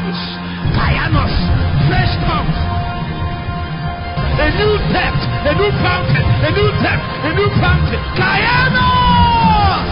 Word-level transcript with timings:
tongues. 0.00 0.20
Kayanos. 0.76 1.34
Fresh 1.88 2.14
tongues. 2.24 2.58
A 4.40 4.48
new 4.56 4.78
depth. 4.92 5.22
A 5.44 5.52
new 5.54 5.70
fountain. 5.82 6.24
A 6.24 6.50
new 6.56 6.70
depth. 6.80 7.04
A 7.24 7.32
new 7.34 7.50
fountain. 7.60 8.00
Kayanos. 8.16 9.88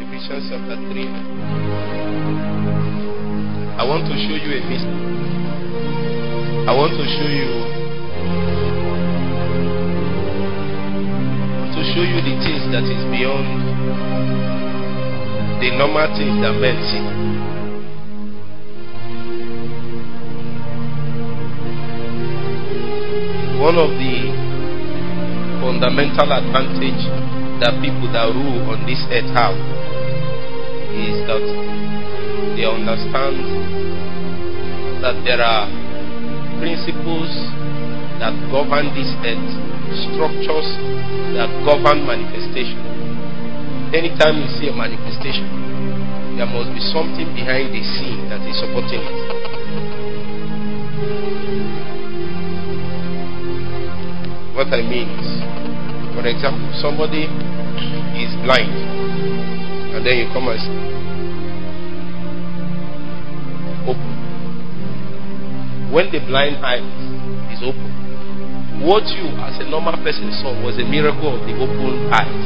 Ephesians 0.00 0.44
chapter 0.50 0.76
3. 0.76 1.08
I 3.78 3.84
want 3.84 4.04
to 4.04 4.12
show 4.12 4.36
you 4.36 4.50
a 4.52 4.60
mystery. 4.68 5.00
I 6.68 6.72
want 6.76 6.92
to 6.92 7.04
show 7.08 7.26
you 7.26 7.59
show 12.00 12.06
you 12.08 12.20
the 12.24 12.32
things 12.40 12.64
that 12.72 12.84
is 12.88 13.04
beyond 13.12 13.44
the 15.60 15.68
normal 15.76 16.08
things 16.16 16.40
that 16.40 16.56
men 16.56 16.76
see. 16.88 17.04
One 23.60 23.76
of 23.76 23.90
the 24.00 24.16
fundamental 25.60 26.32
advantage 26.32 27.04
that 27.60 27.76
people 27.84 28.08
that 28.16 28.32
rule 28.32 28.72
on 28.72 28.80
this 28.88 29.04
earth 29.12 29.28
have 29.36 29.60
is 30.96 31.20
that 31.28 31.44
they 32.56 32.64
understand 32.64 33.36
that 35.04 35.20
there 35.28 35.42
are 35.44 35.68
principles 36.64 37.28
that 38.24 38.32
govern 38.48 38.88
this 38.96 39.12
earth, 39.20 39.69
structures 40.10 40.68
that 41.34 41.50
govern 41.66 42.06
manifestation. 42.06 42.78
Anytime 43.94 44.38
you 44.38 44.48
see 44.58 44.68
a 44.70 44.74
manifestation, 44.74 45.46
there 46.36 46.46
must 46.46 46.70
be 46.72 46.80
something 46.94 47.26
behind 47.34 47.74
the 47.74 47.82
scene 47.82 48.28
that 48.30 48.40
is 48.46 48.54
supporting 48.58 49.02
it. 49.02 49.18
What 54.54 54.68
I 54.72 54.82
mean 54.82 55.08
is, 55.18 55.42
for 56.14 56.26
example, 56.26 56.70
somebody 56.80 57.24
is 58.16 58.30
blind, 58.44 58.72
and 59.94 60.06
then 60.06 60.16
you 60.18 60.26
come 60.32 60.48
and 60.48 60.60
say, 60.60 60.70
open. 63.90 64.12
When 65.90 66.12
the 66.12 66.20
blind 66.20 66.64
eye 66.64 66.84
is 67.52 67.62
open, 67.64 67.99
what 68.80 69.04
you 69.12 69.28
as 69.44 69.60
a 69.60 69.66
normal 69.68 69.96
person 70.00 70.32
saw 70.40 70.56
was 70.64 70.80
a 70.80 70.86
miracle 70.88 71.36
of 71.36 71.44
the 71.44 71.52
open 71.52 72.08
eyes. 72.12 72.44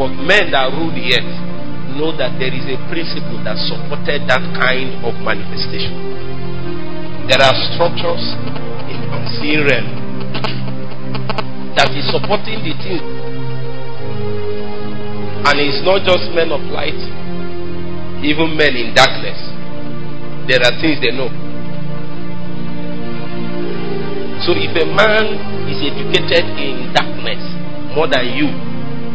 But 0.00 0.16
men 0.24 0.48
that 0.56 0.72
rule 0.72 0.88
the 0.88 1.12
earth 1.12 1.34
know 2.00 2.16
that 2.16 2.40
there 2.40 2.48
is 2.48 2.64
a 2.64 2.80
principle 2.88 3.36
that 3.44 3.60
supported 3.68 4.24
that 4.32 4.40
kind 4.56 4.96
of 5.04 5.12
manifestation. 5.20 5.92
There 7.28 7.36
are 7.36 7.56
structures 7.74 8.24
in 8.88 9.00
unseen 9.12 9.60
realm 9.68 9.88
that 11.76 11.92
is 11.92 12.08
supporting 12.08 12.64
the 12.64 12.74
thing. 12.80 13.04
And 15.40 15.56
it's 15.60 15.84
not 15.84 16.04
just 16.04 16.32
men 16.32 16.52
of 16.52 16.60
light, 16.72 16.96
even 18.24 18.56
men 18.56 18.72
in 18.76 18.96
darkness. 18.96 19.40
There 20.48 20.60
are 20.64 20.74
things 20.80 21.00
they 21.00 21.12
know. 21.12 21.28
So 24.50 24.58
if 24.58 24.74
a 24.74 24.82
man 24.82 25.30
is 25.70 25.78
educated 25.78 26.42
in 26.58 26.90
darkness 26.90 27.38
more 27.94 28.10
than 28.10 28.34
you, 28.34 28.50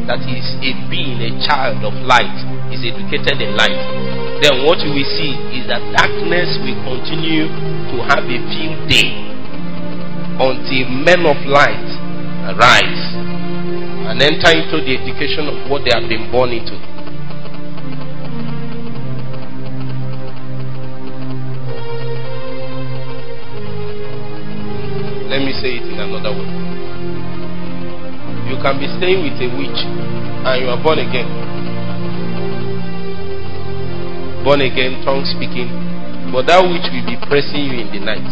that 0.08 0.24
is 0.32 0.48
a 0.64 0.72
being, 0.88 1.20
a 1.20 1.36
child 1.44 1.84
of 1.84 1.92
light, 2.08 2.40
is 2.72 2.80
educated 2.88 3.44
in 3.44 3.52
light, 3.60 3.76
then 4.40 4.64
what 4.64 4.80
you 4.80 4.96
will 4.96 5.12
see 5.20 5.36
is 5.52 5.68
that 5.68 5.84
darkness 5.92 6.56
will 6.64 6.80
continue 6.88 7.52
to 7.52 7.96
have 8.16 8.24
a 8.24 8.40
field 8.48 8.80
day 8.88 9.12
until 10.40 10.88
men 11.04 11.28
of 11.28 11.36
light 11.52 11.84
arise 12.56 13.04
and 14.08 14.24
enter 14.24 14.56
into 14.56 14.80
the 14.88 14.96
education 14.96 15.52
of 15.52 15.68
what 15.68 15.84
they 15.84 15.92
have 15.92 16.08
been 16.08 16.32
born 16.32 16.56
into. 16.56 16.95
Staying 28.98 29.24
with 29.24 29.38
a 29.40 29.48
witch 29.56 29.82
and 30.46 30.56
you 30.62 30.68
are 30.72 30.80
born 30.82 31.00
again. 31.00 31.28
Born 34.44 34.62
again, 34.62 35.02
tongue 35.02 35.26
speaking, 35.26 35.68
but 36.32 36.46
that 36.46 36.62
witch 36.62 36.86
will 36.94 37.06
be 37.06 37.18
pressing 37.26 37.66
you 37.66 37.82
in 37.82 37.90
the 37.90 38.00
night. 38.00 38.26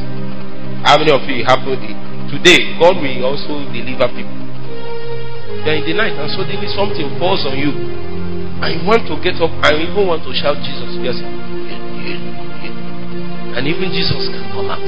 How 0.86 1.02
many 1.02 1.10
of 1.10 1.26
you 1.26 1.42
happen 1.42 1.80
today? 2.30 2.78
God 2.78 3.02
will 3.02 3.26
also 3.26 3.66
deliver 3.74 4.08
people. 4.14 4.40
They 5.66 5.74
are 5.74 5.80
in 5.82 5.86
the 5.90 5.96
night 5.98 6.14
and 6.14 6.30
suddenly 6.30 6.70
something 6.70 7.08
falls 7.18 7.42
on 7.50 7.58
you, 7.58 7.72
and 8.62 8.70
you 8.78 8.82
want 8.86 9.10
to 9.10 9.16
get 9.26 9.42
up 9.42 9.50
and 9.50 9.74
you 9.80 9.90
even 9.90 10.06
want 10.06 10.22
to 10.28 10.32
shout 10.38 10.62
Jesus. 10.62 10.92
Yes, 11.02 11.18
and 13.58 13.64
even 13.66 13.90
Jesus 13.90 14.30
can 14.30 14.46
come 14.54 14.70
out. 14.70 14.86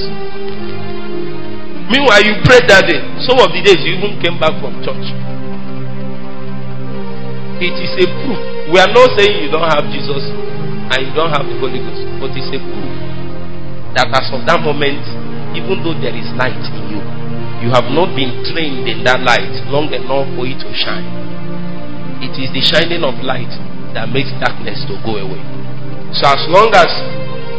Meanwhile, 1.89 2.21
you 2.21 2.33
prayed 2.45 2.69
that 2.69 2.85
day. 2.85 3.01
Some 3.25 3.37
of 3.41 3.49
the 3.49 3.61
days 3.65 3.81
you 3.81 3.97
even 3.97 4.17
came 4.21 4.37
back 4.37 4.57
from 4.61 4.77
church. 4.85 5.34
It 7.63 7.75
is 7.79 7.93
a 8.03 8.05
proof. 8.23 8.39
We 8.71 8.77
are 8.83 8.91
not 8.91 9.15
saying 9.15 9.47
you 9.47 9.51
don't 9.51 9.69
have 9.71 9.87
Jesus 9.87 10.23
and 10.91 10.99
you 11.07 11.13
don't 11.15 11.31
have 11.31 11.47
the 11.47 11.55
Holy 11.57 11.79
Ghost, 11.79 12.03
but 12.19 12.35
it's 12.35 12.51
a 12.51 12.59
proof 12.59 13.15
that 13.95 14.11
as 14.11 14.27
of 14.35 14.43
that 14.43 14.59
moment, 14.59 14.99
even 15.55 15.79
though 15.79 15.95
there 15.95 16.11
is 16.11 16.27
light 16.35 16.59
in 16.59 16.83
you, 16.91 16.99
you 17.63 17.71
have 17.71 17.87
not 17.95 18.11
been 18.11 18.43
trained 18.51 18.83
in 18.91 19.07
that 19.07 19.23
light 19.23 19.55
long 19.71 19.87
enough 19.95 20.27
for 20.35 20.43
it 20.43 20.59
to 20.59 20.69
shine. 20.75 21.07
It 22.19 22.35
is 22.35 22.51
the 22.51 22.59
shining 22.59 23.07
of 23.07 23.15
light 23.23 23.49
that 23.95 24.11
makes 24.11 24.35
darkness 24.43 24.83
to 24.91 24.99
go 25.07 25.15
away. 25.15 25.39
So 26.11 26.27
as 26.27 26.43
long 26.51 26.75
as 26.75 26.91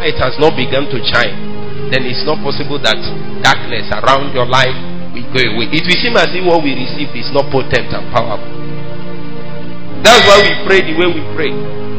it 0.05 0.21
has 0.21 0.37
not 0.37 0.53
begun 0.61 0.93
to 0.93 0.99
shine, 1.09 1.89
then 1.89 2.05
it's 2.05 2.23
not 2.29 2.45
possible 2.45 2.77
that 2.85 3.01
darkness 3.41 3.89
around 3.97 4.37
your 4.37 4.45
life 4.47 4.77
will 5.17 5.25
go 5.33 5.41
away. 5.41 5.73
It 5.73 5.89
will 5.89 5.99
seem 6.05 6.15
as 6.21 6.29
if 6.37 6.45
what 6.45 6.61
we 6.61 6.77
receive 6.77 7.09
is 7.17 7.33
not 7.33 7.49
potent 7.49 7.89
and 7.97 8.05
powerful. 8.13 8.56
That's 10.07 10.23
why 10.23 10.39
we 10.39 10.55
pray 10.71 10.81
the 10.87 10.95
way 10.95 11.09
we 11.11 11.23
pray. 11.35 11.51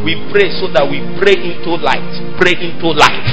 We 0.08 0.16
pray 0.32 0.48
so 0.64 0.72
that 0.72 0.88
we 0.88 1.04
pray 1.20 1.36
into 1.36 1.76
light, 1.76 2.08
pray 2.40 2.56
into 2.56 2.96
life. 2.96 3.28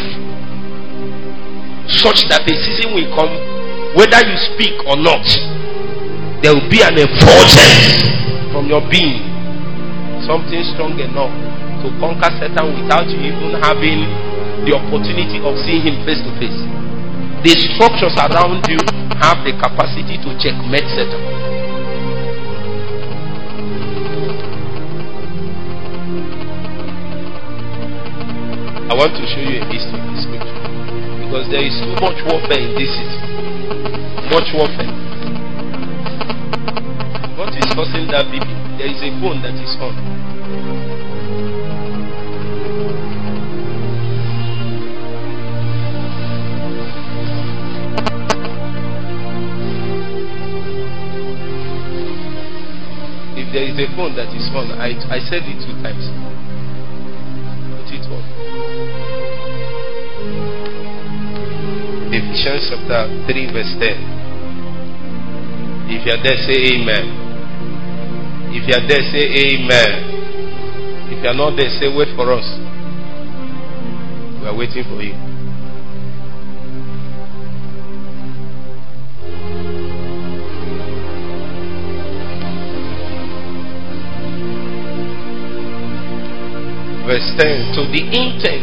Such 1.87 2.27
that 2.27 2.43
a 2.43 2.55
season 2.59 2.91
will 2.91 3.07
come, 3.15 3.31
whether 3.95 4.19
you 4.27 4.35
speak 4.51 4.75
or 4.91 4.99
not, 4.99 5.23
there 6.43 6.51
will 6.51 6.67
be 6.67 6.83
an 6.83 6.99
effulgence 6.99 8.03
from 8.51 8.67
your 8.67 8.83
being. 8.91 9.23
Something 10.27 10.67
strong 10.75 10.99
enough 10.99 11.31
to 11.87 11.95
conquer 12.03 12.35
Satan 12.43 12.75
without 12.75 13.07
you 13.07 13.31
even 13.31 13.55
having 13.63 14.11
the 14.67 14.75
opportunity 14.75 15.39
of 15.39 15.55
seeing 15.63 15.87
him 15.87 16.03
face 16.03 16.19
to 16.19 16.35
face. 16.43 16.59
The 17.47 17.55
structures 17.79 18.19
around 18.19 18.67
you 18.67 18.83
have 19.23 19.39
the 19.47 19.55
capacity 19.55 20.19
to 20.19 20.35
checkmate 20.43 20.91
Satan. 20.99 21.54
I 28.95 28.97
want 28.97 29.11
to 29.19 29.27
show 29.27 29.43
you 29.43 29.59
a 29.59 29.67
history 29.75 29.99
the 29.99 30.23
scripture 30.23 30.55
because 31.27 31.51
there 31.51 31.67
is 31.67 31.75
too 31.83 31.99
much 31.99 32.15
warfare 32.31 32.63
in 32.63 32.79
this 32.79 32.95
city. 32.95 33.19
Much 34.31 34.55
warfare. 34.55 34.87
What 37.35 37.51
is 37.59 37.67
causing 37.75 38.07
that 38.15 38.31
baby? 38.31 38.55
There 38.79 38.87
is 38.87 39.03
a 39.03 39.11
phone 39.19 39.43
that 39.43 39.59
is 39.59 39.75
on. 39.83 39.99
If 53.35 53.51
there 53.53 53.67
is 53.67 53.75
a 53.75 53.91
phone 53.97 54.15
that 54.15 54.31
is 54.31 54.47
on, 54.55 54.71
I, 54.79 54.95
I 55.11 55.19
said 55.27 55.43
it 55.51 55.59
two 55.67 55.83
times. 55.83 56.14
Revelations 62.45 62.69
chapter 62.69 63.09
3 63.25 63.53
verse 63.53 63.73
10. 63.81 63.89
If 65.89 66.05
you 66.05 66.13
are 66.13 66.21
there, 66.23 66.37
say 66.45 66.77
amen. 66.77 67.05
If 68.53 68.69
you 68.69 68.75
are 68.75 68.85
there, 68.87 69.01
say 69.01 69.25
amen. 69.49 69.93
If 71.09 71.23
you 71.25 71.29
are 71.31 71.35
not 71.35 71.57
there, 71.57 71.71
say 71.81 71.89
wait 71.89 72.15
for 72.15 72.33
us. 72.33 72.45
We 74.41 74.47
are 74.47 74.57
waiting 74.57 74.85
for 74.85 75.01
you. 75.01 75.17
Verse 87.09 87.31
10 87.41 87.73
To 87.77 87.83
the 87.89 88.01
intent 88.05 88.54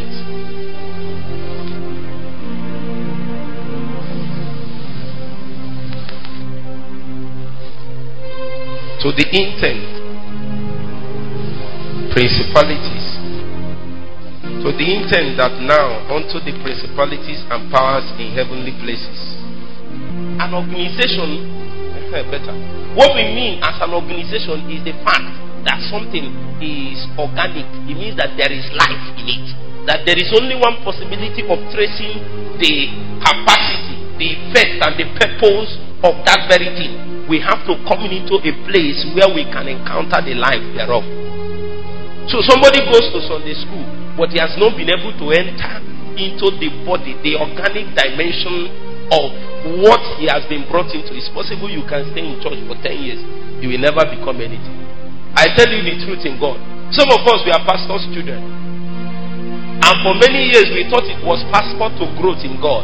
To 9.02 9.10
the 9.10 9.26
intent. 9.34 9.82
Principalities. 12.14 13.08
To 14.62 14.70
the 14.70 14.86
intent 14.86 15.42
that 15.42 15.58
now 15.58 16.06
unto 16.06 16.38
the 16.38 16.54
principalities 16.62 17.42
and 17.50 17.66
powers 17.74 18.06
in 18.22 18.30
heavenly 18.38 18.78
places. 18.78 19.18
An 20.38 20.54
organization, 20.54 21.50
better. 22.30 22.54
What 22.94 23.18
we 23.18 23.26
mean 23.34 23.58
as 23.66 23.82
an 23.82 23.90
organization 23.90 24.70
is 24.70 24.86
the 24.86 24.94
fact 25.02 25.34
that 25.66 25.82
something 25.90 26.30
is 26.62 27.02
organic, 27.18 27.66
it 27.90 27.98
means 27.98 28.14
that 28.22 28.38
there 28.38 28.54
is 28.54 28.70
life 28.78 29.18
in 29.18 29.26
it. 29.34 29.48
That 29.90 30.06
there 30.06 30.22
is 30.22 30.30
only 30.38 30.62
one 30.62 30.78
possibility 30.86 31.42
of 31.50 31.58
tracing 31.74 32.22
the 32.62 32.74
capacity, 33.18 33.98
the 34.22 34.28
effect, 34.46 34.78
and 34.78 34.94
the 34.94 35.08
purpose 35.18 35.74
of 36.06 36.22
that 36.30 36.46
very 36.46 36.70
thing. 36.78 37.11
We 37.32 37.40
have 37.40 37.64
to 37.64 37.80
come 37.88 38.04
into 38.12 38.44
a 38.44 38.52
place 38.68 39.00
where 39.16 39.32
we 39.32 39.48
can 39.48 39.72
encounter 39.72 40.20
the 40.20 40.36
life 40.36 40.60
thereof. 40.76 41.08
So 42.28 42.44
somebody 42.44 42.84
goes 42.92 43.08
to 43.16 43.24
Sunday 43.24 43.56
school, 43.56 43.88
but 44.20 44.36
he 44.36 44.40
has 44.44 44.52
not 44.60 44.76
been 44.76 44.92
able 44.92 45.16
to 45.16 45.26
enter 45.32 45.80
into 46.20 46.52
the 46.60 46.68
body, 46.84 47.16
the 47.24 47.40
organic 47.40 47.96
dimension 47.96 48.68
of 49.16 49.32
what 49.80 50.04
he 50.20 50.28
has 50.28 50.44
been 50.52 50.68
brought 50.68 50.92
into. 50.92 51.16
It's 51.16 51.32
possible 51.32 51.72
you 51.72 51.88
can 51.88 52.04
stay 52.12 52.24
in 52.24 52.36
church 52.44 52.60
for 52.68 52.76
10 52.76 53.00
years, 53.00 53.22
you 53.64 53.72
will 53.72 53.84
never 53.84 54.04
become 54.12 54.44
anything. 54.44 54.76
I 55.36 55.56
tell 55.56 55.72
you 55.72 55.88
the 55.88 55.96
truth 56.04 56.28
in 56.28 56.36
God. 56.36 56.60
Some 56.92 57.08
of 57.16 57.24
us, 57.24 57.48
we 57.48 57.56
are 57.56 57.64
pastor's 57.64 58.04
children. 58.12 58.44
And 59.80 59.96
for 60.04 60.14
many 60.20 60.52
years, 60.52 60.68
we 60.76 60.84
thought 60.92 61.08
it 61.08 61.24
was 61.24 61.40
passport 61.48 61.96
to 62.00 62.06
growth 62.20 62.44
in 62.44 62.60
God. 62.60 62.84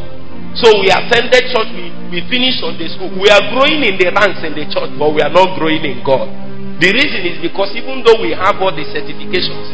So 0.56 0.72
we 0.80 0.88
attended 0.90 1.52
church, 1.52 1.70
we, 1.76 1.87
we 2.08 2.24
finished 2.32 2.64
on 2.64 2.80
the 2.80 2.88
school. 2.88 3.12
We 3.20 3.28
are 3.28 3.44
growing 3.52 3.84
in 3.84 4.00
the 4.00 4.08
ranks 4.16 4.40
in 4.44 4.56
the 4.56 4.64
church, 4.72 4.92
but 4.96 5.12
we 5.12 5.20
are 5.20 5.32
not 5.32 5.60
growing 5.60 5.84
in 5.84 6.00
God. 6.08 6.32
The 6.80 6.94
reason 6.94 7.22
is 7.26 7.36
because 7.44 7.74
even 7.76 8.06
though 8.06 8.22
we 8.22 8.32
have 8.38 8.62
all 8.62 8.72
the 8.72 8.86
certifications, 8.88 9.68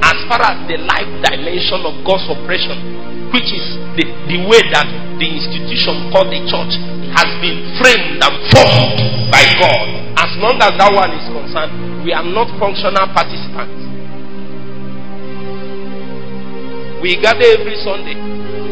as 0.00 0.16
far 0.26 0.40
as 0.40 0.56
the 0.66 0.80
life 0.80 1.10
dimension 1.22 1.84
of 1.84 1.94
God's 2.02 2.26
operation, 2.26 3.30
which 3.30 3.46
is 3.52 3.66
the, 3.94 4.04
the 4.26 4.38
way 4.48 4.58
that 4.74 4.88
the 5.20 5.28
institution 5.28 6.10
called 6.10 6.32
the 6.32 6.40
church 6.48 6.74
has 7.14 7.28
been 7.44 7.60
framed 7.78 8.18
and 8.18 8.34
formed 8.50 8.98
by 9.30 9.44
God, 9.60 9.86
as 10.18 10.32
long 10.40 10.58
as 10.58 10.72
that 10.74 10.90
one 10.90 11.12
is 11.14 11.26
concerned, 11.28 12.02
we 12.02 12.10
are 12.10 12.24
not 12.24 12.48
functional 12.58 13.06
participants. 13.14 13.78
We 17.04 17.20
gather 17.20 17.46
every 17.46 17.76
Sunday, 17.84 18.16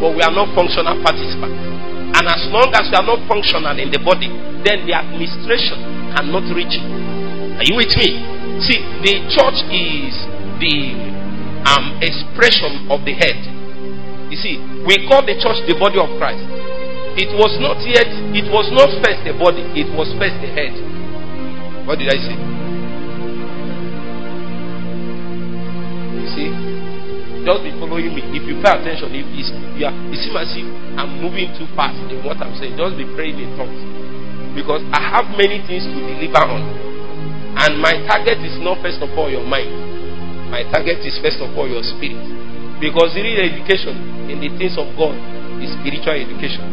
but 0.00 0.16
we 0.16 0.20
are 0.24 0.32
not 0.32 0.50
functional 0.56 0.98
participants. 1.04 1.77
And 2.16 2.24
as 2.24 2.48
long 2.48 2.72
as 2.72 2.88
we 2.88 2.96
are 2.96 3.04
not 3.06 3.20
functional 3.28 3.76
in 3.76 3.92
the 3.92 4.00
body, 4.00 4.32
then 4.64 4.88
the 4.88 4.96
administration 4.96 5.78
cannot 6.16 6.48
reach 6.54 6.72
it. 6.72 6.86
Are 7.58 7.66
you 7.66 7.76
with 7.76 7.92
me? 7.98 8.10
See, 8.64 8.78
the 9.04 9.14
church 9.30 9.58
is 9.70 10.14
the 10.58 10.76
um, 11.68 12.00
expression 12.00 12.88
of 12.90 13.04
the 13.04 13.14
head. 13.14 13.38
You 14.32 14.38
see, 14.38 14.58
we 14.84 15.06
call 15.06 15.22
the 15.24 15.36
church 15.38 15.62
the 15.68 15.76
body 15.78 15.98
of 16.00 16.10
Christ. 16.18 16.42
It 17.18 17.34
was 17.34 17.54
not 17.58 17.82
yet, 17.82 18.06
it 18.34 18.46
was 18.50 18.70
not 18.70 18.90
first 19.02 19.26
the 19.26 19.34
body, 19.34 19.62
it 19.74 19.90
was 19.94 20.06
first 20.18 20.38
the 20.38 20.50
head. 20.54 20.74
What 21.86 21.98
did 21.98 22.08
I 22.14 22.18
say? 22.18 22.57
Just 27.48 27.64
be 27.64 27.72
following 27.80 28.12
me. 28.12 28.20
If 28.36 28.44
you 28.44 28.60
pay 28.60 28.76
attention, 28.76 29.08
if 29.16 29.24
it's, 29.32 29.48
you, 29.80 29.88
are, 29.88 29.96
it 30.12 30.20
seems 30.20 30.36
as 30.36 30.52
if 30.52 30.68
I'm 31.00 31.16
moving 31.24 31.48
too 31.56 31.64
fast 31.72 31.96
in 32.12 32.20
what 32.20 32.36
I'm 32.44 32.52
saying, 32.60 32.76
just 32.76 33.00
be 33.00 33.08
praying 33.16 33.40
in 33.40 33.56
tongues. 33.56 33.80
Because 34.52 34.84
I 34.92 35.00
have 35.16 35.32
many 35.32 35.64
things 35.64 35.88
to 35.88 35.96
deliver 35.96 36.44
on. 36.44 36.60
And 37.56 37.80
my 37.80 37.96
target 38.04 38.44
is 38.44 38.60
not 38.60 38.84
first 38.84 39.00
of 39.00 39.08
all 39.16 39.32
your 39.32 39.48
mind. 39.48 39.72
My 40.52 40.60
target 40.68 41.00
is 41.08 41.16
first 41.24 41.40
of 41.40 41.48
all 41.56 41.64
your 41.64 41.80
spirit. 41.80 42.20
Because 42.84 43.16
real 43.16 43.40
education 43.40 44.28
in 44.28 44.44
the 44.44 44.52
things 44.60 44.76
of 44.76 44.92
God 45.00 45.16
is 45.64 45.72
spiritual 45.80 46.20
education. 46.20 46.68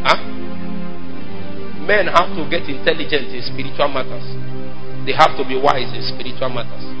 Huh? 0.00 0.16
Men 1.84 2.08
have 2.08 2.32
to 2.40 2.42
get 2.48 2.64
intelligent 2.64 3.36
in 3.36 3.44
spiritual 3.44 3.92
matters. 3.92 4.24
They 5.04 5.12
have 5.12 5.36
to 5.36 5.44
be 5.44 5.60
wise 5.60 5.92
in 5.92 6.00
spiritual 6.08 6.48
matters. 6.56 6.99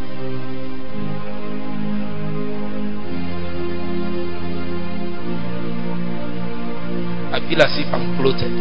I 7.40 7.48
feel 7.48 7.62
as 7.64 7.72
if 7.80 7.88
I'm 7.88 8.20
floated. 8.20 8.52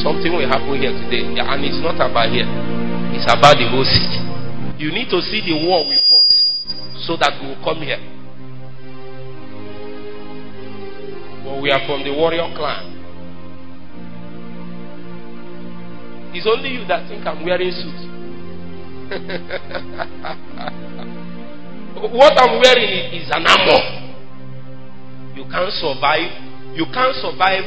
Something 0.00 0.32
will 0.32 0.48
happen 0.48 0.80
here 0.80 0.88
today, 0.92 1.20
and 1.36 1.64
it's 1.64 1.76
not 1.84 1.96
about 2.00 2.32
here, 2.32 2.48
it's 3.12 3.28
about 3.28 3.60
the 3.60 3.68
whole 3.68 3.84
city. 3.84 4.24
You 4.80 4.88
need 4.90 5.10
to 5.10 5.20
see 5.20 5.42
the 5.44 5.52
war 5.66 5.84
we 5.84 5.98
fought 6.08 6.32
so 7.04 7.16
that 7.20 7.36
we 7.40 7.48
will 7.48 7.60
come 7.60 7.82
here. 7.82 7.98
But 11.44 11.60
we 11.60 11.70
are 11.70 11.80
from 11.84 12.04
the 12.04 12.12
warrior 12.12 12.48
clan. 12.56 12.94
It's 16.32 16.46
only 16.46 16.70
you 16.70 16.84
that 16.86 17.06
think 17.08 17.26
I'm 17.26 17.44
wearing 17.44 17.72
suit. 17.72 18.08
what 22.16 22.38
I'm 22.38 22.60
wearing 22.60 23.12
is 23.12 23.28
an 23.32 23.46
armor. 23.46 23.82
You 25.34 25.44
can't 25.50 25.72
survive 25.72 26.30
you 26.74 26.86
can't 26.92 27.14
survive. 27.16 27.64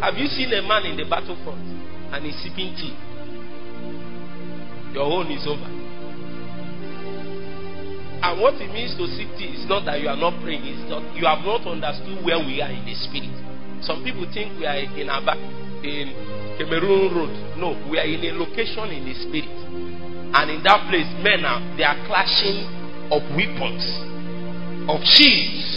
Have 0.00 0.14
you 0.16 0.28
seen 0.28 0.52
a 0.52 0.62
man 0.62 0.86
in 0.86 0.96
the 0.96 1.04
battlefront 1.08 1.62
and 2.14 2.24
he's 2.24 2.36
sipping 2.42 2.74
tea? 2.78 2.94
Your 4.94 5.04
own 5.04 5.30
is 5.30 5.46
over. 5.46 5.68
And 8.18 8.40
what 8.42 8.54
it 8.58 8.72
means 8.74 8.98
to 8.98 9.06
sip 9.14 9.30
tea 9.38 9.54
is 9.54 9.66
not 9.70 9.86
that 9.86 10.00
you 10.00 10.08
are 10.08 10.18
not 10.18 10.42
praying, 10.42 10.66
it's 10.66 10.90
not 10.90 11.06
you 11.14 11.22
have 11.22 11.46
not 11.46 11.62
understood 11.66 12.18
where 12.26 12.38
we 12.42 12.58
are 12.58 12.70
in 12.70 12.82
the 12.82 12.94
spirit. 13.06 13.30
Some 13.86 14.02
people 14.02 14.26
think 14.34 14.58
we 14.58 14.66
are 14.66 14.74
in 14.74 15.06
Aba, 15.06 15.38
in 15.86 16.10
Cameroon 16.58 17.14
Road. 17.14 17.34
No, 17.54 17.78
we 17.86 17.94
are 17.98 18.08
in 18.10 18.26
a 18.26 18.34
location 18.34 18.90
in 18.90 19.06
the 19.06 19.14
spirit. 19.22 19.54
And 20.34 20.50
in 20.50 20.60
that 20.66 20.90
place, 20.90 21.06
men 21.22 21.46
are 21.46 21.62
they 21.78 21.86
are 21.86 21.94
clashing 22.10 22.66
of 23.14 23.22
weapons, 23.38 23.86
of 24.90 24.98
shields, 25.14 25.67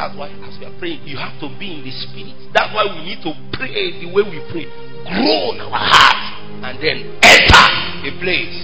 that's 0.00 0.16
why, 0.16 0.32
as 0.48 0.56
we 0.56 0.64
are 0.64 0.72
praying, 0.80 1.04
you 1.04 1.20
have 1.20 1.36
to 1.44 1.48
be 1.60 1.76
in 1.76 1.84
the 1.84 1.92
spirit. 1.92 2.32
That's 2.56 2.72
why 2.72 2.88
we 2.88 3.04
need 3.04 3.20
to 3.20 3.36
pray 3.52 4.00
the 4.00 4.08
way 4.08 4.24
we 4.24 4.40
pray. 4.48 4.64
Grow 5.04 5.52
in 5.52 5.60
our 5.60 5.76
heart 5.76 6.40
and 6.64 6.80
then 6.80 7.20
enter 7.20 7.68
a 8.08 8.12
place, 8.16 8.56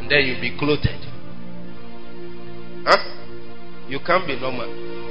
and 0.00 0.08
then 0.08 0.24
you'll 0.24 0.40
be 0.40 0.56
clothed. 0.56 0.88
Huh? 2.88 3.04
You 3.84 4.00
can't 4.00 4.24
be 4.24 4.40
normal. 4.40 4.64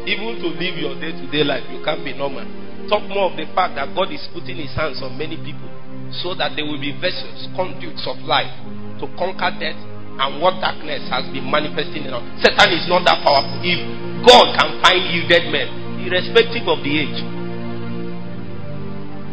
Even 0.09 0.41
to 0.41 0.49
live 0.49 0.81
your 0.81 0.97
day 0.97 1.13
to 1.13 1.25
day 1.29 1.45
life, 1.45 1.69
you 1.69 1.85
can't 1.85 2.01
be 2.01 2.17
normal. 2.17 2.49
Talk 2.89 3.05
more 3.05 3.29
of 3.29 3.37
the 3.37 3.45
fact 3.53 3.77
that 3.77 3.93
God 3.93 4.09
is 4.09 4.25
putting 4.33 4.57
His 4.57 4.73
hands 4.73 4.97
on 5.05 5.13
many 5.13 5.37
people 5.37 5.69
so 6.25 6.33
that 6.41 6.57
they 6.57 6.65
will 6.65 6.81
be 6.81 6.89
vessels, 6.97 7.45
conduits 7.53 8.01
of 8.09 8.17
life 8.25 8.49
to 8.97 9.05
conquer 9.13 9.53
death 9.61 9.77
and 10.19 10.41
what 10.41 10.59
darkness 10.59 11.07
has 11.09 11.23
been 11.31 11.47
manifesting 11.49 12.03
in 12.03 12.13
us. 12.13 12.23
Satan 12.43 12.73
is 12.75 12.85
not 12.91 13.05
that 13.07 13.23
powerful. 13.23 13.59
If 13.63 13.79
God 14.27 14.53
can 14.59 14.81
find 14.83 15.01
you 15.09 15.23
dead 15.29 15.47
men, 15.49 15.67
irrespective 16.05 16.67
of 16.67 16.83
the 16.83 16.93
age. 16.93 17.19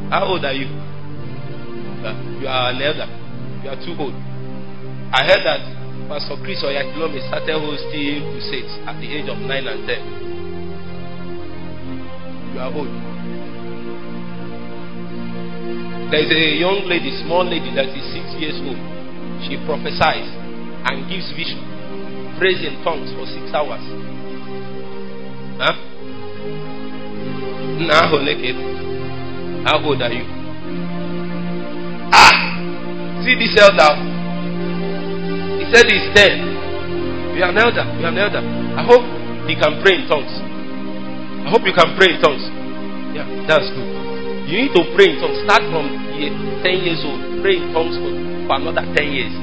How 0.09 0.25
old 0.33 0.45
are 0.45 0.55
you? 0.57 0.69
Uh, 2.01 2.15
you 2.41 2.47
are 2.49 2.71
an 2.73 2.81
elder. 2.81 3.09
You 3.65 3.69
are 3.75 3.81
too 3.83 3.93
old. 3.99 4.15
I 5.13 5.25
heard 5.27 5.43
that 5.45 5.61
Pastor 6.09 6.37
Chris 6.41 6.63
Oyakhilome 6.65 7.21
started 7.29 7.59
hosting 7.61 8.25
crusades 8.33 8.73
at 8.89 8.97
the 9.01 9.09
age 9.13 9.29
of 9.29 9.37
9 9.37 9.51
and 9.67 9.85
10. 9.85 10.01
You 12.55 12.61
are 12.65 12.73
old. 12.73 12.89
There 16.09 16.25
is 16.25 16.33
a 16.33 16.57
young 16.57 16.89
lady, 16.89 17.13
small 17.21 17.45
lady 17.45 17.69
that 17.77 17.93
is 17.93 18.01
six 18.17 18.25
years 18.41 18.57
old. 18.65 18.81
She 19.45 19.61
prophesies 19.69 20.33
and 20.89 21.05
gives 21.09 21.29
vision, 21.37 21.61
prays 22.41 22.65
in 22.65 22.81
tongues 22.83 23.13
for 23.13 23.27
six 23.29 23.53
hours. 23.53 23.85
Huh? 25.61 25.77
Now, 27.85 28.09
how 28.09 29.85
old 29.85 30.01
are 30.01 30.13
you? 30.13 30.25
Ah! 32.11 33.21
See 33.23 33.37
this 33.37 33.53
elder? 33.61 33.93
He 35.61 35.65
said 35.71 35.87
he's 35.93 36.09
10. 36.17 37.37
You 37.37 37.45
are 37.45 37.51
an 37.53 37.59
elder. 37.59 37.85
You 38.01 38.07
are 38.07 38.15
an 38.15 38.19
elder. 38.19 38.43
I 38.79 38.83
hope 38.83 39.05
he 39.47 39.55
can 39.55 39.83
pray 39.85 40.01
in 40.01 40.09
tongues. 40.09 40.33
I 41.45 41.51
hope 41.51 41.63
you 41.69 41.75
can 41.77 41.95
pray 42.01 42.17
in 42.17 42.21
tongues. 42.23 42.49
Yeah, 43.15 43.27
that's 43.47 43.69
good. 43.77 43.89
You 44.49 44.65
need 44.65 44.73
to 44.73 44.83
pray 44.97 45.13
in 45.13 45.21
tongues. 45.21 45.39
Start 45.45 45.63
from 45.69 45.87
10 46.17 46.65
years 46.65 47.05
old. 47.05 47.21
Pray 47.45 47.61
in 47.61 47.71
tongues 47.77 47.95
for 48.49 48.57
another 48.57 48.83
10 48.97 49.13
years. 49.13 49.35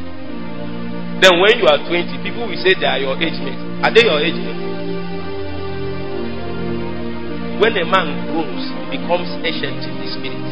Then 1.23 1.39
when 1.39 1.55
you 1.59 1.67
are 1.71 1.79
20, 1.79 2.11
people 2.23 2.43
will 2.43 2.59
say 2.59 2.75
they 2.75 2.87
are 2.87 2.99
your 2.99 3.15
age 3.15 3.39
mates. 3.39 3.63
Are 3.83 3.93
they 3.93 4.03
your 4.03 4.19
age 4.19 4.35
mates? 4.35 4.65
When 7.55 7.71
a 7.79 7.85
man 7.87 8.27
grows, 8.35 8.67
he 8.91 8.99
becomes 8.99 9.31
ancient 9.39 9.79
in 9.79 9.95
the 9.95 10.07
spirit. 10.11 10.43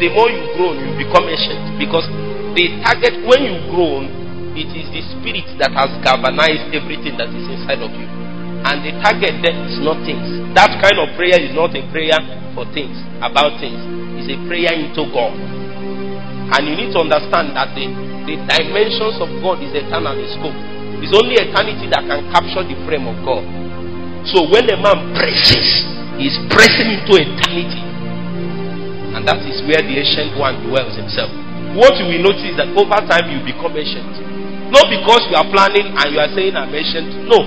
The 0.00 0.08
more 0.16 0.32
you 0.32 0.48
grow, 0.56 0.72
you 0.72 0.96
become 0.96 1.28
ancient 1.28 1.76
because 1.76 2.08
the 2.56 2.72
target 2.86 3.20
when 3.28 3.44
you 3.44 3.58
grow, 3.68 4.06
it 4.56 4.70
is 4.72 4.88
the 4.94 5.02
spirit 5.12 5.44
that 5.60 5.76
has 5.76 5.92
galvanized 6.00 6.72
everything 6.72 7.20
that 7.20 7.28
is 7.34 7.46
inside 7.52 7.84
of 7.84 7.92
you. 7.92 8.08
And 8.64 8.80
the 8.80 8.96
target 9.04 9.44
there 9.44 9.58
is 9.68 9.76
not 9.84 10.00
things. 10.08 10.24
That 10.56 10.72
kind 10.80 10.96
of 11.02 11.12
prayer 11.18 11.36
is 11.36 11.52
not 11.52 11.76
a 11.76 11.82
prayer 11.92 12.16
for 12.56 12.64
things, 12.72 12.96
about 13.20 13.60
things. 13.60 13.76
It's 14.22 14.32
a 14.32 14.38
prayer 14.48 14.72
into 14.72 15.04
God. 15.12 15.57
And 16.48 16.60
you 16.64 16.74
need 16.80 16.96
to 16.96 17.04
understand 17.04 17.52
that 17.56 17.76
the, 17.76 17.86
the 18.24 18.40
dimensions 18.48 19.20
of 19.20 19.28
God 19.44 19.60
is 19.60 19.72
eternal 19.76 20.16
in 20.16 20.28
scope. 20.32 20.56
It's 21.04 21.14
only 21.14 21.36
eternity 21.38 21.86
that 21.92 22.02
can 22.08 22.26
capture 22.32 22.64
the 22.64 22.74
frame 22.88 23.06
of 23.06 23.16
God. 23.22 23.44
So 24.26 24.48
when 24.50 24.66
a 24.66 24.76
man 24.80 25.14
presses, 25.14 25.86
he's 26.18 26.36
pressing 26.50 26.88
into 26.90 27.20
eternity. 27.20 27.84
And 29.14 29.22
that 29.28 29.40
is 29.46 29.60
where 29.68 29.80
the 29.80 29.94
ancient 29.94 30.36
one 30.36 30.58
dwells 30.66 30.96
himself. 30.96 31.30
What 31.76 31.94
you 32.00 32.08
will 32.08 32.32
notice 32.32 32.56
that 32.56 32.72
over 32.74 33.00
time 33.06 33.28
you 33.28 33.44
become 33.44 33.76
ancient. 33.76 34.08
Not 34.72 34.88
because 34.88 35.24
you 35.32 35.36
are 35.36 35.48
planning 35.48 35.96
and 35.96 36.06
you 36.12 36.20
are 36.20 36.32
saying 36.32 36.56
I'm 36.56 36.72
ancient. 36.72 37.28
No. 37.28 37.40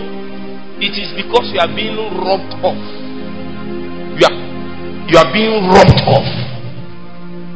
It 0.81 0.97
is 0.97 1.13
because 1.13 1.53
you 1.53 1.61
are 1.61 1.69
being 1.69 1.97
rubbed 1.97 2.53
off. 2.65 2.81
You 4.17 4.25
are, 4.25 4.37
you 5.05 5.15
are 5.21 5.29
being 5.29 5.69
rubbed 5.69 6.01
off. 6.09 6.50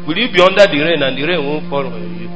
Will 0.06 0.18
you 0.18 0.30
be 0.30 0.38
under 0.42 0.70
the 0.70 0.80
rain 0.86 1.02
and 1.02 1.18
the 1.18 1.24
rain 1.26 1.42
won't 1.42 1.66
fall 1.70 1.86
on 1.86 1.98
you? 2.18 2.30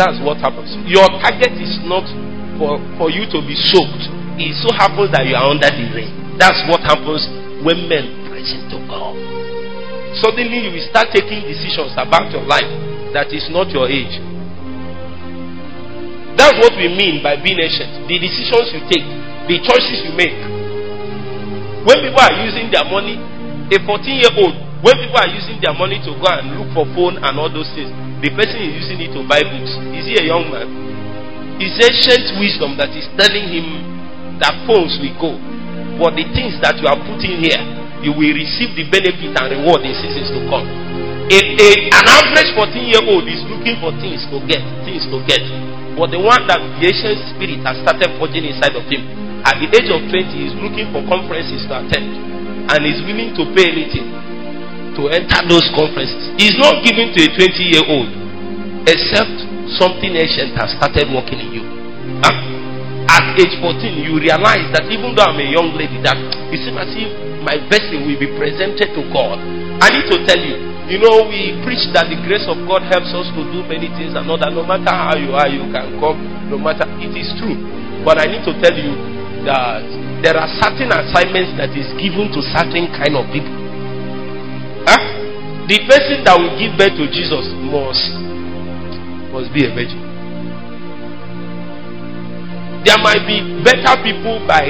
That's 0.00 0.16
what 0.24 0.40
happens. 0.40 0.72
Your 0.88 1.04
target 1.20 1.52
is 1.60 1.76
not 1.84 2.08
for, 2.56 2.80
for 2.96 3.08
you 3.12 3.28
to 3.28 3.38
be 3.44 3.52
soaked. 3.52 4.08
It 4.40 4.56
so 4.64 4.72
happens 4.72 5.12
that 5.12 5.28
you 5.28 5.36
are 5.36 5.52
under 5.52 5.68
the 5.68 5.86
rain. 5.92 6.08
That's 6.40 6.64
what 6.64 6.80
happens 6.80 7.28
when 7.60 7.84
men 7.84 8.24
press 8.32 8.48
into 8.48 8.80
God. 8.88 9.12
Suddenly, 10.24 10.68
you 10.68 10.70
will 10.72 10.88
start 10.88 11.12
taking 11.12 11.44
decisions 11.44 11.92
about 12.00 12.32
your 12.32 12.44
life 12.48 12.68
that 13.12 13.28
is 13.28 13.44
not 13.52 13.68
your 13.68 13.92
age. 13.92 14.16
That's 16.36 16.56
what 16.56 16.72
we 16.80 16.88
mean 16.88 17.20
by 17.20 17.36
being 17.36 17.60
ancient. 17.60 18.08
The 18.08 18.16
decisions 18.16 18.72
you 18.72 18.80
take, 18.88 19.04
the 19.52 19.56
choices 19.60 20.00
you 20.08 20.16
make. 20.16 20.36
When 21.84 22.00
people 22.00 22.24
are 22.24 22.36
using 22.40 22.72
their 22.72 22.88
money, 22.88 23.20
a 23.68 23.76
14 23.84 24.00
year 24.16 24.32
old, 24.40 24.56
when 24.82 24.98
people 24.98 25.14
are 25.14 25.30
using 25.30 25.62
their 25.62 25.70
money 25.78 26.02
to 26.02 26.10
go 26.18 26.26
and 26.26 26.58
look 26.58 26.66
for 26.74 26.82
phone 26.90 27.14
and 27.14 27.32
all 27.38 27.46
those 27.46 27.70
things, 27.70 27.86
the 28.18 28.34
person 28.34 28.58
is 28.66 28.82
using 28.82 28.98
it 28.98 29.14
to 29.14 29.22
buy 29.30 29.38
books. 29.38 29.70
Is 29.94 30.10
he 30.10 30.18
a 30.18 30.26
young 30.26 30.50
man? 30.50 30.66
It's 31.62 31.78
ancient 31.78 32.34
wisdom 32.42 32.74
that 32.82 32.90
is 32.90 33.06
telling 33.14 33.46
him 33.46 33.66
that 34.42 34.58
phones 34.66 34.98
will 34.98 35.14
go. 35.22 35.32
But 36.02 36.18
the 36.18 36.26
things 36.34 36.58
that 36.66 36.82
you 36.82 36.90
are 36.90 36.98
putting 36.98 37.46
here, 37.46 37.62
you 38.02 38.10
will 38.10 38.34
receive 38.34 38.74
the 38.74 38.82
benefit 38.90 39.30
and 39.38 39.46
reward 39.54 39.86
in 39.86 39.94
seasons 39.94 40.34
to 40.34 40.42
come. 40.50 40.66
A, 40.66 41.38
a, 41.38 41.68
an 41.94 42.04
average 42.18 42.50
14 42.58 42.74
year 42.82 43.06
old 43.06 43.22
is 43.30 43.38
looking 43.46 43.78
for 43.78 43.94
things 44.02 44.26
to 44.34 44.42
get, 44.50 44.66
things 44.82 45.06
to 45.14 45.22
get. 45.30 45.46
But 45.94 46.10
the 46.10 46.18
one 46.18 46.42
that 46.50 46.58
the 46.58 46.82
ancient 46.82 47.22
spirit 47.30 47.62
has 47.62 47.78
started 47.86 48.18
forging 48.18 48.50
inside 48.50 48.74
of 48.74 48.82
him, 48.90 49.06
at 49.46 49.62
the 49.62 49.70
age 49.70 49.86
of 49.94 50.02
20, 50.10 50.26
is 50.42 50.58
looking 50.58 50.90
for 50.90 51.06
conferences 51.06 51.70
to 51.70 51.86
attend 51.86 52.10
and 52.66 52.78
is 52.82 52.98
willing 53.06 53.30
to 53.38 53.46
pay 53.54 53.70
anything 53.70 54.31
to 54.98 55.08
enter 55.12 55.40
those 55.48 55.64
conferences. 55.72 56.32
He's 56.36 56.56
not 56.60 56.84
given 56.84 57.12
to 57.12 57.18
a 57.24 57.30
20 57.32 57.64
year 57.64 57.84
old 57.88 58.10
except 58.88 59.32
something 59.78 60.12
ancient 60.12 60.58
has 60.58 60.74
started 60.76 61.08
working 61.12 61.38
in 61.38 61.50
you. 61.62 61.64
At 63.12 63.36
age 63.36 63.54
14, 63.60 64.08
you 64.08 64.16
realize 64.16 64.72
that 64.72 64.88
even 64.88 65.12
though 65.12 65.28
I'm 65.28 65.36
a 65.36 65.44
young 65.44 65.76
lady, 65.76 66.00
that 66.00 66.16
it 66.48 66.58
seems 66.64 66.80
as 66.80 66.88
if 66.96 67.10
my 67.44 67.60
vessel 67.68 68.00
will 68.08 68.16
be 68.16 68.30
presented 68.40 68.96
to 68.96 69.02
God. 69.12 69.36
I 69.84 69.92
need 69.92 70.08
to 70.08 70.16
tell 70.24 70.40
you, 70.40 70.56
you 70.88 70.98
know, 70.98 71.28
we 71.28 71.54
preach 71.60 71.82
that 71.92 72.08
the 72.08 72.18
grace 72.24 72.44
of 72.48 72.56
God 72.64 72.82
helps 72.88 73.12
us 73.12 73.28
to 73.36 73.42
do 73.52 73.60
many 73.68 73.92
things 73.94 74.16
and 74.16 74.24
all 74.26 74.40
that. 74.40 74.50
No 74.50 74.64
matter 74.64 74.90
how 74.90 75.14
you 75.14 75.36
are, 75.36 75.46
you 75.46 75.68
can 75.70 76.00
come. 76.00 76.18
No 76.48 76.56
matter, 76.56 76.88
it 77.04 77.12
is 77.12 77.30
true. 77.36 77.54
But 78.02 78.18
I 78.18 78.26
need 78.32 78.42
to 78.48 78.54
tell 78.58 78.74
you 78.74 78.92
that 79.46 79.84
there 80.24 80.36
are 80.38 80.48
certain 80.58 80.90
assignments 80.90 81.54
that 81.60 81.70
is 81.76 81.86
given 82.00 82.32
to 82.32 82.40
certain 82.56 82.90
kind 82.96 83.14
of 83.14 83.28
people. 83.30 83.61
Huh? 84.86 85.02
The 85.68 85.78
person 85.86 86.24
that 86.26 86.34
will 86.34 86.54
give 86.58 86.74
birth 86.74 86.98
to 86.98 87.06
Jesus 87.08 87.46
must 87.70 88.02
must 89.30 89.48
be 89.54 89.64
a 89.64 89.70
virgin. 89.72 90.02
There 92.82 92.98
might 92.98 93.22
be 93.24 93.38
better 93.62 93.94
people 94.02 94.42
by 94.44 94.66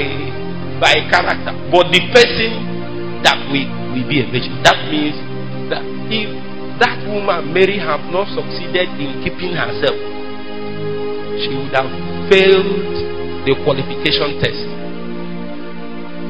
by 0.77 0.93
character, 1.09 1.51
but 1.73 1.89
the 1.89 2.01
person 2.13 3.21
that 3.25 3.35
will, 3.49 3.67
will 3.91 4.07
be 4.07 4.21
a 4.21 4.25
virgin. 4.29 4.61
That 4.61 4.77
means 4.93 5.17
that 5.73 5.81
if 6.13 6.29
that 6.77 7.01
woman 7.09 7.53
Mary 7.53 7.79
have 7.81 8.05
not 8.13 8.29
succeeded 8.29 8.85
in 9.01 9.17
keeping 9.25 9.57
herself, 9.57 9.97
she 11.41 11.49
would 11.57 11.73
have 11.73 11.89
failed 12.29 12.69
the 13.49 13.53
qualification 13.65 14.37
test. 14.39 14.61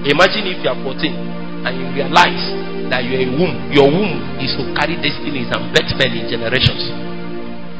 Imagine 0.07 0.47
if 0.55 0.63
you 0.63 0.69
are 0.71 0.79
14 0.87 1.67
and 1.67 1.73
you 1.79 1.85
realize 1.95 2.62
that 2.93 3.01
you 3.01 3.17
are 3.17 3.25
a 3.25 3.29
womb, 3.33 3.73
your 3.73 3.89
womb 3.89 4.37
is 4.37 4.53
to 4.53 4.69
carry 4.77 4.93
destinies 5.01 5.49
and 5.49 5.73
birth 5.73 5.89
men 5.97 6.13
in 6.13 6.29
generations. 6.29 6.93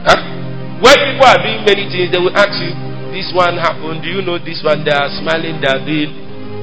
Huh? 0.01 0.17
When 0.81 0.97
people 0.97 1.29
are 1.29 1.37
doing 1.37 1.61
many 1.61 1.85
things, 1.85 2.09
they 2.09 2.17
will 2.17 2.33
ask 2.33 2.57
you, 2.57 2.73
this 3.13 3.29
one 3.29 3.61
happened. 3.61 4.01
Do 4.01 4.09
you 4.09 4.25
know 4.25 4.41
this 4.41 4.65
one? 4.65 4.81
They 4.81 4.89
are 4.89 5.05
smiling, 5.21 5.61
they 5.61 5.69
are 5.69 5.85
being. 5.85 6.09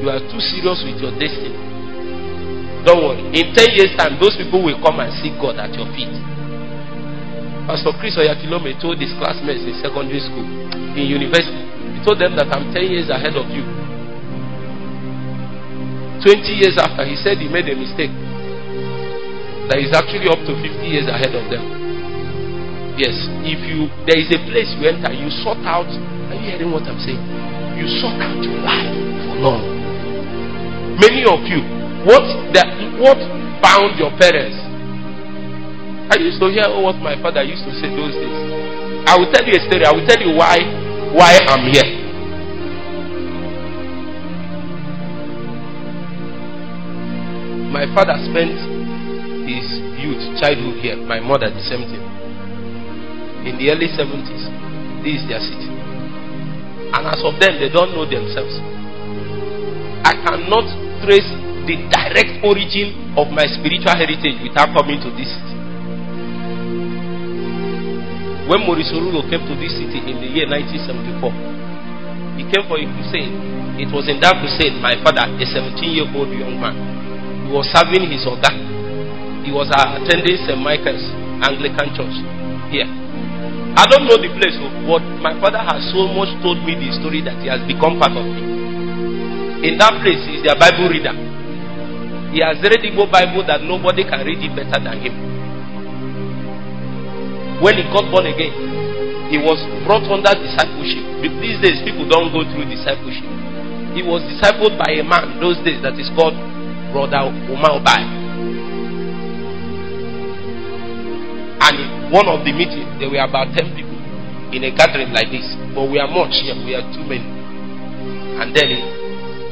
You 0.03 0.11
are 0.11 0.19
too 0.19 0.43
serious 0.43 0.83
with 0.83 0.99
your 0.99 1.15
destiny. 1.15 1.55
Don't 2.83 2.99
worry. 3.07 3.23
In 3.39 3.55
10 3.55 3.79
years' 3.79 3.95
time, 3.95 4.19
those 4.19 4.35
people 4.35 4.67
will 4.67 4.83
come 4.83 4.99
and 4.99 5.15
see 5.23 5.31
God 5.39 5.63
at 5.63 5.71
your 5.79 5.87
feet. 5.95 6.11
Pastor 7.71 7.95
Chris 8.03 8.19
Oyakhilome 8.19 8.75
told 8.83 8.99
his 8.99 9.15
classmates 9.15 9.63
in 9.63 9.79
secondary 9.79 10.19
school, 10.19 10.43
in 10.99 11.07
university, 11.07 11.63
he 11.95 12.03
told 12.03 12.19
them 12.19 12.35
that 12.35 12.51
I'm 12.51 12.75
10 12.75 12.83
years 12.83 13.07
ahead 13.15 13.39
of 13.39 13.47
you. 13.55 13.63
20 16.25 16.51
years 16.51 16.75
after, 16.83 17.07
he 17.07 17.15
said 17.15 17.39
he 17.39 17.47
made 17.47 17.71
a 17.71 17.77
mistake. 17.79 18.11
That 19.71 19.79
he's 19.79 19.95
actually 19.95 20.27
up 20.27 20.43
to 20.51 20.53
50 20.59 20.83
years 20.83 21.07
ahead 21.07 21.31
of 21.31 21.47
them. 21.47 21.63
Yes, 22.99 23.15
if 23.47 23.63
you 23.71 23.87
there 24.03 24.19
is 24.19 24.27
a 24.35 24.43
place 24.51 24.67
you 24.75 24.91
enter, 24.91 25.15
you 25.15 25.31
sort 25.47 25.63
out 25.63 25.87
are 25.87 26.35
you 26.35 26.43
hearing 26.43 26.75
what 26.75 26.83
I'm 26.91 26.99
saying? 26.99 27.23
You 27.79 27.87
sort 28.03 28.19
out 28.19 28.35
your 28.43 28.59
life 28.67 28.91
for 29.31 29.47
long. 29.47 29.63
Many 30.99 31.23
of 31.23 31.47
you, 31.47 31.63
what 32.03 32.27
that 32.51 32.67
what 32.99 33.23
bound 33.63 33.95
your 33.95 34.11
parents? 34.19 34.59
I 36.11 36.19
used 36.19 36.43
to 36.43 36.51
hear 36.51 36.67
what 36.83 36.99
my 36.99 37.15
father 37.23 37.47
used 37.47 37.63
to 37.63 37.73
say 37.79 37.95
those 37.95 38.19
days. 38.19 38.39
I 39.07 39.15
will 39.15 39.31
tell 39.31 39.47
you 39.47 39.55
a 39.55 39.63
story. 39.71 39.87
I 39.87 39.95
will 39.95 40.03
tell 40.03 40.19
you 40.19 40.35
why 40.35 40.59
why 41.15 41.39
I'm 41.47 41.71
here. 41.71 41.89
My 47.71 47.87
father 47.95 48.19
spent 48.27 48.80
his 49.51 49.67
youth, 49.99 50.23
childhood 50.39 50.79
here. 50.79 50.97
My 50.97 51.19
mother 51.19 51.51
the 51.51 51.63
same 51.67 51.83
thing. 51.91 52.03
In 53.51 53.59
the 53.59 53.73
early 53.75 53.91
70s, 53.91 54.43
this 55.03 55.19
is 55.19 55.25
their 55.27 55.43
city. 55.43 55.69
And 56.95 57.07
as 57.07 57.23
of 57.27 57.39
them, 57.43 57.59
they 57.59 57.71
don't 57.71 57.91
know 57.97 58.07
themselves. 58.07 58.55
I 60.07 60.15
cannot 60.23 60.67
trace 61.03 61.27
the 61.67 61.77
direct 61.89 62.43
origin 62.45 63.15
of 63.17 63.31
my 63.33 63.47
spiritual 63.47 63.95
heritage 63.95 64.39
without 64.43 64.75
coming 64.77 65.01
to 65.03 65.11
this 65.15 65.31
city. 65.31 65.57
When 68.51 68.67
Maurice 68.67 68.91
Orulo 68.91 69.23
came 69.31 69.47
to 69.47 69.55
this 69.55 69.71
city 69.79 70.03
in 70.03 70.19
the 70.19 70.27
year 70.27 70.51
1974, 70.51 71.31
he 72.35 72.43
came 72.51 72.67
for 72.67 72.77
a 72.81 72.85
crusade. 72.85 73.31
It 73.79 73.89
was 73.95 74.11
in 74.11 74.19
that 74.21 74.43
crusade 74.43 74.75
my 74.83 74.99
father, 75.01 75.23
a 75.31 75.45
17 75.47 75.79
year 75.87 76.09
old 76.11 76.35
young 76.35 76.59
man, 76.59 76.75
he 77.47 77.55
was 77.55 77.71
serving 77.71 78.11
his 78.11 78.27
organ. 78.27 78.80
He 79.45 79.51
was 79.51 79.73
attending 79.73 80.37
St. 80.45 80.59
Michael's 80.61 81.03
Anglican 81.41 81.89
Church 81.97 82.17
here. 82.69 82.89
I 83.81 83.89
don't 83.89 84.05
know 84.05 84.21
the 84.21 84.29
place, 84.37 84.53
oh, 84.61 84.69
but 84.85 85.03
my 85.25 85.33
father 85.41 85.63
has 85.65 85.81
so 85.95 86.05
much 86.13 86.29
told 86.45 86.61
me 86.67 86.77
the 86.77 86.93
story 87.01 87.25
that 87.25 87.41
he 87.41 87.49
has 87.49 87.63
become 87.65 87.97
part 87.97 88.13
of 88.13 88.27
me. 88.27 88.43
In 89.65 89.81
that 89.81 90.01
place, 90.05 90.21
he 90.29 90.41
is 90.41 90.43
their 90.45 90.59
Bible 90.59 90.93
reader. 90.93 91.17
He 92.35 92.45
has 92.45 92.61
read 92.61 92.85
the 92.85 92.93
Bible 93.09 93.43
that 93.49 93.65
nobody 93.65 94.05
can 94.05 94.21
read 94.27 94.39
it 94.45 94.53
better 94.53 94.79
than 94.79 94.97
him. 95.01 95.15
When 97.65 97.77
he 97.81 97.85
got 97.89 98.09
born 98.13 98.29
again, 98.29 98.53
he 99.33 99.39
was 99.41 99.61
brought 99.89 100.05
under 100.11 100.33
discipleship. 100.37 101.05
These 101.41 101.59
days, 101.65 101.79
people 101.87 102.05
don't 102.09 102.33
go 102.35 102.45
through 102.53 102.69
discipleship. 102.69 103.25
He 103.97 104.05
was 104.05 104.21
discipled 104.29 104.77
by 104.77 105.01
a 105.01 105.05
man 105.05 105.41
those 105.41 105.57
days 105.65 105.81
that 105.87 105.97
is 105.97 106.13
called 106.19 106.37
Brother 106.93 107.33
Umar 107.49 107.81
Obai. 107.81 108.20
One 112.11 112.27
of 112.27 112.45
the 112.45 112.53
meetings, 112.53 112.87
there 112.99 113.09
were 113.11 113.23
about 113.23 113.55
10 113.55 113.75
people. 113.75 113.91
in 114.53 114.67
a 114.67 114.71
gathering 114.75 115.15
like 115.15 115.31
this, 115.31 115.47
but 115.75 115.87
we 115.87 115.99
are 116.03 116.11
much 116.11 116.35
here. 116.43 116.55
We 116.59 116.75
are 116.75 116.83
too 116.91 117.07
many. 117.07 117.23
And 118.43 118.51
then 118.51 118.71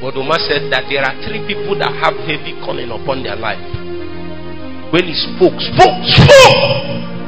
Bodoma 0.02 0.38
said 0.46 0.66
that 0.74 0.90
there 0.90 1.02
are 1.06 1.14
three 1.22 1.42
people 1.46 1.78
that 1.78 1.90
have 2.02 2.18
heavy 2.26 2.58
calling 2.62 2.90
upon 2.90 3.22
their 3.22 3.38
life. 3.38 3.62
When 4.90 5.06
he 5.06 5.14
spoke, 5.14 5.54
spoke, 5.58 5.98
spoke, 6.02 6.58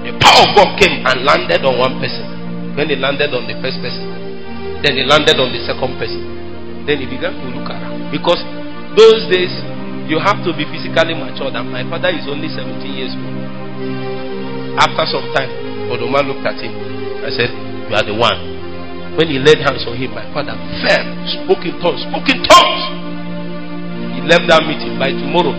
the 0.02 0.14
power 0.18 0.42
of 0.46 0.50
God 0.58 0.70
came 0.82 1.02
and 1.06 1.22
landed 1.22 1.62
on 1.62 1.78
one 1.78 2.00
person. 2.02 2.26
When 2.74 2.88
he 2.90 2.96
landed 2.96 3.34
on 3.34 3.46
the 3.46 3.54
first 3.62 3.78
person, 3.82 4.06
then 4.82 4.96
he 4.98 5.04
landed 5.06 5.38
on 5.38 5.52
the 5.54 5.60
second 5.62 5.94
person. 6.00 6.22
Then 6.88 7.04
he 7.04 7.06
began 7.06 7.36
to 7.36 7.46
look 7.54 7.68
around. 7.68 8.10
Because 8.10 8.40
those 8.96 9.28
days, 9.30 9.52
you 10.08 10.18
have 10.18 10.40
to 10.42 10.50
be 10.56 10.64
physically 10.72 11.14
mature. 11.14 11.52
And 11.52 11.68
my 11.70 11.84
father 11.86 12.10
is 12.10 12.24
only 12.26 12.48
17 12.48 12.82
years 12.88 13.12
old. 13.14 13.49
After 14.78 15.04
some 15.10 15.26
time, 15.34 15.50
Bodoma 15.90 16.22
looked 16.22 16.46
at 16.46 16.58
him. 16.62 16.70
I 17.26 17.30
said, 17.34 17.50
You 17.90 17.94
are 17.96 18.06
the 18.06 18.14
one. 18.14 18.38
When 19.18 19.26
he 19.26 19.42
laid 19.42 19.58
hands 19.58 19.82
on 19.90 19.98
him, 19.98 20.14
my 20.14 20.22
father 20.30 20.54
fell, 20.86 21.04
spoke 21.26 21.66
in 21.66 21.74
tongues, 21.82 22.02
spoke 22.06 22.28
in 22.30 22.38
tongues. 22.46 22.82
He 24.14 24.20
left 24.22 24.46
that 24.46 24.62
meeting 24.64 24.94
by 25.02 25.10
tomorrow. 25.10 25.52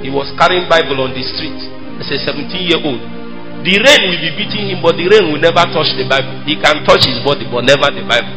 He 0.00 0.08
was 0.08 0.32
carrying 0.40 0.64
Bible 0.72 1.04
on 1.04 1.12
the 1.12 1.20
street 1.20 1.58
as 2.00 2.08
a 2.08 2.18
17 2.24 2.48
year 2.64 2.80
old. 2.80 3.02
The 3.66 3.74
rain 3.76 4.00
will 4.08 4.22
be 4.22 4.30
beating 4.38 4.70
him, 4.70 4.78
but 4.80 4.94
the 4.96 5.04
rain 5.10 5.28
will 5.34 5.42
never 5.42 5.66
touch 5.74 5.90
the 5.98 6.06
Bible. 6.06 6.46
He 6.46 6.54
can 6.56 6.86
touch 6.86 7.02
his 7.04 7.18
body, 7.26 7.44
but 7.50 7.66
never 7.66 7.90
the 7.90 8.06
Bible. 8.06 8.34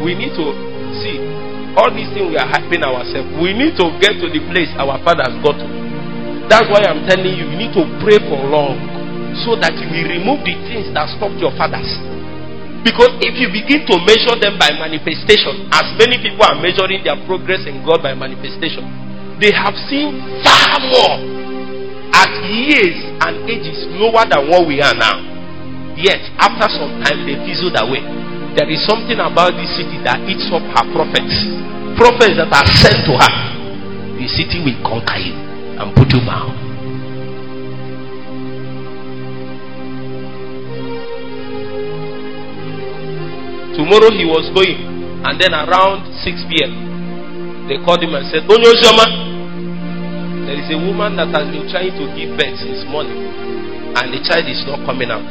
We 0.00 0.14
need 0.16 0.32
to 0.38 0.46
see 1.02 1.18
all 1.76 1.90
these 1.92 2.08
things 2.14 2.30
we 2.30 2.38
are 2.38 2.48
hyping 2.48 2.80
ourselves. 2.86 3.28
We 3.42 3.52
need 3.52 3.76
to 3.82 3.86
get 4.00 4.16
to 4.22 4.26
the 4.30 4.40
place 4.48 4.70
our 4.78 4.96
fathers 5.04 5.34
got 5.44 5.58
to. 5.58 5.79
That's 6.50 6.66
why 6.66 6.82
I'm 6.82 7.06
telling 7.06 7.30
you, 7.30 7.46
you 7.46 7.54
need 7.54 7.70
to 7.78 7.86
pray 8.02 8.18
for 8.26 8.42
long 8.50 8.74
so 9.46 9.54
that 9.54 9.70
you 9.78 9.86
will 9.86 10.10
remove 10.18 10.42
the 10.42 10.58
things 10.66 10.90
that 10.98 11.06
stopped 11.14 11.38
your 11.38 11.54
fathers. 11.54 11.86
Because 12.82 13.14
if 13.22 13.38
you 13.38 13.54
begin 13.54 13.86
to 13.86 13.94
measure 14.02 14.34
them 14.34 14.58
by 14.58 14.74
manifestation, 14.74 15.70
as 15.70 15.86
many 15.94 16.18
people 16.18 16.42
are 16.42 16.58
measuring 16.58 17.06
their 17.06 17.14
progress 17.22 17.62
in 17.70 17.86
God 17.86 18.02
by 18.02 18.18
manifestation, 18.18 18.82
they 19.38 19.54
have 19.54 19.78
seen 19.86 20.10
far 20.42 20.82
more 20.90 21.14
at 22.18 22.34
years 22.50 22.98
and 23.22 23.46
ages 23.46 23.86
lower 24.02 24.26
than 24.26 24.50
what 24.50 24.66
we 24.66 24.82
are 24.82 24.96
now. 24.98 25.22
Yet, 25.94 26.18
after 26.42 26.66
some 26.66 26.98
time, 27.06 27.30
they 27.30 27.38
fizzled 27.46 27.78
away. 27.78 28.02
There 28.58 28.66
is 28.66 28.82
something 28.90 29.22
about 29.22 29.54
this 29.54 29.70
city 29.78 30.02
that 30.02 30.18
eats 30.26 30.50
up 30.50 30.66
her 30.66 30.86
prophets. 30.90 31.36
Prophets 31.94 32.42
that 32.42 32.50
are 32.50 32.68
sent 32.82 33.06
to 33.06 33.14
her. 33.14 33.32
The 34.18 34.26
city 34.26 34.58
will 34.66 34.80
conquer 34.82 35.22
you 35.22 35.49
and 35.80 35.96
put 35.96 36.12
you 36.12 36.20
down. 36.28 36.52
Tomorrow 43.72 44.12
he 44.12 44.28
was 44.28 44.44
going, 44.52 44.76
and 45.24 45.40
then 45.40 45.56
around 45.56 46.04
6 46.20 46.36
p.m., 46.52 47.64
they 47.64 47.80
called 47.80 48.04
him 48.04 48.12
and 48.12 48.28
said, 48.28 48.44
Onyozoma, 48.44 49.08
there 50.44 50.60
is 50.60 50.68
a 50.68 50.76
woman 50.76 51.16
that 51.16 51.32
has 51.32 51.48
been 51.48 51.64
trying 51.72 51.96
to 51.96 52.04
give 52.12 52.36
birth 52.36 52.60
since 52.60 52.84
morning, 52.84 53.16
and 53.96 54.12
the 54.12 54.20
child 54.20 54.44
is 54.52 54.60
not 54.68 54.84
coming 54.84 55.08
out. 55.08 55.24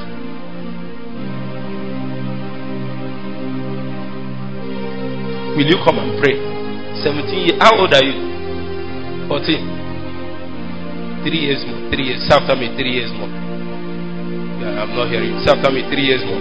Will 5.53 5.67
you 5.67 5.77
come 5.85 5.99
and 5.99 6.17
pray? 6.17 6.39
17 7.03 7.29
years. 7.37 7.59
How 7.61 7.77
old 7.77 7.93
are 7.93 8.01
you? 8.01 9.27
14. 9.27 9.78
Three 11.23 11.39
years 11.51 11.63
more. 11.67 11.89
Three 11.91 12.05
years. 12.15 12.23
After 12.31 12.55
me, 12.55 12.71
three 12.75 12.93
years 12.95 13.11
more. 13.11 13.27
Yeah, 13.27 14.83
I'm 14.83 14.95
not 14.95 15.09
hearing. 15.09 15.35
After 15.47 15.71
me, 15.71 15.83
three 15.91 16.05
years 16.07 16.23
more. 16.23 16.39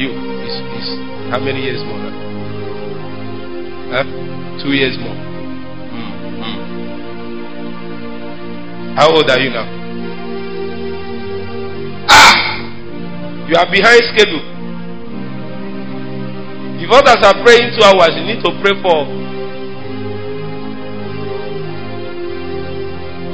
You 0.00 0.10
is 0.44 0.56
is 0.80 0.88
how 1.30 1.40
many 1.40 1.60
years 1.64 1.82
more? 1.84 2.00
Huh? 3.92 4.04
Two 4.62 4.72
years 4.72 4.96
more. 4.98 5.16
How 8.96 9.08
old 9.12 9.30
are 9.30 9.38
you 9.40 9.50
now? 9.50 9.64
Ah! 12.08 13.48
You 13.48 13.56
are 13.56 13.70
behind 13.70 14.02
schedule. 14.12 14.59
If 16.80 16.88
others 16.88 17.20
are 17.20 17.36
praying 17.44 17.76
two 17.76 17.84
hours, 17.84 18.16
you 18.16 18.24
need 18.24 18.40
to 18.40 18.50
pray 18.64 18.72
for. 18.80 19.04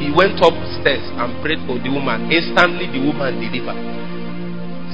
He 0.03 0.11
went 0.11 0.43
upstairs 0.43 1.07
and 1.15 1.31
prayed 1.47 1.63
for 1.63 1.79
the 1.79 1.87
woman. 1.87 2.27
Instantly, 2.27 2.91
the 2.91 2.99
woman 3.07 3.39
delivered. 3.39 3.79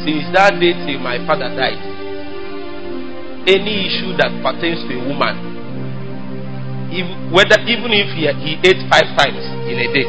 Since 0.04 0.36
that 0.36 0.60
day 0.60 0.76
till 0.84 1.00
my 1.00 1.16
father 1.24 1.48
died, 1.48 1.80
any 3.48 3.88
issue 3.88 4.12
that 4.20 4.30
pertains 4.44 4.84
to 4.84 4.92
a 5.00 5.02
woman, 5.08 5.34
if, 6.92 7.08
whether 7.32 7.56
even 7.64 7.88
if 7.96 8.12
he, 8.12 8.28
he 8.36 8.52
ate 8.68 8.84
five 8.92 9.08
times 9.16 9.42
in 9.64 9.80
a 9.80 9.88
day, 9.96 10.06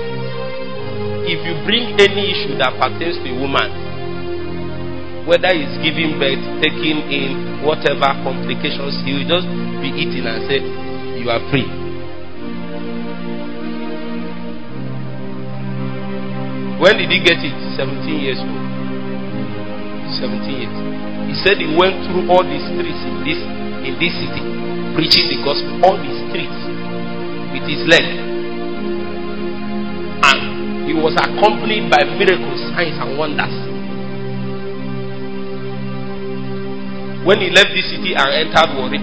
if 1.31 1.39
you 1.47 1.55
bring 1.63 1.95
any 1.95 2.27
issue 2.35 2.59
that 2.59 2.75
pertains 2.75 3.15
to 3.23 3.27
a 3.31 3.35
woman, 3.39 3.82
whether 5.23 5.55
he's 5.55 5.71
giving 5.79 6.19
birth, 6.19 6.43
taking 6.59 6.99
in 7.07 7.63
whatever 7.63 8.11
complications, 8.27 8.99
he 9.07 9.15
will 9.15 9.27
just 9.27 9.47
be 9.79 9.87
eating 9.95 10.27
and 10.27 10.43
say, 10.51 10.59
You 11.19 11.31
are 11.31 11.39
free. 11.47 11.63
When 16.83 16.99
did 16.99 17.07
he 17.07 17.23
get 17.23 17.39
it? 17.39 17.55
17 17.79 18.03
years 18.19 18.43
old. 18.43 18.63
17 20.19 20.43
years. 20.51 20.75
He 21.31 21.35
said 21.39 21.55
he 21.55 21.71
went 21.71 21.95
through 22.11 22.27
all 22.27 22.43
the 22.43 22.59
streets 22.59 23.01
in 23.07 23.23
this 23.23 23.39
in 23.87 23.95
this 24.03 24.11
city, 24.19 24.43
preaching 24.91 25.31
the 25.31 25.39
gospel, 25.47 25.79
all 25.87 25.95
the 25.95 26.11
streets 26.27 26.59
with 27.55 27.63
his 27.63 27.87
leg. 27.87 28.03
And 30.27 30.83
he 30.83 30.93
was 30.95 31.15
accompanied 31.15 31.87
by 31.87 32.03
miracles, 32.19 32.59
signs, 32.75 32.99
and 32.99 33.15
wonders. 33.17 33.72
When 37.23 37.39
he 37.39 37.47
left 37.55 37.71
the 37.71 37.83
city 37.87 38.11
and 38.19 38.29
entered 38.35 38.69
Warri, 38.75 38.99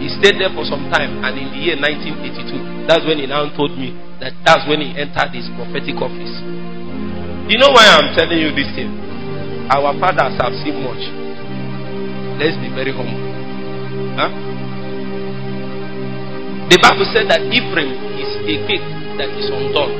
he 0.00 0.08
stayed 0.16 0.40
there 0.40 0.48
for 0.52 0.64
some 0.64 0.88
time, 0.88 1.20
and 1.20 1.36
in 1.36 1.52
the 1.52 1.60
year 1.60 1.76
1982, 1.76 2.88
that's 2.88 3.04
when 3.04 3.20
he 3.20 3.26
now 3.28 3.48
told 3.52 3.76
me 3.76 3.92
that 4.20 4.32
that's 4.44 4.64
when 4.64 4.80
he 4.80 4.96
entered 4.96 5.32
his 5.36 5.44
prophetic 5.60 6.00
office. 6.00 6.32
You 7.52 7.60
know 7.60 7.68
why 7.68 7.84
I'm 8.00 8.16
telling 8.16 8.40
you 8.40 8.48
this 8.56 8.70
thing? 8.72 8.88
Our 9.68 9.92
fathers 10.00 10.40
have 10.40 10.56
seen 10.64 10.80
much. 10.80 11.04
Let's 12.40 12.56
be 12.64 12.72
very 12.72 12.96
humble. 12.96 13.20
Huh? 14.16 14.32
The 16.72 16.78
Bible 16.80 17.06
said 17.12 17.28
that 17.28 17.44
Ephraim 17.52 17.92
is 18.16 18.30
a 18.40 18.56
cake 18.64 18.88
that 19.20 19.28
is 19.36 19.52
undone. 19.52 19.94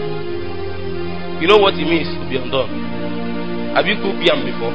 You 1.40 1.48
know 1.48 1.60
what 1.60 1.76
it 1.76 1.84
means 1.84 2.08
to 2.08 2.24
be 2.24 2.40
undone? 2.40 2.72
Have 3.76 3.84
you 3.84 4.00
cooked 4.00 4.24
yam 4.24 4.40
before? 4.44 4.72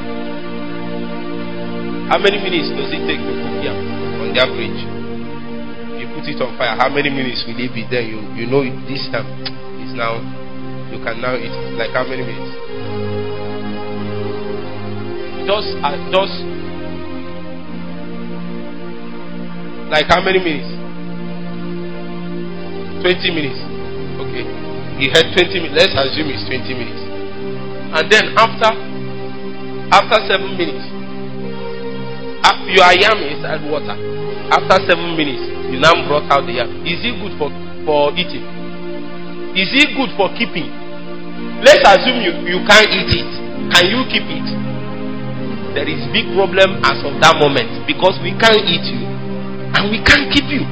How 2.11 2.19
many 2.19 2.43
minutes 2.43 2.67
does 2.75 2.91
it 2.91 3.07
take 3.07 3.23
to 3.23 3.31
cook 3.39 3.63
yam 3.63 3.71
on 4.19 4.35
the 4.35 4.43
average? 4.43 4.83
You 5.95 6.11
put 6.11 6.27
it 6.27 6.43
on 6.43 6.59
fire, 6.59 6.75
how 6.75 6.91
many 6.91 7.07
minutes 7.07 7.47
will 7.47 7.55
it 7.55 7.71
be? 7.71 7.87
there? 7.87 8.03
you 8.03 8.19
you 8.35 8.51
know 8.51 8.67
this 8.83 9.07
time 9.15 9.23
is 9.79 9.95
now 9.95 10.19
you 10.91 10.99
can 10.99 11.23
now 11.23 11.39
eat. 11.39 11.55
Like 11.79 11.95
how 11.95 12.03
many 12.03 12.27
minutes? 12.27 12.51
Just, 15.47 15.71
uh, 15.79 15.95
just 16.11 16.35
like 19.87 20.11
how 20.11 20.19
many 20.19 20.43
minutes? 20.43 20.67
20 23.07 23.23
minutes. 23.31 23.59
Okay. 24.19 24.43
He 24.99 25.07
had 25.15 25.31
20 25.31 25.47
minutes. 25.63 25.79
Let's 25.79 25.95
assume 25.95 26.27
it's 26.27 26.43
20 26.43 26.75
minutes. 26.75 27.03
And 27.95 28.03
then 28.11 28.35
after 28.35 28.67
after 29.95 30.19
seven 30.27 30.59
minutes, 30.59 31.00
after 32.71 32.79
you 32.79 32.81
are 32.81 32.95
yam 32.95 33.19
inside 33.27 33.63
water. 33.69 33.95
After 34.51 34.77
seven 34.87 35.15
minutes, 35.15 35.43
you 35.71 35.79
now 35.79 35.95
brought 36.07 36.27
out 36.31 36.45
the 36.47 36.53
yam. 36.59 36.83
Is 36.87 37.03
it 37.03 37.15
good 37.19 37.35
for, 37.39 37.49
for 37.85 38.11
eating? 38.15 38.43
Is 39.55 39.71
it 39.75 39.91
good 39.95 40.11
for 40.15 40.31
keeping? 40.35 40.71
Let's 41.63 41.83
assume 41.83 42.23
you, 42.23 42.31
you 42.47 42.59
can't 42.67 42.87
eat 42.87 43.11
it. 43.11 43.31
Can 43.71 43.85
you 43.91 44.01
keep 44.07 44.23
it? 44.27 44.47
There 45.75 45.87
is 45.87 46.03
big 46.11 46.27
problem 46.35 46.83
as 46.83 46.99
of 47.03 47.15
that 47.23 47.39
moment 47.39 47.87
because 47.87 48.19
we 48.19 48.35
can't 48.35 48.59
eat 48.67 48.83
you 48.91 49.07
and 49.07 49.87
we 49.87 50.03
can't 50.03 50.27
keep 50.31 50.47
you. 50.51 50.63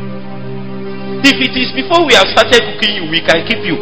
If 1.23 1.35
it 1.39 1.55
is 1.55 1.71
before 1.75 2.03
we 2.07 2.15
have 2.15 2.27
started 2.35 2.59
cooking 2.63 2.95
you, 2.99 3.05
we 3.07 3.23
can 3.23 3.43
keep 3.47 3.63
you. 3.63 3.79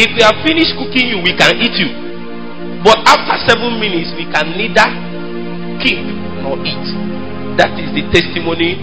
If 0.00 0.16
we 0.16 0.20
have 0.24 0.36
finished 0.44 0.76
cooking 0.76 1.12
you, 1.12 1.18
we 1.24 1.32
can 1.36 1.56
eat 1.60 1.76
you. 1.76 1.92
But 2.84 3.00
after 3.04 3.36
seven 3.48 3.80
minutes, 3.80 4.12
we 4.16 4.24
can 4.32 4.56
neither 4.56 4.88
keep 5.82 6.00
nor 6.44 6.56
eat. 6.62 6.88
That 7.58 7.74
is 7.76 7.90
the 7.92 8.04
testimony 8.14 8.80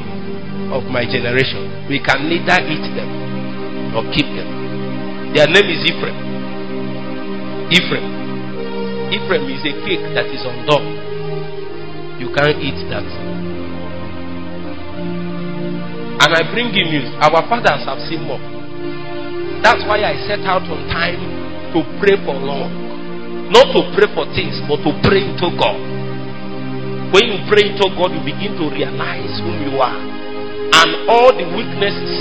of 0.73 0.83
my 0.91 1.07
generation. 1.07 1.87
We 1.87 2.03
can 2.03 2.27
neither 2.27 2.59
eat 2.67 2.85
them 2.93 3.09
or 3.95 4.03
keep 4.13 4.27
them. 4.35 4.49
Their 5.33 5.47
name 5.47 5.69
is 5.71 5.81
Ephraim. 5.87 6.17
Ephraim. 7.71 8.07
Ephraim 9.13 9.45
is 9.47 9.63
a 9.63 9.73
cake 9.87 10.03
that 10.13 10.27
is 10.27 10.43
undone. 10.43 10.87
You 12.19 12.27
can't 12.33 12.57
eat 12.59 12.79
that. 12.91 13.07
And 16.17 16.31
I 16.33 16.41
bring 16.51 16.73
you 16.73 16.83
news. 16.85 17.13
Our 17.21 17.45
fathers 17.47 17.85
have 17.85 18.01
seen 18.09 18.25
more. 18.25 18.41
That's 19.63 19.85
why 19.87 20.03
I 20.03 20.17
set 20.27 20.41
out 20.43 20.63
on 20.67 20.81
time 20.89 21.21
to 21.73 21.79
pray 22.01 22.17
for 22.25 22.35
long. 22.35 22.71
Not 23.53 23.71
to 23.71 23.81
pray 23.95 24.11
for 24.11 24.27
things, 24.35 24.59
but 24.67 24.83
to 24.83 24.91
pray 25.07 25.23
to 25.23 25.47
God. 25.55 26.06
When 27.13 27.23
you 27.23 27.39
pray 27.47 27.71
to 27.71 27.85
God, 27.95 28.11
you 28.11 28.21
begin 28.27 28.59
to 28.59 28.67
realize 28.67 29.31
who 29.39 29.51
you 29.63 29.79
are. 29.79 29.95
And 29.95 30.89
all 31.07 31.31
the 31.31 31.47
weaknesses 31.55 32.19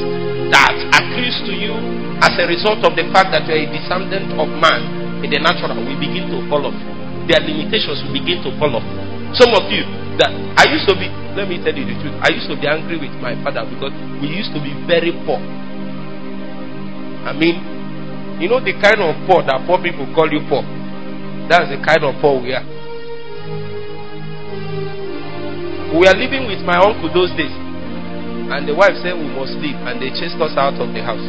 that 0.55 0.77
accrues 0.95 1.37
to 1.51 1.53
you 1.53 1.75
as 2.23 2.33
a 2.39 2.47
result 2.47 2.87
of 2.87 2.95
the 2.95 3.03
fact 3.11 3.35
that 3.35 3.51
you 3.51 3.55
are 3.59 3.63
a 3.63 3.69
descendant 3.69 4.31
of 4.39 4.47
man 4.63 4.81
in 5.27 5.35
the 5.35 5.43
natural 5.43 5.75
will 5.75 5.99
begin 5.99 6.31
to 6.31 6.39
fall 6.47 6.63
off. 6.71 6.79
Their 7.27 7.43
limitations 7.43 8.07
will 8.07 8.15
begin 8.15 8.47
to 8.47 8.55
fall 8.63 8.79
off. 8.79 8.87
Some 9.35 9.51
of 9.59 9.67
you 9.75 9.83
that 10.23 10.31
I 10.31 10.71
used 10.71 10.87
to 10.87 10.95
be, 10.95 11.11
let 11.35 11.51
me 11.51 11.59
tell 11.61 11.75
you 11.75 11.83
the 11.83 11.97
truth, 11.99 12.15
I 12.23 12.31
used 12.31 12.47
to 12.47 12.55
be 12.55 12.71
angry 12.71 12.97
with 12.97 13.13
my 13.19 13.35
father 13.43 13.67
because 13.67 13.93
we 14.23 14.31
used 14.31 14.55
to 14.55 14.61
be 14.63 14.71
very 14.87 15.11
poor. 15.27 15.43
I 17.27 17.35
mean, 17.35 17.59
you 18.39 18.47
know 18.47 18.63
the 18.63 18.73
kind 18.79 19.03
of 19.03 19.19
poor 19.27 19.43
that 19.43 19.67
poor 19.67 19.83
people 19.83 20.07
call 20.15 20.31
you 20.31 20.47
poor. 20.47 20.63
That's 21.51 21.75
the 21.75 21.83
kind 21.83 22.07
of 22.07 22.15
poor 22.23 22.39
we 22.39 22.55
are. 22.55 22.76
We 25.93 26.03
were 26.03 26.17
living 26.19 26.51
with 26.51 26.63
my 26.67 26.79
uncle 26.83 27.07
those 27.15 27.31
days. 27.39 27.53
And 28.47 28.67
the 28.67 28.75
wife 28.75 28.95
said 29.03 29.15
we 29.19 29.27
must 29.35 29.59
leave, 29.59 29.79
and 29.87 29.99
they 30.03 30.11
chased 30.15 30.39
us 30.39 30.55
out 30.55 30.79
of 30.79 30.91
the 30.95 31.03
house. 31.03 31.23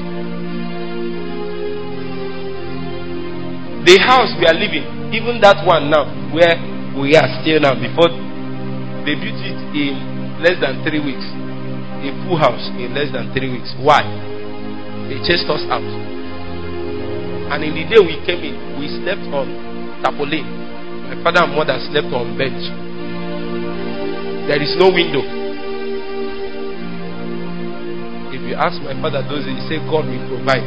The 3.85 3.95
house 4.03 4.33
we 4.37 4.45
are 4.45 4.57
living, 4.57 4.85
even 5.15 5.39
that 5.41 5.65
one 5.65 5.89
now, 5.89 6.05
where 6.29 6.57
we 6.97 7.15
are 7.15 7.29
still 7.41 7.61
now, 7.63 7.73
before 7.73 8.11
they 9.07 9.15
built 9.15 9.39
it 9.41 9.59
in 9.73 10.43
less 10.43 10.59
than 10.59 10.83
three 10.85 10.99
weeks. 11.01 11.25
A 12.03 12.13
full 12.27 12.37
house 12.37 12.69
in 12.77 12.93
less 12.93 13.09
than 13.09 13.33
three 13.33 13.49
weeks. 13.49 13.73
Why? 13.81 14.05
They 15.09 15.17
chased 15.25 15.49
us 15.49 15.63
out. 15.71 15.81
And 17.49 17.63
in 17.63 17.73
the 17.73 17.85
day 17.87 18.01
we 18.03 18.19
came 18.27 18.43
in, 18.43 18.77
we 18.77 18.91
slept 19.01 19.23
on 19.33 19.47
tarpaulin. 20.03 20.45
My 21.09 21.15
father 21.23 21.47
and 21.47 21.55
mother 21.55 21.79
slept 21.89 22.11
on 22.13 22.37
bench. 22.37 22.86
There 24.47 24.63
is 24.63 24.79
no 24.79 24.87
window. 24.87 25.19
If 28.31 28.39
you 28.47 28.55
ask 28.55 28.79
my 28.79 28.95
father 29.03 29.19
those 29.27 29.43
days, 29.43 29.59
he 29.59 29.75
said, 29.75 29.83
God 29.91 30.07
will 30.07 30.23
provide. 30.31 30.63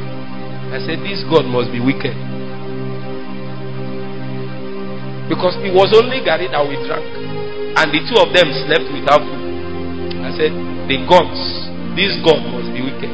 I 0.69 0.85
said, 0.85 1.01
This 1.01 1.25
God 1.33 1.49
must 1.49 1.73
be 1.73 1.81
wicked. 1.81 2.13
Because 5.33 5.57
it 5.65 5.73
was 5.73 5.89
only 5.97 6.21
Gary 6.21 6.53
that 6.53 6.61
we 6.61 6.77
drank. 6.85 7.09
And 7.81 7.89
the 7.89 8.05
two 8.05 8.21
of 8.21 8.29
them 8.37 8.53
slept 8.69 8.85
without 8.93 9.25
food. 9.25 10.13
I 10.29 10.31
said, 10.37 10.53
The 10.85 11.01
gods, 11.09 11.41
this 11.97 12.21
God 12.21 12.45
must 12.53 12.69
be 12.77 12.85
wicked. 12.85 13.09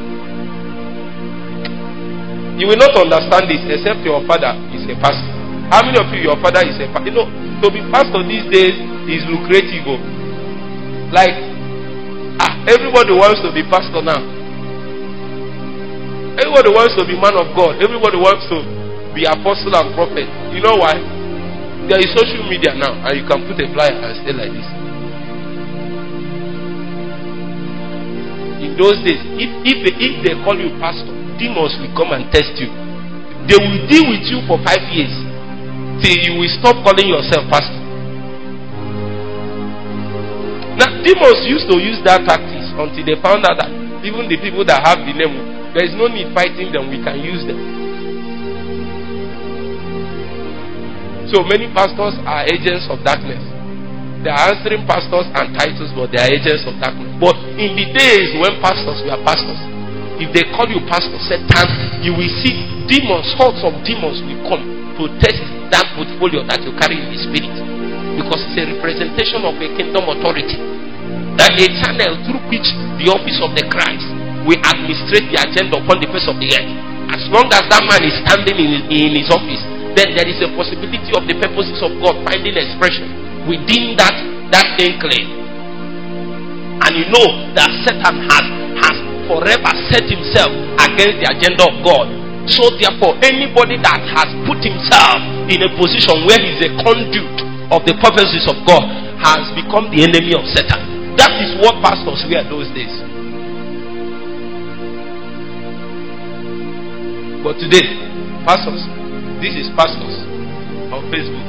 You 2.59 2.67
will 2.67 2.81
not 2.81 2.91
understand 2.91 3.47
this 3.47 3.63
except 3.71 4.03
your 4.03 4.19
father 4.27 4.51
is 4.75 4.83
a 4.83 4.99
pastor. 4.99 5.31
How 5.71 5.79
many 5.85 5.95
of 5.95 6.11
you, 6.11 6.27
your 6.27 6.35
father 6.43 6.65
is 6.67 6.75
a 6.75 6.91
pastor? 6.91 7.07
You 7.07 7.23
know, 7.23 7.27
to 7.63 7.71
be 7.71 7.79
pastor 7.87 8.19
these 8.27 8.43
days 8.51 8.75
is 9.07 9.23
lucrative. 9.31 10.16
Like, 11.11 11.31
ah, 12.43 12.53
everybody 12.67 13.15
wants 13.15 13.39
to 13.47 13.49
be 13.55 13.63
pastor 13.71 14.03
now. 14.03 14.19
Everybody 16.37 16.69
wants 16.69 16.93
to 16.99 17.03
be 17.07 17.15
man 17.17 17.33
of 17.39 17.49
God. 17.57 17.79
Everybody 17.81 18.19
wants 18.19 18.45
to 18.51 18.61
be 19.15 19.25
apostle 19.25 19.73
and 19.73 19.89
prophet. 19.97 20.27
You 20.53 20.61
know 20.61 20.77
why? 20.77 20.99
There 21.89 21.97
is 21.97 22.11
social 22.13 22.43
media 22.45 22.75
now, 22.75 22.93
and 23.07 23.15
you 23.17 23.25
can 23.25 23.41
put 23.47 23.57
a 23.57 23.65
flyer 23.73 23.95
and 23.95 24.13
stay 24.21 24.35
like 24.35 24.51
this. 24.51 24.67
In 28.67 28.75
those 28.75 28.99
days, 29.07 29.21
if 29.39 29.49
if 29.63 29.77
if 29.97 30.13
they 30.27 30.35
call 30.43 30.59
you 30.59 30.75
pastor, 30.77 31.09
demons 31.39 31.73
will 31.79 31.93
come 31.95 32.11
and 32.13 32.27
test 32.29 32.53
you. 32.59 32.69
They 33.47 33.55
will 33.57 33.79
deal 33.87 34.05
with 34.11 34.27
you 34.27 34.43
for 34.45 34.59
five 34.67 34.83
years 34.91 35.13
till 36.03 36.17
you 36.19 36.37
will 36.37 36.51
stop 36.59 36.77
calling 36.83 37.07
yourself 37.07 37.47
pastor. 37.49 37.76
Demons 41.07 41.39
used 41.47 41.71
to 41.71 41.79
use 41.79 42.03
that 42.03 42.27
tactics 42.27 42.67
until 42.75 43.03
they 43.07 43.15
found 43.23 43.47
out 43.47 43.55
that 43.63 43.71
even 44.03 44.27
the 44.27 44.35
people 44.43 44.67
that 44.67 44.83
have 44.83 44.99
the 45.07 45.15
name, 45.15 45.39
there 45.71 45.87
is 45.87 45.95
no 45.95 46.11
need 46.11 46.27
fighting 46.35 46.75
them, 46.75 46.91
we 46.91 46.99
can 46.99 47.15
use 47.23 47.47
them. 47.47 47.55
So 51.31 51.43
many 51.47 51.71
pastors 51.71 52.19
are 52.27 52.43
agents 52.51 52.91
of 52.91 52.99
darkness. 53.07 53.39
They 54.23 54.31
are 54.31 54.51
answering 54.51 54.83
pastors 54.83 55.27
and 55.31 55.55
titles, 55.55 55.91
but 55.95 56.11
they 56.11 56.19
are 56.19 56.27
agents 56.27 56.67
of 56.67 56.75
darkness. 56.83 57.07
But 57.23 57.35
in 57.55 57.75
the 57.75 57.87
days 57.95 58.35
when 58.35 58.59
pastors 58.59 58.99
were 59.07 59.19
pastors, 59.23 59.59
if 60.19 60.33
they 60.35 60.43
call 60.51 60.67
you 60.67 60.81
pastor, 60.91 61.19
Satan, 61.23 61.67
you 62.03 62.11
will 62.11 62.31
see 62.43 62.55
demons, 62.89 63.31
hordes 63.37 63.63
of 63.63 63.75
demons 63.85 64.19
will 64.25 64.41
come 64.49 64.63
to 64.97 65.03
test 65.23 65.39
that 65.69 65.85
portfolio 65.93 66.41
that 66.47 66.59
you 66.65 66.73
carry 66.81 66.97
in 66.99 67.07
the 67.11 67.19
spirit 67.21 67.53
because 68.17 68.41
it's 68.49 68.57
a 68.57 68.65
representation 68.75 69.45
of 69.45 69.53
a 69.55 69.67
kingdom 69.77 70.09
authority. 70.09 70.66
That 71.37 71.53
a 71.53 71.67
channel 71.85 72.17
through 72.25 72.41
which 72.49 72.65
the 72.97 73.13
office 73.13 73.37
of 73.45 73.53
the 73.53 73.65
Christ 73.69 74.05
will 74.43 74.57
administrate 74.63 75.29
the 75.29 75.37
agenda 75.37 75.77
upon 75.77 76.01
the 76.01 76.09
face 76.09 76.25
of 76.25 76.37
the 76.41 76.49
earth. 76.49 76.71
As 77.13 77.23
long 77.29 77.47
as 77.53 77.63
that 77.71 77.83
man 77.85 78.01
is 78.03 78.15
standing 78.25 78.57
in, 78.57 78.89
in 78.89 79.13
his 79.15 79.29
office, 79.29 79.61
then 79.93 80.13
there 80.17 80.27
is 80.27 80.39
a 80.41 80.49
possibility 80.53 81.13
of 81.13 81.23
the 81.25 81.35
purposes 81.37 81.79
of 81.81 81.93
God 82.01 82.19
finding 82.25 82.57
expression 82.57 83.09
within 83.45 83.95
that 83.97 84.13
that 84.53 84.77
enclave. 84.79 85.29
And 86.83 86.91
you 86.95 87.05
know 87.11 87.27
that 87.57 87.69
Satan 87.83 88.15
has 88.29 88.45
has 88.81 88.97
forever 89.27 89.73
set 89.91 90.07
himself 90.07 90.51
against 90.79 91.19
the 91.19 91.27
agenda 91.27 91.63
of 91.67 91.75
God. 91.83 92.07
So 92.47 92.63
therefore, 92.79 93.19
anybody 93.19 93.75
that 93.83 93.99
has 94.15 94.29
put 94.47 94.63
himself 94.63 95.19
in 95.51 95.59
a 95.59 95.69
position 95.75 96.23
where 96.23 96.39
he 96.39 96.55
is 96.55 96.61
a 96.63 96.71
conduit 96.79 97.37
of 97.75 97.83
the 97.83 97.95
purposes 97.99 98.47
of 98.47 98.55
God 98.63 98.87
has 99.19 99.51
become 99.51 99.91
the 99.91 100.07
enemy 100.07 100.31
of 100.31 100.47
Satan. 100.55 100.86
That 101.17 101.33
is 101.41 101.57
what 101.61 101.81
pastors 101.81 102.21
were 102.29 102.43
those 102.49 102.69
days. 102.77 102.93
But 107.43 107.57
today, 107.57 107.85
pastors, 108.45 108.85
this 109.41 109.53
is 109.57 109.69
pastors 109.75 110.15
on 110.93 111.09
Facebook. 111.09 111.47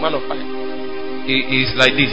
Man 0.00 0.14
of 0.14 0.22
fire. 0.28 0.46
He 1.26 1.64
is 1.64 1.72
like 1.76 1.92
this. 1.96 2.12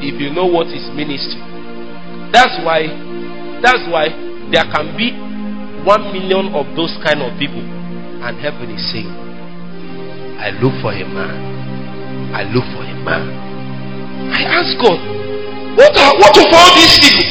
If 0.00 0.20
you 0.20 0.30
know 0.32 0.46
what 0.46 0.68
is 0.68 0.88
ministry, 0.94 1.42
that's 2.32 2.54
why, 2.64 2.86
that's 3.60 3.82
why 3.90 4.08
there 4.52 4.64
can 4.72 4.96
be 4.96 5.10
one 5.84 6.12
million 6.12 6.54
of 6.54 6.64
those 6.76 6.94
kind 7.04 7.20
of 7.20 7.36
people, 7.38 7.60
and 8.22 8.34
heaven 8.42 8.70
is 8.74 8.82
saying, 8.90 9.10
I 10.38 10.50
look 10.58 10.74
for 10.82 10.90
a 10.90 11.06
man. 11.06 11.34
I 12.34 12.42
look 12.50 12.66
for 12.74 12.82
a 12.82 12.96
man. 13.02 13.24
I 14.34 14.42
ask 14.58 14.74
God, 14.78 14.98
what 15.78 15.94
are 15.94 16.14
what 16.18 16.34
of 16.34 16.50
all 16.50 16.70
these 16.74 16.98
people? 16.98 17.30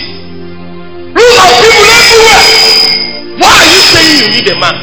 Look 1.12 1.34
at 1.36 1.52
people 1.60 1.88
everywhere. 1.92 3.08
Why 3.40 3.52
are 3.52 3.68
you 3.68 3.82
saying 3.92 4.16
you 4.24 4.28
need 4.32 4.48
a 4.48 4.58
man? 4.58 4.78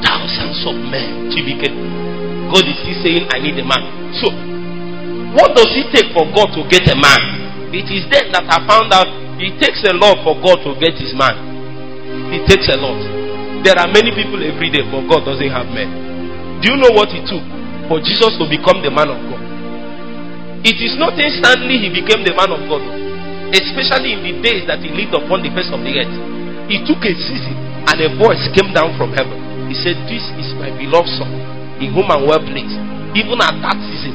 Thousands 0.00 0.58
of 0.64 0.76
men, 0.88 1.34
Chibike. 1.34 1.70
God 2.54 2.64
is 2.64 2.78
still 2.80 2.98
saying, 3.04 3.24
I 3.28 3.42
need 3.42 3.58
a 3.60 3.66
man. 3.66 3.82
So, 4.16 4.32
what 5.36 5.52
does 5.58 5.68
it 5.76 5.92
take 5.92 6.14
for 6.16 6.24
God 6.32 6.54
to 6.56 6.64
get 6.70 6.88
a 6.88 6.96
man? 6.96 7.20
It 7.74 7.90
is 7.92 8.08
then 8.08 8.32
that 8.32 8.48
I 8.48 8.64
found 8.64 8.88
out 8.94 9.10
it 9.36 9.60
takes 9.60 9.84
a 9.84 9.92
lot 9.92 10.24
for 10.24 10.40
God 10.40 10.64
to 10.64 10.72
get 10.80 10.96
his 10.96 11.12
man. 11.12 11.57
It 12.34 12.44
takes 12.48 12.68
a 12.68 12.76
lot. 12.76 12.98
There 13.64 13.74
are 13.74 13.88
many 13.90 14.12
people 14.14 14.38
every 14.40 14.70
day, 14.70 14.84
but 14.86 15.04
God 15.08 15.24
doesn't 15.26 15.50
have 15.50 15.66
men. 15.72 15.90
Do 16.62 16.74
you 16.74 16.78
know 16.78 16.92
what 16.94 17.10
it 17.10 17.24
took 17.26 17.42
for 17.90 17.98
Jesus 18.02 18.36
to 18.38 18.44
become 18.46 18.82
the 18.84 18.90
man 18.92 19.08
of 19.10 19.18
God? 19.30 19.42
It 20.66 20.78
is 20.82 20.98
not 20.98 21.14
instantly 21.14 21.78
he 21.78 21.88
became 21.90 22.26
the 22.26 22.34
man 22.34 22.50
of 22.50 22.60
God, 22.66 22.82
especially 23.54 24.18
in 24.18 24.20
the 24.26 24.34
days 24.42 24.66
that 24.66 24.82
he 24.82 24.90
lived 24.90 25.14
upon 25.14 25.40
the 25.46 25.50
face 25.54 25.70
of 25.70 25.80
the 25.82 25.92
earth. 26.02 26.14
It 26.68 26.84
took 26.84 27.00
a 27.00 27.14
season, 27.14 27.54
and 27.88 27.96
a 28.02 28.10
voice 28.18 28.42
came 28.52 28.74
down 28.74 28.92
from 28.98 29.14
heaven. 29.14 29.38
He 29.70 29.74
said, 29.78 29.96
This 30.10 30.26
is 30.36 30.52
my 30.58 30.68
beloved 30.74 31.08
son, 31.16 31.30
in 31.80 31.94
whom 31.94 32.10
I'm 32.10 32.26
well 32.26 32.42
pleased. 32.42 32.76
Even 33.16 33.38
at 33.40 33.56
that 33.64 33.78
season, 33.88 34.14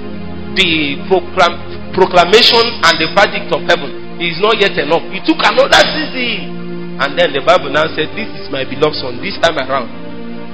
the 0.54 1.02
proclam- 1.10 1.58
proclamation 1.97 2.62
and 2.86 2.95
the 3.02 3.08
verdict 3.17 3.49
of 3.49 3.63
heaven 3.65 4.21
is 4.21 4.38
not 4.38 4.60
yet 4.62 4.78
enough. 4.78 5.02
It 5.10 5.26
took 5.26 5.41
another 5.41 5.82
season. 5.82 6.62
And 6.93 7.17
then 7.17 7.34
the 7.34 7.41
Bible 7.41 7.73
now 7.73 7.89
said, 7.97 8.13
This 8.13 8.29
is 8.38 8.45
my 8.53 8.62
beloved 8.62 8.95
son. 9.01 9.17
This 9.17 9.34
time 9.41 9.58
around, 9.58 9.89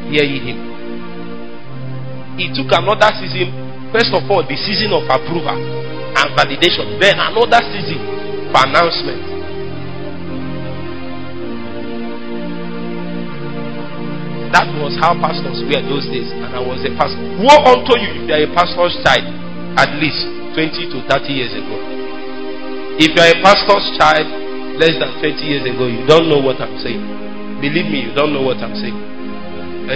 hear 0.07 0.23
ye 0.23 0.39
him. 0.39 0.57
it 2.39 2.55
took 2.55 2.71
another 2.71 3.11
season. 3.19 3.51
First 3.91 4.15
of 4.15 4.23
all, 4.31 4.45
the 4.47 4.55
season 4.55 4.95
of 4.95 5.03
approval 5.11 5.51
and 5.51 6.27
validation. 6.37 6.95
Then 7.01 7.19
another 7.19 7.59
season 7.75 7.99
for 8.55 8.63
announcement. 8.63 9.21
That 14.55 14.65
was 14.81 14.97
how 14.97 15.13
pastors 15.19 15.61
were 15.61 15.83
those 15.85 16.09
days, 16.09 16.31
and 16.33 16.49
I 16.55 16.61
was 16.63 16.81
a 16.81 16.89
pastor. 16.97 17.21
Woe 17.37 17.61
unto 17.69 17.93
you 18.01 18.09
if 18.17 18.23
you 18.25 18.33
are 18.33 18.43
a 18.47 18.51
pastor's 18.55 18.97
child, 19.05 19.27
at 19.77 19.93
least 20.01 20.25
20 20.57 20.89
to 20.89 20.97
30 21.05 21.29
years 21.29 21.53
ago. 21.53 21.77
If 22.97 23.13
you 23.13 23.21
are 23.21 23.29
a 23.29 23.37
pastor's 23.45 23.85
child 24.01 24.48
less 24.79 24.95
than 24.95 25.11
20 25.19 25.43
years 25.43 25.63
ago, 25.67 25.85
you 25.91 26.07
don't 26.07 26.31
know 26.31 26.39
what 26.39 26.57
I'm 26.63 26.79
saying. 26.79 27.03
Believe 27.59 27.91
me, 27.91 28.07
you 28.07 28.15
don't 28.15 28.31
know 28.31 28.41
what 28.41 28.63
I'm 28.63 28.71
saying. 28.79 28.95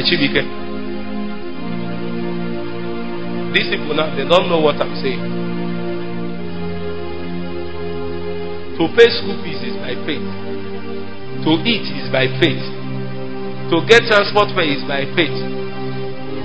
Chibike. 0.03 0.43
These 3.55 3.69
people 3.71 3.95
now, 3.95 4.11
they 4.11 4.27
don't 4.27 4.49
know 4.51 4.59
what 4.59 4.75
I'm 4.83 4.91
saying. 4.99 5.23
To 8.75 8.83
pay 8.97 9.07
school 9.15 9.39
fees 9.45 9.63
is 9.63 9.77
by 9.79 9.95
faith. 10.03 10.27
To 11.47 11.51
eat 11.63 11.87
is 11.87 12.11
by 12.11 12.27
faith. 12.43 12.59
To 13.71 13.79
get 13.87 14.03
transport 14.11 14.51
fare 14.51 14.67
is 14.67 14.83
by 14.83 15.07
faith. 15.15 15.37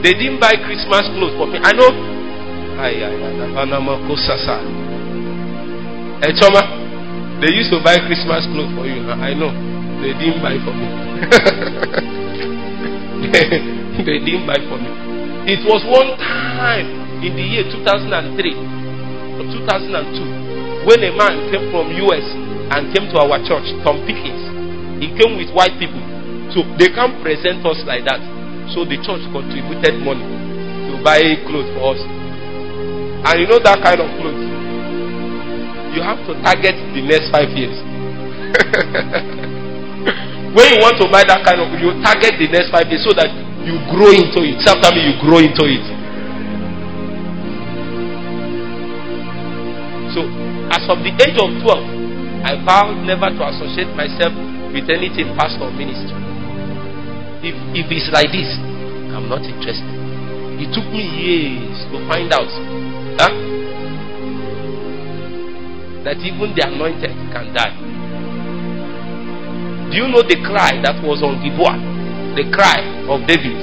They 0.07 0.15
didn't 0.15 0.39
buy 0.39 0.55
Christmas 0.63 1.11
clothes 1.19 1.35
for 1.35 1.51
me. 1.51 1.59
I 1.59 1.73
know. 1.75 1.91
Ay, 2.79 3.03
ay, 3.03 3.15
ay, 6.23 6.33
Choma, 6.39 6.88
they 7.39 7.55
used 7.55 7.71
to 7.71 7.79
buy 7.83 7.99
Christmas 8.03 8.47
clothes 8.51 8.75
for 8.75 8.87
you. 8.87 9.07
I 9.07 9.35
know. 9.35 9.53
They 10.03 10.13
didn't 10.15 10.43
buy 10.43 10.59
for 10.63 10.73
me. 10.75 10.87
they 14.07 14.19
didn't 14.23 14.47
buy 14.47 14.59
for 14.67 14.79
me. 14.79 14.91
It 15.51 15.65
was 15.67 15.83
one 15.87 16.15
time 16.19 16.87
in 17.23 17.35
the 17.35 17.43
year 17.43 17.65
2003 17.67 18.55
or 19.39 19.47
2002 19.49 20.87
when 20.87 21.03
a 21.03 21.11
man 21.15 21.51
came 21.51 21.71
from 21.71 21.91
US 21.91 22.23
and 22.75 22.93
came 22.95 23.09
to 23.11 23.19
our 23.21 23.39
church, 23.45 23.67
Tom 23.83 24.01
Pickens. 24.07 24.43
He 25.03 25.09
came 25.19 25.37
with 25.39 25.51
white 25.55 25.79
people 25.79 26.01
so 26.55 26.65
they 26.81 26.89
can't 26.89 27.21
present 27.21 27.61
us 27.67 27.77
like 27.85 28.05
that. 28.09 28.21
So 28.73 28.85
the 28.89 28.97
church 29.05 29.21
contributed 29.29 30.01
money 30.01 30.25
to 30.89 30.97
buy 31.05 31.21
clothes 31.45 31.69
for 31.77 31.93
us. 31.93 32.01
And 33.29 33.35
you 33.37 33.45
know 33.47 33.61
that 33.61 33.85
kind 33.85 34.01
of 34.01 34.09
clothes. 34.17 34.48
You 35.95 36.03
have 36.05 36.21
to 36.29 36.35
target 36.45 36.77
the 36.95 37.03
next 37.03 37.31
five 37.33 37.49
years. 37.57 37.77
when 40.57 40.67
you 40.73 40.79
want 40.81 40.97
to 41.01 41.07
buy 41.13 41.25
that 41.29 41.45
kind 41.45 41.61
of 41.61 41.69
you 41.77 41.93
target 42.01 42.41
the 42.41 42.49
next 42.49 42.73
five 42.73 42.89
years 42.89 43.05
so 43.05 43.13
that 43.13 43.29
you 43.69 43.77
grow 43.93 44.09
into 44.09 44.41
it. 44.45 44.57
Me, 44.59 45.01
you 45.05 45.15
grow 45.21 45.39
into 45.45 45.65
it. 45.69 45.85
So, 50.17 50.25
as 50.73 50.83
of 50.89 51.05
the 51.05 51.13
age 51.21 51.37
of 51.37 51.53
12, 51.61 52.49
I 52.49 52.57
vowed 52.65 53.05
never 53.05 53.29
to 53.29 53.43
associate 53.53 53.93
myself 53.93 54.33
with 54.73 54.89
anything 54.89 55.37
pastor 55.37 55.69
ministry. 55.69 56.17
If, 57.45 57.55
if 57.77 57.87
it's 57.93 58.09
like 58.09 58.33
this, 58.33 58.57
I'm 59.13 59.29
not 59.29 59.45
interested. 59.45 59.85
It 60.59 60.73
took 60.73 60.89
me 60.89 61.05
years 61.05 61.77
to 61.93 62.01
find 62.09 62.33
out 62.33 62.49
huh, 63.21 63.48
that 66.09 66.25
even 66.25 66.57
the 66.57 66.65
anointed 66.65 67.13
can 67.29 67.53
die. 67.53 67.77
Do 69.93 69.95
you 70.01 70.09
know 70.09 70.25
the 70.25 70.41
cry 70.41 70.81
that 70.81 71.05
was 71.05 71.21
on 71.21 71.37
Gibeah? 71.45 71.77
The 72.33 72.49
cry 72.49 72.81
of 73.13 73.29
David. 73.29 73.61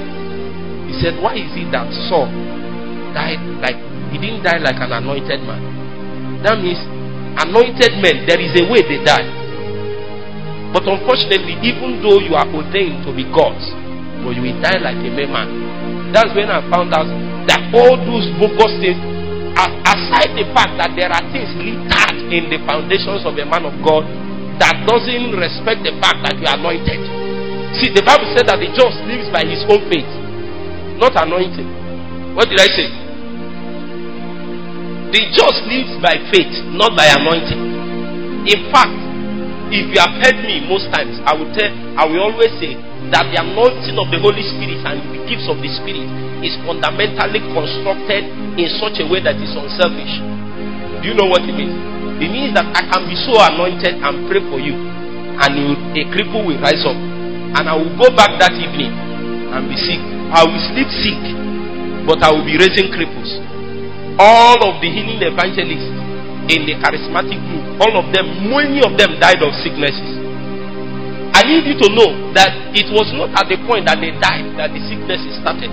He 0.86 0.93
said, 1.01 1.17
Why 1.17 1.41
is 1.41 1.49
it 1.58 1.73
that 1.73 1.89
Saul 2.05 2.29
died 3.17 3.41
like 3.65 3.81
he 4.13 4.21
didn't 4.21 4.45
die 4.45 4.62
like 4.62 4.77
an 4.77 4.93
anointed 4.93 5.41
man? 5.41 6.45
That 6.45 6.62
means 6.62 6.77
anointed 7.41 7.97
men, 7.97 8.29
there 8.29 8.38
is 8.38 8.53
a 8.62 8.69
way 8.69 8.86
they 8.86 9.01
die. 9.01 9.25
But 10.69 10.86
unfortunately, 10.86 11.58
even 11.65 11.97
though 12.05 12.21
you 12.21 12.38
are 12.38 12.45
ordained 12.45 13.10
to 13.10 13.12
be 13.13 13.25
God's, 13.34 13.65
but 14.21 14.38
you 14.38 14.45
will 14.45 14.60
die 14.62 14.77
like 14.86 15.01
a 15.01 15.10
mere 15.10 15.34
man. 15.34 16.13
That's 16.13 16.29
when 16.38 16.53
I 16.53 16.62
found 16.69 16.93
out 16.93 17.10
that 17.49 17.73
all 17.73 17.97
those 17.97 18.29
bogus 18.38 18.77
things, 18.77 19.01
aside 19.58 20.38
the 20.38 20.45
fact 20.53 20.77
that 20.77 20.93
there 20.93 21.10
are 21.10 21.25
things 21.34 21.49
littered 21.58 22.05
in 22.31 22.49
the 22.49 22.59
foundations 22.65 23.25
of 23.25 23.38
a 23.38 23.45
man 23.45 23.65
of 23.65 23.75
God 23.85 24.05
that 24.57 24.88
doesn't 24.88 25.35
respect 25.35 25.83
the 25.83 25.93
fact 25.99 26.23
that 26.23 26.39
you 26.39 26.47
are 26.47 26.55
anointed. 26.55 27.01
See, 27.75 27.91
the 27.91 28.03
Bible 28.07 28.27
said 28.31 28.47
that 28.47 28.55
the 28.55 28.71
just 28.71 29.03
lives 29.03 29.27
by 29.35 29.43
his 29.43 29.67
own 29.67 29.83
faith, 29.91 30.07
not 30.95 31.11
anointing. 31.19 31.67
What 32.39 32.47
did 32.47 32.59
I 32.59 32.69
say? 32.71 32.88
The 35.11 35.21
just 35.35 35.59
lives 35.67 35.95
by 35.99 36.15
faith, 36.31 36.55
not 36.71 36.95
by 36.95 37.07
anointing. 37.11 38.47
In 38.47 38.59
fact, 38.71 38.95
if 39.75 39.91
you 39.91 39.99
have 39.99 40.15
heard 40.23 40.39
me 40.45 40.63
most 40.63 40.88
times, 40.95 41.19
I 41.27 41.35
will 41.35 41.51
tell, 41.51 41.71
I 41.99 42.07
will 42.07 42.31
always 42.31 42.53
say 42.61 42.79
that 43.11 43.27
the 43.27 43.38
anointing 43.43 43.97
of 43.99 44.07
the 44.07 44.19
Holy 44.23 44.43
Spirit 44.55 44.79
and 44.88 45.03
the 45.11 45.19
gifts 45.27 45.51
of 45.51 45.59
the 45.59 45.67
Spirit 45.67 46.07
is 46.45 46.55
fundamentally 46.63 47.43
constructed 47.51 48.23
in 48.55 48.67
such 48.79 49.03
a 49.03 49.05
way 49.05 49.19
that 49.19 49.35
is 49.35 49.51
unselfish. 49.51 50.15
Do 51.03 51.11
you 51.11 51.15
know 51.17 51.27
what 51.27 51.43
it 51.43 51.51
means? 51.51 51.94
It 52.15 52.32
means 52.32 52.56
that 52.56 52.63
I 52.71 52.88
can 52.88 53.04
be 53.12 53.15
so 53.19 53.36
anointed 53.36 53.99
and 53.99 54.13
pray 54.32 54.39
for 54.47 54.56
you, 54.56 54.71
and 54.71 55.51
a 55.95 56.04
cripple 56.15 56.47
will 56.47 56.60
rise 56.63 56.84
up, 56.88 56.95
and 56.95 57.63
I 57.67 57.75
will 57.75 57.91
go 57.99 58.08
back 58.15 58.39
that 58.39 58.56
evening 58.56 58.91
and 59.51 59.67
be 59.67 59.75
sick. 59.75 59.99
I 60.32 60.47
will 60.47 60.63
sleep 60.71 60.88
sick, 61.04 61.21
but 62.08 62.23
I 62.23 62.32
will 62.32 62.47
be 62.47 62.56
raising 62.56 62.88
cripples. 62.91 63.36
All 64.15 64.60
of 64.63 64.80
the 64.80 64.88
healing 64.88 65.19
evangelists 65.19 65.91
in 66.47 66.63
the 66.63 66.80
charismatic 66.80 67.36
group, 67.36 67.84
all 67.84 67.99
of 67.99 68.08
them, 68.15 68.47
many 68.47 68.80
of 68.80 68.95
them 68.95 69.19
died 69.19 69.43
of 69.43 69.51
sicknesses. 69.60 70.23
I 71.36 71.43
need 71.43 71.67
you 71.67 71.75
to 71.84 71.88
know 71.91 72.32
that 72.32 72.56
it 72.71 72.88
was 72.95 73.12
not 73.12 73.36
at 73.36 73.51
the 73.51 73.60
point 73.67 73.91
that 73.91 73.99
they 73.99 74.15
died 74.23 74.56
that 74.56 74.71
the 74.71 74.80
sicknesses 74.88 75.36
started. 75.43 75.67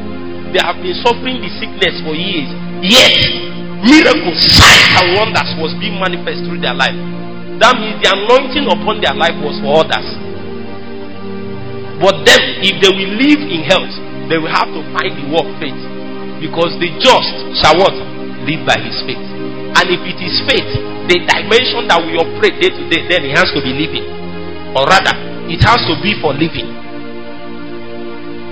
They 0.50 0.58
have 0.58 0.82
been 0.82 0.98
suffering 1.06 1.38
the 1.38 1.50
sickness 1.54 2.02
for 2.02 2.18
years. 2.18 2.50
Yet, 2.82 3.14
miracles, 3.82 4.38
signs, 4.54 4.86
and 5.02 5.06
wonders 5.18 5.50
was 5.58 5.74
being 5.82 5.98
manifest 5.98 6.46
through 6.46 6.62
their 6.62 6.74
life. 6.74 6.94
That 7.58 7.78
means 7.78 7.98
the 8.02 8.10
anointing 8.10 8.66
upon 8.70 9.02
their 9.02 9.14
life 9.14 9.36
was 9.42 9.58
for 9.62 9.82
others. 9.86 10.06
But 12.02 12.26
then, 12.26 12.42
if 12.66 12.82
they 12.82 12.90
will 12.90 13.12
live 13.14 13.42
in 13.46 13.62
health, 13.62 13.94
they 14.26 14.38
will 14.38 14.50
have 14.50 14.66
to 14.70 14.82
find 14.90 15.14
the 15.14 15.26
work 15.30 15.46
faith. 15.62 15.78
Because 16.42 16.74
the 16.82 16.90
just 16.98 17.62
shall 17.62 17.78
what? 17.78 17.94
Live 18.42 18.66
by 18.66 18.74
his 18.82 18.98
faith. 19.06 19.22
And 19.78 19.86
if 19.86 20.02
it 20.02 20.18
is 20.18 20.42
faith, 20.42 20.66
the 21.06 21.22
dimension 21.22 21.86
that 21.86 22.02
we 22.02 22.18
operate 22.18 22.58
day 22.58 22.74
to 22.74 22.82
day, 22.90 23.06
then 23.06 23.22
it 23.30 23.38
has 23.38 23.54
to 23.54 23.62
be 23.62 23.70
living. 23.70 24.02
Or 24.74 24.82
rather, 24.90 25.14
it 25.46 25.62
has 25.62 25.78
to 25.86 25.94
be 26.02 26.18
for 26.18 26.34
living. 26.34 26.66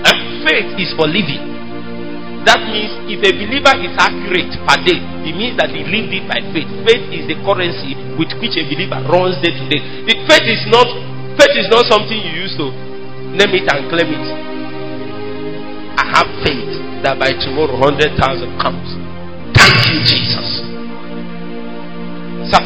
And 0.07 0.17
faith 0.47 0.71
is 0.79 0.95
for 0.95 1.11
living. 1.11 1.50
That 2.45 2.61
means 2.67 2.89
if 3.05 3.21
a 3.21 3.31
believer 3.37 3.75
is 3.85 3.93
accurate 4.01 4.53
per 4.65 4.77
day, 4.81 4.97
it 5.29 5.33
means 5.37 5.55
that 5.61 5.69
he 5.69 5.85
lived 5.85 6.09
it 6.09 6.25
by 6.25 6.41
faith. 6.49 6.69
Faith 6.85 7.05
is 7.13 7.23
the 7.29 7.37
currency 7.45 7.93
with 8.17 8.33
which 8.41 8.57
a 8.57 8.63
believer 8.65 8.97
runs 9.09 9.37
day 9.45 9.53
to 9.53 9.65
day. 9.69 9.81
The 10.09 10.15
faith 10.25 10.47
is 10.49 10.63
not 10.69 10.89
faith 11.37 11.55
is 11.55 11.69
not 11.69 11.85
something 11.87 12.17
you 12.17 12.45
use 12.45 12.57
to 12.57 12.73
name 13.37 13.53
it 13.53 13.65
and 13.69 13.87
claim 13.93 14.09
it. 14.09 14.27
I 16.01 16.05
have 16.17 16.29
faith 16.41 16.73
that 17.05 17.21
by 17.21 17.33
tomorrow 17.37 17.77
hundred 17.77 18.17
thousand 18.17 18.57
comes. 18.57 18.89
Thank 19.53 19.77
you, 19.93 19.99
Jesus 20.01 20.71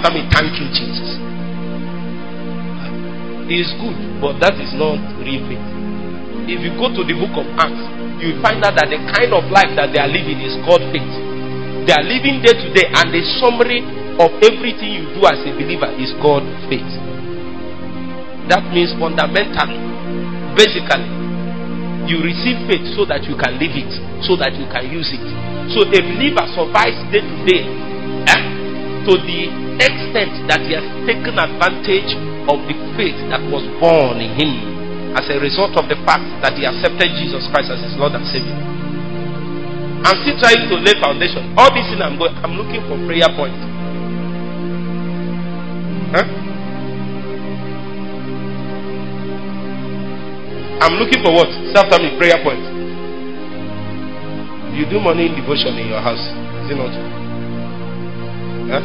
after 0.05 0.11
me, 0.11 0.27
thank 0.33 0.53
you, 0.59 0.67
Jesus. 0.73 1.17
It 3.45 3.57
is 3.61 3.69
good, 3.77 3.97
but 4.21 4.41
that 4.41 4.57
is 4.57 4.73
not 4.73 4.97
real 5.21 5.41
faith. 5.45 5.65
If 6.49 6.61
you 6.61 6.73
go 6.77 6.89
to 6.93 7.01
the 7.05 7.13
book 7.13 7.33
of 7.37 7.45
Acts, 7.57 7.85
you 8.19 8.39
find 8.39 8.63
out 8.63 8.79
that 8.79 8.87
the 8.87 8.99
kind 9.11 9.31
of 9.35 9.51
life 9.51 9.71
that 9.75 9.91
they 9.91 9.99
are 9.99 10.07
living 10.07 10.39
is 10.39 10.55
God 10.63 10.79
faith. 10.95 11.13
They 11.85 11.93
are 11.93 12.05
living 12.05 12.41
day 12.41 12.55
to 12.55 12.67
day, 12.71 12.87
and 12.89 13.11
the 13.11 13.21
summary 13.37 13.83
of 14.17 14.31
everything 14.41 14.89
you 14.95 15.03
do 15.13 15.21
as 15.27 15.37
a 15.43 15.51
believer 15.51 15.91
is 15.99 16.15
God 16.23 16.41
faith. 16.71 16.87
That 18.47 18.63
means 18.71 18.95
fundamentally, 18.95 19.77
basically, 20.55 21.09
you 22.07 22.21
receive 22.21 22.61
faith 22.69 22.85
so 22.95 23.03
that 23.09 23.25
you 23.25 23.35
can 23.35 23.57
live 23.57 23.73
it, 23.73 23.91
so 24.23 24.37
that 24.37 24.53
you 24.55 24.65
can 24.69 24.85
use 24.89 25.09
it. 25.11 25.25
So 25.73 25.83
a 25.83 25.99
believer 25.99 26.45
survives 26.53 26.97
day 27.09 27.21
to 27.25 27.35
day 27.45 27.63
eh, 28.31 28.41
to 29.09 29.13
the 29.17 29.41
extent 29.81 30.45
that 30.47 30.61
he 30.63 30.77
has 30.77 30.85
taken 31.09 31.35
advantage 31.35 32.13
of 32.47 32.61
the 32.69 32.75
faith 32.95 33.17
that 33.33 33.41
was 33.49 33.65
born 33.81 34.21
in 34.21 34.31
him 34.37 34.74
as 35.15 35.25
a 35.31 35.39
result 35.39 35.79
of 35.79 35.87
the 35.87 35.95
fact 36.03 36.23
that 36.43 36.59
he 36.59 36.67
accepted 36.67 37.07
Jesus 37.15 37.47
Christ 37.47 37.71
as 37.71 37.79
his 37.79 37.95
Lord 37.95 38.13
and 38.19 38.27
Savior. 38.27 38.55
I'm 40.05 40.19
still 40.21 40.37
trying 40.37 40.67
to 40.69 40.75
lay 40.75 40.93
foundation. 41.01 41.55
All 41.57 41.71
this 41.71 41.87
thing 41.89 42.03
I'm 42.03 42.19
going, 42.19 42.35
I'm 42.43 42.53
looking 42.59 42.83
for 42.85 42.99
prayer 43.07 43.31
point. 43.33 43.57
Huh? 46.13 46.27
I'm 50.85 50.99
looking 51.01 51.23
for 51.23 51.33
what? 51.33 51.49
Self 51.73 51.89
me 51.97 52.13
prayer 52.19 52.37
point. 52.43 52.61
You 54.75 54.85
do 54.85 54.99
morning 54.99 55.33
devotion 55.33 55.79
in 55.79 55.87
your 55.87 56.01
house, 56.01 56.19
is 56.19 56.71
it 56.71 56.75
not? 56.75 56.91
Huh? 58.69 58.83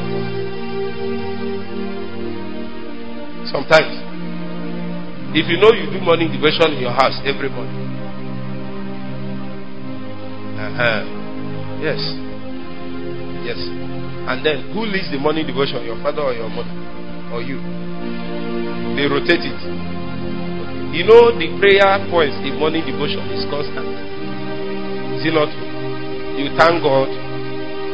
Sometimes. 3.50 3.99
If 5.30 5.46
you 5.46 5.62
know 5.62 5.70
you 5.70 5.86
do 5.86 6.02
morning 6.02 6.26
devotion 6.34 6.74
in 6.74 6.82
your 6.82 6.90
house 6.90 7.14
every 7.22 7.46
morning. 7.46 7.78
Uh-huh. 10.58 11.06
Yes. 11.78 12.02
Yes. 13.46 13.60
And 14.26 14.42
then 14.42 14.74
who 14.74 14.82
leads 14.90 15.06
the 15.14 15.22
morning 15.22 15.46
devotion? 15.46 15.86
Your 15.86 16.02
father 16.02 16.26
or 16.26 16.34
your 16.34 16.50
mother? 16.50 16.74
Or 17.30 17.46
you? 17.46 17.62
They 18.98 19.06
rotate 19.06 19.46
it. 19.46 19.60
You 20.90 21.06
know 21.06 21.30
the 21.30 21.46
prayer 21.62 22.02
points 22.10 22.34
the 22.42 22.50
morning 22.50 22.82
devotion 22.82 23.22
is 23.30 23.46
constant. 23.46 23.86
Is 25.14 25.30
it 25.30 25.34
not? 25.38 25.54
You 26.34 26.50
thank 26.58 26.82
God, 26.82 27.06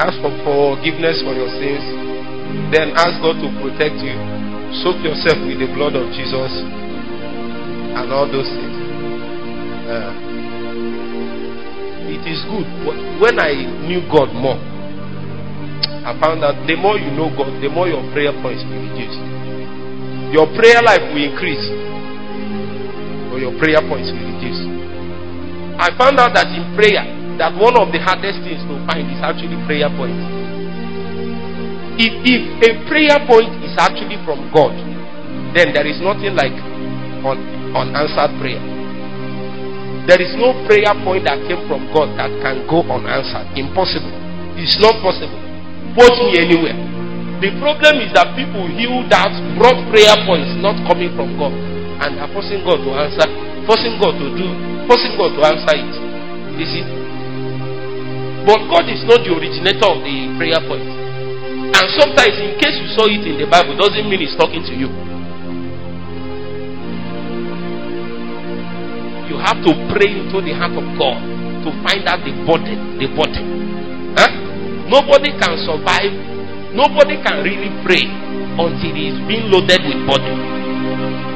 ask 0.00 0.16
for 0.24 0.32
forgiveness 0.40 1.20
for 1.20 1.36
your 1.36 1.52
sins, 1.52 1.84
then 2.72 2.96
ask 2.96 3.20
God 3.20 3.36
to 3.44 3.48
protect 3.60 4.00
you. 4.00 4.16
Soak 4.80 5.04
yourself 5.04 5.36
with 5.44 5.60
the 5.60 5.68
blood 5.76 5.92
of 6.00 6.08
Jesus 6.16 6.85
and 7.96 8.12
all 8.12 8.28
those 8.28 8.48
things. 8.52 8.76
Uh, 9.88 10.12
it 12.12 12.22
is 12.28 12.44
good. 12.46 12.68
But 12.84 12.98
when 13.24 13.40
I 13.40 13.56
knew 13.88 14.04
God 14.12 14.30
more, 14.36 14.60
I 16.04 16.12
found 16.20 16.44
that 16.44 16.54
the 16.68 16.76
more 16.76 17.00
you 17.00 17.10
know 17.10 17.32
God, 17.32 17.50
the 17.58 17.72
more 17.72 17.88
your 17.88 18.04
prayer 18.12 18.30
points 18.44 18.62
will 18.68 18.78
reduce. 18.84 19.16
Your 20.30 20.46
prayer 20.54 20.82
life 20.84 21.02
will 21.08 21.24
increase, 21.24 21.64
but 23.32 23.40
your 23.40 23.54
prayer 23.58 23.80
points 23.88 24.12
will 24.12 24.26
reduce. 24.36 24.60
I 25.80 25.90
found 25.96 26.20
out 26.20 26.36
that 26.36 26.52
in 26.52 26.62
prayer, 26.76 27.02
that 27.40 27.52
one 27.56 27.76
of 27.80 27.92
the 27.92 28.00
hardest 28.00 28.44
things 28.44 28.60
to 28.68 28.74
find 28.86 29.08
is 29.08 29.20
actually 29.24 29.56
prayer 29.64 29.88
points. 29.92 30.20
If, 31.96 32.12
if 32.28 32.42
a 32.60 32.70
prayer 32.88 33.16
point 33.24 33.56
is 33.64 33.72
actually 33.80 34.20
from 34.28 34.52
God, 34.52 34.76
then 35.56 35.72
there 35.72 35.88
is 35.88 35.96
nothing 36.04 36.36
like 36.36 36.52
un, 37.24 37.55
unanswered 37.76 38.32
prayer. 38.40 38.62
There 40.08 40.22
is 40.22 40.32
no 40.38 40.54
prayer 40.64 40.96
point 41.04 41.28
that 41.28 41.42
came 41.44 41.60
from 41.68 41.90
God 41.92 42.16
that 42.16 42.32
can 42.40 42.64
go 42.64 42.80
unanswered. 42.86 43.52
Impossible. 43.58 44.12
It's 44.56 44.80
not 44.80 44.96
possible 45.04 45.46
quote 45.96 46.20
me 46.28 46.36
anywhere. 46.36 46.76
The 47.40 47.56
problem 47.56 48.04
is 48.04 48.12
that 48.12 48.36
people 48.36 48.68
heal 48.68 49.00
that 49.08 49.32
broad 49.56 49.80
prayer 49.88 50.12
points 50.28 50.52
not 50.60 50.76
coming 50.84 51.08
from 51.16 51.40
God 51.40 51.52
and 52.04 52.20
are 52.20 52.28
forcing 52.36 52.60
God 52.60 52.84
to 52.84 52.90
answer, 52.92 53.24
forcing 53.64 53.96
God 53.96 54.12
to 54.20 54.28
do, 54.36 54.46
forcing 54.84 55.16
God 55.16 55.32
to 55.32 55.40
answer 55.40 55.72
it. 55.72 55.92
You 56.60 56.66
see? 56.68 56.84
But 58.44 58.60
God 58.68 58.84
is 58.92 59.02
not 59.08 59.24
the 59.24 59.32
originator 59.32 59.88
of 59.88 60.04
the 60.04 60.16
prayer 60.36 60.60
point. 60.68 60.84
And 61.76 61.86
sometimes, 61.98 62.36
in 62.40 62.56
case 62.60 62.76
you 62.78 62.88
saw 62.94 63.08
it 63.08 63.24
in 63.24 63.40
the 63.40 63.48
Bible, 63.48 63.74
doesn't 63.76 64.06
mean 64.06 64.20
He's 64.20 64.36
talking 64.36 64.62
to 64.64 64.74
you. 64.76 65.15
You 69.36 69.44
have 69.44 69.60
to 69.68 69.72
pray 69.92 70.16
into 70.16 70.40
the 70.40 70.56
heart 70.56 70.72
of 70.72 70.86
God 70.96 71.20
to 71.60 71.68
find 71.84 72.08
out 72.08 72.24
the 72.24 72.32
burden, 72.48 72.96
the 72.96 73.04
burden. 73.12 73.44
Huh? 74.16 74.32
Nobody 74.88 75.28
can 75.36 75.60
survive, 75.60 76.08
nobody 76.72 77.20
can 77.20 77.44
really 77.44 77.68
pray 77.84 78.00
until 78.56 78.96
he 78.96 79.12
is 79.12 79.20
being 79.28 79.52
loaded 79.52 79.84
with 79.84 80.00
body. 80.08 80.32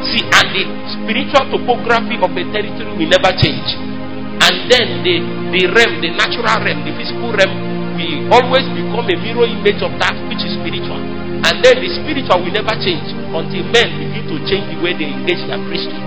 See, 0.09 0.25
and 0.33 0.49
the 0.49 0.65
spiritual 0.97 1.45
topography 1.53 2.17
of 2.25 2.33
a 2.33 2.45
territory 2.57 2.89
will 2.97 3.11
never 3.13 3.37
change. 3.37 3.69
And 3.69 4.65
then 4.73 5.05
the, 5.05 5.21
the 5.53 5.63
realm, 5.69 6.01
the 6.01 6.17
natural 6.17 6.57
realm, 6.57 6.81
the 6.89 6.97
physical 6.97 7.37
realm, 7.37 7.53
will 8.01 8.33
always 8.33 8.65
become 8.73 9.13
a 9.13 9.17
mirror 9.21 9.45
image 9.45 9.85
of 9.85 9.93
that 10.01 10.17
which 10.33 10.41
is 10.41 10.57
spiritual. 10.57 10.97
And 11.45 11.61
then 11.61 11.85
the 11.85 11.91
spiritual 12.01 12.49
will 12.49 12.55
never 12.57 12.73
change 12.81 13.13
until 13.13 13.61
men 13.69 13.89
begin 14.01 14.25
to 14.25 14.37
change 14.49 14.73
the 14.73 14.81
way 14.81 14.97
they 14.97 15.13
engage 15.13 15.45
their 15.45 15.61
priesthood. 15.69 16.01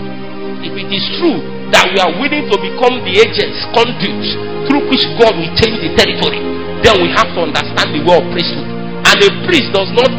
If 0.66 0.74
it 0.74 0.90
is 0.90 1.06
true 1.22 1.62
that 1.74 1.90
we 1.90 1.98
are 1.98 2.14
willing 2.22 2.46
to 2.48 2.56
become 2.62 3.02
the 3.02 3.14
agents, 3.18 3.58
conduits 3.74 4.30
through 4.70 4.86
which 4.94 5.04
God 5.18 5.34
will 5.34 5.54
change 5.58 5.82
the 5.82 5.92
territory, 5.98 6.40
then 6.86 7.02
we 7.02 7.10
have 7.18 7.34
to 7.34 7.50
understand 7.50 7.98
the 7.98 8.02
way 8.06 8.14
of 8.14 8.26
priesthood. 8.30 8.70
And 8.70 9.18
a 9.20 9.30
priest 9.50 9.74
does 9.74 9.90
not, 9.98 10.12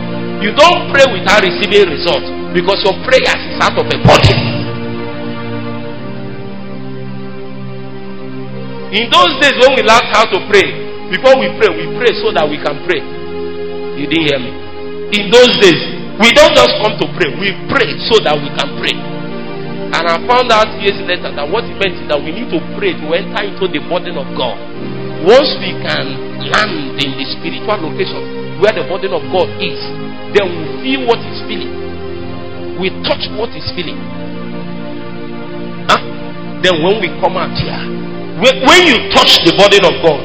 you 0.43 0.51
don't 0.53 0.90
pray 0.90 1.07
without 1.09 1.47
receiving 1.47 1.95
results 1.95 2.27
because 2.53 2.83
your 2.83 2.99
prayers 3.07 3.40
is 3.49 3.57
out 3.62 3.79
of 3.79 3.87
a 3.87 3.99
body. 4.03 4.35
In 8.95 9.11
those 9.11 9.33
days 9.43 9.55
when 9.59 9.79
we 9.79 9.83
learned 9.83 10.11
how 10.11 10.27
to 10.27 10.38
pray, 10.51 10.67
before 11.11 11.38
we 11.38 11.51
pray, 11.59 11.71
we 11.71 11.87
pray 11.99 12.12
so 12.19 12.35
that 12.35 12.47
we 12.47 12.59
can 12.59 12.83
pray. 12.87 13.03
You 13.99 14.11
didn't 14.11 14.27
hear 14.27 14.40
me. 14.43 14.53
In 15.14 15.31
those 15.31 15.55
days, 15.62 15.79
we 16.19 16.31
don't 16.35 16.55
just 16.55 16.75
come 16.83 16.99
to 16.99 17.07
pray, 17.14 17.31
we 17.38 17.55
pray 17.71 17.87
so 18.11 18.19
that 18.23 18.35
we 18.38 18.51
can 18.55 18.71
pray. 18.79 19.13
And 19.94 20.11
I 20.11 20.18
found 20.26 20.50
out 20.50 20.74
years 20.83 20.98
later 21.07 21.30
that 21.30 21.46
what 21.46 21.62
it 21.70 21.78
meant 21.78 21.94
is 21.94 22.07
that 22.11 22.18
we 22.18 22.35
need 22.35 22.50
to 22.50 22.59
pray 22.74 22.98
to 22.98 23.07
enter 23.14 23.46
into 23.46 23.70
the 23.70 23.78
burden 23.87 24.18
of 24.18 24.26
God. 24.35 24.59
Once 25.22 25.54
we 25.62 25.70
can 25.70 26.35
land 26.50 26.98
in 26.98 27.14
the 27.14 27.22
spiritual 27.38 27.78
location 27.78 28.59
where 28.59 28.74
the 28.74 28.83
burden 28.90 29.14
of 29.14 29.22
God 29.30 29.46
is, 29.62 29.78
then 30.35 30.50
we 30.50 30.64
feel 30.83 31.07
what 31.07 31.22
He's 31.22 31.38
feeling. 31.46 31.70
We 32.83 32.90
touch 33.07 33.22
what 33.38 33.54
He's 33.54 33.70
feeling. 33.78 34.02
Huh? 35.87 36.02
Then 36.59 36.83
when 36.83 36.98
we 36.98 37.07
come 37.22 37.38
out 37.38 37.54
here, 37.54 37.78
when 38.42 38.80
you 38.90 38.98
touch 39.14 39.46
the 39.46 39.54
burden 39.54 39.87
of 39.87 39.94
God, 40.02 40.22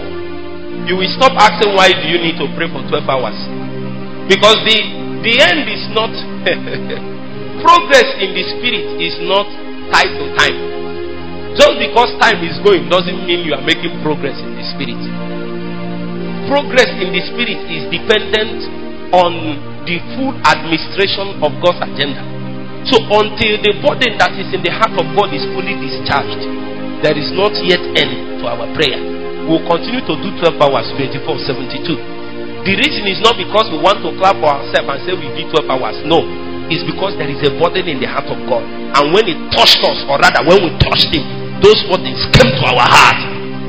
you 0.90 0.98
will 0.98 1.14
stop 1.14 1.38
asking 1.38 1.78
why 1.78 1.94
do 1.94 2.10
you 2.10 2.18
need 2.18 2.42
to 2.42 2.50
pray 2.58 2.66
for 2.66 2.82
12 2.90 3.06
hours. 3.06 3.38
Because 4.26 4.58
the, 4.66 4.78
the 5.22 5.34
end 5.38 5.70
is 5.70 5.86
not 5.94 6.10
progress 7.64 8.08
in 8.20 8.36
the 8.36 8.44
spirit 8.58 8.86
is 9.00 9.16
not 9.26 9.48
tied 9.92 10.12
to 10.12 10.26
time. 10.36 10.58
Just 11.58 11.76
because 11.82 12.14
time 12.22 12.40
is 12.46 12.56
going 12.62 12.88
doesn't 12.88 13.26
mean 13.26 13.44
you 13.44 13.58
are 13.58 13.66
making 13.66 13.92
progress 14.06 14.38
in 14.38 14.54
the 14.54 14.66
spirit. 14.76 15.02
Progress 16.48 16.90
in 17.02 17.10
the 17.12 17.22
spirit 17.30 17.60
is 17.68 17.84
dependent 17.90 18.70
on 19.12 19.58
the 19.86 19.98
full 20.16 20.34
administration 20.46 21.42
of 21.42 21.52
God's 21.62 21.82
agenda. 21.82 22.22
So 22.88 23.02
until 23.02 23.60
the 23.60 23.74
burden 23.84 24.16
that 24.22 24.38
is 24.38 24.50
in 24.56 24.64
the 24.64 24.72
heart 24.72 24.96
of 24.96 25.06
God 25.18 25.34
is 25.36 25.44
fully 25.52 25.76
discharged, 25.78 26.42
there 27.04 27.18
is 27.18 27.34
not 27.36 27.52
yet 27.66 27.82
end 27.98 28.40
to 28.40 28.48
our 28.48 28.70
prayer. 28.78 29.00
We 29.50 29.58
will 29.58 29.66
continue 29.68 30.06
to 30.06 30.16
do 30.22 30.30
12 30.40 30.62
hours, 30.62 30.88
24, 30.96 31.26
72. 31.44 32.20
The 32.64 32.74
reason 32.76 33.04
is 33.10 33.20
not 33.24 33.40
because 33.40 33.72
we 33.72 33.80
want 33.82 34.04
to 34.06 34.14
clap 34.20 34.38
for 34.38 34.52
ourselves 34.52 34.86
and 34.86 35.00
say 35.08 35.14
we 35.16 35.32
did 35.34 35.50
12 35.50 35.66
hours. 35.74 35.98
No. 36.06 36.49
It's 36.70 36.86
because 36.86 37.18
there 37.18 37.30
is 37.30 37.42
a 37.42 37.52
burden 37.58 37.90
in 37.90 37.98
the 37.98 38.06
heart 38.06 38.30
of 38.30 38.38
God. 38.46 38.62
And 38.66 39.10
when 39.14 39.26
it 39.26 39.38
touched 39.50 39.82
us, 39.82 40.06
or 40.06 40.22
rather 40.22 40.46
when 40.46 40.62
we 40.62 40.70
touched 40.78 41.10
Him, 41.10 41.26
those 41.66 41.82
burdens 41.90 42.24
came 42.38 42.50
to 42.50 42.64
our 42.70 42.86
heart. 42.86 43.20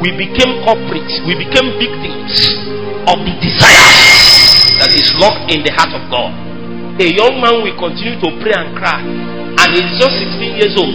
We 0.04 0.12
became 0.16 0.60
culprits. 0.64 1.20
We 1.24 1.36
became 1.36 1.76
victims 1.80 2.32
of 3.08 3.20
the 3.24 3.34
desire 3.40 3.88
that 4.80 4.92
is 4.96 5.12
locked 5.16 5.52
in 5.52 5.60
the 5.64 5.72
heart 5.76 5.92
of 5.92 6.04
God. 6.08 6.32
A 7.00 7.08
young 7.08 7.40
man 7.40 7.64
will 7.64 7.76
continue 7.80 8.16
to 8.20 8.28
pray 8.44 8.52
and 8.52 8.76
cry, 8.76 9.00
and 9.00 9.68
he's 9.72 9.92
just 9.96 10.20
16 10.20 10.60
years 10.60 10.76
old. 10.76 10.92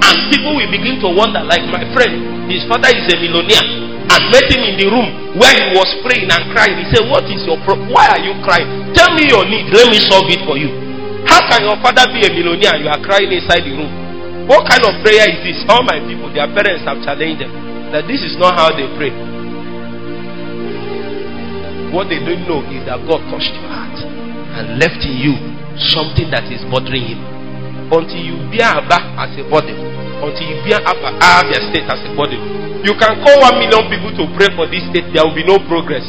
And 0.00 0.14
people 0.30 0.54
will 0.54 0.70
begin 0.70 1.02
to 1.02 1.08
wonder, 1.10 1.42
like 1.42 1.66
my 1.70 1.82
friend, 1.94 2.46
his 2.50 2.62
father 2.66 2.90
is 2.90 3.06
a 3.10 3.16
millionaire. 3.18 3.62
I 4.10 4.18
met 4.34 4.46
him 4.50 4.62
in 4.66 4.74
the 4.78 4.86
room 4.90 5.38
where 5.38 5.54
he 5.54 5.66
was 5.74 5.90
praying 6.02 6.26
and 6.26 6.50
crying. 6.50 6.74
He 6.82 6.86
said, 6.90 7.06
What 7.06 7.22
is 7.30 7.46
your 7.46 7.58
problem? 7.62 7.94
Why 7.94 8.10
are 8.10 8.22
you 8.22 8.34
crying? 8.42 8.90
Tell 8.94 9.14
me 9.14 9.30
your 9.30 9.46
need. 9.46 9.70
Let 9.70 9.86
me 9.86 10.02
solve 10.02 10.26
it 10.26 10.42
for 10.42 10.58
you. 10.58 10.89
Can 11.50 11.66
your 11.66 11.74
father 11.82 12.06
be 12.14 12.22
a 12.22 12.30
millionaire 12.30 12.78
and 12.78 12.86
you 12.86 12.90
are 12.94 13.02
crying 13.02 13.26
inside 13.34 13.66
the 13.66 13.74
room? 13.74 13.90
What 14.46 14.70
kind 14.70 14.86
of 14.86 14.94
prayer 15.02 15.26
is 15.26 15.42
this? 15.42 15.58
All 15.66 15.82
my 15.82 15.98
people, 16.06 16.30
their 16.30 16.46
parents 16.46 16.86
have 16.86 17.02
challenged 17.02 17.42
them 17.42 17.50
that 17.90 18.06
this 18.06 18.22
is 18.22 18.38
not 18.38 18.54
how 18.54 18.70
they 18.70 18.86
pray. 18.94 19.10
What 21.90 22.06
they 22.06 22.22
don't 22.22 22.46
know 22.46 22.62
is 22.70 22.86
that 22.86 23.02
God 23.02 23.18
touched 23.34 23.50
your 23.58 23.66
heart 23.66 23.98
and 23.98 24.78
left 24.78 25.02
in 25.02 25.18
you 25.18 25.34
something 25.90 26.30
that 26.30 26.46
is 26.46 26.62
bothering 26.70 27.18
Him. 27.18 27.20
Until 27.90 28.22
you 28.22 28.38
bear 28.54 28.70
Abba 28.70 28.98
as 29.18 29.34
a 29.34 29.42
body, 29.50 29.74
until 29.74 30.46
you 30.46 30.62
bear 30.62 30.78
Abba, 30.86 31.18
Abia 31.18 31.58
state 31.74 31.90
as 31.90 31.98
a 32.06 32.14
body, 32.14 32.38
you 32.86 32.94
can 32.94 33.18
call 33.26 33.42
one 33.42 33.58
million 33.58 33.90
people 33.90 34.14
to 34.22 34.24
pray 34.38 34.46
for 34.54 34.70
this 34.70 34.86
state, 34.94 35.10
there 35.10 35.26
will 35.26 35.34
be 35.34 35.42
no 35.42 35.58
progress. 35.66 36.06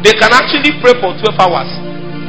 They 0.00 0.16
can 0.16 0.32
actually 0.32 0.72
pray 0.80 0.96
for 1.04 1.12
12 1.12 1.36
hours, 1.36 1.68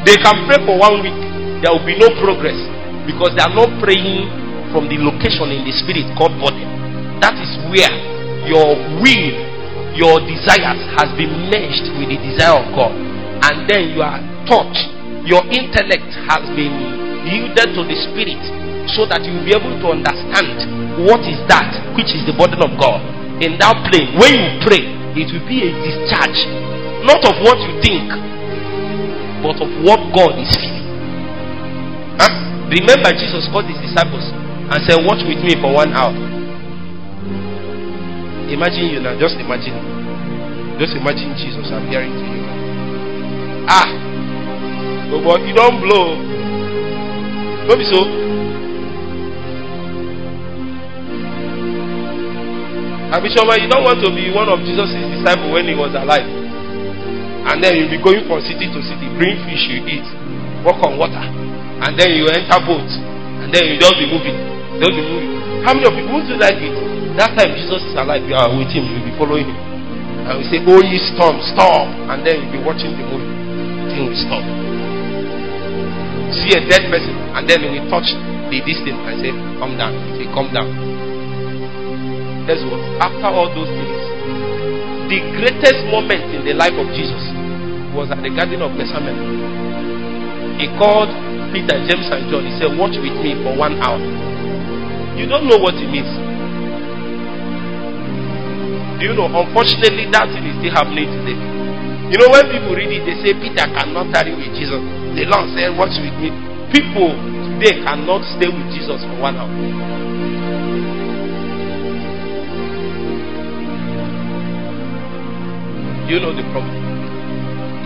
they 0.04 0.20
can 0.20 0.44
pray 0.44 0.60
for 0.68 0.76
one 0.76 1.00
week, 1.00 1.16
there 1.64 1.72
will 1.72 1.86
be 1.88 1.96
no 1.96 2.12
progress 2.20 2.58
because 3.06 3.32
they 3.38 3.44
are 3.44 3.54
not 3.54 3.70
praying 3.80 4.28
from 4.74 4.92
the 4.92 5.00
location 5.00 5.54
in 5.56 5.64
the 5.64 5.72
spirit 5.72 6.10
called 6.20 6.36
body. 6.42 6.66
That 7.24 7.38
is 7.40 7.52
where 7.72 7.94
your 8.44 8.76
will, 9.00 9.30
your 9.96 10.20
desires 10.26 10.84
has 11.00 11.10
been 11.16 11.32
merged 11.48 11.88
with 11.96 12.12
the 12.12 12.20
desire 12.20 12.60
of 12.60 12.68
God. 12.76 12.92
And 13.46 13.70
then 13.70 13.96
you 13.96 14.04
are 14.04 14.20
taught, 14.50 14.76
your 15.24 15.46
intellect 15.48 16.12
has 16.28 16.44
been 16.58 16.76
yielded 17.24 17.72
to 17.78 17.82
the 17.88 17.98
spirit 18.10 18.42
so 18.94 19.08
that 19.10 19.24
you 19.26 19.34
will 19.34 19.48
be 19.48 19.56
able 19.56 19.74
to 19.82 19.88
understand 19.96 21.02
what 21.08 21.24
is 21.26 21.40
that 21.50 21.72
which 21.98 22.14
is 22.14 22.22
the 22.28 22.36
burden 22.38 22.62
of 22.62 22.76
God. 22.78 23.02
In 23.42 23.58
that 23.60 23.76
plane, 23.90 24.16
when 24.16 24.32
you 24.32 24.50
pray, 24.64 24.84
it 25.18 25.28
will 25.32 25.48
be 25.48 25.66
a 25.66 25.72
discharge, 25.84 26.40
not 27.04 27.24
of 27.26 27.36
what 27.44 27.58
you 27.64 27.74
think, 27.84 28.08
but 29.44 29.58
of 29.60 29.70
what 29.84 30.00
God 30.16 30.40
is 30.40 30.52
feeling. 30.56 30.85
Huh? 32.20 32.32
Remember, 32.72 33.12
Jesus 33.14 33.48
called 33.52 33.70
his 33.70 33.80
disciples 33.80 34.26
and 34.72 34.80
said, 34.88 35.00
Watch 35.06 35.22
with 35.28 35.42
me 35.44 35.54
for 35.62 35.74
one 35.74 35.94
hour. 35.94 36.14
Imagine 38.50 38.94
you 38.94 39.00
now, 39.02 39.18
just 39.18 39.36
imagine. 39.42 39.74
Just 40.78 40.94
imagine 40.94 41.34
Jesus 41.40 41.66
appearing 41.72 42.14
to 42.14 42.26
you. 42.26 42.44
Ah, 43.68 43.90
but 45.10 45.42
you 45.42 45.54
don't 45.56 45.82
blow. 45.82 46.20
Don't 47.66 47.80
be 47.80 47.88
so. 47.90 48.06
Abishoma, 53.16 53.56
you 53.62 53.70
don't 53.72 53.86
want 53.86 54.04
to 54.04 54.12
be 54.12 54.30
one 54.30 54.50
of 54.50 54.60
Jesus' 54.66 54.92
disciples 54.92 55.50
when 55.54 55.66
he 55.66 55.74
was 55.74 55.96
alive. 55.96 56.26
And 57.48 57.64
then 57.64 57.78
you'll 57.78 57.94
be 57.94 58.02
going 58.02 58.26
from 58.28 58.42
city 58.42 58.68
to 58.68 58.80
city, 58.84 59.08
bring 59.18 59.38
fish 59.46 59.70
you 59.72 59.82
eat, 59.86 60.06
walk 60.66 60.82
on 60.84 60.98
water, 60.98 61.22
and 61.84 62.00
then 62.00 62.16
you 62.16 62.30
enter 62.32 62.60
boat, 62.64 62.88
and 63.44 63.52
then 63.52 63.64
you 63.68 63.76
just 63.76 63.96
be 64.00 64.08
moving. 64.08 64.38
Just 64.80 64.96
be 64.96 65.04
moving. 65.04 65.32
How 65.68 65.74
many 65.74 65.90
of 65.90 65.96
you 65.98 66.06
won't 66.08 66.30
do 66.30 66.38
like 66.38 66.62
it? 66.62 66.72
That 67.20 67.36
time 67.36 67.56
Jesus 67.56 67.82
is 67.84 67.96
alive, 67.96 68.24
you 68.28 68.36
are 68.36 68.52
with 68.52 68.72
him, 68.72 68.86
you'll 68.86 69.08
be 69.08 69.16
following 69.16 69.48
him. 69.48 69.60
And 70.28 70.42
we 70.42 70.44
say, 70.52 70.60
Oh 70.62 70.82
ye 70.84 71.00
storm, 71.16 71.40
stop. 71.54 71.88
And 72.12 72.26
then 72.26 72.44
you'll 72.44 72.56
be 72.56 72.62
watching 72.62 72.92
the 72.96 73.06
movie. 73.08 73.30
Thing 73.92 74.10
will 74.10 74.20
stop. 74.20 74.44
See 76.36 76.52
a 76.58 76.62
dead 76.68 76.92
person, 76.92 77.16
and 77.38 77.48
then 77.48 77.64
you 77.66 77.88
touch 77.88 78.10
the 78.52 78.60
distance 78.62 79.00
and 79.08 79.16
say, 79.24 79.32
Come 79.58 79.80
down. 79.80 79.94
Say, 80.20 80.28
Come 80.34 80.50
down. 80.52 80.70
Guess 82.46 82.62
what? 82.70 82.82
After 83.02 83.30
all 83.32 83.50
those 83.54 83.70
things, 83.70 84.02
the 85.10 85.20
greatest 85.38 85.86
moment 85.90 86.30
in 86.34 86.46
the 86.46 86.54
life 86.54 86.76
of 86.78 86.90
Jesus 86.94 87.24
was 87.94 88.12
at 88.12 88.22
the 88.22 88.30
Garden 88.34 88.62
of 88.62 88.74
Gethsemane. 88.78 90.60
He 90.60 90.68
called 90.78 91.10
Peter, 91.56 91.80
James, 91.88 92.12
and 92.12 92.28
John. 92.28 92.44
He 92.44 92.52
said, 92.60 92.76
Watch 92.76 93.00
with 93.00 93.16
me 93.24 93.32
for 93.40 93.56
one 93.56 93.80
hour. 93.80 93.96
You 95.16 95.24
don't 95.24 95.48
know 95.48 95.56
what 95.56 95.80
it 95.80 95.88
means. 95.88 96.12
Do 99.00 99.08
you 99.08 99.16
know? 99.16 99.32
Unfortunately, 99.32 100.12
that 100.12 100.28
thing 100.36 100.44
is 100.44 100.56
still 100.60 100.76
happening 100.76 101.08
today. 101.08 101.40
You 102.12 102.20
know, 102.20 102.28
when 102.28 102.52
people 102.52 102.76
read 102.76 102.92
it, 102.92 103.08
they 103.08 103.16
say 103.24 103.32
Peter 103.40 103.72
cannot 103.72 104.12
tarry 104.12 104.36
with 104.36 104.52
Jesus. 104.52 104.84
The 105.16 105.24
Lord 105.32 105.48
said, 105.56 105.72
Watch 105.80 105.96
with 105.96 106.16
me. 106.20 106.36
People 106.76 107.16
today 107.56 107.80
cannot 107.88 108.28
stay 108.36 108.52
with 108.52 108.68
Jesus 108.76 109.00
for 109.08 109.16
one 109.24 109.40
hour. 109.40 109.48
Do 116.04 116.08
you 116.12 116.20
know 116.20 116.36
the 116.36 116.44
problem? 116.52 116.84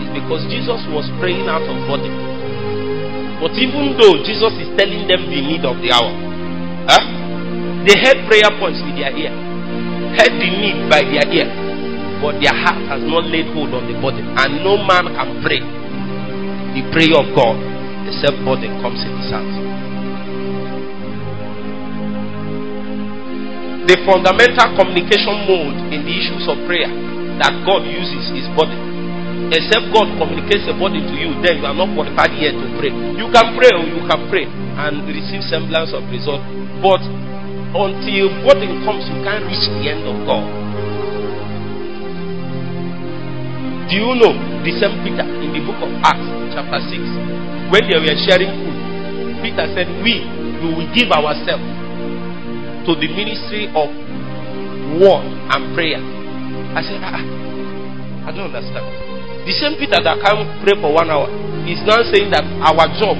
It's 0.02 0.10
because 0.10 0.42
Jesus 0.50 0.82
was 0.90 1.06
praying 1.22 1.46
out 1.46 1.62
of 1.62 1.78
body. 1.86 2.29
But 3.40 3.56
even 3.56 3.96
though 3.96 4.20
Jesus 4.20 4.52
is 4.60 4.68
telling 4.76 5.08
them 5.08 5.24
the 5.32 5.40
need 5.40 5.64
of 5.64 5.80
the 5.80 5.88
hour, 5.96 6.12
huh? 6.84 7.02
they 7.88 7.96
heard 7.96 8.20
prayer 8.28 8.52
points 8.60 8.84
with 8.84 9.00
their 9.00 9.08
ear, 9.16 9.32
heard 10.12 10.36
the 10.36 10.48
need 10.60 10.84
by 10.92 11.00
their 11.00 11.24
ear, 11.24 11.48
but 12.20 12.36
their 12.36 12.52
heart 12.52 12.84
has 12.92 13.00
not 13.00 13.24
laid 13.32 13.48
hold 13.56 13.72
on 13.72 13.88
the 13.88 13.96
body. 13.96 14.20
And 14.20 14.60
no 14.60 14.76
man 14.76 15.08
can 15.16 15.40
pray 15.40 15.64
the 16.76 16.84
prayer 16.92 17.16
of 17.16 17.32
God 17.32 17.56
except 18.04 18.36
body 18.44 18.68
comes 18.84 19.00
in 19.00 19.12
his 19.24 19.32
heart. 19.32 19.52
The 23.88 23.96
fundamental 24.04 24.68
communication 24.76 25.48
mode 25.48 25.80
in 25.96 26.04
the 26.04 26.12
issues 26.12 26.44
of 26.44 26.60
prayer 26.68 26.92
that 27.40 27.56
God 27.64 27.88
uses 27.88 28.28
is 28.36 28.46
body. 28.52 28.89
Except 29.50 29.90
God 29.90 30.06
communicates 30.14 30.66
a 30.70 30.74
body 30.78 31.02
to 31.02 31.14
you, 31.18 31.34
then 31.42 31.58
you 31.58 31.66
are 31.66 31.74
not 31.74 31.90
qualified 31.94 32.30
yet 32.38 32.54
to 32.54 32.66
pray. 32.78 32.94
You 33.18 33.26
can 33.34 33.46
pray 33.58 33.70
or 33.74 33.82
you 33.82 33.98
can 34.06 34.20
pray 34.30 34.46
and 34.46 35.02
receive 35.10 35.42
semblance 35.50 35.90
of 35.90 36.06
result. 36.06 36.38
But 36.78 37.02
until 37.74 38.30
body 38.46 38.70
comes, 38.86 39.10
you 39.10 39.18
can't 39.26 39.42
reach 39.50 39.66
the 39.74 39.90
end 39.90 40.06
of 40.06 40.16
God. 40.22 40.46
Do 43.90 43.98
you 43.98 44.10
know 44.22 44.32
the 44.62 44.72
same 44.78 44.94
Peter 45.02 45.26
in 45.26 45.50
the 45.50 45.62
book 45.66 45.82
of 45.82 45.90
Acts, 46.06 46.30
chapter 46.54 46.78
6, 46.78 47.74
when 47.74 47.82
they 47.90 47.98
were 47.98 48.18
sharing 48.22 48.54
food? 48.54 48.78
Peter 49.42 49.66
said, 49.74 49.90
We, 50.06 50.22
we 50.62 50.68
will 50.78 50.90
give 50.94 51.10
ourselves 51.10 51.66
to 52.86 52.94
the 52.94 53.08
ministry 53.10 53.66
of 53.74 53.90
word 55.02 55.26
and 55.26 55.74
prayer 55.74 55.98
I 56.70 56.82
said, 56.86 57.02
ah, 57.02 57.18
I 57.18 58.30
don't 58.30 58.54
understand. 58.54 59.09
The 59.46 59.52
same 59.56 59.74
Peter 59.80 59.98
that 60.00 60.20
can 60.20 60.36
pray 60.60 60.76
for 60.80 60.92
one 60.92 61.08
hour 61.08 61.28
is 61.64 61.80
now 61.88 62.00
saying 62.12 62.30
that 62.32 62.44
our 62.60 62.86
job, 63.00 63.16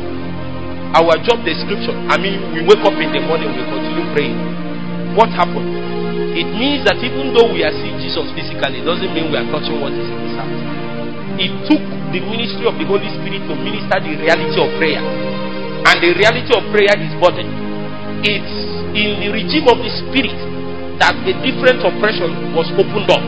our 0.97 1.17
job 1.25 1.43
description, 1.47 2.07
I 2.11 2.21
mean, 2.21 2.39
we 2.53 2.61
wake 2.67 2.85
up 2.85 2.95
in 2.99 3.09
the 3.11 3.23
morning, 3.25 3.51
we 3.57 3.63
continue 3.65 4.07
praying. 4.13 4.39
What 5.17 5.33
happened? 5.33 5.67
It 6.37 6.47
means 6.55 6.87
that 6.87 7.01
even 7.03 7.35
though 7.35 7.51
we 7.51 7.67
are 7.67 7.75
seeing 7.75 7.99
Jesus 7.99 8.31
physically, 8.37 8.81
it 8.81 8.87
doesn't 8.87 9.11
mean 9.11 9.33
we 9.33 9.37
are 9.41 9.49
touching 9.51 9.81
what 9.83 9.91
is 9.91 10.07
in. 10.07 10.21
It 11.41 11.53
took 11.67 11.83
the 12.13 12.21
ministry 12.21 12.69
of 12.69 12.77
the 12.77 12.85
Holy 12.85 13.09
Spirit 13.17 13.43
to 13.49 13.55
minister 13.57 13.97
the 13.99 14.13
reality 14.21 14.59
of 14.61 14.69
prayer. 14.77 15.01
And 15.01 15.97
the 16.05 16.13
reality 16.15 16.53
of 16.53 16.63
prayer 16.69 16.95
is 17.01 17.11
body. 17.17 17.49
It's 18.23 18.57
in 18.93 19.25
the 19.25 19.29
regime 19.33 19.67
of 19.73 19.81
the 19.81 19.89
Spirit 19.89 20.37
that 21.01 21.17
a 21.25 21.33
different 21.41 21.81
oppression 21.81 22.53
was 22.53 22.69
opened 22.77 23.09
up. 23.09 23.25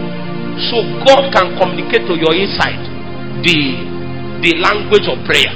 So 0.70 0.82
God 1.08 1.32
can 1.32 1.56
communicate 1.56 2.04
to 2.08 2.14
your 2.16 2.34
inside 2.36 2.80
the, 3.40 3.58
the 4.44 4.52
language 4.60 5.06
of 5.08 5.20
prayer. 5.24 5.52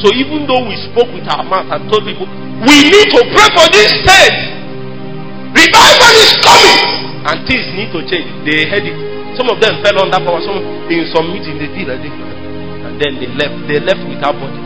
So 0.00 0.10
even 0.16 0.48
though 0.48 0.64
we 0.66 0.74
spoke 0.90 1.10
with 1.12 1.28
our 1.28 1.44
mouth 1.44 1.68
and 1.70 1.86
told 1.92 2.02
people, 2.08 2.26
we 2.64 2.76
need 2.90 3.08
to 3.12 3.20
pray 3.30 3.48
for 3.54 3.66
this 3.70 3.90
state. 4.02 4.38
Revival 5.52 6.14
is 6.18 6.34
coming. 6.42 6.80
And 7.22 7.36
things 7.46 7.66
need 7.78 7.90
to 7.94 8.00
change. 8.08 8.26
They 8.42 8.66
heard 8.66 8.82
it. 8.82 8.96
Some 9.38 9.46
of 9.48 9.62
them 9.62 9.78
fell 9.86 10.02
under 10.02 10.18
power. 10.18 10.42
Some 10.42 10.58
in 10.90 11.06
some 11.14 11.30
meeting 11.30 11.56
they 11.62 11.70
did 11.70 11.86
like 11.86 12.02
And 12.02 12.98
then 12.98 13.22
they 13.22 13.30
left. 13.30 13.54
They 13.70 13.78
left 13.78 14.02
without 14.10 14.34
body. 14.34 14.58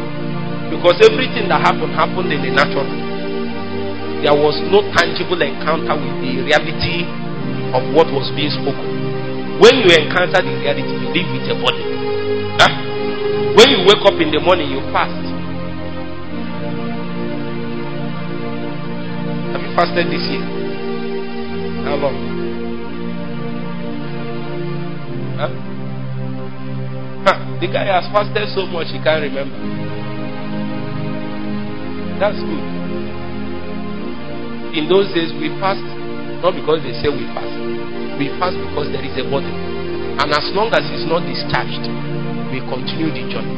Because 0.72 0.97
everything 1.05 1.53
that 1.53 1.61
happened 1.61 1.93
happened 1.93 2.32
in 2.32 2.41
the 2.43 2.51
natural 2.51 2.87
there 4.26 4.34
was 4.34 4.57
no 4.72 4.82
tangible 4.97 5.39
encounter 5.39 5.95
with 5.95 6.16
the 6.24 6.43
reality 6.43 7.07
of 7.70 7.84
what 7.95 8.11
was 8.11 8.26
being 8.34 8.51
spoken. 8.51 9.16
When 9.61 9.75
you 9.81 9.89
encounter 9.95 10.41
the 10.43 10.53
reality, 10.61 10.93
you 10.93 11.09
live 11.13 11.29
with 11.33 11.45
your 11.49 11.59
body. 11.61 11.85
Huh? 12.61 12.73
When 13.57 13.69
you 13.71 13.79
wake 13.89 14.05
up 14.05 14.21
in 14.21 14.31
the 14.31 14.41
morning, 14.41 14.71
you 14.71 14.81
fast. 14.93 15.17
Have 19.53 19.63
you 19.63 19.73
fasted 19.75 20.07
this 20.13 20.25
year? 20.29 20.45
How 21.85 21.97
long? 21.97 22.17
Huh? 25.37 25.53
Huh. 27.25 27.59
The 27.61 27.67
guy 27.73 27.85
has 27.89 28.05
fasted 28.13 28.49
so 28.55 28.67
much 28.67 28.89
he 28.89 29.03
can't 29.03 29.23
remember. 29.23 29.57
That's 32.21 32.39
good 32.41 32.77
in 34.77 34.89
those 34.93 35.09
days 35.15 35.33
we 35.41 35.49
fast 35.59 35.81
not 36.45 36.53
because 36.53 36.85
they 36.85 36.93
say 37.01 37.09
we 37.09 37.25
fast. 37.33 37.76
We 38.17 38.33
fast 38.41 38.57
because 38.57 38.89
there 38.93 39.05
is 39.05 39.12
a 39.21 39.25
body. 39.29 39.53
And 40.17 40.33
as 40.33 40.49
long 40.57 40.73
as 40.73 40.85
it's 40.89 41.05
not 41.05 41.21
discharged, 41.29 41.85
we 42.49 42.64
continue 42.64 43.12
the 43.12 43.25
journey. 43.29 43.57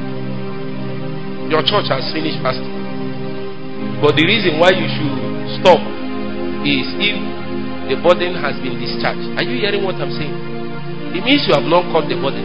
Your 1.48 1.62
church 1.62 1.86
has 1.88 2.02
finished 2.10 2.42
fasting. 2.42 2.74
But 4.02 4.18
the 4.18 4.26
reason 4.26 4.58
why 4.58 4.74
you 4.74 4.90
should 4.90 5.14
stop 5.62 5.78
is 6.66 6.86
if 6.98 7.18
the 7.88 7.96
burden 8.02 8.34
has 8.42 8.58
been 8.58 8.76
discharged. 8.82 9.22
Are 9.38 9.46
you 9.46 9.62
hearing 9.62 9.86
what 9.86 9.96
I'm 10.02 10.10
saying? 10.12 10.34
It 11.14 11.22
means 11.24 11.46
you 11.46 11.54
have 11.54 11.64
not 11.64 11.86
caught 11.94 12.10
the 12.10 12.18
burden. 12.18 12.44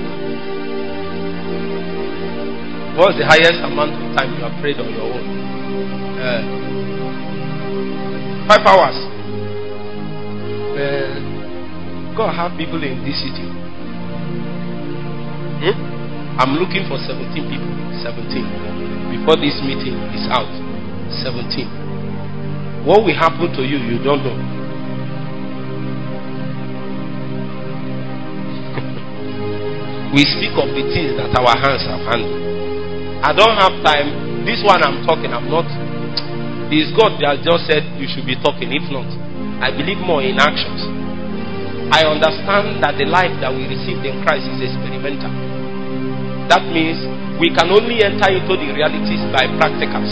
What's 2.95 3.17
the 3.17 3.25
highest 3.25 3.57
amount 3.65 3.97
of 3.97 4.05
time 4.15 4.37
you 4.37 4.41
have 4.45 4.53
prayed 4.61 4.77
on 4.77 4.87
your 4.93 5.09
own? 5.09 5.25
Uh, 6.21 6.41
Five 8.47 8.61
hours. 8.69 8.97
Uh, 10.77 11.32
God 12.15 12.33
have 12.33 12.57
people 12.57 12.81
in 12.81 13.03
this 13.03 13.21
city. 13.21 13.43
Hmm? 15.65 15.75
I'm 16.37 16.55
looking 16.57 16.87
for 16.89 16.97
17 16.97 17.49
people. 17.49 17.67
17. 18.01 19.13
Before 19.13 19.35
this 19.37 19.61
meeting 19.65 19.93
is 20.13 20.27
out. 20.29 20.49
17. 21.21 21.67
What 22.85 23.03
will 23.05 23.15
happen 23.17 23.51
to 23.53 23.63
you, 23.65 23.77
you 23.77 23.97
don't 24.01 24.23
know. 24.23 24.33
we 30.13 30.25
speak 30.25 30.51
of 30.57 30.69
the 30.73 30.83
things 30.93 31.15
that 31.17 31.35
our 31.37 31.57
hands 31.57 31.85
have 31.89 32.01
handled. 32.05 32.41
I 33.23 33.33
don't 33.33 33.57
have 33.57 33.81
time. 33.85 34.09
This 34.43 34.61
one 34.65 34.83
I'm 34.83 35.05
talking, 35.07 35.31
I'm 35.31 35.47
not 35.49 35.65
it 36.73 36.89
is 36.89 36.91
God 36.97 37.21
that 37.21 37.45
just 37.45 37.69
said 37.69 37.85
you 38.01 38.09
should 38.09 38.25
be 38.25 38.33
talking. 38.33 38.73
If 38.73 38.89
not, 38.89 39.05
I 39.61 39.69
believe 39.69 40.01
more 40.01 40.25
in 40.25 40.41
actions. 40.41 40.81
I 41.91 42.07
understand 42.07 42.79
that 42.85 42.95
the 42.95 43.09
life 43.09 43.33
that 43.43 43.51
we 43.51 43.67
received 43.67 44.05
in 44.05 44.23
Christ 44.23 44.47
is 44.47 44.71
experimental. 44.71 45.31
That 46.47 46.63
means 46.71 46.99
we 47.41 47.49
can 47.51 47.67
only 47.73 47.99
enter 48.03 48.29
into 48.29 48.53
the 48.55 48.69
realities 48.71 49.19
by 49.33 49.49
practicals. 49.59 50.11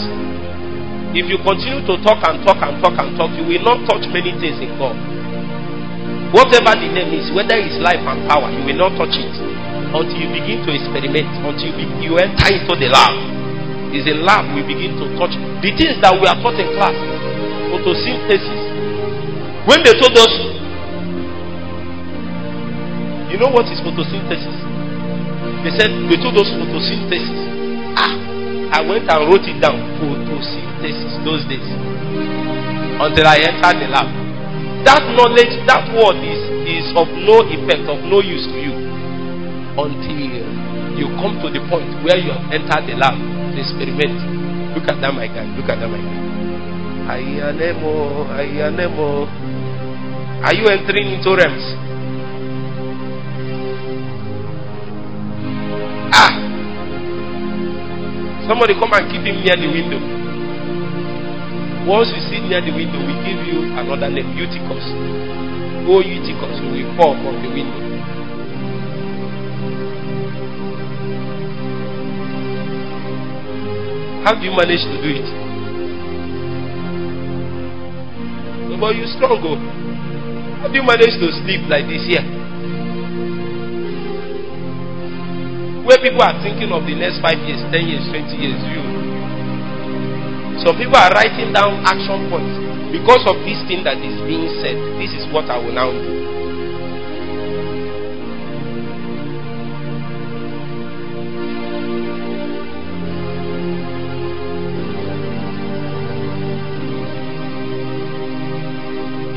If 1.12 1.28
you 1.28 1.36
continue 1.44 1.84
to 1.84 1.94
talk 2.00 2.24
and 2.24 2.40
talk 2.44 2.60
and 2.60 2.80
talk 2.80 2.96
and 2.96 3.12
talk, 3.20 3.30
you 3.36 3.44
will 3.44 3.64
not 3.64 3.84
touch 3.84 4.04
many 4.10 4.32
things 4.40 4.58
in 4.60 4.72
God. 4.80 4.96
Whatever 6.32 6.72
the 6.72 6.88
name 6.88 7.12
is, 7.12 7.28
whether 7.36 7.56
it's 7.60 7.76
life 7.84 8.00
and 8.00 8.24
power, 8.24 8.48
you 8.48 8.64
will 8.64 8.80
not 8.88 8.96
touch 8.96 9.12
it 9.20 9.36
until 9.92 10.16
you 10.16 10.32
begin 10.32 10.64
to 10.64 10.72
experiment, 10.72 11.28
until 11.44 11.68
you, 11.76 11.84
you 12.00 12.12
enter 12.16 12.48
into 12.48 12.72
the 12.80 12.88
lab. 12.88 13.12
It's 13.92 14.08
in 14.08 14.24
lab 14.24 14.48
we 14.56 14.64
begin 14.64 14.96
to 14.96 15.04
touch 15.20 15.36
the 15.60 15.70
things 15.76 16.00
that 16.00 16.16
we 16.16 16.24
are 16.24 16.36
taught 16.40 16.56
in 16.56 16.72
class. 16.80 16.96
Photosynthesis. 17.68 18.60
When 19.68 19.84
they 19.84 19.92
told 20.00 20.16
us, 20.16 20.32
you 23.32 23.40
know 23.40 23.48
what 23.48 23.64
is 23.72 23.80
photosynthesis? 23.80 24.58
They 25.64 25.72
said 25.72 25.88
they 26.12 26.20
told 26.20 26.36
us 26.36 26.52
photosynthesis. 26.52 27.40
Ah, 27.96 28.12
I 28.76 28.80
went 28.84 29.08
and 29.08 29.20
wrote 29.24 29.48
it 29.48 29.56
down. 29.56 29.80
Photosynthesis 29.96 31.24
those 31.24 31.40
days. 31.48 31.64
Until 33.00 33.24
I 33.24 33.40
entered 33.40 33.80
the 33.80 33.88
lab. 33.88 34.08
That 34.84 35.00
knowledge, 35.16 35.54
that 35.64 35.88
word 35.96 36.20
is, 36.20 36.42
is 36.68 36.86
of 36.92 37.08
no 37.24 37.40
effect, 37.48 37.88
of 37.88 38.04
no 38.04 38.20
use 38.20 38.44
to 38.52 38.58
you 38.60 38.74
until 39.72 40.52
you 40.98 41.08
come 41.16 41.40
to 41.40 41.48
the 41.48 41.62
point 41.72 41.88
where 42.04 42.18
you 42.20 42.28
have 42.28 42.44
entered 42.52 42.84
the 42.84 42.96
lab 43.00 43.16
to 43.16 43.56
experiment. 43.56 44.12
Look 44.76 44.84
at 44.92 45.00
that, 45.00 45.14
my 45.16 45.24
guy. 45.26 45.48
Look 45.56 45.68
at 45.72 45.80
that, 45.80 45.88
my 45.88 45.96
guy. 45.96 47.16
Ayanemo, 47.16 48.28
ayanemo. 48.36 49.24
Are 50.44 50.54
you 50.54 50.68
entering 50.68 51.16
into 51.16 51.32
realms? 51.32 51.91
Somebody 58.52 58.74
come 58.74 58.92
and 58.92 59.08
keep 59.08 59.24
him 59.24 59.40
near 59.40 59.56
the 59.56 59.64
window. 59.64 59.96
Once 61.88 62.12
you 62.12 62.20
sit 62.28 62.44
near 62.44 62.60
the 62.60 62.68
window, 62.68 63.00
we 63.00 63.16
give 63.24 63.40
you 63.48 63.64
another 63.80 64.12
name, 64.12 64.28
Eutychus. 64.36 64.92
Go 65.88 66.04
Eutychus, 66.04 66.60
we 66.60 66.84
will 66.84 66.92
fall 66.92 67.16
from 67.16 67.40
the 67.40 67.48
window. 67.48 67.80
How 74.20 74.36
do 74.36 74.44
you 74.44 74.52
manage 74.52 74.84
to 74.84 75.00
do 75.00 75.08
it? 75.16 75.24
But 78.78 78.96
you 79.00 79.06
strong, 79.16 79.40
oh. 79.48 79.56
How 80.60 80.68
do 80.68 80.74
you 80.76 80.84
manage 80.84 81.16
to 81.24 81.32
sleep 81.40 81.64
like 81.72 81.88
this 81.88 82.04
here? 82.04 82.41
Where 85.82 85.98
people 85.98 86.22
are 86.22 86.38
thinking 86.42 86.70
of 86.70 86.86
the 86.86 86.94
next 86.94 87.18
five 87.20 87.42
years, 87.42 87.58
ten 87.74 87.82
years, 87.90 88.06
twenty 88.06 88.38
years, 88.38 88.60
you. 88.70 88.82
Some 90.62 90.78
people 90.78 90.94
are 90.94 91.10
writing 91.10 91.52
down 91.52 91.82
action 91.82 92.30
points 92.30 92.54
because 92.94 93.26
of 93.26 93.34
this 93.42 93.58
thing 93.66 93.82
that 93.82 93.98
is 93.98 94.14
being 94.22 94.46
said. 94.62 94.78
This 95.02 95.10
is 95.10 95.26
what 95.34 95.50
I 95.50 95.58
will 95.58 95.74
now 95.74 95.90
do. 95.90 96.22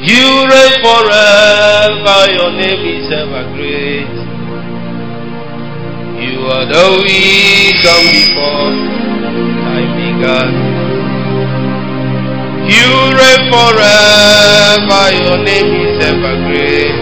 You 0.05 0.45
reign 0.45 0.75
forever, 0.85 2.19
your 2.37 2.51
name 2.53 3.01
is 3.01 3.09
ever 3.11 3.49
great. 3.57 4.24
You 6.45 6.51
are 6.51 6.67
the 6.67 7.01
wisdom 7.01 8.01
before 8.13 8.69
time 9.65 9.91
began. 9.97 10.53
You 12.69 12.85
reign 13.17 13.41
forever, 13.49 15.03
your 15.25 15.37
name 15.41 15.73
is 15.73 15.97
ever 16.05 16.35
great. 16.45 16.93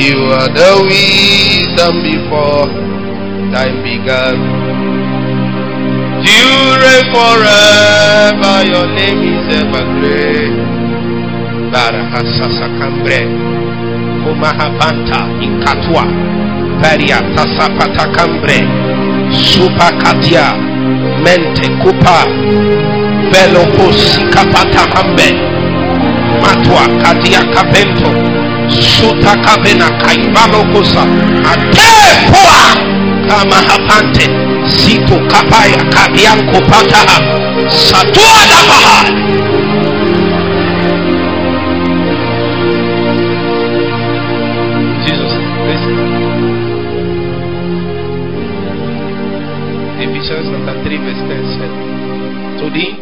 You 0.00 0.16
are 0.32 0.48
the 0.48 0.72
wisdom 0.88 2.00
before 2.08 2.64
time 3.52 3.76
began. 3.84 4.40
You 6.24 6.48
reign 6.80 7.04
forever, 7.12 8.54
your 8.64 8.86
name 8.96 9.20
is 9.28 9.44
ever 9.60 9.84
great. 10.00 10.56
Barahasasa 11.68 12.66
Kambre, 12.80 13.28
Kumahabanta, 14.24 15.20
Inkatwa, 15.44 16.39
Varia 16.80 17.20
Tasapata 17.34 18.06
Kambre, 18.12 18.64
Supakatia, 19.30 20.54
Mente 21.22 21.68
Kupa, 21.82 22.24
Velopo 23.30 23.92
Sikapata 23.92 24.86
Hambe, 24.94 25.32
Matwa 26.40 26.88
Katia 27.02 27.44
Kapento, 27.52 28.10
Suta 28.70 29.36
Kavena 29.42 29.90
Kaibalo 30.00 30.64
Kusa, 30.72 31.04
Ate 31.44 31.90
Pua, 32.30 32.74
Kamahapante, 33.28 34.26
Sito 34.66 35.18
Kapaya 35.28 35.84
Kabianko 35.90 36.60
Pataha, 36.66 37.18
Satua 37.68 38.46
Labahad. 38.50 39.49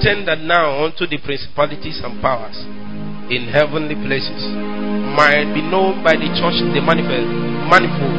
That 0.09 0.40
now 0.40 0.88
unto 0.88 1.04
the 1.04 1.20
principalities 1.20 2.00
and 2.00 2.16
powers 2.24 2.56
in 3.28 3.44
heavenly 3.52 3.92
places 3.92 4.40
might 5.12 5.52
be 5.52 5.61
known 5.61 6.00
by 6.00 6.16
the 6.16 6.32
church 6.32 6.56
the 6.72 6.80
manifold, 6.80 7.28
manifold 7.68 8.16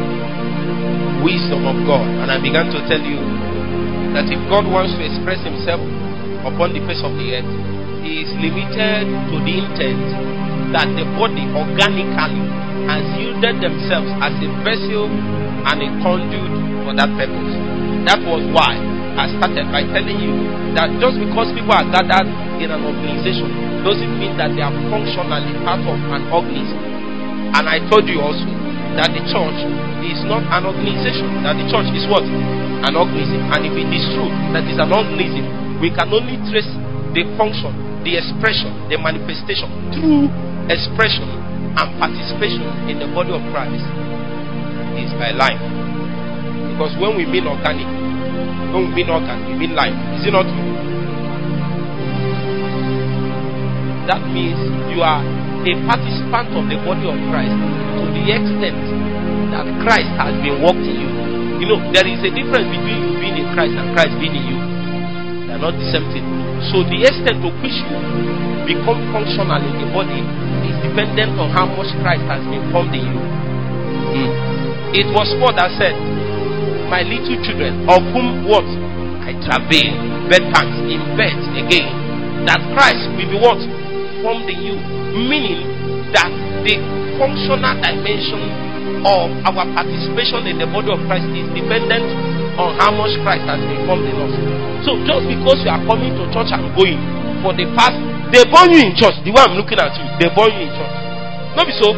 wisdom 1.25 1.65
of 1.65 1.81
God. 1.89 2.05
And 2.05 2.29
I 2.29 2.37
began 2.37 2.69
to 2.69 2.79
tell 2.85 3.01
you 3.01 3.17
that 4.13 4.29
if 4.29 4.37
God 4.53 4.69
wants 4.69 4.93
to 4.97 5.01
express 5.01 5.41
himself 5.41 5.81
upon 6.45 6.77
the 6.77 6.81
face 6.85 7.01
of 7.01 7.09
the 7.17 7.41
earth, 7.41 7.49
he 8.05 8.21
is 8.21 8.29
limited 8.37 9.09
to 9.33 9.35
the 9.41 9.53
intent 9.57 10.05
that 10.77 10.93
the 10.93 11.09
body 11.17 11.49
organically 11.57 12.45
has 12.85 13.01
yielded 13.17 13.65
themselves 13.65 14.13
as 14.21 14.37
a 14.37 14.49
vessel 14.61 15.09
and 15.09 15.77
a 15.81 15.89
conduit 16.05 16.53
for 16.85 16.93
that 16.93 17.09
purpose. 17.17 17.53
That 18.05 18.21
was 18.29 18.45
why 18.53 18.77
I 19.19 19.27
started 19.35 19.67
by 19.67 19.83
telling 19.83 20.15
you 20.15 20.31
that 20.79 20.87
just 21.03 21.19
because 21.19 21.51
people 21.51 21.75
are 21.75 21.83
gathered 21.91 22.31
in 22.63 22.71
an 22.71 22.87
organization 22.87 23.51
doesn't 23.83 24.15
mean 24.15 24.39
that 24.39 24.55
they 24.55 24.63
are 24.63 24.71
functionally 24.87 25.59
part 25.67 25.83
of 25.83 25.99
an 26.07 26.23
organism. 26.31 26.79
And 27.51 27.67
I 27.67 27.83
told 27.91 28.07
you 28.07 28.23
also 28.23 28.47
that 28.95 29.11
the 29.11 29.19
church 29.27 29.59
is 30.07 30.23
not 30.23 30.47
an 30.47 30.71
organization, 30.71 31.43
that 31.43 31.59
the 31.59 31.67
church 31.67 31.91
is 31.91 32.07
what? 32.07 32.23
An 32.23 32.95
organism. 32.95 33.43
And 33.51 33.67
if 33.67 33.75
it 33.75 33.91
is 33.91 34.07
true 34.15 34.31
that 34.55 34.63
it's 34.63 34.79
an 34.79 34.87
organism, 34.87 35.43
we 35.83 35.91
can 35.91 36.07
only 36.15 36.39
trace 36.47 36.71
the 37.11 37.27
function, 37.35 37.75
the 38.07 38.15
expression, 38.15 38.71
the 38.87 38.95
manifestation 38.95 39.67
through 39.99 40.31
expression 40.71 41.27
and 41.75 41.87
participation 41.99 42.63
in 42.87 43.03
the 43.03 43.11
body 43.11 43.35
of 43.35 43.43
Christ 43.51 43.83
is 44.95 45.11
by 45.19 45.35
life. 45.35 45.59
Because 46.71 46.95
when 47.03 47.19
we 47.19 47.27
mean 47.27 47.43
organic, 47.43 47.98
when 48.73 48.89
we 48.89 49.01
mean 49.01 49.09
organ, 49.09 49.37
we 49.49 49.53
mean 49.57 49.73
life. 49.75 49.95
Is 50.19 50.27
it 50.27 50.33
not? 50.33 50.47
That 54.09 54.25
means 54.29 54.57
you 54.89 55.05
are 55.05 55.21
a 55.21 55.73
participant 55.85 56.49
of 56.57 56.65
the 56.65 56.77
body 56.81 57.05
of 57.05 57.17
Christ 57.29 57.53
to 57.53 58.05
the 58.09 58.23
extent 58.31 58.79
that 59.53 59.65
Christ 59.83 60.11
has 60.17 60.33
been 60.41 60.63
worked 60.63 60.81
in 60.81 60.97
you. 60.97 61.11
You 61.59 61.67
know, 61.67 61.79
there 61.91 62.07
is 62.07 62.23
a 62.23 62.31
difference 62.31 62.67
between 62.71 62.97
you 63.03 63.11
being 63.19 63.37
in 63.43 63.47
Christ 63.51 63.75
and 63.75 63.91
Christ 63.91 64.15
being 64.17 64.33
in 64.33 64.45
you. 64.47 64.59
They 65.45 65.53
are 65.57 65.61
not 65.61 65.75
the 65.75 65.87
same 65.91 66.07
thing. 66.15 66.23
So 66.71 66.81
the 66.87 67.03
extent 67.03 67.43
to 67.43 67.49
which 67.59 67.75
you 67.75 67.97
become 68.65 69.01
functional 69.11 69.59
in 69.59 69.75
the 69.81 69.87
body 69.91 70.23
is 70.65 70.75
dependent 70.85 71.35
on 71.35 71.51
how 71.51 71.67
much 71.67 71.91
Christ 71.99 72.23
has 72.31 72.41
been 72.47 72.63
formed 72.71 72.95
in 72.95 73.03
you. 73.03 73.21
Mm. 74.15 74.31
It 74.95 75.07
was 75.13 75.29
Paul 75.37 75.53
that 75.53 75.69
said, 75.77 75.93
My 76.89 77.05
little 77.05 77.37
children, 77.45 77.85
of 77.85 78.01
whom 78.17 78.49
what? 78.49 78.65
I 79.21 79.37
travail, 79.45 79.93
bed 80.25 80.41
pants, 80.49 80.73
in 80.89 80.97
bed 81.13 81.37
again, 81.53 81.85
that 82.49 82.57
Christ 82.73 83.05
will 83.13 83.29
be 83.29 83.37
what? 83.37 83.61
Formed 84.25 84.49
in 84.49 84.57
you. 84.57 84.75
Meaning 85.13 85.69
that 86.17 86.33
the 86.65 86.81
functional 87.21 87.77
dimension 87.77 88.41
of 89.05 89.29
our 89.45 89.69
participation 89.77 90.49
in 90.49 90.57
the 90.57 90.65
body 90.65 90.89
of 90.89 90.97
Christ 91.05 91.29
is 91.29 91.45
dependent 91.53 92.09
on 92.57 92.73
how 92.81 92.89
much 92.89 93.13
Christ 93.21 93.45
has 93.45 93.61
been 93.61 93.85
formed 93.85 94.09
in 94.09 94.17
us. 94.17 94.33
So 94.81 94.97
just 95.05 95.29
because 95.29 95.61
you 95.61 95.69
are 95.69 95.83
coming 95.85 96.09
to 96.17 96.25
church 96.33 96.49
and 96.49 96.73
going 96.73 96.97
for 97.45 97.53
the 97.53 97.69
past, 97.77 97.95
they 98.33 98.41
born 98.49 98.73
you 98.73 98.81
in 98.81 98.97
church. 98.97 99.13
The 99.21 99.29
way 99.29 99.45
I'm 99.45 99.53
looking 99.53 99.77
at 99.77 99.93
you, 99.93 100.05
they 100.17 100.29
born 100.33 100.57
you 100.57 100.65
in 100.65 100.73
church. 100.73 100.95
No 101.53 101.61
be 101.69 101.73
so. 101.77 101.93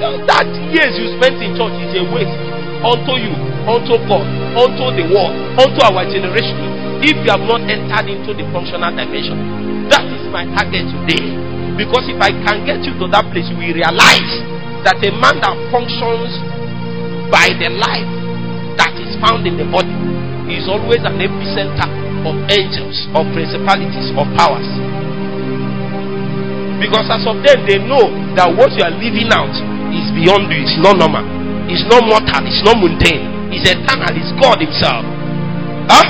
That 0.00 0.48
years 0.72 0.96
you 0.96 1.12
spent 1.20 1.40
in 1.44 1.52
church 1.56 1.76
is 1.76 1.92
a 2.00 2.04
waste 2.08 2.45
unto 2.84 3.14
you, 3.16 3.32
unto 3.64 3.96
God, 4.08 4.26
unto 4.56 4.84
the 4.96 5.04
world, 5.12 5.34
unto 5.60 5.80
our 5.86 6.04
generation. 6.08 6.56
If 7.04 7.16
you 7.22 7.30
have 7.30 7.44
not 7.44 7.60
entered 7.68 8.08
into 8.08 8.32
the 8.32 8.44
functional 8.52 8.88
dimension, 8.92 9.88
that 9.92 10.04
is 10.08 10.24
my 10.32 10.48
target 10.56 10.88
today. 10.88 11.36
Because 11.76 12.08
if 12.08 12.16
I 12.16 12.32
can 12.32 12.64
get 12.64 12.80
you 12.88 12.96
to 12.96 13.06
that 13.12 13.28
place, 13.32 13.44
you 13.52 13.56
will 13.60 13.76
realize 13.76 14.32
that 14.88 14.96
a 15.04 15.12
man 15.12 15.36
that 15.44 15.52
functions 15.68 16.32
by 17.28 17.52
the 17.60 17.68
life 17.68 18.08
that 18.80 18.96
is 18.96 19.12
found 19.20 19.44
in 19.44 19.60
the 19.60 19.68
body 19.68 19.92
is 20.48 20.64
always 20.72 21.04
an 21.04 21.20
epicenter 21.20 21.84
of 22.24 22.34
angels, 22.48 22.96
of 23.12 23.28
principalities, 23.36 24.08
of 24.16 24.24
powers. 24.40 24.66
Because 26.80 27.12
as 27.12 27.24
of 27.28 27.44
them, 27.44 27.66
they 27.68 27.76
know 27.76 28.08
that 28.40 28.48
what 28.52 28.72
you 28.72 28.82
are 28.84 28.94
living 28.96 29.28
out 29.32 29.52
is 29.92 30.06
beyond 30.16 30.48
you, 30.48 30.64
it's 30.64 30.80
not 30.80 30.96
normal, 30.96 31.24
it's 31.66 31.82
not 31.90 32.06
mortal, 32.06 32.46
it's 32.46 32.62
not 32.62 32.78
mundane, 32.78 33.50
it's 33.50 33.66
eternal, 33.66 34.14
it's 34.14 34.30
God 34.38 34.62
Himself. 34.62 35.02
Huh? 35.90 36.06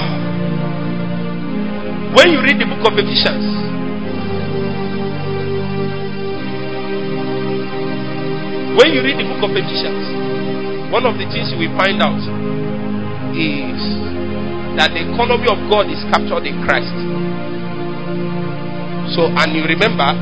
When 2.13 2.33
you 2.33 2.41
read 2.45 2.61
the 2.61 2.69
book 2.69 2.85
of 2.85 2.97
Ephesians, 2.97 3.45
when 8.77 8.93
you 8.93 9.01
read 9.01 9.17
the 9.17 9.25
book 9.25 9.49
of 9.49 9.53
Ephesians, 9.57 10.93
one 10.93 11.09
of 11.09 11.17
the 11.17 11.25
things 11.33 11.49
you 11.53 11.59
will 11.61 11.77
find 11.81 12.01
out 12.05 12.21
is 13.33 13.81
that 14.77 14.93
the 14.93 15.09
economy 15.09 15.49
of 15.49 15.57
God 15.73 15.89
is 15.89 16.05
captured 16.13 16.45
in 16.45 16.61
Christ. 16.69 16.93
So, 19.17 19.33
and 19.33 19.57
you 19.57 19.65
remember 19.65 20.13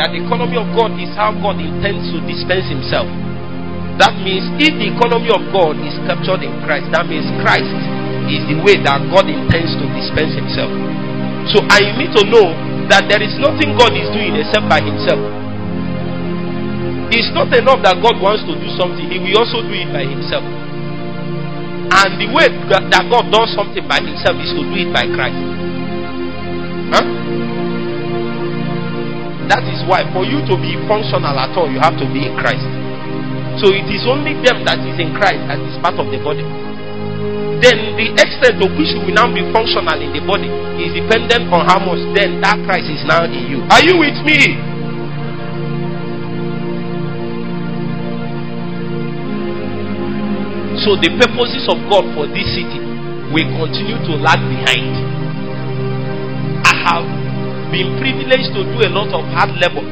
that 0.00 0.16
the 0.16 0.24
economy 0.24 0.56
of 0.56 0.72
God 0.72 0.96
is 0.96 1.12
how 1.12 1.36
God 1.36 1.60
intends 1.60 2.08
to 2.16 2.24
dispense 2.24 2.72
Himself. 2.72 3.08
That 3.98 4.14
means 4.22 4.46
if 4.62 4.78
the 4.78 4.94
economy 4.94 5.26
of 5.34 5.42
God 5.50 5.74
is 5.82 5.98
captured 6.06 6.46
in 6.46 6.54
Christ, 6.62 6.86
that 6.94 7.10
means 7.10 7.26
Christ 7.42 7.66
is 8.30 8.46
the 8.46 8.62
way 8.62 8.78
that 8.86 9.02
God 9.10 9.26
intends 9.26 9.74
to 9.74 9.84
dispense 9.90 10.38
Himself. 10.38 10.70
So, 11.50 11.66
I 11.66 11.82
need 11.98 12.14
to 12.14 12.22
know 12.30 12.54
that 12.86 13.10
there 13.10 13.18
is 13.18 13.34
nothing 13.42 13.74
God 13.74 13.90
is 13.98 14.06
doing 14.14 14.38
except 14.38 14.70
by 14.70 14.78
Himself. 14.78 15.18
It's 17.10 17.32
not 17.34 17.50
enough 17.50 17.82
that 17.82 17.98
God 17.98 18.22
wants 18.22 18.46
to 18.46 18.54
do 18.54 18.68
something, 18.78 19.02
He 19.10 19.18
will 19.18 19.42
also 19.42 19.66
do 19.66 19.74
it 19.74 19.90
by 19.90 20.06
Himself. 20.06 20.46
And 21.88 22.10
the 22.22 22.28
way 22.30 22.46
that 22.70 23.02
God 23.10 23.32
does 23.34 23.50
something 23.58 23.82
by 23.88 23.98
Himself 23.98 24.38
is 24.38 24.54
to 24.54 24.62
do 24.62 24.76
it 24.78 24.94
by 24.94 25.10
Christ. 25.10 25.42
Huh? 26.94 27.06
That 29.48 29.64
is 29.66 29.80
why 29.88 30.04
for 30.12 30.28
you 30.28 30.44
to 30.44 30.54
be 30.60 30.76
functional 30.84 31.34
at 31.34 31.56
all, 31.56 31.66
you 31.66 31.80
have 31.80 31.96
to 31.98 32.06
be 32.12 32.28
in 32.28 32.36
Christ. 32.36 32.87
So 33.58 33.74
it 33.74 33.90
is 33.90 34.06
only 34.06 34.38
them 34.46 34.62
that 34.70 34.78
is 34.86 34.94
in 35.02 35.10
Christ 35.18 35.42
that 35.50 35.58
is 35.58 35.74
part 35.82 35.98
of 35.98 36.06
the 36.14 36.22
body. 36.22 36.46
Then 37.58 37.98
the 37.98 38.06
extent 38.14 38.62
to 38.62 38.70
which 38.78 38.94
you 38.94 39.02
will 39.02 39.18
now 39.18 39.26
be 39.34 39.42
functional 39.50 39.98
in 39.98 40.14
the 40.14 40.22
body 40.22 40.46
is 40.78 40.94
dependent 40.94 41.50
on 41.50 41.66
how 41.66 41.82
much 41.82 41.98
then 42.14 42.38
that 42.38 42.54
Christ 42.62 42.86
is 42.86 43.02
now 43.02 43.26
in 43.26 43.50
you. 43.50 43.58
Are 43.66 43.82
you 43.82 43.98
with 43.98 44.14
me? 44.22 44.54
So 50.86 50.94
the 50.94 51.10
purposes 51.18 51.66
of 51.66 51.82
God 51.90 52.06
for 52.14 52.30
this 52.30 52.46
city 52.54 52.78
will 53.34 53.50
continue 53.58 53.98
to 54.06 54.12
lag 54.22 54.38
behind. 54.38 54.94
I 56.62 56.74
have 56.86 57.06
been 57.74 57.98
privileged 57.98 58.54
to 58.54 58.62
do 58.62 58.86
a 58.86 58.90
lot 58.94 59.10
of 59.10 59.26
hard 59.34 59.50
labor 59.58 59.82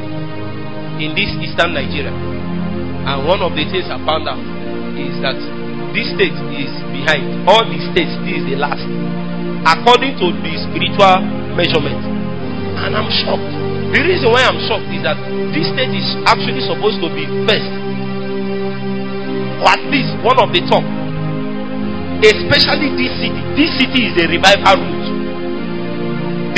in 1.03 1.19
this 1.19 1.35
eastern 1.43 1.75
Nigeria. 1.75 2.15
And 3.07 3.23
one 3.23 3.39
of 3.39 3.55
the 3.55 3.63
things 3.71 3.87
I 3.87 4.03
found 4.03 4.27
out 4.27 4.43
is 4.99 5.15
that 5.23 5.39
this 5.95 6.11
state 6.11 6.35
is 6.59 6.73
behind. 6.91 7.47
All 7.47 7.63
the 7.63 7.79
states, 7.95 8.11
this 8.27 8.43
is 8.43 8.45
the 8.51 8.59
last. 8.59 8.83
According 9.63 10.19
to 10.19 10.27
the 10.43 10.53
spiritual 10.67 11.23
measurement. 11.55 12.03
And 12.83 12.99
I'm 12.99 13.07
shocked. 13.23 13.47
The 13.95 14.03
reason 14.03 14.29
why 14.29 14.45
I'm 14.45 14.59
shocked 14.67 14.91
is 14.91 15.07
that 15.07 15.17
this 15.55 15.71
state 15.71 15.95
is 15.95 16.19
actually 16.27 16.61
supposed 16.67 16.99
to 16.99 17.09
be 17.15 17.25
first. 17.47 17.71
Or 19.63 19.71
at 19.71 19.83
least 19.87 20.13
one 20.27 20.43
of 20.43 20.51
the 20.51 20.61
top. 20.67 20.85
Especially 22.21 22.91
this 22.99 23.13
city. 23.23 23.41
This 23.55 23.71
city 23.79 24.11
is 24.11 24.15
a 24.19 24.27
revival 24.27 24.83
route. 24.83 25.09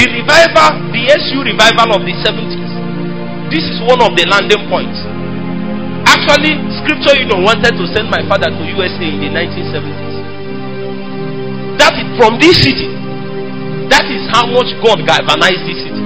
The 0.00 0.04
revival, 0.16 0.70
the 0.96 1.02
SU 1.12 1.44
revival 1.44 1.98
of 1.98 2.02
the 2.06 2.14
70s, 2.24 2.72
this 3.50 3.64
is 3.64 3.80
one 3.84 4.00
of 4.00 4.12
the 4.16 4.24
landing 4.28 4.64
points. 4.70 5.07
Actually, 6.28 6.60
scripture, 6.84 7.24
know, 7.24 7.40
wanted 7.40 7.72
to 7.72 7.88
send 7.96 8.12
my 8.12 8.20
father 8.28 8.52
to 8.52 8.60
USA 8.76 9.00
in 9.00 9.16
the 9.16 9.32
1970s. 9.32 10.12
That 11.80 11.96
is 11.96 12.04
from 12.20 12.36
this 12.36 12.52
city. 12.68 12.84
That 13.88 14.04
is 14.12 14.28
how 14.28 14.44
much 14.44 14.68
God 14.84 15.08
galvanized 15.08 15.64
this 15.64 15.80
city. 15.88 16.04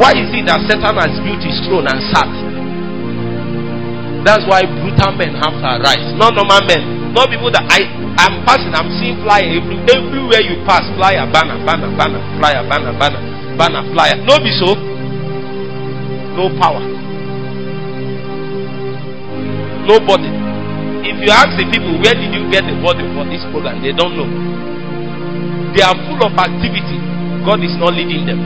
Why 0.00 0.16
is 0.16 0.32
it 0.32 0.48
that 0.48 0.56
Satan 0.72 0.96
has 0.96 1.20
built 1.20 1.44
his 1.44 1.60
throne 1.68 1.84
and 1.84 2.00
sat? 2.08 2.32
That's 4.24 4.48
why 4.48 4.64
brutal 4.64 5.12
men 5.12 5.36
have 5.44 5.60
to 5.60 5.68
arise. 5.76 6.08
Not 6.16 6.32
normal 6.32 6.64
men. 6.64 7.12
Not 7.12 7.28
people 7.28 7.52
that 7.52 7.68
I 7.68 7.92
I'm 8.24 8.40
passing, 8.48 8.72
I'm 8.72 8.88
seeing 8.96 9.20
flyer 9.20 9.52
every, 9.52 9.84
everywhere 9.84 10.40
you 10.40 10.64
pass, 10.64 10.80
flyer, 10.96 11.28
banner, 11.28 11.60
banner, 11.60 11.92
banner, 11.92 12.24
flyer, 12.40 12.64
banner, 12.72 12.96
banner, 12.96 13.20
banner, 13.60 13.84
flyer. 13.92 14.16
No 14.24 14.40
be 14.40 14.48
so. 14.56 14.72
No 16.40 16.48
power. 16.56 16.97
Nobody. 19.88 20.28
If 21.08 21.16
you 21.24 21.32
ask 21.32 21.56
the 21.56 21.64
people 21.64 21.96
where 22.04 22.12
did 22.12 22.28
you 22.36 22.44
get 22.52 22.68
the 22.68 22.76
body 22.84 23.08
for 23.16 23.24
this 23.24 23.40
program, 23.48 23.80
they 23.80 23.96
don't 23.96 24.12
know. 24.12 24.28
They 25.72 25.80
are 25.80 25.96
full 26.04 26.20
of 26.28 26.36
activity. 26.36 27.00
God 27.40 27.64
is 27.64 27.72
not 27.80 27.96
leading 27.96 28.28
them. 28.28 28.36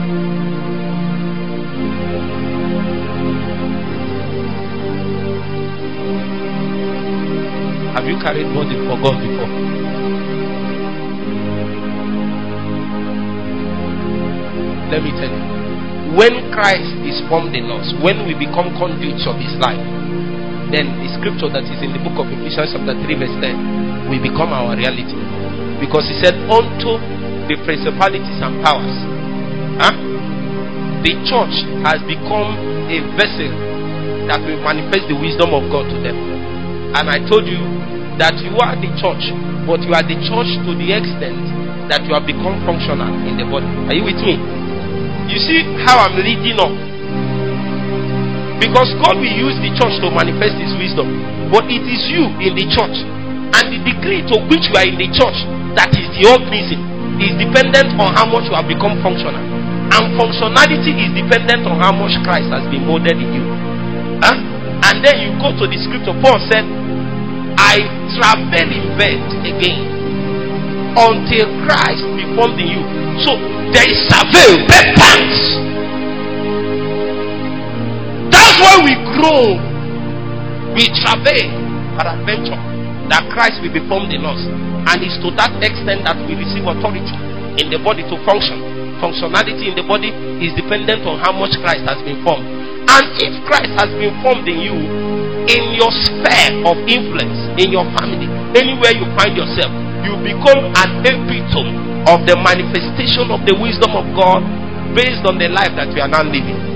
Have 7.91 8.07
you 8.07 8.15
carried 8.23 8.47
body 8.55 8.79
for 8.87 8.95
God 9.03 9.19
before? 9.19 9.51
Let 14.95 15.03
me 15.03 15.11
tell 15.19 15.27
you. 15.27 16.15
When 16.15 16.53
Christ 16.55 16.93
is 17.03 17.19
formed 17.27 17.53
in 17.53 17.67
us, 17.67 17.91
when 17.99 18.23
we 18.25 18.31
become 18.33 18.71
conduits 18.79 19.27
of 19.27 19.35
his 19.35 19.51
life, 19.59 19.81
then 20.73 20.89
the 21.05 21.09
scripture 21.13 21.53
that 21.53 21.61
is 21.69 21.77
in 21.85 21.93
the 21.93 22.01
book 22.01 22.17
of 22.17 22.25
Ephesians 22.33 22.73
chapter 22.73 22.97
3, 22.97 23.05
verse 23.21 23.37
10 23.37 24.09
will 24.09 24.17
become 24.17 24.49
our 24.49 24.73
reality. 24.73 25.13
Because 25.77 26.09
he 26.09 26.17
said, 26.17 26.33
Unto 26.49 26.97
the 27.45 27.55
principalities 27.61 28.41
and 28.41 28.57
powers. 28.65 28.97
Huh? 29.77 29.93
The 31.05 31.13
church 31.29 31.55
has 31.85 32.01
become 32.09 32.57
a 32.89 32.97
vessel 33.13 33.53
that 34.25 34.41
will 34.41 34.57
manifest 34.65 35.05
the 35.11 35.17
wisdom 35.19 35.53
of 35.53 35.69
God 35.69 35.85
to 35.93 35.97
them. 36.01 36.17
And 36.97 37.05
I 37.05 37.21
told 37.27 37.45
you 37.45 37.59
that 38.17 38.33
you 38.41 38.55
are 38.57 38.73
the 38.73 38.89
church, 38.97 39.29
but 39.69 39.83
you 39.85 39.93
are 39.93 40.05
the 40.05 40.17
church 40.25 40.49
to 40.63 40.71
the 40.73 40.89
extent 40.89 41.43
that 41.91 42.01
you 42.07 42.17
have 42.17 42.25
become 42.25 42.57
functional 42.65 43.11
in 43.27 43.37
the 43.37 43.45
body. 43.45 43.67
Are 43.91 43.95
you 43.97 44.07
with 44.07 44.21
me? 44.25 44.39
You 45.27 45.37
see 45.37 45.61
how 45.85 46.01
I'm 46.07 46.15
leading 46.17 46.57
up. 46.57 46.92
Because 48.61 48.93
God 49.01 49.17
will 49.17 49.35
use 49.37 49.57
the 49.61 49.71
church 49.77 49.97
to 50.03 50.11
manifest 50.11 50.57
His 50.59 50.73
wisdom. 50.77 51.07
But 51.49 51.69
it 51.69 51.85
is 51.85 52.01
you 52.09 52.29
in 52.41 52.53
the 52.57 52.65
church. 52.69 52.97
And 53.53 53.65
the 53.69 53.79
degree 53.85 54.25
to 54.33 54.35
which 54.49 54.65
you 54.69 54.75
are 54.75 54.87
in 54.87 54.97
the 54.97 55.09
church 55.13 55.37
that 55.73 55.89
is 55.97 56.05
the 56.13 56.29
organism 56.29 56.79
is 57.17 57.33
dependent 57.37 57.97
on 57.97 58.13
how 58.13 58.29
much 58.29 58.45
you 58.45 58.53
have 58.53 58.69
become 58.69 58.97
functional. 59.01 59.41
And 59.89 60.13
functionality 60.17 60.93
is 60.93 61.11
dependent 61.13 61.65
on 61.65 61.81
how 61.81 61.93
much 61.93 62.13
Christ 62.21 62.49
has 62.53 62.65
been 62.69 62.85
molded 62.85 63.17
in 63.17 63.29
you. 63.33 63.45
Huh? 64.21 64.37
And 64.89 65.01
then 65.01 65.15
you 65.21 65.29
go 65.41 65.53
to 65.53 65.65
the 65.65 65.77
scripture. 65.81 66.13
Paul 66.21 66.37
said, 66.49 66.65
I 67.57 67.81
travel 68.17 68.53
in 68.53 68.85
bed 68.97 69.21
again 69.45 69.81
until 70.93 71.49
Christ 71.65 72.05
be 72.17 72.25
formed 72.37 72.57
in 72.61 72.69
you. 72.69 72.83
So 73.25 73.33
there 73.73 73.85
is 73.85 73.97
travail, 74.09 74.61
repentance. 74.61 75.82
Why 78.73 78.81
we 78.81 78.97
grow. 79.13 79.53
We 80.73 80.89
travail 81.05 81.45
for 81.93 82.09
adventure 82.09 82.57
that 83.05 83.29
Christ 83.29 83.61
will 83.61 83.69
be 83.69 83.85
formed 83.85 84.09
in 84.09 84.25
us. 84.25 84.41
And 84.89 84.97
it's 85.05 85.21
to 85.21 85.29
that 85.37 85.53
extent 85.61 86.09
that 86.09 86.17
we 86.25 86.33
receive 86.33 86.65
authority 86.65 87.13
in 87.61 87.69
the 87.69 87.77
body 87.77 88.01
to 88.01 88.17
function. 88.25 88.57
Functionality 88.97 89.69
in 89.69 89.77
the 89.77 89.85
body 89.85 90.09
is 90.41 90.57
dependent 90.57 91.05
on 91.05 91.21
how 91.21 91.29
much 91.37 91.53
Christ 91.61 91.85
has 91.85 92.01
been 92.01 92.17
formed. 92.25 92.49
And 92.89 93.05
if 93.21 93.45
Christ 93.45 93.77
has 93.77 93.93
been 93.93 94.17
formed 94.25 94.49
in 94.49 94.57
you, 94.57 94.73
in 94.73 95.77
your 95.77 95.93
sphere 95.93 96.65
of 96.65 96.73
influence, 96.89 97.53
in 97.61 97.69
your 97.69 97.85
family, 97.93 98.25
anywhere 98.57 98.97
you 98.97 99.05
find 99.13 99.37
yourself, 99.37 99.69
you 100.01 100.17
become 100.25 100.73
an 100.81 101.05
epitome 101.05 101.77
of 102.09 102.25
the 102.25 102.33
manifestation 102.41 103.29
of 103.29 103.45
the 103.45 103.53
wisdom 103.53 103.93
of 103.93 104.09
God 104.17 104.41
based 104.97 105.21
on 105.29 105.37
the 105.37 105.45
life 105.53 105.77
that 105.77 105.93
we 105.93 106.01
are 106.01 106.09
now 106.09 106.25
living. 106.25 106.72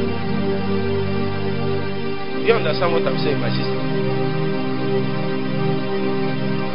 You 2.47 2.55
understand 2.55 2.95
what 2.95 3.03
I'm 3.03 3.19
saying, 3.19 3.43
my 3.43 3.51
sister? 3.51 3.75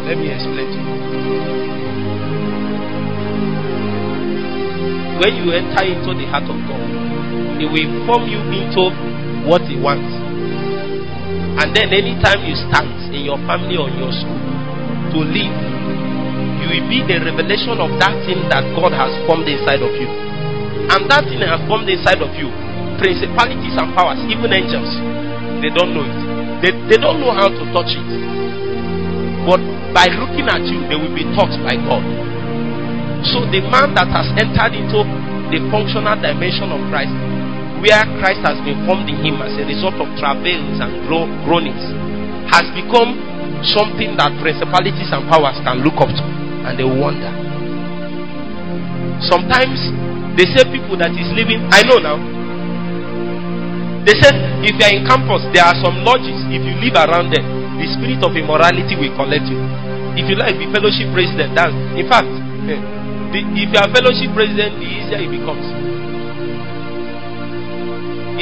Let 0.05 0.21
me 0.21 0.29
explain 0.29 0.69
to 0.69 0.79
you. 0.85 0.95
When 5.17 5.33
you 5.41 5.49
enter 5.57 5.85
into 5.89 6.13
the 6.13 6.29
heart 6.29 6.45
of 6.45 6.61
God, 6.69 6.85
He 7.57 7.65
will 7.65 7.89
form 8.05 8.29
you 8.29 8.45
into 8.53 8.93
what 9.49 9.65
He 9.65 9.81
wants. 9.81 10.13
And 11.57 11.73
then, 11.73 11.89
anytime 11.89 12.45
you 12.45 12.53
stand 12.69 12.93
in 13.09 13.25
your 13.25 13.41
family 13.49 13.81
or 13.81 13.89
your 13.89 14.13
school 14.13 14.45
to 15.17 15.19
live, 15.25 15.57
you 16.61 16.67
will 16.69 16.87
be 16.93 17.01
the 17.01 17.17
revelation 17.25 17.81
of 17.81 17.97
that 17.97 18.13
thing 18.29 18.45
that 18.53 18.61
God 18.77 18.93
has 18.93 19.09
formed 19.25 19.49
inside 19.49 19.81
of 19.81 19.97
you. 19.97 20.09
And 20.93 21.09
that 21.09 21.25
thing 21.33 21.41
has 21.41 21.65
formed 21.65 21.89
inside 21.89 22.21
of 22.21 22.37
you 22.37 22.53
principalities 23.01 23.75
and 23.75 23.91
powers, 23.97 24.21
even 24.31 24.53
angels, 24.53 24.91
they 25.63 25.71
don't 25.71 25.95
know 25.95 26.03
it. 26.03 26.19
They, 26.61 26.73
they 26.91 26.99
don't 26.99 27.23
know 27.23 27.31
how 27.31 27.47
to 27.47 27.63
touch 27.71 27.95
it. 27.95 28.09
But 29.47 29.63
by 29.95 30.11
looking 30.11 30.51
at 30.51 30.67
you, 30.67 30.83
they 30.91 30.99
will 30.99 31.15
be 31.15 31.23
touched 31.39 31.63
by 31.63 31.79
God. 31.79 32.03
So 33.23 33.47
the 33.47 33.63
man 33.71 33.95
that 33.95 34.11
has 34.11 34.27
entered 34.35 34.75
into 34.75 35.07
the 35.55 35.63
functional 35.71 36.19
dimension 36.19 36.75
of 36.75 36.83
Christ, 36.91 37.15
where 37.79 38.03
Christ 38.19 38.43
has 38.43 38.59
been 38.67 38.83
formed 38.87 39.07
in 39.07 39.23
him 39.23 39.39
as 39.39 39.55
a 39.59 39.63
result 39.63 39.99
of 40.03 40.11
travails 40.19 40.83
and 40.83 41.07
groanings, 41.07 41.83
has 42.51 42.67
become 42.75 43.15
something 43.63 44.19
that 44.19 44.35
principalities 44.43 45.11
and 45.15 45.31
powers 45.31 45.55
can 45.63 45.87
look 45.87 45.95
up 46.03 46.11
to 46.11 46.25
and 46.67 46.75
they 46.75 46.87
wonder. 46.87 47.31
Sometimes 49.23 49.79
they 50.35 50.47
say 50.51 50.67
people 50.71 50.99
that 50.99 51.15
is 51.15 51.31
living, 51.35 51.63
I 51.71 51.87
know 51.87 52.03
now, 52.03 52.42
they 54.03 54.19
said 54.19 54.35
if 54.67 54.75
you 54.75 54.83
are 54.83 54.95
in 54.95 55.07
campus, 55.07 55.47
there 55.55 55.63
are 55.63 55.79
some 55.79 56.03
lodges. 56.03 56.35
If 56.51 56.63
you 56.67 56.75
live 56.83 56.99
around 56.99 57.31
them, 57.31 57.45
the 57.79 57.87
spirit 57.87 58.19
of 58.23 58.35
immorality 58.35 58.99
will 58.99 59.15
collect 59.15 59.47
you. 59.47 59.59
If 60.19 60.27
you 60.27 60.35
like, 60.37 60.59
be 60.59 60.67
fellowship 60.75 61.09
president. 61.15 61.55
That's 61.55 61.71
in 61.95 62.07
fact, 62.11 62.27
eh, 62.67 62.79
the, 63.31 63.41
if 63.57 63.71
you 63.71 63.79
are 63.79 63.89
fellowship 63.95 64.35
president, 64.35 64.77
the 64.83 64.87
easier 64.87 65.23
it 65.23 65.31
becomes. 65.31 65.67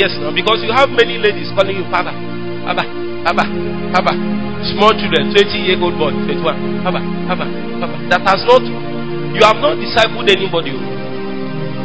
Yes, 0.01 0.17
now 0.17 0.33
because 0.33 0.65
you 0.65 0.73
have 0.73 0.89
many 0.97 1.21
ladies 1.21 1.53
calling 1.53 1.77
you 1.77 1.85
Papa, 1.93 2.11
Papa, 2.65 2.85
Papa, 3.27 3.45
Papa. 3.93 4.13
Small 4.77 4.93
children, 4.97 5.33
20 5.33 5.57
year 5.61 5.77
old 5.81 5.97
boy, 5.97 6.13
21, 6.13 6.85
Papa, 6.85 7.01
Papa, 7.29 7.47
Papa. 7.81 7.97
That 8.13 8.21
has 8.29 8.41
not, 8.49 8.65
you 8.65 9.41
have 9.45 9.61
not 9.61 9.77
discipled 9.77 10.29
anybody. 10.29 10.73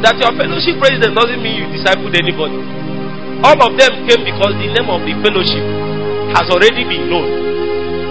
That 0.04 0.16
your 0.20 0.32
fellowship 0.36 0.80
president 0.80 1.16
doesn't 1.16 1.40
mean 1.44 1.60
you 1.60 1.68
discipled 1.72 2.16
anybody. 2.16 2.85
All 3.46 3.54
of 3.62 3.78
them 3.78 3.94
came 4.10 4.26
because 4.26 4.58
the 4.58 4.74
name 4.74 4.90
of 4.90 5.06
the 5.06 5.14
fellowship 5.22 5.62
has 6.34 6.50
already 6.50 6.82
been 6.82 7.06
known. 7.14 7.30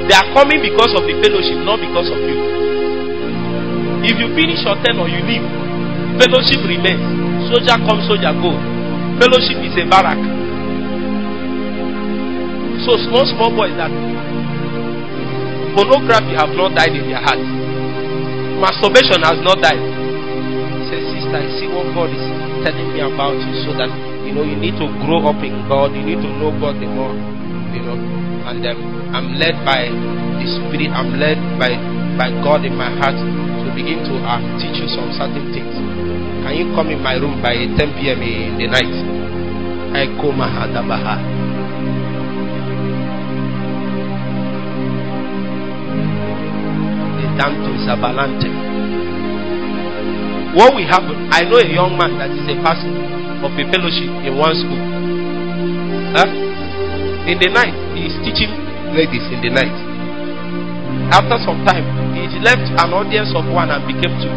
They 0.07 0.15
are 0.15 0.31
coming 0.31 0.63
because 0.63 0.95
of 0.95 1.03
the 1.11 1.15
fellowship, 1.19 1.59
not 1.67 1.83
because 1.83 2.07
of 2.07 2.23
you. 2.23 2.39
If 4.07 4.15
you 4.15 4.31
finish 4.39 4.63
your 4.63 4.79
ten 4.87 4.95
or 5.03 5.11
you 5.11 5.19
leave, 5.27 5.43
fellowship 6.23 6.63
remains. 6.63 7.03
Soldier 7.51 7.75
come, 7.83 7.99
soldier 8.07 8.31
go. 8.31 8.55
Fellowship 9.19 9.59
is 9.59 9.75
a 9.75 9.85
barrack. 9.91 10.23
So 12.87 12.95
small, 13.03 13.27
small 13.27 13.51
boys 13.51 13.75
that 13.75 13.91
pornography 15.75 16.39
have 16.39 16.55
not 16.55 16.79
died 16.79 16.95
in 16.95 17.11
their 17.11 17.19
hearts. 17.19 17.43
Masturbation 18.63 19.19
has 19.27 19.43
not 19.43 19.59
died. 19.59 19.83
Say, 20.87 21.03
sister, 21.11 21.43
I 21.43 21.51
see 21.59 21.67
what 21.67 21.91
God 21.91 22.15
is 22.15 22.23
telling 22.63 22.95
me 22.95 23.03
about 23.03 23.35
you 23.35 23.51
so 23.67 23.75
that 23.83 24.14
know, 24.35 24.43
you 24.43 24.59
need 24.59 24.75
to 24.83 24.87
grow 25.07 25.23
up 25.31 25.39
in 25.47 25.55
God. 25.71 25.95
You 25.95 26.03
need 26.03 26.19
to 26.19 26.31
know 26.43 26.51
God 26.59 26.83
the 26.83 26.91
more. 26.91 27.15
You 27.71 27.83
know, 27.87 27.97
and 28.51 28.61
um, 28.67 28.79
I'm 29.15 29.39
led 29.39 29.55
by 29.63 29.87
the 29.89 30.47
Spirit. 30.59 30.91
I'm 30.91 31.15
led 31.17 31.39
by 31.59 31.79
by 32.19 32.31
God 32.43 32.67
in 32.67 32.75
my 32.75 32.91
heart 32.99 33.15
to 33.15 33.67
begin 33.75 34.03
to 34.07 34.15
uh, 34.27 34.39
teach 34.59 34.79
you 34.79 34.91
some 34.91 35.11
certain 35.15 35.55
things. 35.55 35.75
Can 36.43 36.53
you 36.59 36.67
come 36.75 36.91
in 36.91 37.01
my 37.03 37.15
room 37.15 37.41
by 37.41 37.55
10 37.55 37.79
p.m. 37.99 38.21
in 38.23 38.59
the 38.59 38.67
night? 38.69 38.95
I 39.95 40.07
come 40.19 40.39
Mahadabaha. 40.43 41.17
What 50.55 50.75
will 50.75 50.87
happen? 50.87 51.29
I 51.33 51.43
know 51.43 51.59
a 51.59 51.67
young 51.67 51.99
man 51.99 52.19
that 52.19 52.31
is 52.31 52.47
a 52.47 52.63
pastor 52.63 53.14
of 53.45 53.53
a 53.53 53.65
fellowship 53.69 54.09
in 54.25 54.33
one 54.41 54.57
school. 54.57 54.81
Huh? 56.17 56.29
In 57.29 57.37
the 57.41 57.49
night, 57.53 57.77
he 57.93 58.09
is 58.09 58.17
teaching 58.25 58.49
ladies 58.97 59.25
in 59.29 59.45
the 59.45 59.53
night. 59.53 59.77
After 61.13 61.37
some 61.45 61.61
time, 61.69 61.85
he 62.17 62.41
left 62.41 62.65
an 62.81 62.91
audience 62.97 63.31
of 63.37 63.45
one 63.53 63.69
and 63.69 63.85
became 63.85 64.15
two. 64.17 64.33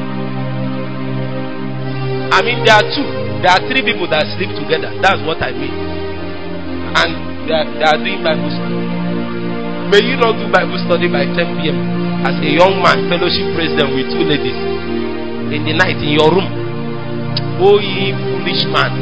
I 2.36 2.43
mean, 2.43 2.68
there 2.68 2.76
are 2.76 2.88
two, 2.91 3.08
there 3.39 3.51
are 3.55 3.64
three 3.72 3.82
people 3.82 4.12
that 4.12 4.28
sleep 4.36 4.51
together. 4.60 4.91
That's 4.99 5.24
what 5.24 5.39
I 5.39 5.55
mean. 5.55 5.72
And 6.97 7.12
they 7.47 7.55
are, 7.55 7.68
they 7.80 7.86
are 7.88 7.99
doing 8.03 8.20
Bible 8.20 8.51
study. 8.51 8.78
May 9.88 10.03
you 10.03 10.20
not 10.20 10.36
do 10.36 10.51
Bible 10.51 10.76
study 10.84 11.08
by 11.08 11.24
10 11.32 11.64
p.m. 11.64 11.80
as 12.28 12.36
a 12.43 12.49
young 12.51 12.84
man, 12.84 13.08
fellowship 13.08 13.47
president 13.55 13.95
with 13.95 14.12
two 14.12 14.28
ladies 14.28 14.60
in 15.55 15.64
the 15.64 15.74
night 15.80 15.95
in 16.03 16.12
your 16.12 16.28
room. 16.28 16.57
Oh, 17.58 17.82
ye 17.82 18.14
foolish 18.14 18.64
man 18.70 18.93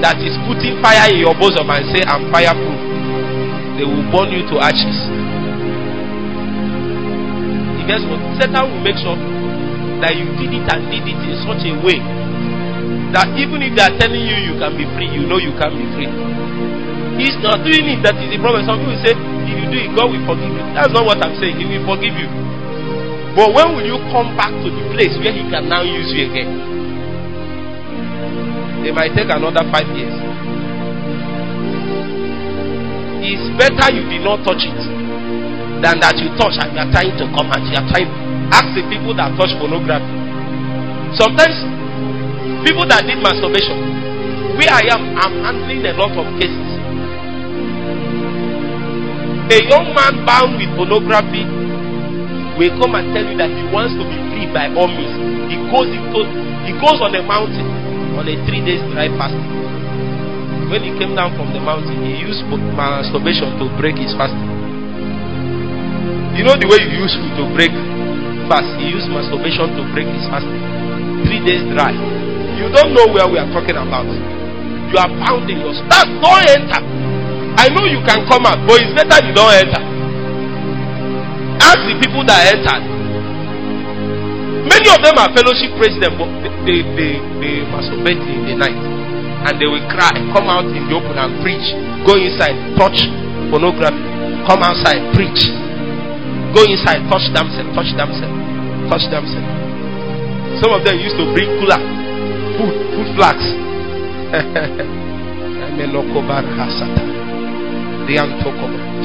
that 0.00 0.18
is 0.18 0.34
putting 0.48 0.80
fire 0.82 1.12
in 1.12 1.22
your 1.22 1.36
bosom 1.38 1.68
and 1.70 1.84
say, 1.94 2.02
I'm 2.08 2.26
fireproof, 2.32 2.80
they 3.78 3.86
will 3.86 4.02
burn 4.10 4.34
you 4.34 4.42
to 4.50 4.56
ashes. 4.58 4.98
You 7.78 7.84
guess 7.86 8.02
what? 8.08 8.18
Satan 8.40 8.62
will 8.66 8.82
make 8.82 8.98
sure 8.98 9.14
that 10.02 10.16
you 10.18 10.26
did 10.40 10.50
it 10.50 10.66
and 10.66 10.80
did 10.90 11.06
it 11.06 11.20
in 11.22 11.36
such 11.46 11.62
a 11.68 11.74
way 11.86 12.02
that 13.14 13.30
even 13.36 13.60
if 13.60 13.76
they 13.76 13.84
are 13.84 13.94
telling 14.00 14.24
you 14.24 14.36
you 14.42 14.54
can 14.58 14.72
be 14.74 14.88
free, 14.96 15.06
you 15.12 15.28
know 15.28 15.36
you 15.38 15.52
can 15.60 15.70
be 15.76 15.86
free. 15.94 16.10
He's 17.20 17.36
not 17.44 17.60
doing 17.62 17.84
it, 17.92 18.00
that 18.02 18.16
is 18.16 18.32
the 18.32 18.40
problem. 18.40 18.64
Some 18.64 18.80
people 18.80 18.96
say, 19.04 19.12
if 19.12 19.54
you 19.54 19.66
do 19.68 19.78
it, 19.78 19.92
God 19.92 20.08
will 20.10 20.24
forgive 20.24 20.48
you. 20.48 20.64
That's 20.72 20.90
not 20.96 21.04
what 21.04 21.20
I'm 21.20 21.36
saying. 21.36 21.60
He 21.60 21.68
will 21.68 21.84
forgive 21.84 22.16
you. 22.16 22.26
But 23.36 23.52
when 23.52 23.76
will 23.76 23.84
you 23.84 24.00
come 24.10 24.32
back 24.34 24.50
to 24.50 24.68
the 24.72 24.82
place 24.96 25.12
where 25.20 25.30
He 25.30 25.44
can 25.46 25.68
now 25.68 25.84
use 25.84 26.08
you 26.10 26.32
again? 26.32 26.81
It 28.82 28.90
might 28.90 29.14
take 29.14 29.30
another 29.30 29.62
five 29.70 29.86
years. 29.94 30.10
It's 33.22 33.46
better 33.54 33.94
you 33.94 34.02
did 34.10 34.26
not 34.26 34.42
touch 34.42 34.66
it 34.66 34.74
than 35.78 36.02
that 36.02 36.18
you 36.18 36.26
touch 36.34 36.58
and 36.58 36.74
you 36.74 36.82
are 36.82 36.90
trying 36.90 37.14
to 37.14 37.26
come 37.30 37.46
and 37.54 37.62
you 37.70 37.78
are 37.78 37.86
trying. 37.86 38.10
Ask 38.50 38.74
the 38.74 38.82
people 38.90 39.14
that 39.14 39.38
touch 39.38 39.54
pornography. 39.62 40.10
Sometimes 41.14 41.54
people 42.66 42.82
that 42.90 43.06
did 43.06 43.22
masturbation, 43.22 43.78
where 44.58 44.74
I 44.74 44.82
am, 44.90 45.02
I'm 45.14 45.34
handling 45.46 45.86
a 45.86 45.94
lot 45.94 46.10
of 46.18 46.26
cases. 46.42 46.68
A 49.54 49.58
young 49.70 49.94
man 49.94 50.26
bound 50.26 50.58
with 50.58 50.70
pornography 50.74 51.46
will 52.58 52.74
come 52.82 52.98
and 52.98 53.14
tell 53.14 53.22
you 53.22 53.38
that 53.38 53.50
he 53.54 53.62
wants 53.70 53.94
to 53.94 54.02
be 54.02 54.18
free 54.34 54.46
by 54.50 54.66
all 54.74 54.90
means. 54.90 55.14
He 55.46 55.56
goes 55.70 55.86
into 55.86 56.26
he 56.66 56.72
goes 56.82 56.98
on 56.98 57.14
a 57.14 57.22
mountain 57.22 57.82
on 58.16 58.28
a 58.28 58.34
three 58.46 58.62
days 58.64 58.82
dry 58.92 59.08
fast. 59.16 59.36
When 60.72 60.80
he 60.84 60.92
came 60.96 61.12
down 61.12 61.36
from 61.36 61.52
the 61.52 61.60
mountain, 61.60 62.00
he 62.00 62.16
used 62.24 62.44
masturbation 62.48 63.60
to 63.60 63.68
break 63.76 63.96
his 64.00 64.16
fast. 64.16 64.32
You 66.32 66.48
know 66.48 66.56
the 66.56 66.64
way 66.64 66.80
you 66.80 67.04
use 67.04 67.12
food 67.12 67.34
to 67.40 67.44
break 67.52 67.72
fast? 68.48 68.68
He 68.80 68.88
used 68.88 69.08
masturbation 69.12 69.76
to 69.76 69.82
break 69.92 70.08
his 70.08 70.24
fast. 70.32 70.48
Three 71.28 71.44
days 71.44 71.60
dry. 71.76 71.92
You 72.56 72.72
don't 72.72 72.96
know 72.96 73.12
where 73.12 73.28
we 73.28 73.36
are 73.36 73.48
talking 73.52 73.76
about. 73.76 74.08
You 74.08 74.96
are 74.96 75.12
pounding 75.24 75.60
your 75.60 75.76
start. 75.76 76.08
Don't 76.24 76.44
enter. 76.56 76.80
I 77.56 77.68
know 77.68 77.84
you 77.84 78.00
can 78.08 78.24
come 78.28 78.48
out, 78.48 78.60
but 78.64 78.80
it's 78.80 78.92
better 78.96 79.20
you 79.24 79.32
don't 79.36 79.52
enter. 79.56 79.82
Ask 81.60 81.80
the 81.84 81.94
people 82.00 82.24
that 82.24 82.48
entered. 82.48 82.91
Of 85.02 85.10
them 85.10 85.18
are 85.18 85.34
fellowship 85.34 85.74
president, 85.82 86.14
but 86.14 86.30
they, 86.62 86.78
they, 86.94 87.18
they 87.42 87.66
masturbate 87.74 88.22
in 88.22 88.46
the 88.46 88.54
night 88.54 88.78
and 88.78 89.58
they 89.58 89.66
will 89.66 89.82
cry, 89.90 90.14
come 90.30 90.46
out 90.46 90.62
in 90.70 90.86
the 90.86 90.94
open 90.94 91.18
and 91.18 91.42
preach. 91.42 91.74
Go 92.06 92.14
inside, 92.14 92.54
touch 92.78 93.10
pornography. 93.50 93.98
Come 94.46 94.62
outside, 94.62 95.02
preach. 95.10 95.50
Go 96.54 96.62
inside, 96.70 97.02
touch 97.10 97.26
themselves, 97.34 97.74
touch 97.74 97.90
themselves, 97.98 98.30
touch 98.86 99.02
themselves. 99.10 99.50
Some 100.62 100.70
of 100.70 100.86
them 100.86 100.94
used 101.02 101.18
to 101.18 101.26
bring 101.34 101.50
cooler, 101.58 101.82
food, 102.62 102.70
food 102.94 103.10
flags. 103.18 103.42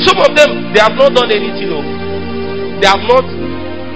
Some 0.05 0.17
of 0.21 0.29
them, 0.37 0.49
they 0.77 0.79
have 0.79 0.93
not 0.93 1.09
done 1.17 1.33
anything. 1.33 1.73
No. 1.73 1.81
They 2.77 2.85
have 2.85 3.01
not, 3.01 3.25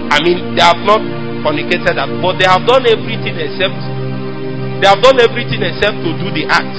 I 0.10 0.18
mean, 0.26 0.58
they 0.58 0.66
have 0.66 0.82
not 0.82 1.21
fornicated 1.44 1.98
that, 1.98 2.10
but 2.22 2.38
they 2.39 2.48
have 2.48 2.64
done 2.66 2.86
everything 2.88 3.36
except 3.38 3.78
they 4.82 4.89
have 4.89 4.98
done 5.06 5.22
everything 5.22 5.62
except 5.62 5.94
to 6.02 6.10
do 6.18 6.34
the 6.34 6.50
act. 6.50 6.74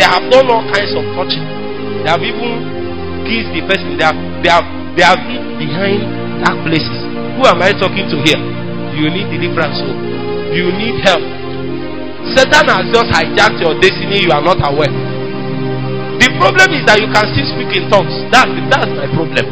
They 0.00 0.08
have 0.08 0.24
done 0.32 0.48
all 0.48 0.64
kinds 0.72 0.96
of 0.96 1.04
touching. 1.12 1.44
They 2.00 2.08
have 2.08 2.24
even 2.24 2.64
kissed 3.28 3.52
the 3.52 3.60
person. 3.68 4.00
They 4.00 4.08
have, 4.08 4.16
they 4.40 4.48
have, 4.48 4.64
they 4.96 5.04
have 5.04 5.20
been 5.28 5.44
behind 5.60 6.00
dark 6.40 6.64
places. 6.64 7.04
Who 7.36 7.44
am 7.44 7.60
I 7.60 7.76
talking 7.76 8.08
to 8.08 8.16
here? 8.24 8.40
You 8.96 9.12
need 9.12 9.28
deliverance. 9.28 9.84
So 9.84 9.88
you 10.56 10.72
need 10.72 11.04
help. 11.04 11.20
Satan 12.32 12.72
has 12.72 12.88
just 12.88 13.12
hijacked 13.12 13.60
your 13.60 13.76
destiny. 13.84 14.24
You 14.24 14.32
are 14.32 14.40
not 14.40 14.64
aware. 14.64 14.88
The 16.24 16.32
problem 16.40 16.72
is 16.72 16.88
that 16.88 17.04
you 17.04 17.08
can 17.12 17.26
still 17.36 17.48
speak 17.52 17.84
in 17.84 17.92
tongues. 17.92 18.16
That's 18.32 18.48
that's 18.72 18.88
my 18.96 19.12
problem. 19.12 19.44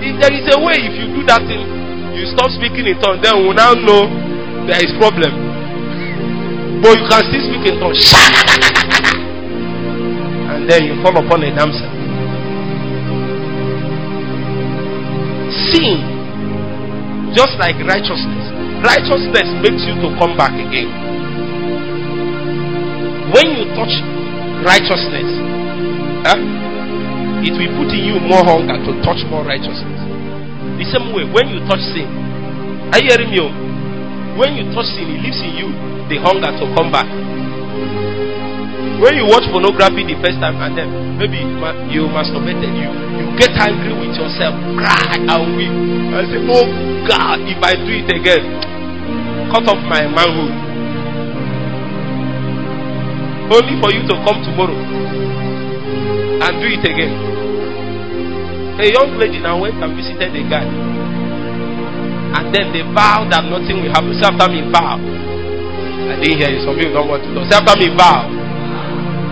If 0.00 0.16
there 0.16 0.32
is 0.32 0.48
a 0.48 0.56
way, 0.64 0.80
if 0.80 0.96
you 0.96 1.12
do 1.12 1.28
that 1.28 1.44
thing, 1.44 1.77
you 2.18 2.26
stop 2.34 2.50
speaking 2.50 2.90
in 2.90 2.98
tongues, 2.98 3.22
then 3.22 3.38
we 3.38 3.48
will 3.48 3.58
now 3.58 3.78
know 3.78 4.10
there 4.66 4.82
is 4.82 4.90
problem. 4.98 5.30
But 6.82 6.98
you 6.98 7.06
can 7.06 7.22
still 7.30 7.44
speak 7.46 7.64
in 7.70 7.78
tongues. 7.78 8.02
And 10.48 10.64
then 10.64 10.84
you 10.88 10.96
fall 11.04 11.12
upon 11.12 11.44
a 11.44 11.52
damsel. 11.54 11.86
Sin, 15.68 16.00
just 17.36 17.52
like 17.60 17.76
righteousness, 17.84 18.48
righteousness 18.80 19.48
makes 19.60 19.84
you 19.84 19.94
to 20.00 20.08
come 20.16 20.40
back 20.40 20.56
again. 20.56 20.88
When 23.36 23.60
you 23.60 23.68
touch 23.76 23.92
righteousness, 24.64 25.30
huh, 26.24 26.40
it 27.44 27.52
will 27.52 27.72
put 27.76 27.92
in 27.92 28.02
you 28.08 28.16
more 28.24 28.42
hunger 28.42 28.80
to 28.82 28.92
touch 29.04 29.20
more 29.28 29.44
righteousness. 29.44 29.97
The 30.78 30.86
same 30.86 31.10
way, 31.10 31.26
when 31.26 31.50
you 31.50 31.58
touch 31.66 31.82
sin, 31.90 32.06
are 32.94 33.02
you 33.02 33.10
hearing 33.10 33.30
me? 33.34 33.38
oh? 33.42 33.50
When 34.38 34.54
you 34.54 34.70
touch 34.70 34.86
sin, 34.94 35.10
it 35.10 35.18
leaves 35.26 35.42
in 35.42 35.58
you 35.58 35.68
the 36.06 36.16
hunger 36.22 36.48
to 36.54 36.64
come 36.72 36.88
back. 36.94 37.10
When 39.02 39.14
you 39.14 39.26
watch 39.30 39.46
pornography 39.50 40.06
the 40.06 40.18
first 40.18 40.38
time 40.42 40.58
and 40.58 40.74
then 40.74 40.90
maybe 41.18 41.38
you 41.90 42.06
masturbated, 42.10 42.70
you 42.74 42.90
you 43.18 43.26
get 43.38 43.54
angry 43.54 43.94
with 43.94 44.14
yourself, 44.14 44.54
cry 44.74 45.18
and 45.18 45.46
weep, 45.54 45.70
and 45.70 46.24
say, 46.30 46.40
"Oh 46.46 46.66
God, 47.06 47.38
if 47.46 47.58
I 47.62 47.74
do 47.78 47.92
it 47.94 48.10
again, 48.10 48.42
cut 49.54 49.66
off 49.70 49.78
my 49.86 50.02
manhood." 50.06 50.54
Only 53.54 53.74
for 53.80 53.90
you 53.94 54.02
to 54.06 54.14
come 54.26 54.42
tomorrow 54.42 54.76
and 56.42 56.52
do 56.60 56.66
it 56.66 56.82
again. 56.82 57.37
A 58.78 58.86
young 58.86 59.18
lady 59.18 59.42
now 59.42 59.58
went 59.58 59.74
and 59.82 59.90
visited 59.98 60.30
a 60.30 60.42
guy, 60.46 60.62
and 60.62 62.46
then 62.54 62.70
they 62.70 62.86
vowed 62.94 63.26
that 63.34 63.42
nothing 63.42 63.82
will 63.82 63.90
happen. 63.90 64.14
Say 64.14 64.22
after 64.30 64.46
me, 64.54 64.62
vow. 64.70 65.02
I 65.02 66.14
didn't 66.22 66.38
hear 66.38 66.50
you. 66.54 66.62
Some 66.62 66.78
people 66.78 66.94
don't 66.94 67.10
want 67.10 67.26
to 67.26 67.30
know. 67.34 67.42
Say 67.50 67.58
after 67.58 67.74
me, 67.74 67.90
vow 67.98 68.30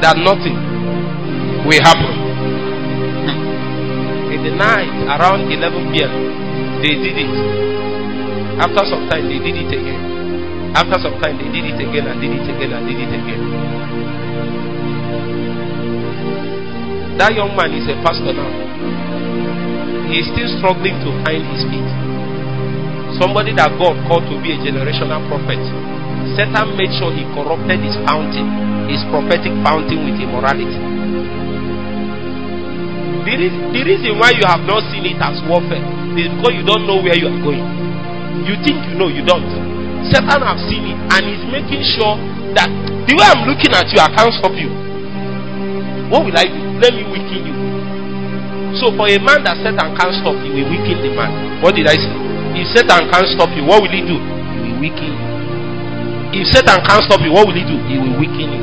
that 0.02 0.16
nothing 0.18 0.56
will 1.64 1.78
happen. 1.78 2.14
Hmm. 3.22 4.34
In 4.34 4.40
the 4.44 4.52
night, 4.58 4.90
around 5.14 5.46
11 5.48 5.94
p.m., 5.94 6.12
they 6.82 6.94
did 7.00 7.16
it. 7.16 7.30
After 8.60 8.82
some 8.88 9.08
time, 9.08 9.30
they 9.30 9.38
did 9.40 9.56
it 9.56 9.70
again. 9.72 10.74
After 10.76 10.98
some 11.00 11.16
time, 11.22 11.38
they 11.38 11.48
did 11.48 11.64
it 11.70 11.78
again 11.80 12.06
and 12.10 12.20
did 12.20 12.34
it 12.34 12.44
again 12.50 12.72
and 12.74 12.82
did 12.84 12.98
it 13.00 13.12
again. 13.14 13.42
That 17.16 17.32
young 17.32 17.56
man 17.56 17.72
is 17.72 17.88
a 17.88 17.94
pastor 18.04 18.34
now. 18.34 18.65
He 20.06 20.22
is 20.22 20.26
still 20.30 20.50
struggling 20.62 20.94
to 21.02 21.10
find 21.26 21.42
his 21.50 21.62
feet. 21.66 21.88
Somebody 23.18 23.50
that 23.58 23.74
God 23.74 23.98
called 24.06 24.22
to 24.30 24.36
be 24.38 24.54
a 24.54 24.58
generational 24.62 25.18
prophet. 25.26 25.58
Satan 26.38 26.76
made 26.78 26.92
sure 27.00 27.10
he 27.10 27.24
corrupted 27.34 27.80
his 27.82 27.96
fountain, 28.06 28.46
his 28.86 29.02
prophetic 29.10 29.50
fountain 29.66 30.04
with 30.06 30.18
immorality. 30.20 30.78
The, 33.26 33.34
reason, 33.34 33.62
the 33.74 33.82
reason 33.82 34.12
why 34.22 34.30
you 34.38 34.46
have 34.46 34.62
not 34.68 34.86
seen 34.94 35.02
it 35.10 35.18
as 35.18 35.42
warfare 35.50 35.82
is 36.14 36.30
because 36.38 36.54
you 36.54 36.62
don't 36.62 36.86
know 36.86 37.02
where 37.02 37.16
you 37.18 37.26
are 37.26 37.40
going. 37.42 37.64
You 38.46 38.54
think 38.62 38.78
you 38.86 38.94
know, 38.94 39.10
you 39.10 39.26
don't. 39.26 39.48
Satan 40.06 40.38
have 40.46 40.60
seen 40.70 40.86
it 40.94 40.98
and 41.18 41.22
he's 41.26 41.42
making 41.50 41.82
sure 41.98 42.14
that 42.54 42.70
the 42.70 43.12
way 43.18 43.26
I'm 43.26 43.42
looking 43.48 43.74
at 43.74 43.90
you, 43.90 43.98
I 43.98 44.12
can't 44.14 44.30
stop 44.38 44.54
you. 44.54 44.70
What 46.12 46.22
will 46.22 46.36
I 46.38 46.46
do? 46.46 46.62
Let 46.78 46.94
me 46.94 47.02
weaken 47.10 47.42
you. 47.50 47.55
So 48.80 48.92
for 48.92 49.08
a 49.08 49.16
man 49.20 49.40
that 49.48 49.56
Satan 49.64 49.96
can't 49.96 50.14
stop, 50.20 50.36
he 50.44 50.48
will 50.52 50.68
weaken 50.68 51.00
the 51.00 51.10
man. 51.16 51.60
What 51.64 51.74
did 51.74 51.88
I 51.88 51.96
say? 51.96 52.12
If 52.60 52.66
Satan 52.76 53.08
can't 53.08 53.28
stop 53.32 53.48
you, 53.56 53.64
what 53.64 53.80
will 53.80 53.92
he 53.92 54.04
do? 54.04 54.16
He 54.20 54.58
will 54.68 54.80
weaken 54.80 55.10
you. 55.12 55.20
If 56.40 56.44
Satan 56.52 56.84
can't 56.84 57.00
stop 57.08 57.20
you, 57.24 57.32
what 57.32 57.48
will 57.48 57.56
he 57.56 57.64
do? 57.64 57.76
He 57.88 57.96
will 57.96 58.16
weaken 58.20 58.48
you. 58.52 58.62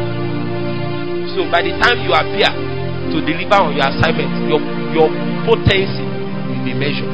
So 1.34 1.50
by 1.50 1.66
the 1.66 1.74
time 1.82 1.98
you 2.06 2.14
appear 2.14 2.50
to 2.54 3.18
deliver 3.26 3.58
on 3.58 3.74
your 3.74 3.90
assignment, 3.90 4.30
your 4.46 4.62
your 4.94 5.10
potency 5.50 6.06
will 6.50 6.62
be 6.62 6.74
measured. 6.78 7.10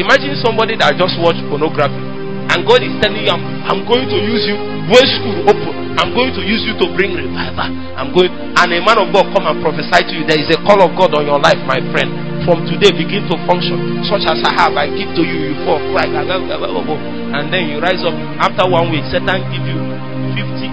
Imagine 0.00 0.32
somebody 0.40 0.80
that 0.80 0.96
just 0.96 1.20
watched 1.20 1.44
pornography 1.52 2.10
and 2.50 2.66
God 2.66 2.82
is 2.82 2.90
telling 2.98 3.22
you, 3.22 3.30
I'm, 3.30 3.44
I'm 3.62 3.80
going 3.86 4.08
to 4.10 4.18
use 4.18 4.42
you 4.48 4.56
when 4.90 5.04
school 5.20 5.38
open. 5.46 5.79
I'm 6.00 6.16
going 6.16 6.32
to 6.32 6.40
use 6.40 6.64
you 6.64 6.72
to 6.80 6.88
bring 6.96 7.12
revival. 7.12 7.68
I'm 7.92 8.08
going 8.16 8.32
and 8.32 8.72
a 8.72 8.80
man 8.80 8.96
of 8.96 9.12
God 9.12 9.28
come 9.36 9.44
and 9.44 9.60
prophesy 9.60 10.00
to 10.08 10.12
you. 10.16 10.24
There 10.24 10.40
is 10.40 10.48
a 10.48 10.56
call 10.64 10.80
of 10.80 10.96
God 10.96 11.12
on 11.12 11.28
your 11.28 11.36
life, 11.36 11.60
my 11.68 11.76
friend. 11.92 12.08
From 12.48 12.64
today, 12.64 12.88
begin 12.96 13.28
to 13.28 13.36
function. 13.44 14.00
Such 14.08 14.24
as 14.24 14.40
I 14.40 14.52
have, 14.56 14.72
I 14.80 14.88
give 14.88 15.12
to 15.12 15.22
you. 15.24 15.52
You 15.52 15.54
fall, 15.68 15.76
cry, 15.92 16.08
and 16.08 17.44
then 17.52 17.62
you 17.68 17.84
rise 17.84 18.00
up. 18.00 18.16
After 18.40 18.64
one 18.64 18.88
week, 18.88 19.04
Satan 19.12 19.44
give 19.52 19.60
you 19.68 19.76
50. 20.40 20.72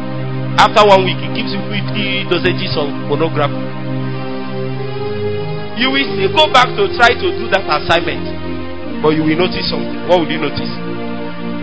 After 0.63 0.87
one 0.87 1.03
week, 1.03 1.19
he 1.19 1.27
gives 1.35 1.51
you 1.51 1.59
50 1.59 2.31
dosages 2.31 2.79
of 2.79 2.87
pornography. 3.11 3.59
You 5.75 5.91
will 5.91 6.07
still 6.07 6.31
go 6.31 6.47
back 6.55 6.71
to 6.71 6.87
try 6.95 7.11
to 7.19 7.27
do 7.35 7.51
that 7.51 7.67
assignment, 7.67 9.03
but 9.03 9.11
you 9.11 9.27
will 9.27 9.35
notice 9.37 9.67
something. 9.67 10.07
What 10.07 10.23
will 10.23 10.31
you 10.31 10.39
notice? 10.39 10.71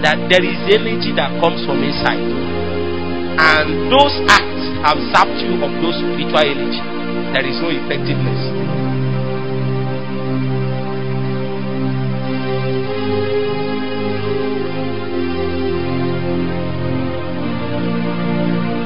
That 0.04 0.20
there 0.28 0.44
is 0.44 0.60
energy 0.68 1.16
that 1.16 1.32
comes 1.40 1.64
from 1.64 1.80
inside, 1.80 2.20
and 3.38 3.90
those 3.90 4.14
acts 4.30 4.64
have 4.84 4.98
sapped 5.10 5.38
you 5.42 5.58
of 5.58 5.72
those 5.82 5.96
spiritual 5.98 6.38
energy. 6.38 6.82
There 7.34 7.46
is 7.46 7.58
no 7.58 7.70
effectiveness. 7.72 8.40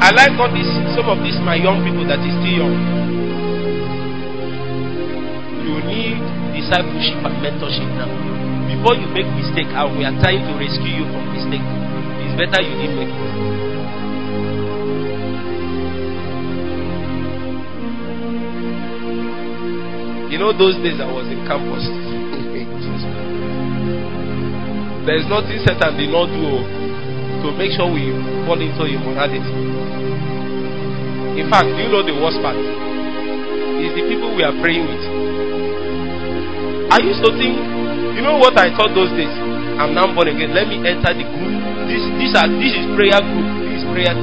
I 0.00 0.14
like 0.16 0.32
all 0.40 0.48
this, 0.48 0.64
some 0.96 1.04
of 1.12 1.20
these 1.20 1.36
my 1.44 1.60
young 1.60 1.84
people 1.84 2.08
that 2.08 2.24
is 2.24 2.32
still 2.40 2.64
young. 2.64 2.72
You 5.68 5.76
need 5.84 6.16
discipleship 6.56 7.20
and 7.28 7.36
mentorship 7.44 7.90
now. 8.00 8.08
Before 8.72 8.96
you 8.96 9.04
make 9.12 9.28
mistake, 9.36 9.68
and 9.68 9.98
we 9.98 10.08
are 10.08 10.16
trying 10.24 10.48
to 10.48 10.52
rescue 10.56 11.02
you 11.02 11.04
from 11.12 11.28
mistake, 11.36 11.66
it's 12.24 12.32
better 12.40 12.64
you 12.64 12.72
didn't 12.80 12.96
make 12.96 13.12
it. 13.12 13.77
You 20.38 20.46
know 20.46 20.54
those 20.54 20.78
days 20.86 21.02
I 21.02 21.10
was 21.10 21.26
in 21.26 21.42
campus. 21.50 21.82
There 25.02 25.18
is 25.18 25.26
nothing 25.26 25.58
Satan 25.66 25.98
did 25.98 26.14
not 26.14 26.30
do 26.30 26.62
to 27.42 27.46
make 27.58 27.74
sure 27.74 27.90
we 27.90 28.14
fall 28.46 28.54
into 28.54 28.86
immorality. 28.86 29.42
In 31.42 31.50
fact, 31.50 31.66
do 31.74 31.82
you 31.82 31.90
know 31.90 32.06
the 32.06 32.14
worst 32.22 32.38
part? 32.38 32.54
Is 32.54 33.90
the 33.98 34.06
people 34.06 34.30
we 34.38 34.46
are 34.46 34.54
praying 34.62 34.86
with. 34.86 35.02
I 36.94 37.02
used 37.02 37.18
to 37.26 37.34
think, 37.34 37.58
you 38.14 38.22
know 38.22 38.38
what 38.38 38.54
I 38.62 38.70
thought 38.78 38.94
those 38.94 39.10
days? 39.18 39.34
I'm 39.82 39.90
now 39.90 40.06
born 40.14 40.30
again. 40.30 40.54
Let 40.54 40.70
me 40.70 40.78
enter 40.86 41.18
the 41.18 41.26
group. 41.34 41.50
This 41.90 42.06
this 42.14 42.38
are 42.38 42.46
this 42.46 42.78
is 42.78 42.86
prayer 42.94 43.18
group. 43.26 43.74
This 43.74 43.82
prayer 43.90 44.14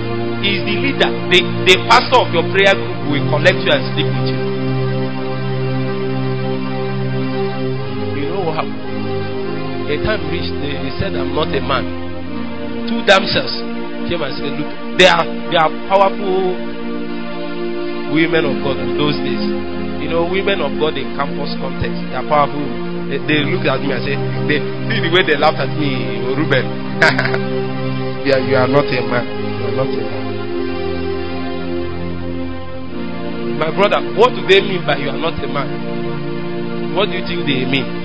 is 0.48 0.64
the 0.64 0.76
leader. 0.80 1.12
The 1.28 1.44
the 1.68 1.76
pastor 1.92 2.24
of 2.24 2.32
your 2.32 2.48
prayer 2.56 2.72
group 2.72 3.12
will 3.12 3.26
collect 3.36 3.60
you 3.68 3.72
and 3.76 3.84
sleep 3.92 4.08
with. 4.08 4.32
You 4.32 4.55
A 9.86 9.96
time 10.02 10.26
reached, 10.34 10.50
they, 10.66 10.74
they 10.82 10.94
said, 10.98 11.14
I'm 11.14 11.34
not 11.38 11.54
a 11.54 11.62
man. 11.62 11.86
Two 12.90 13.06
damsels 13.06 13.54
came 14.10 14.22
and 14.22 14.34
said, 14.34 14.54
Look, 14.58 14.70
they 14.98 15.06
are, 15.06 15.26
they 15.50 15.58
are 15.62 15.70
powerful 15.90 16.58
women 18.14 18.46
of 18.50 18.56
God 18.66 18.78
in 18.82 18.98
those 18.98 19.18
days. 19.22 19.42
You 20.02 20.10
know, 20.10 20.26
women 20.30 20.62
of 20.62 20.74
God 20.82 20.98
in 20.98 21.14
campus 21.18 21.54
context, 21.62 21.98
they 22.10 22.18
are 22.18 22.26
powerful. 22.26 22.66
They, 23.10 23.22
they 23.30 23.46
looked 23.46 23.66
at 23.70 23.82
me 23.82 23.94
and 23.94 24.02
said, 24.02 24.18
they, 24.50 24.58
See 24.90 25.02
the 25.06 25.10
way 25.14 25.22
they 25.26 25.38
laughed 25.38 25.62
at 25.62 25.70
me, 25.78 26.22
Ruben. 26.34 26.66
yeah, 28.26 28.42
you 28.42 28.56
are 28.58 28.70
not 28.70 28.86
a 28.90 29.00
man. 29.06 29.26
You 29.26 29.66
are 29.70 29.76
not 29.86 29.90
a 29.94 30.02
man. 30.02 30.26
My 33.62 33.70
brother, 33.72 34.02
what 34.18 34.34
do 34.34 34.42
they 34.50 34.62
mean 34.62 34.86
by 34.86 34.98
you 34.98 35.10
are 35.10 35.18
not 35.18 35.38
a 35.42 35.48
man? 35.48 36.94
What 36.96 37.08
do 37.10 37.18
you 37.18 37.26
think 37.26 37.46
they 37.46 37.66
mean? 37.70 38.05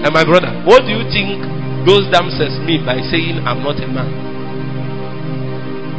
And 0.00 0.10
my 0.16 0.24
brother, 0.24 0.48
what 0.64 0.88
do 0.88 0.96
you 0.96 1.04
think 1.12 1.44
those 1.84 2.08
damsels 2.08 2.56
mean 2.64 2.88
by 2.88 3.00
saying 3.12 3.44
I'm 3.44 3.60
not 3.60 3.76
a 3.76 3.88
man? 3.88 4.08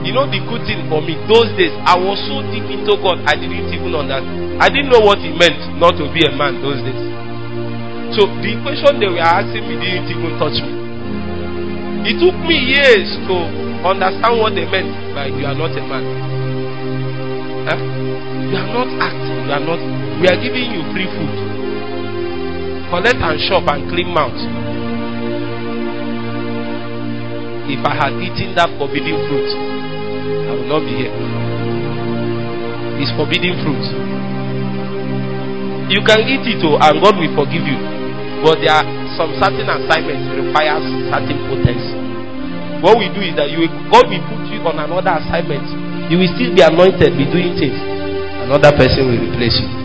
You 0.02 0.18
know 0.18 0.26
the 0.26 0.42
good 0.50 0.66
thing 0.66 0.90
for 0.90 0.98
me, 1.06 1.14
those 1.30 1.54
days 1.54 1.70
I 1.86 1.94
was 1.94 2.18
so 2.26 2.42
deep 2.50 2.66
into 2.66 2.98
God, 2.98 3.22
I 3.30 3.38
didn't 3.38 3.70
even 3.70 3.94
understand. 3.94 4.58
I 4.58 4.66
didn't 4.74 4.90
know 4.90 5.06
what 5.06 5.22
it 5.22 5.38
meant 5.38 5.62
not 5.78 5.94
to 6.02 6.10
be 6.10 6.26
a 6.26 6.34
man 6.34 6.58
those 6.66 6.82
days. 6.82 6.98
So 8.18 8.26
the 8.42 8.58
question 8.66 8.98
they 8.98 9.06
were 9.06 9.22
asking 9.22 9.62
me 9.70 9.78
didn't 9.78 10.10
even 10.10 10.34
touch 10.42 10.58
me. 10.58 10.74
It 12.10 12.18
took 12.18 12.34
me 12.50 12.58
years 12.74 13.14
to 13.30 13.36
understand 13.86 14.42
what 14.42 14.58
they 14.58 14.66
meant 14.66 14.90
by 15.14 15.30
you 15.30 15.46
are 15.46 15.54
not 15.54 15.78
a 15.78 15.84
man. 15.86 16.04
Huh? 17.70 17.78
You 18.50 18.58
are 18.58 18.70
not 18.74 18.90
acting, 19.06 19.46
you 19.46 19.54
are 19.54 19.62
not 19.62 19.80
we 20.18 20.26
are 20.26 20.38
giving 20.42 20.74
you 20.74 20.82
free 20.98 21.06
food. 21.06 21.61
Collect 22.92 23.24
and 23.24 23.40
shop 23.48 23.64
and 23.72 23.88
clean 23.88 24.12
mouth. 24.12 24.36
If 27.72 27.80
I 27.88 27.96
had 27.96 28.12
eaten 28.20 28.52
that 28.60 28.68
forbidden 28.76 29.16
fruit, 29.32 29.48
I 29.48 30.52
would 30.60 30.68
not 30.68 30.84
be 30.84 31.00
here. 31.00 31.16
It's 33.00 33.16
forbidden 33.16 33.56
fruit. 33.64 33.86
You 35.88 36.04
can 36.04 36.20
eat 36.28 36.44
it 36.52 36.60
oh, 36.68 36.76
and 36.84 37.00
God 37.00 37.16
will 37.16 37.32
forgive 37.32 37.64
you. 37.64 37.80
But 38.44 38.60
there 38.60 38.76
are 38.76 38.84
some 39.16 39.40
certain 39.40 39.72
assignments 39.72 40.28
requires 40.36 40.84
certain 41.16 41.40
potency. 41.48 41.96
What 42.84 43.00
we 43.00 43.08
do 43.08 43.24
is 43.24 43.40
that 43.40 43.48
you 43.56 43.64
will, 43.64 43.74
God 43.88 44.12
will 44.12 44.24
put 44.28 44.44
you 44.52 44.60
on 44.68 44.76
another 44.84 45.16
assignment. 45.16 45.64
You 46.12 46.20
will 46.20 46.32
still 46.36 46.52
be 46.52 46.60
anointed, 46.60 47.16
be 47.16 47.24
doing 47.24 47.56
things. 47.56 47.80
Another 48.52 48.76
person 48.76 49.08
will 49.08 49.32
replace 49.32 49.56
you. 49.64 49.81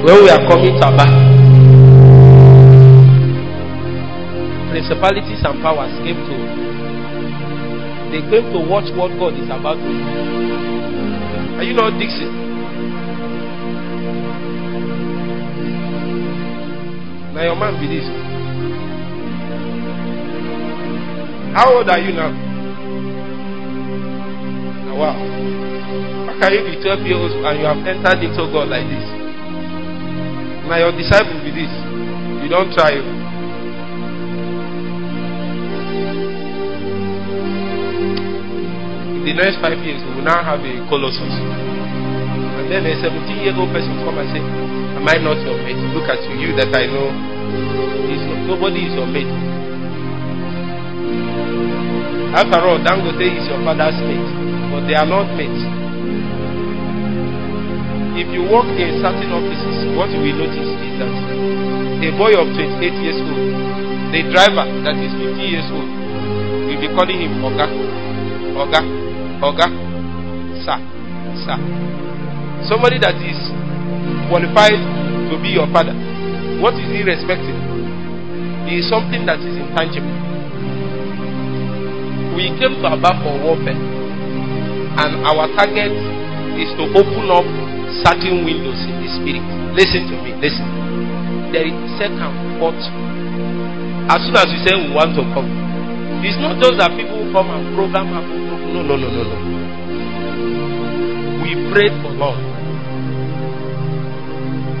When 0.00 0.16
we 0.24 0.30
are 0.30 0.40
coming 0.48 0.80
to 0.80 0.86
Abba, 0.86 1.04
principalities 4.72 5.44
and 5.44 5.60
powers 5.60 5.92
came 6.00 6.16
to 6.16 6.36
they 8.10 8.22
came 8.32 8.50
to 8.50 8.58
watch 8.64 8.88
what 8.96 9.12
God 9.20 9.34
is 9.38 9.44
about 9.46 9.76
to 9.76 9.86
do. 9.86 11.58
Are 11.58 11.62
you 11.62 11.74
not 11.74 11.98
Dixon? 12.00 12.32
Now 17.34 17.42
your 17.44 17.56
man 17.56 17.78
be 17.78 17.86
this. 17.86 18.08
How 21.54 21.76
old 21.76 21.88
are 21.90 21.98
you 22.00 22.12
now? 22.12 22.32
Wow. 24.96 25.12
How 26.26 26.40
can 26.40 26.52
you 26.52 26.64
be 26.64 26.82
12 26.82 27.00
years 27.06 27.32
old 27.34 27.44
and 27.44 27.60
you 27.60 27.66
have 27.66 27.78
entered 27.86 28.24
into 28.24 28.50
God 28.50 28.68
like 28.70 28.88
this? 28.88 29.19
Now 30.70 30.78
your 30.78 30.94
disciple 30.94 31.34
be 31.42 31.50
this. 31.50 31.72
You 32.46 32.48
don't 32.48 32.70
try. 32.70 32.94
In 32.94 33.02
the 39.26 39.34
next 39.34 39.58
five 39.58 39.82
years, 39.82 39.98
we 40.06 40.14
will 40.14 40.22
now 40.22 40.38
have 40.46 40.62
a 40.62 40.74
colossus. 40.86 41.34
And 42.54 42.70
then 42.70 42.86
a 42.86 42.94
17 43.02 43.42
year 43.42 43.50
old 43.58 43.74
person 43.74 43.98
come 44.06 44.22
and 44.22 44.30
say, 44.30 44.38
Am 44.94 45.02
I 45.10 45.18
not 45.18 45.42
your 45.42 45.58
mate? 45.58 45.74
Look 45.90 46.06
at 46.06 46.22
you, 46.30 46.38
you 46.38 46.54
that 46.54 46.70
I 46.70 46.86
know. 46.86 47.10
Is 48.06 48.22
nobody 48.46 48.86
is 48.86 48.94
your 48.94 49.10
mate. 49.10 49.26
After 52.30 52.62
all, 52.62 52.78
Dangote 52.78 53.26
is 53.26 53.42
your 53.50 53.58
father's 53.66 53.98
mate, 54.06 54.30
but 54.70 54.86
they 54.86 54.94
are 54.94 55.02
not 55.06 55.34
mates 55.34 55.66
if 58.20 58.28
you 58.36 58.44
work 58.52 58.68
in 58.76 59.00
certain 59.00 59.32
offices, 59.32 59.96
what 59.96 60.12
you 60.12 60.20
will 60.20 60.44
notice 60.44 60.68
is 60.68 60.92
that 61.00 61.08
a 61.08 62.10
boy 62.20 62.36
of 62.36 62.52
28 62.52 62.84
years 63.00 63.16
old, 63.16 63.48
the 64.12 64.20
driver 64.28 64.68
that 64.84 64.92
is 65.00 65.08
50 65.16 65.40
years 65.40 65.64
old, 65.72 65.88
will 66.68 66.80
be 66.84 66.88
calling 66.92 67.16
him 67.16 67.40
Oga, 67.40 67.64
Oga, 68.60 68.80
Oga, 69.40 69.66
Sir, 70.60 70.76
Sir. 71.48 71.56
Somebody 72.68 73.00
that 73.00 73.16
is 73.24 73.40
qualified 74.28 74.76
to 75.32 75.40
be 75.40 75.56
your 75.56 75.64
father, 75.72 75.96
what 76.60 76.76
is 76.76 76.92
he 76.92 77.00
respecting? 77.00 77.56
He 78.68 78.84
is 78.84 78.86
something 78.92 79.24
that 79.24 79.40
is 79.40 79.56
intangible. 79.56 80.12
We 82.36 82.52
came 82.60 82.76
to 82.84 82.86
Abba 83.00 83.16
for 83.24 83.32
warfare, 83.48 83.80
and 83.80 85.24
our 85.24 85.48
target 85.56 85.88
is 86.60 86.68
to 86.76 86.84
open 87.00 87.32
up 87.32 87.48
certain 88.04 88.44
windows 88.44 88.80
in 88.86 88.96
the 89.00 89.08
spirit. 89.20 89.44
Listen 89.76 90.08
to 90.10 90.16
me, 90.24 90.34
listen. 90.40 90.66
There 91.52 91.66
is 91.66 91.74
second, 91.98 92.32
fourth. 92.58 92.78
As 94.10 94.18
soon 94.26 94.34
as 94.38 94.48
we 94.50 94.58
say 94.66 94.74
we 94.74 94.90
want 94.94 95.14
to 95.18 95.22
come, 95.34 95.46
it's 96.22 96.36
not 96.38 96.58
just 96.60 96.76
that 96.78 96.92
people 96.98 97.26
come 97.32 97.48
and 97.50 97.74
program 97.74 98.06
happen. 98.12 98.38
No, 98.74 98.82
no, 98.82 98.94
no, 98.94 99.08
no, 99.08 99.22
no. 99.24 99.36
We 101.42 101.56
prayed 101.72 101.94
for 102.02 102.12
long. 102.14 102.38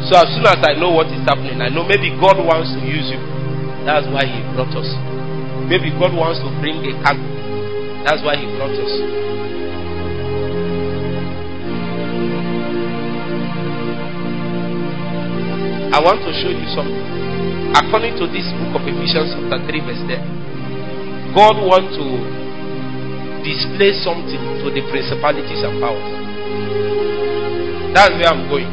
So 0.06 0.16
as 0.16 0.28
soon 0.32 0.46
as 0.46 0.58
I 0.64 0.74
know 0.78 0.90
what 0.90 1.08
is 1.12 1.22
happening, 1.28 1.60
I 1.60 1.68
know 1.68 1.84
maybe 1.84 2.10
God 2.20 2.38
wants 2.40 2.72
to 2.72 2.80
use 2.82 3.08
you. 3.12 3.20
That's 3.84 4.06
why 4.08 4.24
He 4.28 4.40
brought 4.54 4.72
us. 4.76 4.88
Maybe 5.68 5.90
God 5.94 6.12
wants 6.16 6.40
to 6.42 6.48
bring 6.60 6.82
a 6.86 6.92
cargo. 7.02 7.22
That's 8.06 8.22
why 8.24 8.36
He 8.38 8.46
brought 8.56 8.74
us. 8.74 9.39
I 15.90 15.98
want 15.98 16.22
to 16.22 16.30
show 16.38 16.54
you 16.54 16.66
something. 16.70 17.02
According 17.74 18.14
to 18.22 18.30
this 18.30 18.46
book 18.62 18.78
of 18.78 18.86
Ephesians, 18.86 19.34
chapter 19.34 19.58
3, 19.66 19.90
verse 19.90 20.02
10, 20.06 21.34
God 21.34 21.58
wants 21.66 21.98
to 21.98 22.06
display 23.42 23.90
something 23.98 24.38
to 24.62 24.70
the 24.70 24.86
principalities 24.86 25.66
and 25.66 25.82
powers. 25.82 26.10
That's 27.90 28.14
where 28.14 28.30
I'm 28.30 28.46
going. 28.46 28.70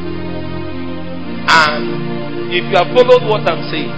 And 1.49 2.53
if 2.53 2.61
you 2.70 2.78
have 2.78 2.93
followed 2.93 3.26
what 3.26 3.49
I'm 3.49 3.65
saying, 3.74 3.89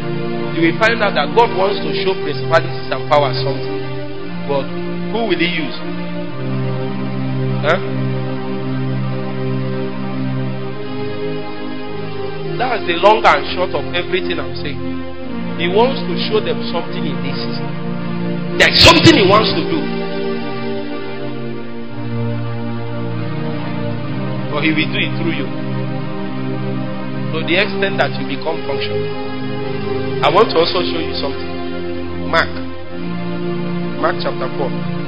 you 0.55 0.71
will 0.71 0.79
find 0.79 1.03
out 1.03 1.11
that 1.19 1.27
God 1.35 1.51
wants 1.59 1.83
to 1.83 1.91
show 1.99 2.15
principalities 2.23 2.87
and 2.87 3.03
powers 3.11 3.35
something. 3.43 3.79
But 4.47 4.63
who 5.11 5.27
will 5.27 5.39
He 5.43 5.59
use? 5.59 5.75
Huh? 7.67 7.98
That's 12.59 12.83
the 12.83 12.99
long 12.99 13.23
and 13.23 13.47
short 13.55 13.71
of 13.71 13.87
everything 13.95 14.35
I'm 14.35 14.51
saying. 14.59 14.75
He 15.55 15.71
wants 15.71 16.03
to 16.03 16.13
show 16.27 16.43
them 16.43 16.59
something 16.75 17.07
in 17.07 17.15
this. 17.23 17.39
There's 18.59 18.75
something 18.83 19.15
he 19.15 19.23
wants 19.23 19.47
to 19.55 19.63
do. 19.63 19.79
But 24.51 24.67
he 24.67 24.75
will 24.75 24.91
do 24.91 24.99
it 24.99 25.13
through 25.23 25.39
you. 25.39 25.47
To 27.31 27.47
the 27.47 27.55
extent 27.63 27.95
that 27.95 28.11
you 28.19 28.27
become 28.27 28.59
functional. 28.67 29.07
I 30.19 30.27
want 30.27 30.51
to 30.51 30.59
also 30.59 30.83
show 30.83 30.99
you 30.99 31.15
something. 31.15 32.27
Mark. 32.27 32.51
Mark 34.03 34.19
chapter 34.19 34.51
4. 34.59 34.98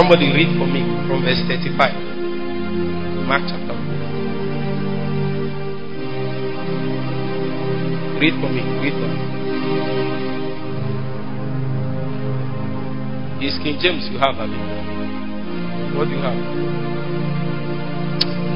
Somebody 0.00 0.32
read 0.32 0.56
for 0.56 0.64
me 0.64 0.80
from 1.06 1.20
verse 1.28 1.44
35. 1.46 1.76
Mark 3.28 3.42
chapter 3.44 3.76
4. 3.76 3.76
Read 8.16 8.32
for 8.40 8.48
me. 8.48 8.64
Read 8.80 8.96
for 8.96 9.08
me. 9.12 9.20
Is 13.46 13.58
King 13.62 13.76
James 13.82 14.08
you 14.10 14.16
have, 14.16 14.40
mean? 14.40 14.56
What 15.94 16.08
do 16.08 16.12
you 16.16 16.22
have? 16.24 16.40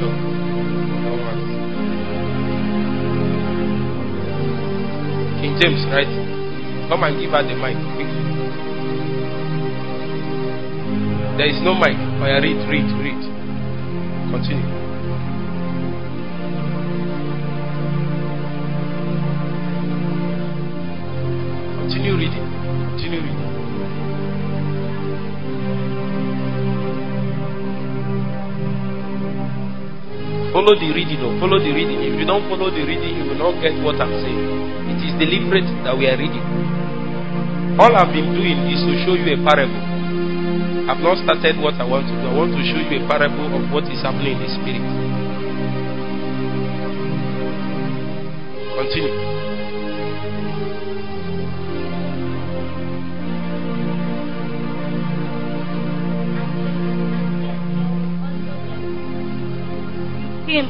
No. 0.01 0.09
No 1.05 1.13
one. 1.29 1.41
King 5.43 5.55
James, 5.61 5.85
right? 5.93 6.09
Come 6.89 7.05
and 7.05 7.21
give 7.21 7.33
her 7.33 7.43
the 7.43 7.55
mic 7.55 7.77
quickly. 7.97 8.34
There 11.37 11.51
is 11.51 11.59
no 11.67 11.75
mic. 11.75 11.99
Oh, 12.23 12.27
yeah, 12.31 12.39
read, 12.39 12.63
read, 12.71 12.87
read. 13.03 13.23
Continue. 14.31 14.71
Continue 21.83 22.15
reading. 22.15 22.47
Continue 22.95 23.21
reading. 23.27 23.43
Follow 30.55 30.79
the 30.79 30.87
reading. 30.95 31.19
Oh, 31.19 31.35
follow 31.43 31.59
the 31.59 31.73
reading. 31.75 31.99
If 31.99 32.15
you 32.15 32.27
don't 32.31 32.49
follow 32.49 32.71
the 32.71 32.87
reading, 32.87 33.19
you 33.19 33.25
will 33.27 33.43
not 33.43 33.61
get 33.61 33.75
what 33.83 33.99
I'm 34.01 34.15
saying. 34.23 34.39
It 34.87 35.03
is 35.03 35.13
deliberate 35.19 35.67
that 35.83 35.99
we 35.99 36.07
are 36.07 36.17
reading. 36.17 36.47
All 37.83 37.91
I've 37.91 38.15
been 38.15 38.31
doing 38.39 38.71
is 38.71 38.87
to 38.87 38.95
show 39.05 39.19
you 39.19 39.35
a 39.35 39.39
parable. 39.43 39.84
I've 40.87 41.01
not 41.01 41.17
started 41.25 41.57
what 41.61 41.75
I 41.81 41.85
want 41.85 42.07
to 42.09 42.13
do. 42.13 42.29
I 42.29 42.35
want 42.37 42.53
to 42.53 42.61
show 42.61 42.77
you 42.77 43.05
a 43.05 43.09
parable 43.09 43.57
of 43.57 43.73
what 43.73 43.85
is 43.85 44.03
happening 44.03 44.37
in 44.37 44.43
the 44.45 44.49
spirit. 44.53 44.85
Continue. 48.77 49.35
him 60.45 60.69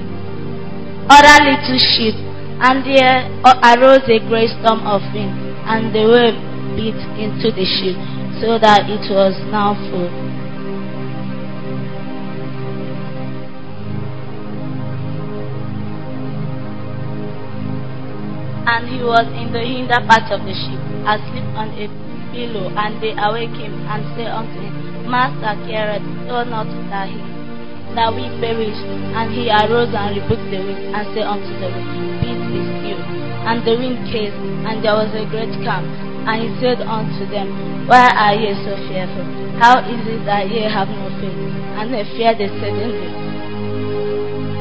other 1.11 1.45
little 1.45 1.79
sheep, 1.79 2.15
and 2.63 2.87
there 2.87 3.29
arose 3.45 4.07
a 4.09 4.19
great 4.31 4.49
storm 4.63 4.87
of 4.87 5.03
wind, 5.13 5.35
and 5.69 5.93
the 5.93 6.07
wave 6.07 6.39
beat 6.77 6.97
into 7.21 7.51
the 7.53 7.67
ship, 7.67 7.99
so 8.45 8.59
that 8.61 8.85
it 8.85 9.01
was 9.09 9.33
now 9.49 9.73
full. 9.89 10.05
And 18.69 18.85
he 18.85 19.01
was 19.01 19.25
in 19.33 19.49
the 19.49 19.65
hinder 19.65 19.97
part 20.05 20.29
of 20.29 20.45
the 20.45 20.53
ship, 20.53 20.77
asleep 21.09 21.49
on 21.57 21.73
a 21.73 21.89
pillow, 22.37 22.69
and 22.77 23.01
they 23.01 23.17
awake 23.17 23.57
him 23.57 23.81
and 23.89 24.05
say 24.13 24.29
unto 24.29 24.61
him, 24.61 25.09
Master, 25.09 25.57
careth 25.65 26.05
thou 26.29 26.45
not 26.45 26.69
that 26.93 27.09
he 27.09 27.17
that 27.97 28.13
we 28.13 28.29
perish. 28.45 28.77
And 29.17 29.33
he 29.33 29.49
arose 29.49 29.95
and 29.97 30.21
rebuked 30.21 30.53
the 30.53 30.61
wind 30.61 30.93
and 30.93 31.05
said 31.17 31.25
unto 31.25 31.49
the 31.49 31.73
wind, 31.73 32.21
Peace 32.21 32.45
be 32.53 32.61
still. 32.77 33.01
And 33.49 33.65
the 33.65 33.73
wind 33.73 34.05
ceased, 34.13 34.37
and 34.69 34.85
there 34.85 34.93
was 35.01 35.09
a 35.17 35.25
great 35.33 35.55
calm. 35.65 36.14
And 36.25 36.41
he 36.41 36.49
said 36.57 36.81
unto 36.81 37.29
them, 37.29 37.53
Why 37.87 38.09
are 38.09 38.33
ye 38.33 38.57
so 38.65 38.73
fearful? 38.89 39.29
How 39.61 39.85
is 39.85 40.01
it 40.09 40.25
that 40.25 40.49
ye 40.49 40.65
have 40.65 40.89
no 40.89 41.13
faith? 41.21 41.37
And 41.77 41.93
they 41.93 42.01
feared 42.17 42.41
exceedingly. 42.41 43.13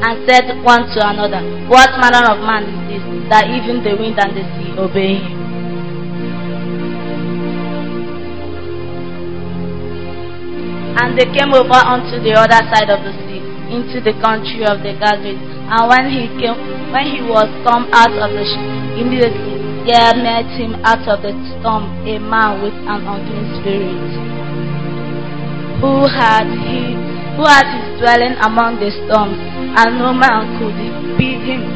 And 0.04 0.28
said 0.28 0.60
one 0.60 0.84
to 0.92 1.00
another, 1.00 1.40
What 1.72 1.88
manner 1.96 2.20
of 2.28 2.44
man 2.44 2.68
is 2.68 3.00
this, 3.00 3.28
that 3.32 3.48
even 3.48 3.80
the 3.80 3.96
wind 3.96 4.20
and 4.20 4.36
the 4.36 4.44
sea 4.44 4.76
obey 4.76 5.16
him? 5.24 5.40
And 11.00 11.16
they 11.16 11.26
came 11.32 11.48
over 11.56 11.80
unto 11.80 12.20
the 12.20 12.36
other 12.36 12.60
side 12.68 12.92
of 12.92 13.00
the 13.00 13.12
sea, 13.24 13.40
into 13.72 14.04
the 14.04 14.12
country 14.20 14.68
of 14.68 14.84
the 14.84 14.92
Gadarenes. 15.00 15.40
And 15.72 15.88
when 15.88 16.12
he 16.12 16.28
came, 16.36 16.60
when 16.92 17.08
he 17.08 17.24
was 17.24 17.48
come 17.64 17.88
out 17.96 18.12
of 18.12 18.30
the 18.36 18.44
ship, 18.44 18.68
immediately 19.00 19.53
there 19.84 20.16
met 20.16 20.48
him 20.56 20.80
out 20.80 21.04
of 21.04 21.20
the 21.20 21.32
storm 21.60 21.84
a 22.08 22.16
man 22.16 22.64
with 22.64 22.72
an 22.88 23.04
unclean 23.04 23.46
spirit, 23.60 24.12
who 25.80 26.08
had 26.08 26.48
he 26.48 26.96
who 27.36 27.44
had 27.44 27.68
his 27.68 28.00
dwelling 28.00 28.32
among 28.40 28.80
the 28.80 28.88
storms, 29.04 29.36
and 29.76 29.98
no 30.00 30.14
man 30.16 30.56
could 30.56 30.78
beat 31.20 31.42
him, 31.44 31.68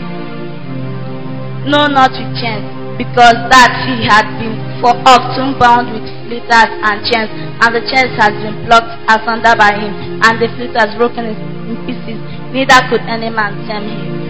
no 1.68 1.84
not 1.84 2.08
with 2.16 2.32
chains, 2.40 2.64
because 2.96 3.36
that 3.52 3.76
he 3.84 4.08
had 4.08 4.24
been 4.40 4.56
for 4.80 4.94
often 5.04 5.58
bound 5.60 5.92
with 5.92 6.06
fetters 6.32 6.70
and 6.88 7.04
chains, 7.04 7.28
and 7.60 7.70
the 7.76 7.82
chains 7.92 8.14
has 8.16 8.32
been 8.40 8.56
plucked 8.64 8.88
asunder 9.10 9.52
by 9.58 9.76
him, 9.76 9.92
and 10.24 10.40
the 10.40 10.48
fetters 10.56 10.96
broken 10.96 11.28
in 11.28 11.76
pieces, 11.84 12.16
neither 12.56 12.80
could 12.88 13.04
any 13.04 13.28
man 13.28 13.52
tame 13.68 13.84
him. 13.84 14.27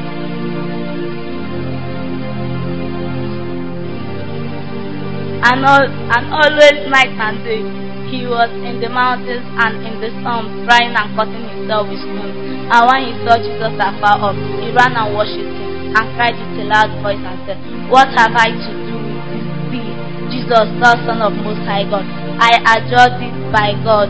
And, 5.38 5.62
all, 5.62 5.86
and 5.86 6.24
always 6.34 6.78
night 6.90 7.14
and 7.14 7.38
day 7.46 7.62
he 8.08 8.24
was 8.24 8.48
in 8.64 8.80
the 8.80 8.88
mountains 8.88 9.44
and 9.60 9.84
in 9.84 10.00
the 10.00 10.08
storms, 10.24 10.48
crying 10.64 10.96
and 10.96 11.12
cutting 11.12 11.44
himself 11.44 11.84
with 11.92 12.00
stones. 12.00 12.34
And 12.72 12.82
when 12.88 13.00
he 13.04 13.12
saw 13.22 13.36
Jesus 13.36 13.74
afar 13.76 14.16
off, 14.32 14.38
he 14.58 14.72
ran 14.72 14.96
and 14.96 15.12
worshipped 15.12 15.44
him, 15.44 15.92
and 15.92 16.06
cried 16.16 16.32
with 16.32 16.64
a 16.64 16.64
loud 16.64 16.90
voice 17.04 17.20
and 17.20 17.38
said, 17.44 17.58
What 17.92 18.08
have 18.16 18.32
I 18.32 18.48
to 18.52 18.72
do 18.72 18.96
with 18.96 19.24
this 19.28 19.48
thee, 19.68 19.92
Jesus, 20.32 20.66
thou 20.80 20.96
Son 21.04 21.20
of 21.20 21.36
Most 21.36 21.60
High 21.68 21.84
God? 21.84 22.04
I 22.40 22.56
adjure 22.64 23.12
thee 23.20 23.32
by 23.52 23.76
God 23.84 24.08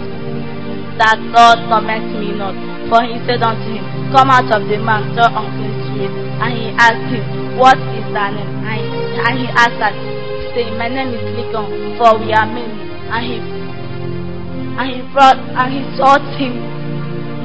that 0.98 1.18
God 1.34 1.62
torment 1.70 2.10
me 2.18 2.34
not. 2.34 2.54
For 2.90 3.02
he 3.06 3.18
said 3.26 3.42
unto 3.42 3.66
him, 3.66 3.82
Come 4.14 4.30
out 4.30 4.50
of 4.50 4.66
the 4.66 4.78
man, 4.78 5.14
thou 5.14 5.30
unclean 5.30 5.74
spirit. 5.90 6.14
And 6.38 6.50
he 6.54 6.66
asked 6.78 7.10
him, 7.10 7.58
What 7.58 7.78
is 7.78 8.06
thy 8.14 8.30
name? 8.34 8.50
And, 8.62 9.26
and 9.26 9.34
he 9.38 9.46
answered, 9.50 10.17
saying, 10.58 10.74
My 10.74 10.90
name 10.90 11.14
is 11.14 11.22
Legion, 11.38 11.94
for 11.94 12.18
we 12.18 12.34
are 12.34 12.50
many. 12.50 12.74
And 13.14 13.22
he 13.22 13.36
and 14.78 14.86
he 14.90 14.98
brought 15.14 15.38
and 15.38 15.70
he 15.70 15.80
taught 15.94 16.22
him 16.34 16.58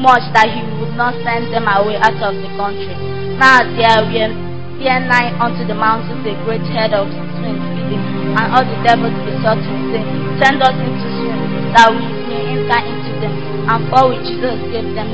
much 0.02 0.26
that 0.34 0.50
he 0.50 0.62
would 0.82 0.98
not 0.98 1.14
send 1.22 1.54
them 1.54 1.70
away 1.70 2.02
out 2.02 2.18
of 2.18 2.34
the 2.42 2.50
country. 2.58 2.94
Now 3.38 3.62
there 3.78 4.02
were 4.02 4.34
there 4.82 5.00
nigh 5.06 5.30
unto 5.38 5.62
the 5.70 5.78
mountains 5.78 6.26
a 6.26 6.34
great 6.44 6.66
herd 6.74 6.94
of 6.98 7.06
swine 7.38 7.62
feeding, 7.78 8.02
and 8.34 8.48
all 8.50 8.66
the 8.66 8.78
devils 8.82 9.16
besought 9.30 9.62
him, 9.62 9.94
saying, 9.94 10.10
Send 10.42 10.58
us 10.66 10.76
into 10.76 11.08
swine, 11.22 11.70
that 11.78 11.90
we 11.94 12.04
may 12.28 12.42
enter 12.58 12.82
into 12.82 13.12
them. 13.22 13.34
And 13.70 13.82
for 13.94 14.10
which 14.12 14.26
Jesus 14.28 14.60
gave 14.74 14.90
them 14.98 15.10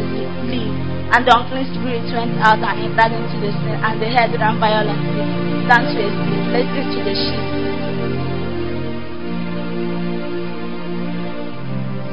leave. 0.48 0.74
And 1.14 1.22
the 1.28 1.32
unclean 1.36 1.68
spirit 1.76 2.08
went 2.16 2.40
out 2.42 2.64
and 2.64 2.76
entered 2.80 3.12
into 3.14 3.38
the 3.44 3.52
swine, 3.62 3.80
and 3.84 3.96
the 4.02 4.08
herd 4.10 4.34
ran 4.40 4.58
violently 4.58 5.24
down 5.70 5.86
to 5.86 6.00
a 6.02 6.10
sea, 6.10 6.40
listening 6.50 6.88
to 6.96 7.00
the 7.06 7.14
sheep. 7.14 7.69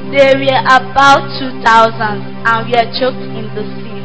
They 0.07 0.31
were 0.39 0.63
about 0.63 1.27
two 1.35 1.51
thousand, 1.61 2.23
and 2.47 2.59
were 2.71 2.87
choked 2.95 3.27
in 3.27 3.47
the 3.51 3.63
sea. 3.75 3.99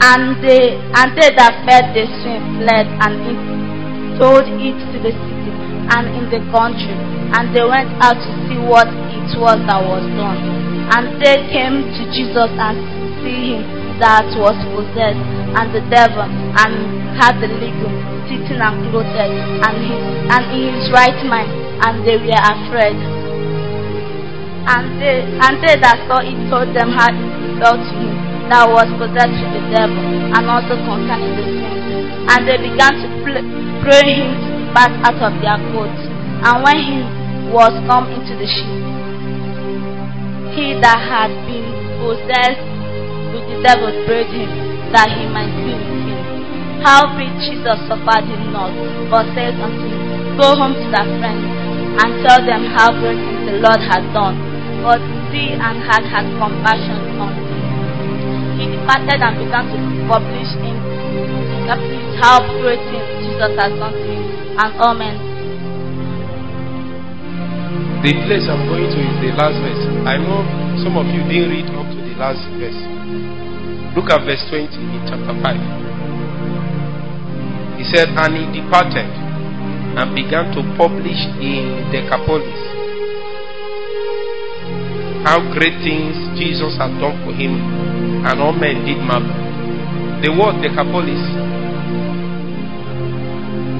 And 0.00 0.40
they 0.44 0.76
and 0.76 1.12
they 1.16 1.32
that 1.36 1.64
fed 1.64 1.92
the 1.96 2.04
swine 2.20 2.60
fled 2.60 2.88
and 2.88 3.14
it 3.24 3.40
told 4.20 4.44
it 4.44 4.76
to 4.92 4.96
the 5.00 5.12
city 5.12 5.52
and 5.84 6.06
in 6.16 6.24
the 6.32 6.40
country, 6.48 6.96
and 7.36 7.52
they 7.52 7.64
went 7.64 7.92
out 8.00 8.16
to 8.16 8.30
see 8.48 8.56
what 8.56 8.88
it 8.88 9.30
was 9.36 9.60
that 9.68 9.80
was 9.84 10.04
done. 10.16 10.40
And 10.96 11.20
they 11.20 11.40
came 11.52 11.88
to 11.92 12.02
Jesus 12.12 12.50
and 12.56 12.76
see 13.20 13.56
him 13.56 13.64
that 14.00 14.28
was 14.36 14.56
possessed, 14.72 15.24
and 15.56 15.68
the 15.72 15.84
devil, 15.92 16.24
and 16.24 16.72
had 17.20 17.36
the 17.40 17.48
legion 17.48 17.92
sitting 18.28 18.60
and 18.60 18.76
clothed, 18.90 19.12
and 19.12 19.76
he 19.76 19.94
and 20.28 20.44
in 20.52 20.72
his 20.72 20.88
right 20.92 21.20
mind, 21.24 21.52
and 21.84 22.04
they 22.04 22.16
were 22.16 22.42
afraid. 22.44 23.23
And 24.64 24.96
they 24.96 25.20
and 25.20 25.60
they 25.60 25.76
that 25.76 26.08
saw 26.08 26.24
it 26.24 26.38
told 26.48 26.72
them 26.72 26.88
how 26.96 27.12
it 27.12 27.20
befell 27.20 27.76
to 27.76 27.92
him 28.00 28.14
that 28.48 28.64
was 28.68 28.88
possessed 29.00 29.36
with 29.40 29.52
the 29.56 29.64
devil, 29.72 30.04
and 30.32 30.44
also 30.48 30.76
concerning 30.84 31.32
the 31.36 31.44
sin. 31.44 31.74
And 32.28 32.40
they 32.48 32.56
began 32.60 32.92
to 33.00 33.08
pl- 33.24 33.48
pray 33.84 34.04
him 34.20 34.32
to 34.36 34.50
pass 34.76 34.92
out 35.04 35.20
of 35.20 35.32
their 35.40 35.56
coats. 35.72 36.02
And 36.44 36.60
when 36.60 36.78
he 36.80 36.98
was 37.52 37.72
come 37.88 38.08
into 38.12 38.36
the 38.36 38.48
ship, 38.48 38.84
he 40.56 40.76
that 40.80 41.00
had 41.00 41.32
been 41.48 41.66
possessed 42.04 42.64
with 43.32 43.44
the 43.48 43.58
devil 43.64 43.90
prayed 44.04 44.28
him 44.28 44.48
that 44.92 45.08
he 45.10 45.24
might 45.26 45.50
be 45.64 45.72
with 45.72 46.00
him. 46.04 46.20
Howbeit 46.84 47.32
Jesus 47.42 47.80
suffered 47.88 48.28
him 48.28 48.52
not, 48.52 48.70
but 49.08 49.24
said 49.32 49.56
unto 49.56 49.88
him, 49.88 50.36
Go 50.36 50.52
home 50.54 50.76
to 50.76 50.86
thy 50.92 51.04
friends, 51.18 51.48
and 51.96 52.10
tell 52.22 52.44
them 52.44 52.68
how 52.76 52.92
great 53.00 53.18
things 53.18 53.44
the 53.48 53.56
Lord 53.64 53.80
hath 53.88 54.04
done, 54.12 54.36
but 54.84 55.00
see 55.32 55.56
and 55.56 55.80
had 55.88 56.04
had 56.04 56.28
compassion 56.36 57.16
on 57.16 57.32
thee. 57.32 58.60
He 58.60 58.68
departed 58.68 59.16
and 59.16 59.40
began 59.40 59.64
to 59.72 59.80
publish 60.04 60.52
in 60.60 60.76
Decapolis 60.76 62.20
how 62.20 62.44
great 62.60 62.84
things 62.92 63.08
Jesus 63.24 63.56
has 63.56 63.72
done 63.80 63.96
to 63.96 64.04
him, 64.04 64.28
and 64.60 64.70
all 64.76 64.92
men. 64.92 65.16
The 68.04 68.12
place 68.28 68.44
I'm 68.44 68.68
going 68.68 68.92
to 68.92 69.00
is 69.00 69.16
the 69.24 69.32
last 69.40 69.56
verse. 69.64 69.88
I 70.04 70.20
know 70.20 70.44
some 70.84 71.00
of 71.00 71.08
you 71.08 71.24
didn't 71.24 71.48
read 71.48 71.64
up 71.72 71.88
to 71.88 71.98
the 72.04 72.20
last 72.20 72.44
verse. 72.60 72.76
Look 73.96 74.12
at 74.12 74.20
verse 74.28 74.44
20 74.52 74.68
in 74.68 75.00
chapter 75.08 75.32
5. 75.32 77.80
He 77.80 77.88
said, 77.88 78.12
And 78.12 78.36
he 78.36 78.44
departed 78.60 79.08
and 79.96 80.12
began 80.12 80.52
to 80.52 80.60
publish 80.76 81.24
in 81.40 81.88
Decapolis 81.88 82.83
how 85.24 85.40
great 85.56 85.80
things 85.80 86.12
Jesus 86.36 86.76
had 86.76 86.92
done 87.00 87.16
for 87.24 87.32
him, 87.32 87.56
and 88.28 88.36
all 88.40 88.52
men 88.52 88.84
did 88.84 89.00
marvel. 89.00 89.32
The 90.20 90.30
word 90.30 90.60
Decapolis 90.60 91.24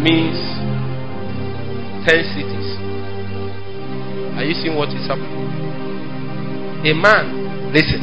means 0.01 0.41
ten 2.09 2.25
cities. 2.33 2.69
Are 4.37 4.45
you 4.45 4.57
seeing 4.57 4.75
what 4.75 4.89
is 4.91 5.07
happening? 5.07 5.45
A 6.85 6.93
man, 6.93 7.73
listen, 7.73 8.03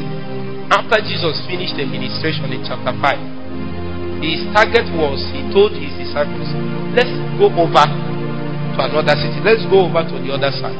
after 0.71 1.01
Jesus 1.03 1.41
finished 1.45 1.75
the 1.77 1.85
ministration 1.85 2.49
in 2.53 2.63
chapter 2.65 2.93
5, 2.93 4.21
His 4.21 4.45
target 4.53 4.85
was 4.93 5.17
he 5.33 5.41
told 5.49 5.73
his 5.73 5.89
disciples, 5.97 6.45
let's 6.93 7.09
go 7.41 7.49
over 7.49 7.85
to 7.89 8.77
another 8.77 9.17
city. 9.17 9.41
Let's 9.41 9.65
go 9.65 9.89
over 9.89 10.05
to 10.05 10.15
the 10.21 10.29
other 10.29 10.53
side. 10.53 10.77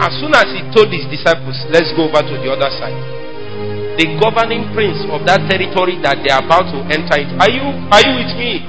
As 0.00 0.16
soon 0.16 0.32
as 0.32 0.48
he 0.56 0.64
told 0.72 0.88
his 0.88 1.04
disciples, 1.12 1.60
let's 1.68 1.92
go 1.92 2.08
over 2.08 2.24
to 2.24 2.34
the 2.40 2.48
other 2.48 2.72
side, 2.72 2.96
the 4.00 4.16
governing 4.16 4.72
prince 4.72 4.96
of 5.12 5.28
that 5.28 5.44
territory 5.44 6.00
that 6.00 6.24
they 6.24 6.32
are 6.32 6.40
about 6.40 6.72
to 6.72 6.80
enter 6.88 7.20
into. 7.20 7.36
Are 7.36 7.52
you 7.52 7.68
are 7.92 8.00
you 8.00 8.12
with 8.16 8.32
me? 8.40 8.64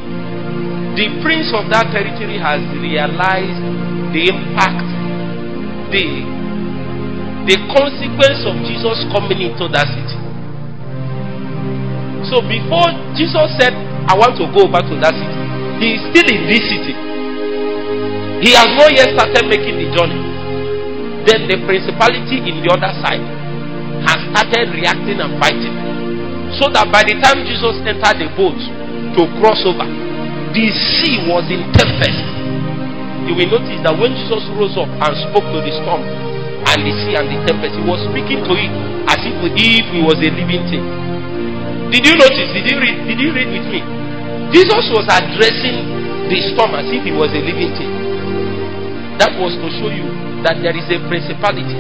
The 1.00 1.08
prince 1.24 1.56
of 1.56 1.72
that 1.72 1.88
territory 1.96 2.36
has 2.36 2.60
realized 2.84 3.64
the 4.12 4.28
impact, 4.28 4.84
the 5.96 6.04
the 7.48 7.56
consequence 7.80 8.44
of 8.44 8.60
Jesus 8.68 9.08
coming 9.16 9.40
into 9.40 9.72
that 9.72 9.88
city. 9.88 10.20
So 12.28 12.44
before 12.44 12.92
Jesus 13.16 13.48
said, 13.56 13.72
I 14.08 14.20
want 14.20 14.36
to 14.36 14.46
go 14.52 14.68
over 14.68 14.84
to 14.84 14.96
that 15.00 15.16
city, 15.16 15.42
he 15.80 15.88
is 15.96 16.02
still 16.12 16.28
in 16.28 16.44
this 16.52 16.64
city. 16.70 16.94
He 18.44 18.52
has 18.52 18.68
not 18.76 18.92
yet 18.94 19.16
started 19.16 19.48
making 19.48 19.80
the 19.80 19.88
journey. 19.96 20.31
Then 21.28 21.46
the 21.46 21.58
principality 21.70 22.42
in 22.42 22.66
the 22.66 22.70
other 22.74 22.90
side 23.02 23.22
has 24.06 24.20
started 24.34 24.74
reacting 24.74 25.22
and 25.22 25.38
fighting. 25.38 25.76
So 26.58 26.68
that 26.74 26.90
by 26.90 27.06
the 27.06 27.16
time 27.22 27.46
Jesus 27.48 27.80
entered 27.86 28.18
the 28.20 28.28
boat 28.36 28.58
to 28.58 29.22
cross 29.40 29.62
over, 29.64 29.88
the 30.52 30.66
sea 31.00 31.24
was 31.30 31.48
in 31.48 31.64
tempest. 31.72 32.22
You 33.30 33.38
will 33.38 33.50
notice 33.54 33.80
that 33.86 33.96
when 33.96 34.12
Jesus 34.18 34.44
rose 34.58 34.76
up 34.76 34.90
and 34.90 35.14
spoke 35.30 35.46
to 35.48 35.60
the 35.62 35.74
storm 35.80 36.04
and 36.04 36.80
the 36.84 36.94
sea 37.06 37.16
and 37.16 37.30
the 37.30 37.40
tempest, 37.48 37.78
he 37.80 37.84
was 37.86 38.02
speaking 38.10 38.44
to 38.44 38.54
it 38.58 38.72
as 39.08 39.22
if, 39.24 39.36
if 39.56 39.86
he 39.94 40.00
was 40.04 40.18
a 40.20 40.30
living 40.34 40.64
thing. 40.68 40.84
Did 41.94 42.04
you 42.04 42.16
notice? 42.18 42.50
Did 42.52 42.66
you 42.68 42.78
read? 42.82 42.98
Did 43.08 43.20
you 43.20 43.32
read 43.32 43.50
with 43.52 43.68
me? 43.72 43.80
Jesus 44.52 44.84
was 44.92 45.08
addressing 45.08 45.88
the 46.28 46.38
storm 46.52 46.76
as 46.76 46.88
if 46.92 47.04
he 47.04 47.12
was 47.16 47.32
a 47.32 47.40
living 47.40 47.72
thing. 47.80 47.92
That 49.20 49.36
was 49.40 49.56
to 49.56 49.68
show 49.80 49.88
you 49.88 50.08
that 50.44 50.60
there 50.62 50.74
is 50.74 50.88
a 50.90 50.98
principality 51.08 51.78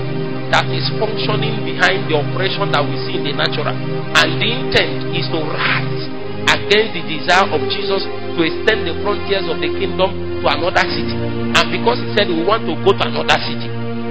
that 0.51 0.67
is 0.69 0.87
functioning 0.99 1.63
behind 1.63 2.05
the 2.11 2.15
operation 2.19 2.69
that 2.75 2.83
we 2.83 2.95
see 3.07 3.17
in 3.17 3.23
the 3.23 3.33
natural. 3.33 3.71
And 3.71 4.37
the 4.37 4.47
intent 4.47 5.15
is 5.15 5.25
to 5.31 5.39
rise 5.39 6.03
against 6.51 6.91
the 6.97 7.03
desire 7.07 7.47
of 7.47 7.61
Jesus 7.71 8.03
to 8.05 8.39
extend 8.43 8.83
the 8.83 8.95
frontiers 8.99 9.47
of 9.47 9.57
the 9.63 9.69
kingdom 9.71 10.41
to 10.41 10.45
another 10.45 10.85
city. 10.91 11.15
And 11.55 11.65
because 11.71 12.03
he 12.03 12.07
said 12.13 12.27
we 12.27 12.43
want 12.43 12.67
to 12.67 12.75
go 12.83 12.91
to 12.91 13.03
another 13.07 13.39
city, 13.43 13.69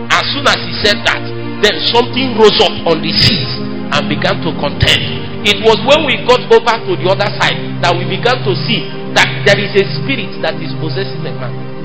as 0.09 0.25
soon 0.33 0.47
as 0.49 0.61
he 0.65 0.73
said 0.81 0.99
that, 1.05 1.23
then 1.61 1.77
something 1.93 2.35
rose 2.41 2.57
up 2.65 2.75
on 2.89 3.05
the 3.05 3.13
seas 3.13 3.53
and 3.93 4.09
began 4.09 4.41
to 4.41 4.51
contend 4.57 5.31
it 5.41 5.57
was 5.65 5.81
when 5.89 6.05
we 6.05 6.21
got 6.29 6.45
over 6.53 6.77
to 6.85 6.93
the 7.01 7.09
other 7.09 7.31
side 7.41 7.57
that 7.81 7.97
we 7.97 8.05
began 8.05 8.45
to 8.45 8.53
see 8.69 8.85
that 9.17 9.25
there 9.49 9.57
is 9.57 9.73
a 9.73 9.85
spirit 9.97 10.37
that 10.45 10.53
is 10.61 10.69
possessing 10.77 11.25
a 11.25 11.33
man. 11.33 11.80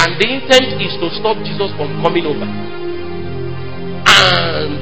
And 0.00 0.10
the 0.18 0.26
intent 0.26 0.78
is 0.82 0.94
to 1.00 1.06
stop 1.18 1.38
Jesus 1.46 1.70
from 1.78 1.90
coming 2.02 2.26
over. 2.26 2.46
And 4.04 4.78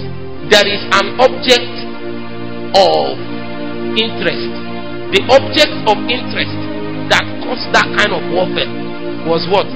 there 0.50 0.66
is 0.66 0.82
an 0.92 1.20
object 1.20 1.74
of 2.74 3.16
interest. 3.96 4.50
The 5.12 5.20
object 5.28 5.74
of 5.84 5.96
interest 6.08 6.56
that 7.12 7.24
caused 7.44 7.68
that 7.76 7.84
kind 8.00 8.16
of 8.16 8.24
warfare 8.32 8.70
was 9.28 9.44
what? 9.52 9.68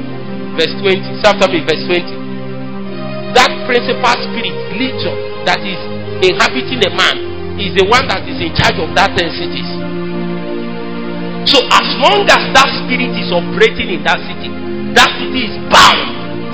Verse 0.56 0.72
20. 0.80 1.20
After 1.20 1.48
me, 1.52 1.60
verse 1.68 1.84
20. 1.84 3.36
That 3.36 3.52
principal 3.68 4.16
spirit, 4.24 4.56
legion, 4.80 5.16
that 5.44 5.60
is 5.60 5.76
inhabiting 6.24 6.80
a 6.80 6.90
man 6.96 7.16
is 7.60 7.76
the 7.76 7.84
one 7.88 8.08
that 8.08 8.24
is 8.24 8.40
in 8.40 8.52
charge 8.56 8.80
of 8.80 8.88
that 8.96 9.12
10 9.12 9.28
cities. 9.36 9.68
So 11.46 11.60
as 11.60 11.86
long 12.00 12.24
as 12.26 12.42
that 12.56 12.68
spirit 12.84 13.12
is 13.14 13.28
operating 13.30 13.92
in 13.92 14.02
that 14.08 14.18
city, 14.24 14.50
that 14.96 15.10
city 15.20 15.52
is 15.52 15.56
bound 15.68 16.00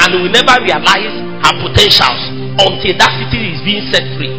and 0.03 0.09
will 0.19 0.33
never 0.35 0.59
realize 0.67 1.15
her 1.47 1.55
potentials 1.63 2.21
until 2.59 2.95
that 2.99 3.13
city 3.23 3.55
is 3.55 3.61
being 3.63 3.85
set 3.95 4.05
free. 4.19 4.35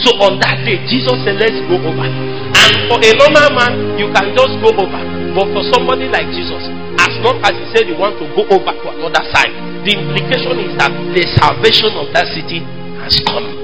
So 0.00 0.16
on 0.24 0.40
that 0.40 0.64
day, 0.64 0.80
Jesus 0.88 1.12
said, 1.26 1.36
Let's 1.36 1.58
go 1.68 1.76
over. 1.76 2.06
And 2.06 2.72
for 2.88 2.98
a 3.02 3.10
normal 3.18 3.50
man, 3.52 3.72
you 4.00 4.08
can 4.14 4.32
just 4.32 4.54
go 4.64 4.72
over. 4.72 5.02
But 5.36 5.46
for 5.52 5.62
somebody 5.74 6.08
like 6.08 6.30
Jesus, 6.32 6.64
as 6.96 7.12
long 7.20 7.42
as 7.44 7.52
he 7.52 7.64
said 7.74 7.84
you 7.90 7.98
want 7.98 8.16
to 8.22 8.26
go 8.32 8.46
over 8.48 8.72
to 8.72 8.86
another 8.88 9.24
side, 9.34 9.52
the 9.84 9.92
implication 9.98 10.56
is 10.62 10.72
that 10.78 10.92
the 11.12 11.22
salvation 11.36 11.92
of 11.98 12.08
that 12.14 12.30
city 12.32 12.62
has 13.02 13.18
come 13.26 13.62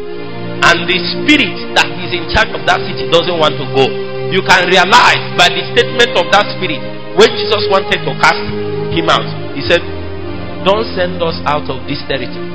and 0.59 0.85
the 0.91 0.99
spirit 1.15 1.55
that 1.79 1.87
is 2.03 2.11
in 2.11 2.27
charge 2.35 2.51
of 2.51 2.63
that 2.67 2.83
city 2.83 3.07
doesn't 3.09 3.39
want 3.39 3.55
to 3.57 3.67
go. 3.73 3.87
You 4.29 4.43
can 4.45 4.69
realize 4.69 5.23
by 5.39 5.49
the 5.49 5.63
statement 5.73 6.13
of 6.19 6.27
that 6.35 6.45
spirit 6.59 6.83
when 7.17 7.31
Jesus 7.39 7.63
wanted 7.71 8.03
to 8.05 8.13
cast 8.21 8.43
him 8.93 9.07
out, 9.09 9.25
he 9.59 9.67
said, 9.67 9.83
Don't 10.63 10.87
send 10.95 11.19
us 11.19 11.35
out 11.43 11.67
of 11.67 11.83
this 11.91 11.99
territory. 12.07 12.47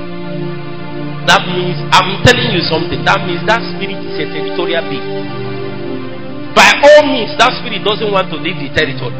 That 1.27 1.43
means, 1.51 1.75
I'm 1.91 2.23
telling 2.23 2.55
you 2.55 2.63
something, 2.63 3.03
that 3.03 3.27
means 3.27 3.43
that 3.43 3.59
spirit 3.75 3.99
is 3.99 4.23
a 4.23 4.25
territorial 4.31 4.87
being. 4.87 5.03
By 6.55 6.71
all 6.79 7.03
means, 7.11 7.35
that 7.35 7.51
spirit 7.59 7.83
doesn't 7.83 8.07
want 8.07 8.31
to 8.31 8.39
leave 8.39 8.55
the 8.55 8.71
territory. 8.71 9.19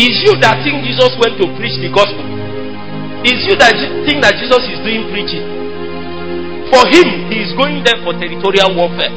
Is 0.00 0.24
you 0.24 0.40
that 0.40 0.64
think 0.64 0.80
Jesus 0.88 1.12
went 1.20 1.36
to 1.36 1.44
preach 1.60 1.76
the 1.84 1.92
gospel? 1.92 2.24
Is 3.20 3.44
you 3.44 3.60
that 3.60 3.76
think 4.08 4.24
that 4.24 4.40
Jesus 4.40 4.64
is 4.72 4.80
doing 4.80 5.04
preaching? 5.12 5.44
For 6.72 6.80
him, 6.88 7.28
he 7.28 7.44
is 7.44 7.52
going 7.60 7.84
there 7.84 8.00
for 8.00 8.16
territorial 8.16 8.72
warfare. 8.72 9.12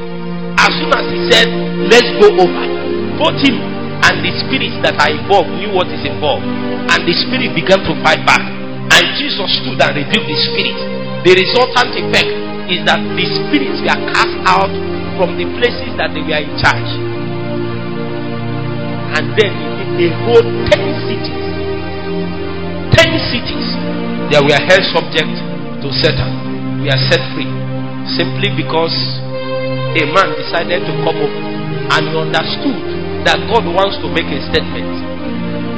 As 0.60 0.72
soon 0.76 0.91
as 0.91 1.05
he 1.07 1.19
said, 1.31 1.47
Let's 1.88 2.11
go 2.19 2.27
over, 2.43 2.65
both 3.15 3.39
him 3.39 3.73
and 4.09 4.19
the 4.19 4.31
spirits 4.43 4.77
that 4.84 4.99
are 4.99 5.11
involved 5.11 5.51
knew 5.55 5.71
what 5.71 5.88
is 5.89 6.03
involved. 6.03 6.43
And 6.43 7.07
the 7.07 7.15
spirit 7.15 7.55
began 7.55 7.81
to 7.88 7.93
fight 8.03 8.21
back. 8.27 8.43
And 8.43 9.03
Jesus 9.15 9.47
stood 9.63 9.80
and 9.80 9.93
rebuked 9.95 10.27
the 10.27 10.38
spirit. 10.51 10.77
The 11.23 11.31
resultant 11.34 11.91
effect 11.95 12.31
is 12.67 12.84
that 12.84 12.99
the 12.99 13.25
spirits 13.31 13.80
were 13.80 13.99
cast 14.11 14.35
out 14.43 14.71
from 15.15 15.39
the 15.39 15.47
places 15.57 15.95
that 15.95 16.11
they 16.11 16.23
were 16.23 16.41
in 16.43 16.53
charge. 16.59 16.91
And 19.15 19.31
then 19.39 19.53
a 20.03 20.07
whole 20.25 20.47
ten 20.67 20.84
cities, 21.07 21.45
ten 22.91 23.11
cities, 23.31 23.67
they 24.30 24.41
were 24.41 24.61
held 24.67 24.84
subject 24.91 25.31
to 25.85 25.88
Satan 26.01 26.43
we 26.84 26.91
are 26.91 26.99
set 27.07 27.23
free 27.31 27.47
simply 28.19 28.51
because 28.59 28.91
a 29.95 30.03
man 30.03 30.35
decided 30.35 30.84
to 30.84 30.91
come 30.99 31.15
up 31.15 31.31
and 31.95 32.03
he 32.11 32.15
understood 32.19 33.02
that 33.24 33.40
God 33.48 33.64
wants 33.68 34.00
to 34.04 34.08
make 34.12 34.28
a 34.28 34.40
statement. 34.52 34.91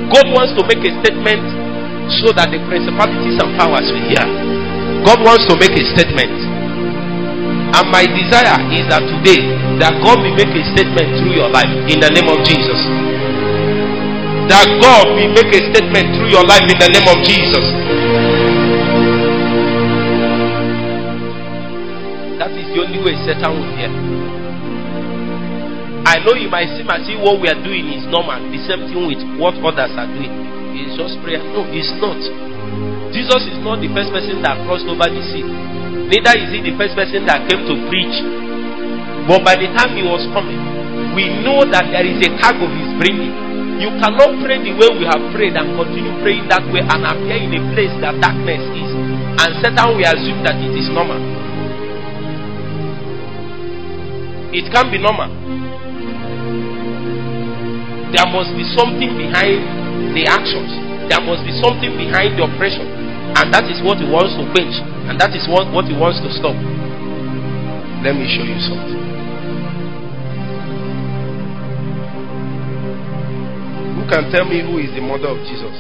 God 0.10 0.28
wants 0.34 0.54
to 0.58 0.62
make 0.70 0.82
a 0.86 0.92
statement 1.02 1.44
so 2.22 2.30
that 2.38 2.54
the 2.54 2.62
principalities 2.70 3.38
and 3.42 3.50
powers 3.58 3.90
will 3.90 4.06
hear. 4.06 4.26
God 5.06 5.22
wants 5.26 5.46
to 5.50 5.58
make 5.58 5.74
a 5.74 5.86
statement. 5.94 6.34
And 7.76 7.86
my 7.92 8.06
desire 8.06 8.62
is 8.72 8.86
that 8.90 9.04
today 9.06 9.42
that 9.82 9.98
God 10.00 10.22
will 10.22 10.38
make 10.38 10.54
a 10.54 10.64
statement 10.74 11.10
through 11.20 11.34
your 11.34 11.50
life 11.50 11.70
in 11.90 11.98
the 12.00 12.10
name 12.14 12.30
of 12.30 12.40
Jesus. 12.46 12.80
That 14.48 14.70
God 14.80 15.10
will 15.18 15.34
make 15.34 15.50
a 15.50 15.62
statement 15.74 16.14
through 16.16 16.30
your 16.30 16.46
life 16.46 16.66
in 16.70 16.78
the 16.78 16.90
name 16.94 17.08
of 17.10 17.18
Jesus. 17.26 17.66
That 22.38 22.54
is 22.54 22.68
the 22.70 22.80
only 22.86 23.02
way 23.02 23.18
Satan 23.26 23.52
will 23.58 23.70
hear. 23.74 24.45
I 26.06 26.22
know 26.22 26.38
you 26.38 26.54
might 26.54 26.70
seem 26.78 26.86
as 26.86 27.02
if 27.10 27.18
what 27.18 27.42
we 27.42 27.50
are 27.50 27.58
doing 27.66 27.90
is 27.90 28.06
normal, 28.14 28.38
the 28.54 28.62
same 28.70 28.86
thing 28.86 29.10
with 29.10 29.22
what 29.42 29.58
others 29.66 29.90
are 29.98 30.06
doing. 30.06 30.30
It's 30.78 30.94
just 30.94 31.18
prayer. 31.26 31.42
No, 31.42 31.66
it's 31.74 31.90
not. 31.98 32.22
Jesus 33.10 33.42
is 33.50 33.58
not 33.66 33.82
the 33.82 33.90
first 33.90 34.14
person 34.14 34.44
that 34.46 34.60
crossed 34.70 34.86
over 34.86 35.08
the 35.10 35.24
sea. 35.34 35.42
Neither 35.42 36.36
is 36.38 36.54
he 36.54 36.60
the 36.62 36.78
first 36.78 36.94
person 36.94 37.26
that 37.26 37.50
came 37.50 37.66
to 37.66 37.76
preach. 37.90 38.16
But 39.26 39.42
by 39.42 39.58
the 39.58 39.72
time 39.74 39.98
he 39.98 40.06
was 40.06 40.22
coming, 40.30 40.62
we 41.18 41.26
know 41.42 41.66
that 41.66 41.90
there 41.90 42.06
is 42.06 42.22
a 42.22 42.30
cargo 42.38 42.70
he's 42.70 42.94
bringing. 43.02 43.34
You 43.82 43.90
cannot 43.98 44.38
pray 44.46 44.62
the 44.62 44.78
way 44.78 44.90
we 45.00 45.10
have 45.10 45.24
prayed 45.34 45.58
and 45.58 45.74
continue 45.74 46.14
praying 46.22 46.46
that 46.54 46.62
way 46.70 46.86
and 46.86 47.02
appear 47.02 47.40
in 47.40 47.56
a 47.58 47.62
place 47.74 47.92
that 48.06 48.20
darkness 48.22 48.62
is. 48.62 48.92
And 49.42 49.52
Satan 49.64 49.98
will 49.98 50.06
assume 50.06 50.46
that 50.46 50.60
it 50.62 50.76
is 50.78 50.88
normal. 50.94 51.18
It 54.54 54.70
can't 54.72 54.92
be 54.94 55.02
normal. 55.02 55.28
There 58.14 58.28
must 58.30 58.54
be 58.54 58.66
something 58.78 59.18
behind 59.18 60.14
the 60.14 60.28
actions. 60.30 60.70
There 61.10 61.22
must 61.22 61.42
be 61.46 61.54
something 61.62 61.94
behind 61.98 62.38
the 62.38 62.46
oppression. 62.46 62.86
And 63.38 63.52
that 63.54 63.66
is 63.70 63.82
what 63.82 63.98
he 64.02 64.08
wants 64.08 64.38
to 64.38 64.44
quench. 64.54 64.76
And 65.10 65.20
that 65.22 65.34
is 65.34 65.46
what, 65.50 65.70
what 65.74 65.86
he 65.86 65.96
wants 65.98 66.22
to 66.22 66.30
stop. 66.34 66.56
Let 68.06 68.14
me 68.16 68.26
show 68.30 68.46
you 68.46 68.60
something. 68.62 69.02
Who 73.98 74.04
can 74.06 74.30
tell 74.32 74.46
me 74.46 74.62
who 74.62 74.78
is 74.78 74.94
the 74.94 75.02
mother 75.02 75.34
of 75.34 75.42
Jesus? 75.50 75.74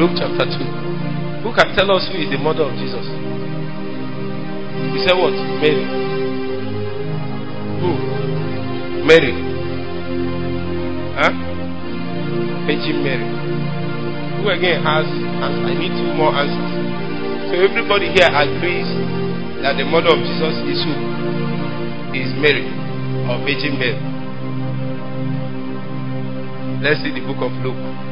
Luke 0.00 0.16
chapter 0.16 0.48
2. 0.48 1.44
Who 1.44 1.52
can 1.52 1.76
tell 1.76 1.92
us 1.92 2.08
who 2.08 2.16
is 2.24 2.32
the 2.32 2.40
mother 2.40 2.64
of 2.64 2.72
Jesus? 2.80 3.04
He 4.96 4.98
said 5.04 5.12
what? 5.12 5.36
Mary. 5.60 5.84
Who? 7.84 7.90
Mary. 9.04 9.36
Huh? 11.20 11.36
Virgin 12.64 12.96
Mary. 13.04 13.28
Who 14.40 14.48
again 14.48 14.80
has 14.80 15.04
answer? 15.04 15.68
I 15.68 15.76
need 15.76 15.92
two 15.92 16.16
more 16.16 16.32
answers. 16.32 17.52
So 17.52 17.60
everybody 17.60 18.08
here 18.08 18.32
agrees 18.32 18.88
that 19.60 19.76
the 19.76 19.84
mother 19.84 20.16
of 20.16 20.20
Jesus 20.24 20.64
is 20.64 20.80
who? 20.80 20.96
Is 22.16 22.32
Mary 22.40 22.64
or 23.28 23.36
Virgin 23.44 23.76
Mary. 23.76 24.00
Let's 26.80 27.04
see 27.04 27.12
the 27.12 27.20
book 27.20 27.44
of 27.44 27.52
Luke. 27.60 28.09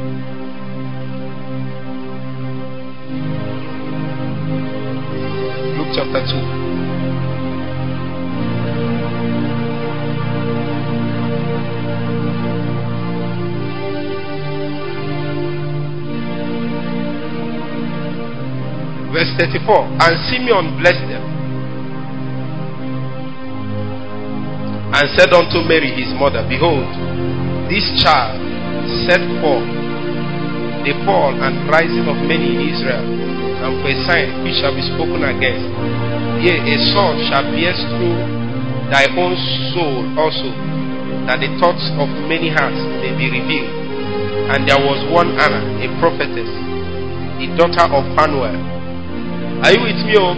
Chapter 5.94 6.20
2. 6.20 6.68
Verse 19.12 19.32
34 19.38 19.88
And 19.98 20.14
Simeon 20.28 20.78
blessed 20.78 21.08
them 21.08 21.24
and 24.92 25.08
said 25.16 25.32
unto 25.32 25.60
Mary 25.66 25.90
his 25.94 26.12
mother, 26.18 26.44
Behold, 26.48 26.86
this 27.70 27.84
child 28.02 28.36
set 29.06 29.20
forth 29.40 29.68
the 30.84 30.92
fall 31.04 31.34
and 31.34 31.68
rising 31.68 32.08
of 32.08 32.16
many 32.24 32.56
in 32.56 32.60
Israel, 32.72 33.04
and 33.64 33.82
for 33.82 33.90
a 33.90 33.96
sign 34.06 34.42
which 34.46 34.56
shall 34.62 34.74
be 34.74 34.82
spoken 34.84 35.22
against. 35.26 35.66
Yea, 36.42 36.62
a 36.62 36.76
son 36.94 37.18
shall 37.26 37.44
pierce 37.54 37.80
through 37.98 38.18
thy 38.88 39.04
own 39.18 39.34
soul 39.74 40.06
also, 40.16 40.48
that 41.28 41.42
the 41.42 41.50
thoughts 41.60 41.84
of 42.00 42.08
many 42.30 42.48
hearts 42.48 42.78
may 43.02 43.12
be 43.18 43.28
revealed. 43.28 43.68
And 44.48 44.64
there 44.64 44.80
was 44.80 45.02
one 45.12 45.36
Anna, 45.36 45.60
a 45.84 45.86
prophetess, 46.00 46.48
the 47.36 47.52
daughter 47.58 47.84
of 47.92 48.02
Phanuel. 48.16 48.56
Are 49.60 49.72
you 49.74 49.82
with 49.84 50.00
me? 50.06 50.14
Oh, 50.16 50.32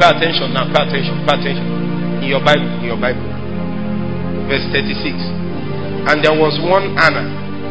pay 0.00 0.10
attention 0.10 0.50
now. 0.56 0.66
Pay 0.72 0.82
attention. 0.82 1.14
Pay 1.28 1.34
attention. 1.38 1.66
In 2.24 2.28
your 2.28 2.42
Bible. 2.42 2.66
In 2.80 2.90
your 2.90 2.98
Bible. 3.00 3.22
Verse 4.50 4.64
36. 4.74 5.14
And 6.10 6.24
there 6.24 6.34
was 6.34 6.56
one 6.64 6.96
Anna, 6.98 7.22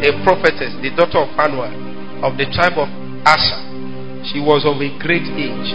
a 0.06 0.14
prophetess, 0.24 0.72
the 0.80 0.94
daughter 0.96 1.26
of 1.26 1.30
Phanuel, 1.36 1.74
of 2.24 2.38
the 2.38 2.46
tribe 2.54 2.78
of 2.78 2.88
Asher. 3.28 3.69
She 4.28 4.40
was 4.44 4.68
of 4.68 4.82
a 4.84 4.90
great 5.00 5.24
age 5.40 5.70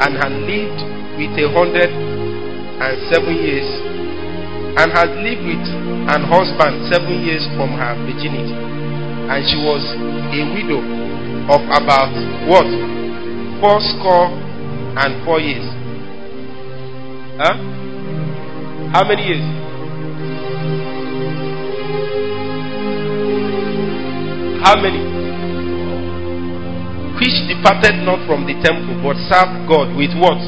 and 0.00 0.16
had 0.16 0.32
lived 0.48 0.80
with 1.20 1.36
a 1.36 1.46
hundred 1.52 1.92
and 1.92 2.96
seven 3.12 3.36
years, 3.36 3.68
and 4.80 4.88
had 4.88 5.12
lived 5.20 5.44
with 5.44 5.66
an 6.08 6.24
husband 6.24 6.88
seven 6.88 7.20
years 7.20 7.44
from 7.60 7.76
her 7.76 7.92
virginity. 8.08 8.56
And 9.28 9.44
she 9.44 9.60
was 9.60 9.84
a 10.32 10.40
widow 10.56 10.80
of 11.52 11.60
about 11.76 12.10
what? 12.48 12.66
Four 13.60 13.78
score 13.84 14.32
and 14.96 15.24
four 15.24 15.38
years. 15.38 15.68
Huh? 17.36 17.54
How 18.92 19.04
many 19.06 19.22
years? 19.28 19.44
How 24.64 24.80
many? 24.80 25.09
Which 27.20 27.36
departed 27.52 28.00
not 28.08 28.24
from 28.24 28.48
the 28.48 28.56
temple, 28.64 28.96
but 29.04 29.12
served 29.28 29.68
God 29.68 29.92
with 29.92 30.16
what? 30.16 30.40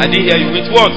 I 0.00 0.08
didn't 0.08 0.24
hear 0.24 0.40
you. 0.40 0.50
With 0.56 0.72
what? 0.72 0.88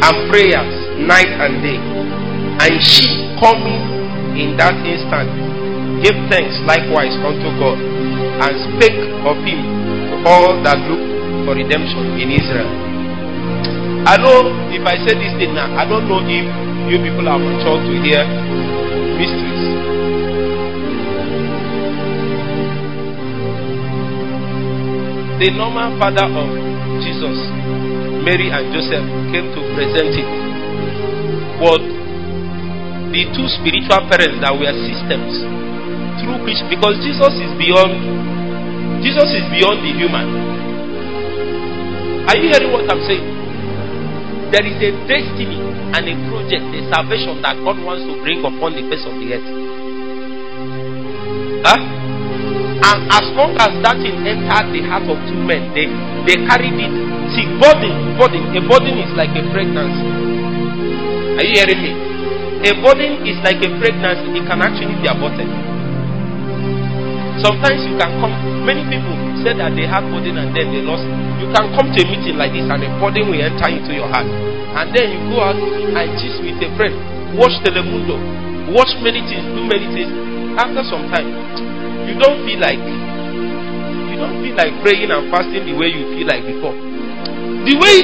And 0.00 0.16
prayers 0.32 0.72
night 1.04 1.28
and 1.28 1.60
day. 1.60 1.76
And 1.76 2.80
she 2.80 3.04
coming 3.36 3.84
in 4.32 4.56
that 4.56 4.80
instant 4.80 5.28
gave 6.00 6.16
thanks 6.32 6.56
likewise 6.64 7.12
unto 7.20 7.52
God 7.60 7.76
and 7.76 8.52
spake 8.74 9.02
of 9.28 9.36
him 9.44 9.60
to 10.08 10.14
all 10.24 10.56
that 10.64 10.80
look 10.88 11.04
for 11.44 11.52
redemption 11.52 12.16
in 12.16 12.32
Israel. 12.32 12.72
I 14.08 14.16
know 14.16 14.50
if 14.72 14.82
I 14.88 14.96
say 15.04 15.14
this 15.20 15.36
thing 15.36 15.52
now, 15.52 15.68
I 15.76 15.84
don't 15.84 16.08
know 16.08 16.24
if 16.24 16.48
you 16.90 16.96
people 16.96 17.28
are 17.28 17.38
mature 17.38 17.76
to 17.76 17.92
hear 18.02 18.24
The 25.42 25.50
normal 25.50 25.98
father 25.98 26.30
of 26.30 26.46
Jesus, 27.02 27.34
Mary 28.22 28.54
and 28.54 28.70
Joseph, 28.70 29.02
came 29.34 29.50
to 29.50 29.60
present 29.74 30.14
him. 30.14 30.30
But 31.58 31.82
the 33.10 33.26
two 33.34 33.50
spiritual 33.58 34.06
parents 34.06 34.38
that 34.38 34.54
were 34.54 34.70
systems 34.86 35.42
through 36.22 36.46
which, 36.46 36.62
because 36.70 36.94
Jesus 37.02 37.34
is 37.42 37.50
beyond, 37.58 39.02
Jesus 39.02 39.34
is 39.34 39.42
beyond 39.50 39.82
the 39.82 39.90
human. 39.90 40.30
Are 42.30 42.38
you 42.38 42.46
hearing 42.46 42.70
what 42.70 42.86
I'm 42.86 43.02
saying? 43.02 43.26
There 44.54 44.62
is 44.62 44.78
a 44.78 44.94
destiny 45.10 45.58
and 45.58 46.06
a 46.06 46.14
project, 46.30 46.70
a 46.70 46.86
salvation 46.94 47.42
that 47.42 47.58
God 47.66 47.82
wants 47.82 48.06
to 48.06 48.14
bring 48.22 48.46
upon 48.46 48.78
the 48.78 48.86
face 48.86 49.02
of 49.10 49.18
the 49.18 49.34
earth. 49.34 49.48
Huh? 51.66 51.91
And 52.82 52.98
as 53.14 53.26
long 53.38 53.54
as 53.62 53.70
that 53.86 53.96
thing 54.02 54.26
entered 54.26 54.66
the 54.74 54.82
heart 54.90 55.06
of 55.06 55.18
two 55.30 55.38
men, 55.38 55.70
they, 55.70 55.86
they 56.26 56.36
carried 56.50 56.74
it. 56.74 56.92
See, 57.30 57.46
burden, 57.62 58.18
burden, 58.18 58.42
a 58.52 58.60
burden 58.66 58.98
is 58.98 59.12
like 59.14 59.30
a 59.38 59.42
pregnancy. 59.54 60.02
Are 61.38 61.46
you 61.46 61.54
hearing 61.62 61.80
me? 61.80 61.92
A 62.66 62.72
burden 62.82 63.22
is 63.26 63.38
like 63.46 63.62
a 63.62 63.70
pregnancy, 63.78 64.34
it 64.34 64.44
can 64.50 64.60
actually 64.62 64.98
be 64.98 65.06
aborted. 65.06 65.46
Sometimes 67.40 67.80
you 67.86 67.94
can 67.98 68.12
come, 68.22 68.34
many 68.66 68.82
people 68.86 69.14
say 69.42 69.54
that 69.56 69.72
they 69.74 69.86
had 69.86 70.02
burden 70.10 70.38
and 70.38 70.50
then 70.54 70.70
they 70.70 70.82
lost. 70.84 71.02
You 71.42 71.48
can 71.50 71.72
come 71.74 71.90
to 71.90 71.98
a 72.02 72.06
meeting 72.06 72.38
like 72.38 72.54
this 72.54 72.66
and 72.66 72.82
a 72.82 72.90
burden 73.02 73.30
will 73.30 73.40
enter 73.40 73.66
into 73.66 73.94
your 73.94 74.06
heart. 74.10 74.26
And 74.26 74.90
then 74.94 75.06
you 75.10 75.20
go 75.32 75.42
out 75.42 75.58
and 75.58 76.06
gist 76.18 76.38
with 76.44 76.58
a 76.62 76.68
friend, 76.78 76.94
watch 77.38 77.54
Telemundo, 77.66 78.14
watch 78.74 78.90
many 79.02 79.22
things, 79.26 79.42
do 79.54 79.62
many 79.66 79.86
things. 79.90 80.12
After 80.60 80.84
some 80.84 81.08
time, 81.08 81.30
you 82.08 82.14
don't 82.18 82.42
feel 82.46 82.60
like 82.60 82.80
you 82.80 84.16
don't 84.18 84.36
feel 84.42 84.56
like 84.58 84.72
praying 84.82 85.10
and 85.10 85.30
fasting 85.30 85.64
the 85.66 85.74
way 85.74 85.88
you 85.90 86.06
feel 86.14 86.26
like 86.26 86.42
before. 86.44 86.74
The 87.66 87.74
way 87.78 87.96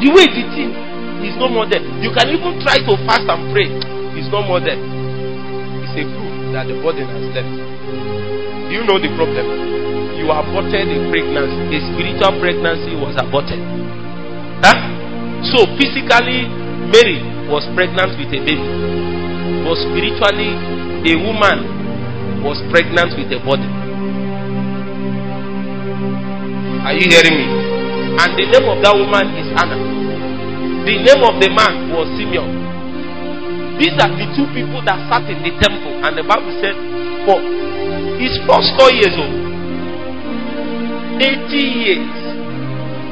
the 0.00 0.08
way 0.14 0.24
the 0.30 0.44
thing 0.54 0.70
is 1.24 1.36
no 1.36 1.48
more 1.48 1.68
there. 1.68 1.82
You 2.00 2.10
can 2.14 2.30
even 2.32 2.60
try 2.64 2.80
to 2.80 2.92
fast 3.04 3.28
and 3.28 3.52
pray. 3.52 3.68
It's 4.16 4.28
no 4.32 4.40
more 4.42 4.60
there. 4.60 4.78
It's 4.78 5.94
a 5.96 6.02
proof 6.06 6.34
that 6.56 6.64
the 6.66 6.76
burden 6.80 7.06
has 7.06 7.26
left. 7.36 7.52
Do 8.68 8.72
you 8.72 8.84
know 8.86 8.96
the 8.96 9.10
problem? 9.18 9.46
You 10.16 10.28
aborted 10.30 10.88
a 10.88 10.98
pregnancy. 11.08 11.60
A 11.74 11.78
spiritual 11.92 12.32
pregnancy 12.40 12.92
was 12.96 13.16
aborted. 13.18 13.60
Huh? 14.64 14.78
So 15.52 15.64
physically, 15.80 16.48
Mary 16.92 17.20
was 17.48 17.64
pregnant 17.72 18.14
with 18.20 18.28
a 18.30 18.40
baby. 18.44 18.68
But 19.64 19.76
spiritually, 19.80 20.52
a 21.08 21.14
woman 21.16 21.79
was 22.42 22.58
pregnant 22.72 23.12
with 23.16 23.28
a 23.32 23.40
body. 23.44 23.68
Are 26.84 26.96
you 26.96 27.04
hearing 27.06 27.36
me? 27.36 27.46
And 28.16 28.30
the 28.34 28.44
name 28.48 28.66
of 28.68 28.78
that 28.82 28.94
woman 28.96 29.26
is 29.36 29.48
Anna. 29.54 29.76
The 30.84 30.94
name 30.96 31.22
of 31.22 31.36
the 31.38 31.48
man 31.52 31.92
was 31.92 32.08
Simeon. 32.16 32.50
These 33.76 33.96
are 34.00 34.12
the 34.12 34.26
two 34.36 34.48
people 34.56 34.80
that 34.84 34.96
sat 35.08 35.24
in 35.28 35.40
the 35.44 35.52
temple, 35.60 36.04
and 36.04 36.12
the 36.16 36.24
Bible 36.24 36.52
said, 36.60 36.76
for 37.28 37.36
first 38.48 38.72
four 38.80 38.90
years 38.92 39.12
old, 39.16 39.36
80 41.20 41.52
years 41.52 42.12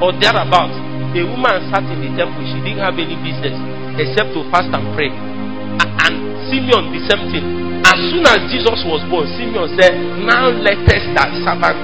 or 0.01 0.17
thereabouts, 0.17 0.77
a 1.13 1.23
woman 1.29 1.57
sat 1.69 1.85
in 1.93 2.01
the 2.05 2.11
temple. 2.17 2.41
She 2.49 2.57
didn't 2.65 2.81
have 2.81 2.97
any 2.97 3.17
business 3.21 3.57
except 4.01 4.33
to 4.33 4.45
fast 4.49 4.73
and 4.73 4.85
pray. 4.97 5.13
And 5.13 6.15
Simeon, 6.49 6.89
the 6.93 7.01
same 7.05 7.25
thing. 7.33 7.68
As 7.89 7.97
soon 8.13 8.21
as 8.29 8.45
Jesus 8.53 8.85
was 8.85 9.01
born, 9.09 9.25
Simeon 9.33 9.65
said, 9.81 9.97
Now 10.29 10.53
lettest 10.53 11.09
thy 11.17 11.25
servant 11.41 11.81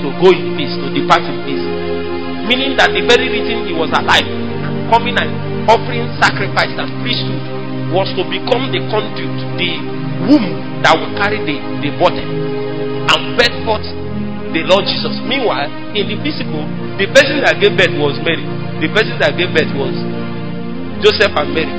to 0.00 0.08
go 0.24 0.32
in 0.32 0.56
peace, 0.56 0.72
to 0.72 0.88
depart 0.88 1.20
in 1.20 1.36
peace. 1.44 1.60
Meaning 2.48 2.80
that 2.80 2.96
the 2.96 3.04
very 3.04 3.28
reason 3.28 3.68
he 3.68 3.76
was 3.76 3.92
alive, 3.92 4.24
coming 4.88 5.20
and 5.20 5.28
offering 5.68 6.08
sacrifice 6.16 6.72
and 6.80 6.88
priesthood, 7.04 7.44
was 7.92 8.08
to 8.16 8.24
become 8.24 8.72
the 8.72 8.80
conduit, 8.88 9.36
the 9.60 9.70
womb 10.32 10.48
that 10.80 10.96
would 10.96 11.12
carry 11.20 11.44
the, 11.44 11.60
the 11.84 11.92
body 12.00 12.24
and 12.24 13.20
birth 13.36 13.56
forth 13.68 13.84
the 14.56 14.64
Lord 14.64 14.88
Jesus. 14.88 15.12
Meanwhile, 15.28 15.68
in 15.92 16.08
the 16.08 16.16
physical, 16.24 16.64
the 16.96 17.04
person 17.12 17.44
that 17.44 17.60
gave 17.60 17.76
birth 17.76 17.92
was 18.00 18.16
Mary. 18.24 18.48
The 18.80 18.88
person 18.96 19.20
that 19.20 19.36
gave 19.36 19.52
birth 19.52 19.76
was 19.76 19.92
Joseph 21.04 21.36
and 21.36 21.52
Mary. 21.52 21.74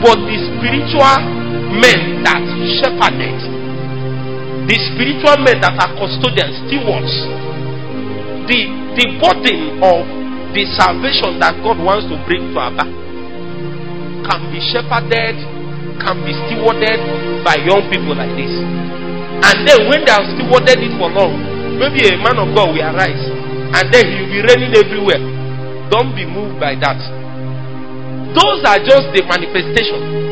But 0.00 0.16
the 0.24 0.36
spiritual 0.40 1.35
men 1.80 2.22
that 2.24 2.42
shepherded 2.80 3.56
the 4.66 4.76
spiritual 4.90 5.38
men 5.46 5.62
that 5.62 5.78
are 5.78 5.94
custodians, 5.94 6.58
stewards, 6.66 7.14
the, 8.50 8.66
the 8.98 9.06
burden 9.22 9.78
of 9.78 10.02
the 10.50 10.66
salvation 10.74 11.38
that 11.38 11.54
God 11.62 11.78
wants 11.78 12.10
to 12.10 12.18
bring 12.26 12.50
to 12.50 12.58
Aba 12.58 12.82
can 14.26 14.40
be 14.50 14.58
shepherded, 14.58 15.38
can 16.02 16.18
be 16.26 16.34
stewarded 16.34 16.98
by 17.46 17.62
young 17.62 17.86
people 17.94 18.18
like 18.18 18.34
this. 18.34 18.50
And 19.46 19.62
then 19.62 19.86
when 19.86 20.02
they 20.02 20.10
have 20.10 20.26
stewarded 20.34 20.82
it 20.82 20.92
for 20.98 21.14
long, 21.14 21.38
maybe 21.78 22.02
a 22.10 22.18
man 22.18 22.34
of 22.34 22.50
God 22.50 22.74
will 22.74 22.82
arise 22.82 23.22
and 23.70 23.86
then 23.94 24.02
he 24.02 24.18
will 24.18 24.32
be 24.34 24.40
reigning 24.50 24.74
everywhere. 24.74 25.22
Don't 25.94 26.10
be 26.18 26.26
moved 26.26 26.58
by 26.58 26.74
that. 26.82 26.98
Those 28.34 28.66
are 28.66 28.82
just 28.82 29.14
the 29.14 29.22
manifestation. 29.30 30.25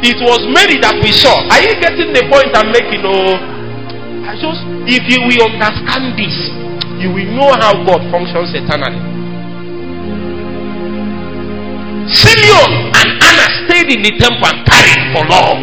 It 0.00 0.16
was 0.24 0.40
Mary 0.48 0.80
that 0.80 0.96
we 1.04 1.12
saw. 1.12 1.44
Are 1.52 1.60
you 1.60 1.76
getting 1.76 2.16
the 2.16 2.24
point 2.32 2.48
I'm 2.56 2.72
making? 2.72 3.04
Oh, 3.04 3.36
I 4.24 4.32
just 4.40 4.64
if 4.88 5.04
you 5.12 5.20
will 5.28 5.44
understand 5.44 6.16
this, 6.16 6.36
you 6.96 7.12
will 7.12 7.28
know 7.36 7.52
how 7.60 7.76
God 7.84 8.00
functions 8.08 8.56
eternally. 8.56 8.96
Simeon 12.08 12.70
and 12.96 13.08
Anna 13.20 13.46
stayed 13.68 13.92
in 13.92 14.00
the 14.00 14.12
temple 14.16 14.48
and 14.48 14.64
tarried 14.64 15.04
for 15.12 15.22
long. 15.28 15.58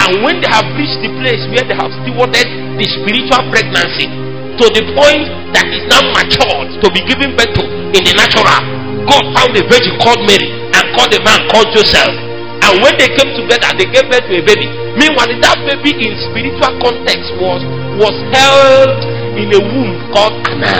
And 0.00 0.24
when 0.24 0.40
they 0.40 0.48
have 0.48 0.66
reached 0.80 1.04
the 1.04 1.12
place 1.20 1.44
where 1.52 1.62
they 1.68 1.76
have 1.76 1.92
stewarded 2.02 2.48
the 2.80 2.86
spiritual 2.98 3.42
pregnancy 3.52 4.08
to 4.08 4.64
the 4.72 4.84
point 4.96 5.28
that 5.52 5.68
is 5.68 5.84
now 5.92 6.02
matured 6.16 6.72
to 6.80 6.86
be 6.90 7.04
given 7.04 7.36
birth 7.36 7.52
to 7.52 7.62
in 7.92 8.00
the 8.00 8.14
natural, 8.16 8.48
God 9.04 9.24
found 9.36 9.52
a 9.54 9.62
virgin 9.68 9.94
called 10.00 10.24
Mary 10.24 10.48
and 10.72 10.84
called 10.96 11.12
a 11.12 11.20
man 11.20 11.46
called 11.52 11.68
Joseph. 11.76 12.29
And 12.70 12.78
when 12.86 12.94
they 13.02 13.10
came 13.18 13.34
together, 13.34 13.66
they 13.74 13.90
gave 13.90 14.06
birth 14.06 14.30
to 14.30 14.34
a 14.38 14.42
baby. 14.46 14.70
Meanwhile, 14.94 15.26
that 15.42 15.58
baby 15.66 15.90
in 16.06 16.14
spiritual 16.30 16.70
context 16.78 17.34
was 17.42 17.66
was 17.98 18.14
held 18.30 18.94
in 19.34 19.50
a 19.50 19.58
womb 19.58 19.98
called 20.14 20.38
Anna. 20.46 20.78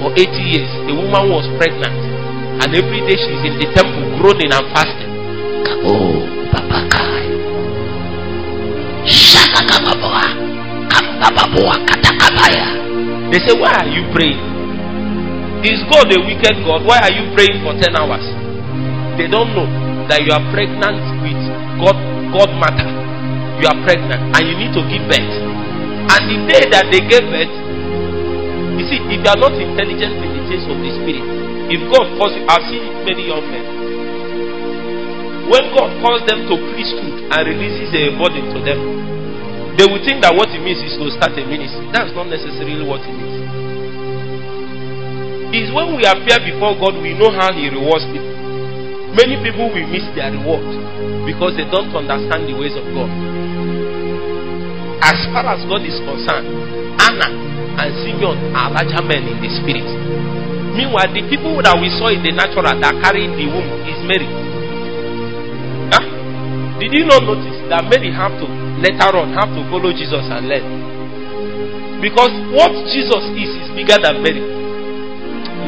For 0.00 0.08
80 0.16 0.32
years, 0.40 0.72
the 0.88 0.96
woman 0.96 1.28
was 1.28 1.44
pregnant. 1.60 1.92
And 2.64 2.72
every 2.72 3.04
day 3.04 3.20
she's 3.20 3.44
in 3.44 3.60
the 3.60 3.68
temple 3.76 4.08
groaning 4.16 4.56
and 4.56 4.64
fasting. 4.72 5.12
Kabo 5.68 6.24
babakai. 6.48 7.28
Shakakababoa. 9.04 10.26
Kambababoa 10.88 11.76
katakabaya. 11.84 12.68
They 13.28 13.40
say, 13.44 13.52
Why 13.52 13.84
are 13.84 13.88
you 13.92 14.08
praying? 14.16 14.40
Is 15.60 15.84
God 15.92 16.08
a 16.08 16.24
wicked 16.24 16.56
God? 16.64 16.88
Why 16.88 17.04
are 17.04 17.12
you 17.12 17.28
praying 17.36 17.60
for 17.60 17.76
10 17.76 17.92
hours? 18.00 18.24
They 19.20 19.28
don't 19.28 19.52
know 19.52 19.91
that 20.08 20.22
you 20.24 20.32
are 20.32 20.44
pregnant 20.50 21.02
with 21.22 21.40
God, 21.78 21.98
God 22.34 22.50
matter. 22.58 22.88
You 23.60 23.66
are 23.70 23.78
pregnant 23.86 24.34
and 24.34 24.42
you 24.42 24.54
need 24.58 24.72
to 24.74 24.82
give 24.90 25.04
birth. 25.06 25.32
And 26.10 26.22
the 26.26 26.38
day 26.50 26.62
that 26.72 26.90
they 26.90 27.02
gave 27.06 27.22
birth, 27.30 27.54
you 28.78 28.84
see, 28.88 28.98
if 28.98 29.20
you 29.22 29.30
are 29.30 29.38
not 29.38 29.54
intelligent 29.54 30.18
in 30.18 30.30
the 30.34 30.42
things 30.50 30.64
of 30.66 30.78
the 30.80 30.90
spirit, 30.98 31.24
if 31.70 31.80
God 31.92 32.04
calls 32.18 32.34
you, 32.34 32.42
I've 32.48 32.64
seen 32.66 32.82
many 33.06 33.30
young 33.30 33.44
men. 33.46 33.64
When 35.46 35.64
God 35.76 35.90
calls 36.00 36.22
them 36.26 36.48
to 36.48 36.54
priesthood 36.72 37.28
and 37.30 37.40
releases 37.44 37.92
a 37.92 38.14
burden 38.18 38.50
to 38.56 38.58
them, 38.64 38.80
they 39.76 39.86
will 39.88 40.02
think 40.04 40.20
that 40.24 40.32
what 40.34 40.50
it 40.52 40.60
means 40.60 40.80
is 40.84 40.96
to 41.00 41.06
start 41.16 41.32
a 41.38 41.44
ministry. 41.44 41.86
That's 41.92 42.12
not 42.12 42.28
necessarily 42.28 42.84
what 42.84 43.00
it 43.04 43.14
means. 43.14 43.40
It's 45.52 45.68
when 45.72 45.96
we 45.96 46.04
appear 46.08 46.40
before 46.40 46.72
God, 46.80 46.96
we 47.00 47.12
know 47.12 47.28
how 47.28 47.52
He 47.52 47.68
rewards 47.68 48.08
people. 48.08 48.31
Many 49.12 49.36
people 49.44 49.68
will 49.68 49.88
miss 49.92 50.08
their 50.16 50.32
reward 50.32 50.64
because 51.28 51.52
they 51.60 51.68
don't 51.68 51.92
understand 51.92 52.48
the 52.48 52.56
ways 52.56 52.72
of 52.72 52.84
God. 52.96 53.12
As 55.04 55.20
far 55.36 55.44
as 55.52 55.60
God 55.68 55.84
is 55.84 56.00
concerned, 56.00 56.48
Anna 56.96 57.28
and 57.76 57.92
Simeon 58.00 58.56
are 58.56 58.72
larger 58.72 59.04
men 59.04 59.28
in 59.28 59.36
the 59.36 59.50
spirit. 59.60 59.84
Meanwhile, 60.72 61.12
the 61.12 61.28
people 61.28 61.60
that 61.60 61.76
we 61.76 61.92
saw 62.00 62.08
in 62.08 62.24
the 62.24 62.32
natural 62.32 62.64
that 62.72 62.94
carried 63.04 63.36
the 63.36 63.44
womb 63.52 63.68
is 63.84 64.00
Mary. 64.08 64.24
Huh? 65.92 66.04
Did 66.80 66.96
you 66.96 67.04
not 67.04 67.28
notice 67.28 67.60
that 67.68 67.84
Mary 67.92 68.08
have 68.16 68.32
to 68.40 68.48
later 68.80 69.12
on 69.12 69.36
have 69.36 69.52
to 69.52 69.60
follow 69.68 69.92
Jesus 69.92 70.24
and 70.24 70.48
learn? 70.48 70.64
Because 72.00 72.32
what 72.56 72.72
Jesus 72.88 73.24
is 73.36 73.52
is 73.60 73.68
bigger 73.76 74.00
than 74.00 74.24
Mary. 74.24 74.40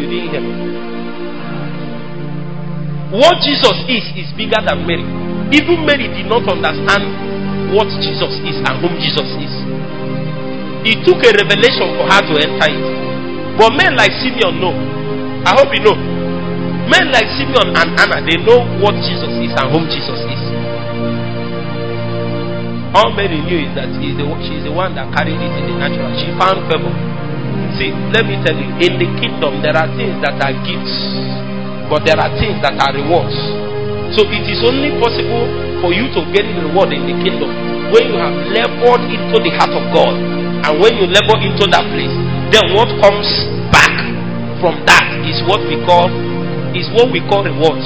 You 0.00 0.08
didn't 0.08 0.32
hear 0.32 0.40
me. 0.40 0.83
What 3.14 3.38
Jesus 3.46 3.78
is 3.86 4.04
is 4.18 4.28
bigger 4.34 4.58
than 4.58 4.82
Mary. 4.90 5.06
Even 5.54 5.86
Mary 5.86 6.10
did 6.10 6.26
not 6.26 6.42
understand 6.50 7.70
what 7.70 7.86
Jesus 8.02 8.34
is 8.42 8.58
and 8.58 8.74
whom 8.82 8.98
Jesus 8.98 9.30
is. 9.38 9.54
It 10.82 10.98
took 11.06 11.22
a 11.22 11.30
revelation 11.30 11.94
for 11.94 12.10
her 12.10 12.20
to 12.26 12.34
enter 12.42 12.68
it. 12.74 12.86
But 13.54 13.70
men 13.78 13.94
like 13.94 14.10
Simeon 14.18 14.58
know. 14.58 14.74
I 15.46 15.54
hope 15.54 15.70
you 15.70 15.86
know. 15.86 15.94
Men 16.90 17.14
like 17.14 17.30
Simeon 17.38 17.70
and 17.72 17.94
Anna, 17.94 18.18
they 18.18 18.34
know 18.42 18.66
what 18.82 18.98
Jesus 18.98 19.30
is 19.40 19.54
and 19.54 19.66
whom 19.70 19.86
Jesus 19.86 20.20
is. 20.26 20.42
All 22.98 23.14
Mary 23.14 23.38
knew 23.46 23.62
is 23.62 23.72
that 23.78 23.94
he 24.02 24.10
is 24.10 24.18
the, 24.18 24.26
she 24.42 24.58
is 24.58 24.64
the 24.66 24.74
one 24.74 24.94
that 24.98 25.06
carried 25.14 25.38
it 25.38 25.54
in 25.54 25.64
the 25.70 25.74
natural. 25.78 26.10
She 26.18 26.34
found 26.34 26.66
favor. 26.66 26.90
See, 27.78 27.94
let 28.10 28.26
me 28.26 28.38
tell 28.42 28.54
you, 28.54 28.70
in 28.82 28.98
the 28.98 29.08
kingdom 29.22 29.62
there 29.62 29.74
are 29.74 29.90
things 29.98 30.14
that 30.22 30.38
are 30.38 30.54
gifts, 30.62 30.94
but 31.88 32.04
there 32.08 32.16
are 32.16 32.32
things 32.40 32.60
that 32.64 32.76
are 32.80 32.92
rewards. 32.94 33.36
So 34.16 34.22
it 34.30 34.44
is 34.46 34.60
only 34.62 34.94
possible 35.02 35.44
for 35.82 35.90
you 35.92 36.06
to 36.14 36.20
get 36.32 36.46
reward 36.64 36.94
in 36.94 37.04
the 37.04 37.16
kingdom 37.20 37.50
when 37.92 38.08
you 38.08 38.16
have 38.16 38.34
labored 38.50 39.02
into 39.10 39.36
the 39.42 39.52
heart 39.58 39.74
of 39.74 39.84
God. 39.92 40.14
And 40.64 40.80
when 40.80 40.96
you 40.96 41.04
labor 41.10 41.36
into 41.44 41.68
that 41.68 41.84
place, 41.92 42.14
then 42.54 42.72
what 42.72 42.88
comes 43.02 43.28
back 43.74 43.92
from 44.62 44.80
that 44.88 45.04
is 45.28 45.42
what 45.44 45.60
we 45.68 45.76
call 45.84 46.08
is 46.72 46.88
what 46.96 47.12
we 47.12 47.20
call 47.28 47.44
rewards. 47.44 47.84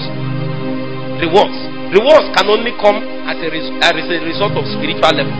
Rewards. 1.18 1.58
Rewards 1.90 2.28
can 2.36 2.46
only 2.46 2.70
come 2.78 3.00
as 3.26 3.36
a, 3.40 3.48
res- 3.50 3.72
as 3.82 3.96
a 3.96 4.18
result 4.22 4.54
of 4.54 4.64
spiritual 4.68 5.10
level. 5.10 5.34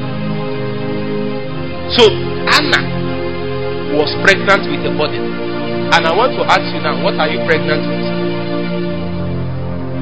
So 1.95 2.05
Anna 2.11 2.81
was 3.95 4.11
pregnant 4.25 4.67
with 4.69 4.83
a 4.89 4.93
body. 4.97 5.21
And 5.21 6.05
I 6.05 6.13
want 6.13 6.37
to 6.37 6.45
ask 6.45 6.65
you 6.75 6.81
now, 6.85 7.01
what 7.05 7.17
are 7.17 7.29
you 7.29 7.41
pregnant 7.49 7.85
with? 7.87 8.08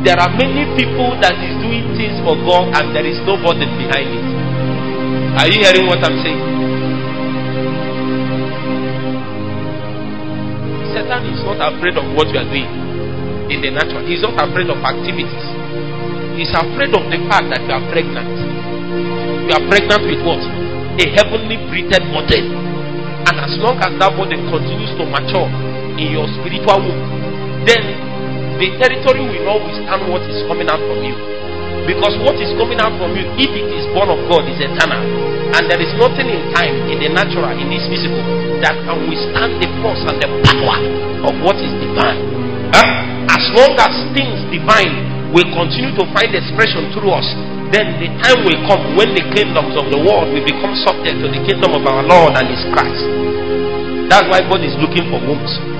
There 0.06 0.14
are 0.22 0.30
many 0.38 0.62
people 0.78 1.18
that 1.18 1.34
is 1.34 1.58
doing 1.58 1.82
things 1.98 2.14
for 2.22 2.38
God 2.46 2.70
and 2.78 2.94
there 2.94 3.02
is 3.02 3.18
no 3.26 3.34
burden 3.42 3.66
behind 3.74 4.06
it. 4.06 4.26
Are 5.34 5.50
you 5.50 5.58
hearing 5.66 5.90
what 5.90 5.98
I'm 5.98 6.14
saying? 6.22 6.42
Satan 10.94 11.26
is 11.26 11.42
not 11.42 11.58
afraid 11.58 11.98
of 11.98 12.06
what 12.14 12.30
you 12.30 12.38
are 12.38 12.46
doing 12.46 12.70
in 13.50 13.58
the 13.66 13.74
natural. 13.74 14.06
He's 14.06 14.22
not 14.22 14.38
afraid 14.38 14.70
of 14.70 14.78
activities. 14.78 15.46
He's 16.38 16.54
afraid 16.54 16.94
of 16.94 17.02
the 17.10 17.18
fact 17.26 17.50
that 17.50 17.66
you 17.66 17.74
are 17.74 17.82
pregnant. 17.90 18.30
You 19.50 19.58
are 19.58 19.64
pregnant 19.66 20.06
with 20.06 20.22
what? 20.22 20.38
A 21.02 21.06
heavenly 21.18 21.58
breathed 21.66 21.98
body. 22.14 22.46
And 23.26 23.42
as 23.42 23.58
long 23.58 23.82
as 23.82 23.90
that 23.98 24.14
body 24.14 24.38
continues 24.38 24.94
to 25.02 25.04
mature 25.10 25.50
in 25.98 26.14
your 26.14 26.30
spiritual 26.38 26.78
womb, 26.78 27.66
then 27.66 28.05
the 28.56 28.68
territory 28.80 29.22
will 29.24 29.44
not 29.44 29.60
withstand 29.60 30.08
what 30.08 30.24
is 30.28 30.40
coming 30.48 30.68
out 30.68 30.80
from 30.80 31.00
you. 31.04 31.16
Because 31.86 32.18
what 32.24 32.34
is 32.42 32.50
coming 32.58 32.82
out 32.82 32.96
from 32.98 33.14
you, 33.14 33.24
if 33.38 33.52
it 33.52 33.68
is 33.70 33.86
born 33.94 34.10
of 34.10 34.18
God, 34.26 34.42
is 34.48 34.58
eternal. 34.58 34.98
And 35.54 35.70
there 35.70 35.78
is 35.78 35.92
nothing 35.94 36.26
in 36.26 36.42
time, 36.50 36.74
in 36.90 36.98
the 36.98 37.10
natural, 37.14 37.54
in 37.54 37.70
this 37.70 37.86
physical, 37.86 38.18
that 38.64 38.74
can 38.82 39.06
withstand 39.06 39.62
the 39.62 39.68
force 39.78 40.02
and 40.02 40.18
the 40.18 40.28
power 40.50 40.78
of 41.30 41.32
what 41.46 41.54
is 41.62 41.70
divine. 41.78 42.18
Huh? 42.74 43.30
As 43.30 43.44
long 43.54 43.78
as 43.78 43.94
things 44.16 44.42
divine 44.50 45.30
will 45.30 45.46
continue 45.54 45.94
to 45.94 46.04
find 46.10 46.34
expression 46.34 46.90
through 46.90 47.14
us, 47.14 47.28
then 47.70 47.98
the 48.02 48.10
time 48.22 48.42
will 48.42 48.58
come 48.66 48.98
when 48.98 49.14
the 49.14 49.22
kingdoms 49.34 49.78
of 49.78 49.86
the 49.90 49.98
world 49.98 50.30
will 50.34 50.42
become 50.42 50.74
subject 50.82 51.22
to 51.22 51.30
the 51.30 51.40
kingdom 51.46 51.70
of 51.74 51.82
our 51.86 52.02
Lord 52.02 52.34
and 52.34 52.46
His 52.50 52.62
Christ. 52.74 53.04
That's 54.10 54.26
why 54.30 54.42
God 54.42 54.62
is 54.62 54.74
looking 54.82 55.06
for 55.10 55.18
wombs. 55.22 55.75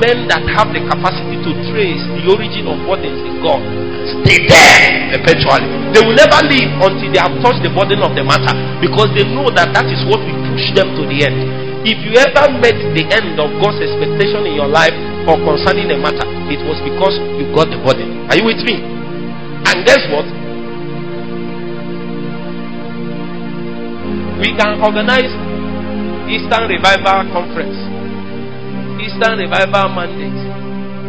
Men 0.00 0.26
that 0.28 0.42
have 0.58 0.74
the 0.74 0.82
capacity 0.90 1.38
to 1.44 1.50
trace 1.70 2.02
the 2.18 2.22
origin 2.34 2.66
of 2.66 2.82
burdens 2.82 3.22
in 3.22 3.38
God 3.42 3.62
stay 4.24 4.44
there 4.44 5.16
perpetually. 5.16 5.64
They 5.96 6.02
will 6.04 6.16
never 6.16 6.40
leave 6.44 6.68
until 6.76 7.08
they 7.08 7.20
have 7.20 7.32
touched 7.40 7.64
the 7.64 7.72
burden 7.72 8.04
of 8.04 8.12
the 8.12 8.24
matter 8.24 8.52
because 8.80 9.08
they 9.16 9.24
know 9.24 9.48
that 9.54 9.72
that 9.72 9.88
is 9.88 10.04
what 10.04 10.20
will 10.20 10.40
push 10.52 10.66
them 10.76 10.92
to 10.98 11.02
the 11.08 11.24
end. 11.24 11.38
If 11.84 12.00
you 12.00 12.16
ever 12.16 12.48
met 12.60 12.76
the 12.96 13.04
end 13.12 13.36
of 13.36 13.52
God's 13.60 13.80
expectation 13.80 14.48
in 14.48 14.56
your 14.56 14.68
life 14.68 14.96
or 15.28 15.36
concerning 15.40 15.92
a 15.92 15.98
matter, 16.00 16.24
it 16.48 16.60
was 16.64 16.80
because 16.80 17.16
you 17.36 17.48
got 17.52 17.68
the 17.68 17.80
burden. 17.80 18.24
Are 18.28 18.36
you 18.36 18.44
with 18.44 18.60
me? 18.64 18.80
And 19.68 19.84
guess 19.84 20.00
what? 20.08 20.24
We 24.40 24.52
can 24.56 24.80
organize 24.80 25.32
Eastern 26.28 26.72
Revival 26.72 27.28
Conference, 27.36 27.76
Eastern 29.14 29.38
Revival 29.46 29.94
Mandate, 29.94 30.42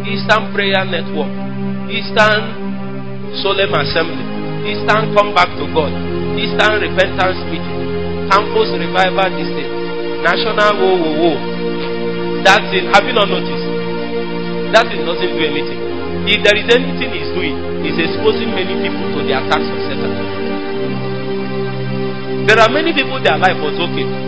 Eastern 0.06 0.54
Prayer 0.54 0.86
Network, 0.86 1.26
Eastern 1.90 3.34
Solemn 3.42 3.74
Assembly, 3.82 4.22
Eastern 4.62 5.10
Come 5.10 5.34
Back 5.34 5.50
to 5.58 5.66
God, 5.74 5.90
Eastern 6.38 6.86
Repentance 6.86 7.42
Meeting, 7.50 8.30
campus 8.30 8.70
revival 8.78 9.26
thing, 9.26 10.22
national 10.22 10.54
whoa 10.78 10.94
whoa 11.02 11.18
whoa. 11.18 11.34
That 12.46 12.62
thing, 12.70 12.86
have 12.94 13.02
you 13.02 13.14
not 13.18 13.26
noticed? 13.26 13.66
That 14.70 14.86
thing 14.86 15.02
doesn't 15.02 15.26
do 15.26 15.42
anything. 15.42 15.82
If 16.30 16.46
there 16.46 16.54
is 16.62 16.70
anything 16.70 17.10
he's 17.10 17.26
doing, 17.34 17.58
he's 17.82 17.98
exposing 17.98 18.54
many 18.54 18.86
people 18.86 19.18
to 19.18 19.26
the 19.26 19.34
attacks 19.34 19.66
of 19.66 19.78
Satan. 19.82 20.14
There 22.46 22.62
are 22.62 22.70
many 22.70 22.94
people 22.94 23.18
their 23.18 23.34
life 23.34 23.58
was 23.58 23.74
okay. 23.74 24.25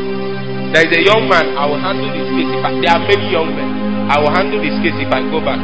There 0.68 0.84
is 0.84 0.92
a 0.92 1.00
young 1.00 1.24
man, 1.32 1.56
I 1.56 1.64
will 1.64 1.80
handle 1.80 2.12
his 2.12 2.28
case. 2.28 2.44
If 2.52 2.60
I, 2.60 2.76
there 2.76 2.92
are 2.92 3.00
many 3.00 3.32
young 3.32 3.48
men, 3.56 3.70
I 4.12 4.20
will 4.20 4.28
handle 4.28 4.60
his 4.60 4.76
case 4.84 4.92
if 5.00 5.08
I 5.08 5.24
go 5.32 5.40
back. 5.40 5.56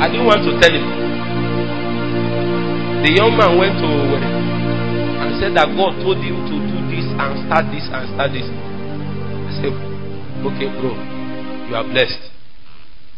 I 0.00 0.08
didn't 0.12 0.28
want 0.28 0.44
to 0.44 0.52
tell 0.60 0.68
him. 0.68 0.84
The 3.00 3.10
young 3.16 3.32
man 3.40 3.56
went 3.56 3.80
to 3.80 3.88
and 4.20 5.30
said 5.40 5.56
that 5.56 5.72
God 5.72 5.96
told 6.04 6.20
him 6.20 6.44
to 6.44 6.56
do 6.60 6.76
this 6.92 7.08
and 7.08 7.40
start 7.48 7.72
this 7.72 7.88
and 7.88 8.04
start 8.12 8.36
this. 8.36 8.44
I 8.44 9.50
said, 9.56 9.72
okay, 10.44 10.68
bro, 10.76 10.92
you 11.68 11.74
are 11.76 11.88
blessed. 11.88 12.20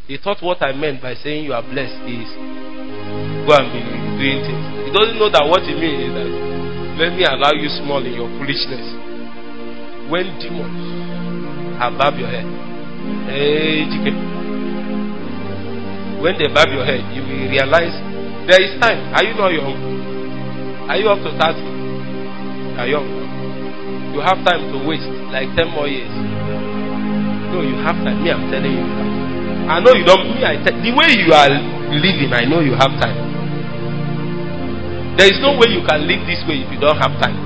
He 0.07 0.15
thought 0.23 0.39
what 0.47 0.63
I 0.63 0.71
meant 0.79 1.03
by 1.03 1.19
saying 1.19 1.51
you 1.51 1.55
are 1.55 1.63
blessed 1.67 2.07
is 2.07 2.31
go 3.47 3.59
and 3.59 3.67
be 3.75 3.83
doing 3.83 4.47
things. 4.47 4.63
He 4.87 4.91
doesn't 4.95 5.19
know 5.19 5.27
that 5.31 5.43
what 5.51 5.67
it 5.67 5.75
means 5.75 6.07
is 6.07 6.15
that 6.15 6.62
let 6.99 7.17
me 7.17 7.25
allow 7.25 7.53
you 7.53 7.69
small 7.81 8.05
in 8.05 8.13
your 8.13 8.29
foolishness. 8.37 8.85
When 10.11 10.27
demons 10.41 10.93
bob 11.99 12.15
your 12.19 12.29
head, 12.29 12.47
hey. 13.27 13.89
When 16.23 16.39
they 16.39 16.47
bob 16.55 16.71
your 16.71 16.85
head, 16.87 17.03
you 17.11 17.23
will 17.27 17.51
realize 17.51 17.91
there 18.47 18.63
is 18.63 18.79
time. 18.79 19.11
Are 19.15 19.25
you 19.25 19.35
not 19.35 19.51
young? 19.51 19.75
Are 20.87 20.97
you 20.97 21.09
up 21.11 21.19
to 21.27 21.31
30? 21.35 21.59
You 21.59 22.79
are 22.79 22.87
young. 22.87 23.09
You 24.15 24.21
have 24.21 24.39
time 24.47 24.71
to 24.71 24.77
waste 24.87 25.09
like 25.35 25.51
10 25.57 25.75
more 25.75 25.89
years. 25.89 26.11
No, 27.51 27.63
you 27.63 27.75
have 27.83 27.97
time. 28.07 28.23
Me, 28.23 28.31
I'm 28.31 28.47
telling 28.53 28.71
you. 28.71 28.87
I 29.67 29.81
know 29.81 29.93
you 29.99 30.05
don't. 30.05 30.23
Me, 30.31 30.45
I 30.45 30.61
te- 30.63 30.79
the 30.79 30.93
way 30.95 31.11
you 31.19 31.33
are 31.35 31.51
living, 31.91 32.31
I 32.31 32.45
know 32.45 32.61
you 32.61 32.73
have 32.79 32.95
time. 33.03 33.32
There 35.17 35.29
is 35.29 35.37
no 35.45 35.53
way 35.61 35.69
you 35.69 35.85
can 35.85 36.09
live 36.09 36.25
this 36.25 36.41
way 36.49 36.65
if 36.65 36.73
you 36.73 36.81
don't 36.81 36.97
have 36.97 37.13
time. 37.21 37.37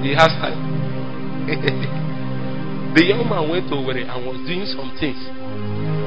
He 0.00 0.16
has 0.16 0.32
time. 0.40 0.56
the 2.96 3.02
young 3.04 3.28
man 3.28 3.44
went 3.52 3.68
over 3.68 3.92
it 3.92 4.08
and 4.08 4.18
was 4.24 4.40
doing 4.48 4.64
some 4.72 4.88
things. 4.96 5.20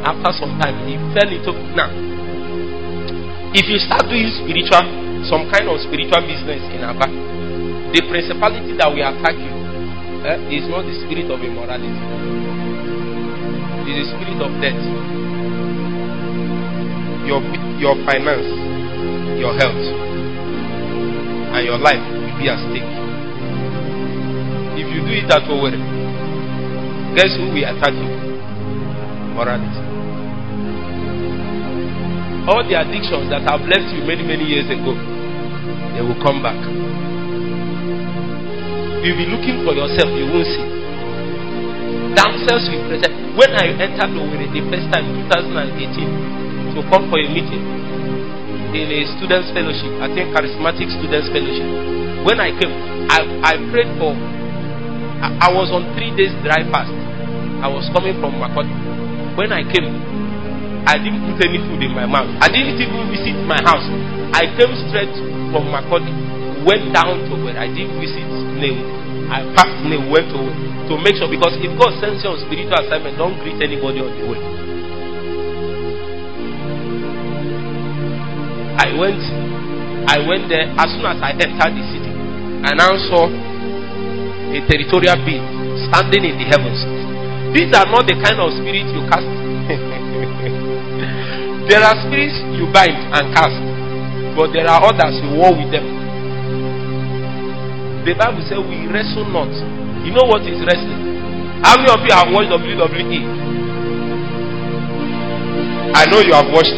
After 0.01 0.33
some 0.41 0.57
time, 0.57 0.89
he 0.89 0.97
fell 1.13 1.29
into 1.29 1.53
now. 1.77 1.93
If 3.53 3.69
you 3.69 3.77
start 3.77 4.09
doing 4.09 4.25
spiritual, 4.41 4.81
some 5.29 5.45
kind 5.53 5.69
of 5.69 5.77
spiritual 5.85 6.25
business 6.25 6.65
in 6.73 6.81
Abba, 6.81 7.05
the 7.93 8.01
principality 8.09 8.73
that 8.81 8.89
will 8.89 9.05
attack 9.05 9.37
you 9.37 9.53
eh, 10.25 10.57
is 10.57 10.65
not 10.73 10.89
the 10.89 10.95
spirit 11.05 11.29
of 11.29 11.37
immorality, 11.37 11.93
it 13.85 13.95
is 14.01 14.09
the 14.09 14.17
spirit 14.17 14.41
of 14.41 14.49
death. 14.57 14.81
Your 17.29 17.39
your 17.83 17.99
finance, 18.07 18.47
your 19.43 19.51
health, 19.59 19.83
and 21.51 21.67
your 21.67 21.75
life 21.83 21.99
will 21.99 22.31
be 22.39 22.47
at 22.47 22.55
stake. 22.71 22.87
If 24.79 24.87
you 24.87 25.03
do 25.03 25.11
it 25.11 25.27
that 25.27 25.43
way, 25.51 25.75
guess 27.11 27.35
who 27.35 27.51
will 27.51 27.67
attack 27.67 27.91
you? 27.91 28.07
Morality. 29.35 29.83
All 32.47 32.63
the 32.63 32.79
addictions 32.79 33.27
that 33.35 33.43
have 33.51 33.67
left 33.67 33.91
you 33.91 34.07
many, 34.07 34.23
many 34.23 34.47
years 34.47 34.71
ago, 34.71 34.95
they 35.91 35.99
will 36.07 36.15
come 36.23 36.39
back. 36.39 36.55
You'll 39.03 39.19
be 39.19 39.27
looking 39.27 39.59
for 39.67 39.75
yourself, 39.75 40.07
you 40.15 40.31
won't 40.31 40.47
see. 40.47 40.63
Downstairs 42.15 42.63
will 42.71 42.87
present. 42.87 43.11
When 43.35 43.51
I 43.51 43.75
entered 43.75 44.15
Owerri 44.15 44.47
the 44.55 44.63
first 44.71 44.87
time, 44.95 45.03
2018, 45.27 46.52
to 46.75 46.81
come 46.89 47.09
for 47.09 47.17
a 47.21 47.27
meeting 47.29 47.61
in 48.73 48.89
a 48.89 48.99
students' 49.17 49.53
fellowship, 49.53 49.93
I 50.01 50.09
think 50.09 50.33
charismatic 50.33 50.89
students' 50.97 51.29
fellowship. 51.29 51.69
When 52.25 52.41
I 52.41 52.49
came, 52.57 52.73
I, 53.09 53.19
I 53.45 53.53
prayed 53.69 53.89
for. 54.01 54.17
I, 55.21 55.47
I 55.47 55.49
was 55.53 55.69
on 55.69 55.93
three 55.93 56.09
days 56.17 56.33
dry 56.41 56.65
fast. 56.73 56.89
I 57.61 57.69
was 57.69 57.85
coming 57.93 58.17
from 58.17 58.41
Makoti. 58.41 58.73
When 59.37 59.53
I 59.53 59.61
came, 59.63 59.87
I 60.89 60.97
didn't 60.99 61.23
put 61.29 61.39
any 61.45 61.61
food 61.63 61.85
in 61.85 61.93
my 61.93 62.09
mouth. 62.09 62.27
I 62.41 62.49
didn't 62.49 62.81
even 62.81 63.07
visit 63.13 63.37
my 63.45 63.61
house. 63.61 63.85
I 64.33 64.49
came 64.57 64.73
straight 64.89 65.13
from 65.53 65.69
Makoti, 65.69 66.11
went 66.65 66.91
down 66.91 67.29
to 67.29 67.33
where 67.45 67.55
I 67.55 67.69
didn't 67.69 68.01
visit 68.01 68.25
Name. 68.57 68.81
I 69.29 69.45
passed 69.53 69.85
Name, 69.85 70.09
went 70.09 70.27
to 70.33 70.41
to 70.89 70.93
make 70.99 71.15
sure 71.15 71.31
because 71.31 71.55
if 71.63 71.71
God 71.79 71.95
sends 72.03 72.19
you 72.25 72.33
on 72.33 72.37
spiritual 72.43 72.75
assignment, 72.75 73.15
don't 73.15 73.37
greet 73.39 73.61
anybody 73.63 74.03
on 74.03 74.11
the 74.17 74.25
way. 74.27 74.62
I 78.79 78.93
went, 78.97 79.21
I 80.09 80.17
went 80.25 80.49
there 80.49 80.65
as 80.73 80.89
soon 80.93 81.05
as 81.05 81.21
I 81.21 81.31
entered 81.37 81.73
the 81.77 81.83
city. 81.93 82.09
I 82.65 82.73
now 82.73 82.97
saw 83.09 83.29
a 83.29 84.59
territorial 84.69 85.17
being 85.25 85.45
standing 85.89 86.25
in 86.25 86.37
the 86.41 86.45
heavens. 86.49 86.81
These 87.53 87.69
are 87.77 87.85
not 87.85 88.07
the 88.09 88.17
kind 88.17 88.39
of 88.41 88.49
spirit 88.57 88.89
you 88.89 89.05
cast. 89.09 89.23
there 91.69 91.83
are 91.85 91.95
spirits 92.01 92.41
you 92.57 92.65
bind 92.73 92.97
and 93.13 93.29
cast, 93.37 93.53
but 94.35 94.49
there 94.51 94.65
are 94.65 94.81
others 94.89 95.21
you 95.21 95.37
war 95.37 95.53
with 95.53 95.69
them. 95.69 96.01
The 98.03 98.11
Bible 98.19 98.43
says 98.43 98.59
we 98.59 98.83
wrestle 98.91 99.23
not. 99.31 99.47
You 100.03 100.11
know 100.11 100.27
what 100.27 100.43
is 100.43 100.59
wrestling? 100.67 101.63
How 101.63 101.79
many 101.79 101.87
of 101.87 102.03
you 102.03 102.11
have 102.11 102.27
watched 102.35 102.51
WWE? 102.51 103.23
I 105.95 106.03
know 106.11 106.19
you 106.19 106.35
have 106.35 106.51
watched 106.51 106.75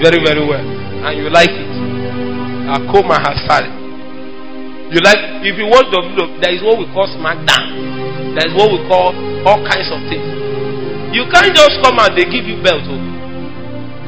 very, 0.00 0.18
very 0.24 0.40
well, 0.42 0.64
and 1.06 1.12
you 1.16 1.28
like 1.28 1.52
it. 1.52 1.70
Akoma 2.72 3.20
has 3.20 3.36
started. 3.44 3.80
You 4.90 4.98
like 5.06 5.46
if 5.46 5.54
you 5.54 5.70
watch 5.70 5.86
WWE, 5.94 6.42
there 6.42 6.50
is 6.50 6.62
what 6.66 6.74
we 6.80 6.86
call 6.90 7.06
SmackDown. 7.14 8.34
There 8.34 8.46
is 8.48 8.54
what 8.58 8.74
we 8.74 8.82
call 8.90 9.14
all 9.46 9.62
kinds 9.62 9.86
of 9.92 10.02
things. 10.10 10.26
You 11.14 11.26
can't 11.30 11.54
just 11.54 11.78
come 11.82 11.98
and 11.98 12.10
they 12.14 12.26
give 12.26 12.46
you 12.46 12.58
belt. 12.62 12.82
Oh. 12.86 12.98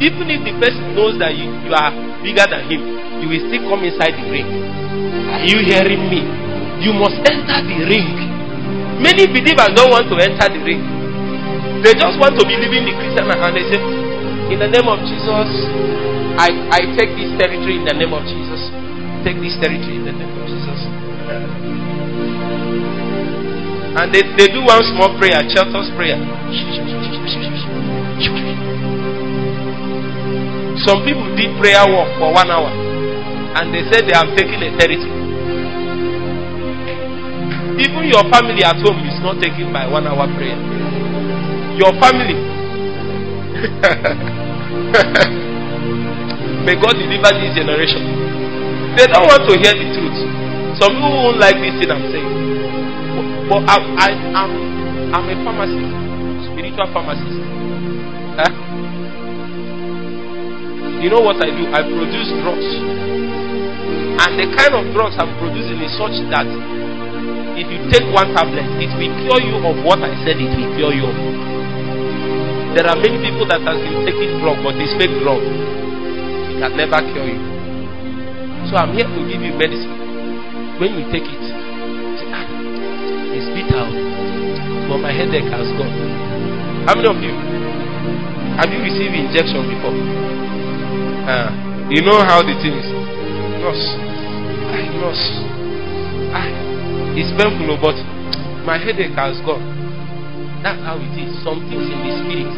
Even 0.02 0.27
if 0.31 0.43
the 0.43 0.55
person 0.59 0.94
knows 0.98 1.19
that 1.23 1.35
you, 1.39 1.47
you 1.66 1.70
are 1.74 1.90
bigger 2.23 2.47
than 2.51 2.66
him, 2.66 2.82
you 3.23 3.27
will 3.31 3.43
still 3.47 3.62
come 3.70 3.82
inside 3.86 4.14
the 4.19 4.27
ring. 4.27 4.47
Are 5.31 5.47
you 5.47 5.62
hearing 5.66 6.02
me? 6.10 6.23
You 6.82 6.94
must 6.98 7.19
enter 7.23 7.59
the 7.62 7.78
ring. 7.86 8.10
Many 9.02 9.31
believers 9.31 9.70
don't 9.78 9.90
want 9.90 10.10
to 10.10 10.16
enter 10.19 10.47
the 10.51 10.62
ring. 10.66 10.82
They 11.86 11.94
just 11.94 12.19
want 12.19 12.39
to 12.39 12.44
be 12.47 12.55
living 12.59 12.90
the 12.90 12.94
Christian 12.98 13.27
life 13.31 13.43
and 13.43 13.55
they 13.55 13.66
say, 13.70 13.78
In 14.53 14.61
the 14.61 14.69
name 14.69 14.85
of 14.85 15.01
Jesus, 15.09 15.49
I, 16.37 16.53
I 16.69 16.81
take 16.93 17.16
this 17.16 17.33
territory 17.41 17.81
in 17.81 17.89
the 17.89 17.97
name 17.97 18.12
of 18.12 18.20
Jesus. 18.29 18.61
Take 19.24 19.41
this 19.41 19.57
territory 19.57 19.97
in 19.97 20.05
the 20.05 20.12
name 20.12 20.29
of 20.29 20.45
Jesus. 20.45 20.79
And 23.97 24.12
they, 24.12 24.20
they 24.37 24.53
do 24.53 24.61
one 24.61 24.85
small 24.93 25.16
prayer, 25.16 25.41
Cheltos 25.49 25.89
prayer. 25.97 26.20
Some 30.85 31.01
people 31.09 31.33
did 31.33 31.57
prayer 31.57 31.89
work 31.89 32.12
for 32.20 32.37
one 32.37 32.53
hour 32.53 32.69
and 33.57 33.73
they 33.73 33.89
said 33.89 34.05
they 34.05 34.12
have 34.12 34.37
taken 34.37 34.61
a 34.61 34.70
territory. 34.77 35.16
Even 37.81 38.05
your 38.05 38.24
family 38.29 38.61
at 38.65 38.77
home 38.85 39.01
is 39.09 39.16
not 39.24 39.41
taken 39.41 39.73
by 39.73 39.89
one 39.89 40.07
hour 40.07 40.29
prayer. 40.37 40.61
Your 41.81 41.97
family. 41.97 42.37
May 46.69 46.77
God 46.77 46.94
deliver 47.01 47.32
this 47.40 47.56
generation. 47.56 48.02
They 48.97 49.09
don't 49.09 49.24
want 49.24 49.48
to 49.48 49.55
hear 49.56 49.73
the 49.73 49.89
truth. 49.97 50.19
Some 50.77 50.93
people 51.01 51.32
won't 51.32 51.40
like 51.40 51.56
this 51.56 51.73
thing 51.81 51.89
I'm 51.89 52.05
saying. 52.12 52.32
But 53.48 53.64
I'm, 53.73 53.85
I, 53.97 54.09
I'm, 54.36 54.52
I'm 55.16 55.27
a 55.32 55.36
pharmacist, 55.44 55.93
spiritual 56.52 56.89
pharmacist. 56.93 57.40
Huh? 58.36 58.52
You 61.01 61.09
know 61.10 61.20
what 61.24 61.40
I 61.40 61.51
do? 61.51 61.66
I 61.73 61.82
produce 61.82 62.31
drugs. 62.44 62.69
And 64.23 64.39
the 64.39 64.47
kind 64.55 64.77
of 64.77 64.86
drugs 64.94 65.16
I'm 65.19 65.32
producing 65.40 65.81
is 65.82 65.93
such 65.98 66.14
that 66.31 66.47
if 67.59 67.66
you 67.66 67.81
take 67.90 68.06
one 68.14 68.31
tablet, 68.36 68.64
it 68.78 68.93
will 68.97 69.12
cure 69.24 69.40
you 69.40 69.56
of 69.60 69.77
what 69.85 69.98
I 70.05 70.12
said 70.24 70.36
it 70.39 70.52
will 70.52 70.70
cure 70.77 70.94
you 70.94 71.09
of. 71.10 71.61
There 72.73 72.89
are 72.89 72.97
many 72.97 73.20
people 73.20 73.44
that 73.53 73.61
have 73.61 73.77
been 73.85 74.01
taking 74.09 74.40
drug, 74.40 74.57
but 74.65 74.73
it's 74.81 74.97
fake 74.97 75.12
drug. 75.20 75.44
It 75.44 76.57
can 76.57 76.73
never 76.73 77.05
cure 77.12 77.28
you. 77.28 77.36
So 78.73 78.81
I'm 78.81 78.97
here 78.97 79.05
to 79.05 79.20
give 79.28 79.44
you 79.44 79.53
medicine. 79.61 79.93
When 80.81 80.97
you 80.97 81.05
take 81.12 81.28
it, 81.28 81.44
ah, 82.32 82.49
it's 83.36 83.44
bitter, 83.53 83.85
but 84.89 85.05
my 85.05 85.12
headache 85.12 85.53
has 85.53 85.69
gone. 85.77 85.93
How 86.89 86.97
many 86.97 87.12
of 87.12 87.20
you 87.20 87.36
have 88.57 88.73
you 88.73 88.81
received 88.81 89.20
injection 89.20 89.69
before? 89.69 89.93
Uh, 91.28 91.53
you 91.93 92.01
know 92.01 92.24
how 92.24 92.40
the 92.40 92.57
thing 92.65 92.73
is. 92.73 92.89
nurse. 93.61 93.85
I 94.73 94.89
nurse. 94.97 95.24
Ah, 96.32 96.49
it's 97.20 97.28
painful, 97.36 97.77
but 97.85 98.01
my 98.65 98.81
headache 98.81 99.12
has 99.12 99.36
gone. 99.44 99.81
That's 100.62 100.78
how 100.86 100.94
it 100.94 101.10
is. 101.18 101.34
Some 101.43 101.66
things 101.66 101.90
in 101.90 101.98
the 102.06 102.12
spirit. 102.22 102.55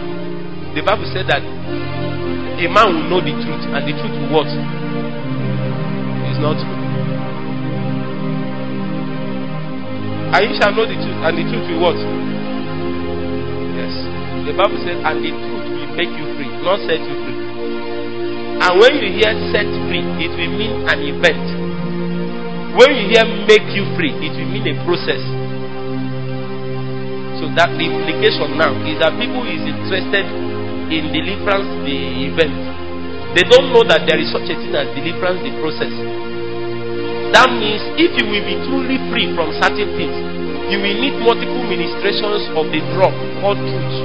The 0.76 0.82
Bible 0.85 1.09
said 1.09 1.24
that 1.32 1.40
a 1.40 2.66
man 2.68 2.86
will 2.93 3.09
know 3.09 3.20
the 3.24 3.32
truth, 3.32 3.64
and 3.72 3.82
the 3.82 3.97
truth 3.97 4.12
will 4.12 4.31
what? 4.31 4.51
Is 6.28 6.39
not. 6.39 6.60
And 10.35 10.40
you 10.51 10.55
shall 10.60 10.74
know 10.76 10.85
the 10.85 10.98
truth, 11.01 11.18
and 11.24 11.35
the 11.39 11.44
truth 11.48 11.66
will 11.72 11.81
what? 11.81 11.98
Yes. 13.78 13.94
The 14.44 14.52
Bible 14.52 14.78
says, 14.85 14.98
and 15.01 15.24
the 15.24 15.31
truth 15.31 15.66
will 15.72 15.93
make 15.97 16.12
you 16.12 16.26
free, 16.36 16.51
not 16.60 16.85
set 16.85 17.01
you 17.01 17.16
free. 17.24 17.39
And 18.60 18.72
when 18.82 18.93
you 19.01 19.09
hear 19.16 19.32
set 19.55 19.66
free, 19.89 20.05
it 20.20 20.32
will 20.36 20.52
mean 20.59 20.74
an 20.90 21.01
event. 21.01 21.47
When 22.76 22.90
you 22.98 23.14
hear 23.14 23.24
make 23.47 23.66
you 23.72 23.86
free, 23.94 24.12
it 24.12 24.35
will 24.35 24.51
mean 24.51 24.66
a 24.68 24.74
process. 24.85 25.22
So 27.40 27.51
that 27.59 27.70
the 27.74 27.85
implication 27.85 28.55
now 28.55 28.73
is 28.86 28.98
that 29.02 29.15
people 29.19 29.43
is 29.44 29.62
interested 29.66 30.27
in 30.90 31.11
deliverance, 31.11 31.66
the 31.82 31.98
event. 32.31 32.56
They 33.35 33.43
don't 33.51 33.74
know 33.74 33.82
that 33.90 34.06
there 34.06 34.20
is 34.23 34.31
such 34.31 34.47
a 34.47 34.55
thing 34.55 34.70
as 34.74 34.86
deliverance, 34.94 35.43
the 35.43 35.52
process. 35.59 35.90
That 37.35 37.51
means 37.51 37.82
if 37.98 38.15
you 38.15 38.24
will 38.31 38.44
be 38.47 38.55
truly 38.62 38.98
free 39.11 39.35
from 39.35 39.51
certain 39.59 39.90
things, 39.98 40.15
you 40.70 40.78
will 40.78 40.98
need 41.02 41.19
multiple 41.19 41.66
ministrations 41.66 42.47
of 42.55 42.70
the 42.70 42.78
drop 42.94 43.11
called 43.43 43.59
truth. 43.59 43.98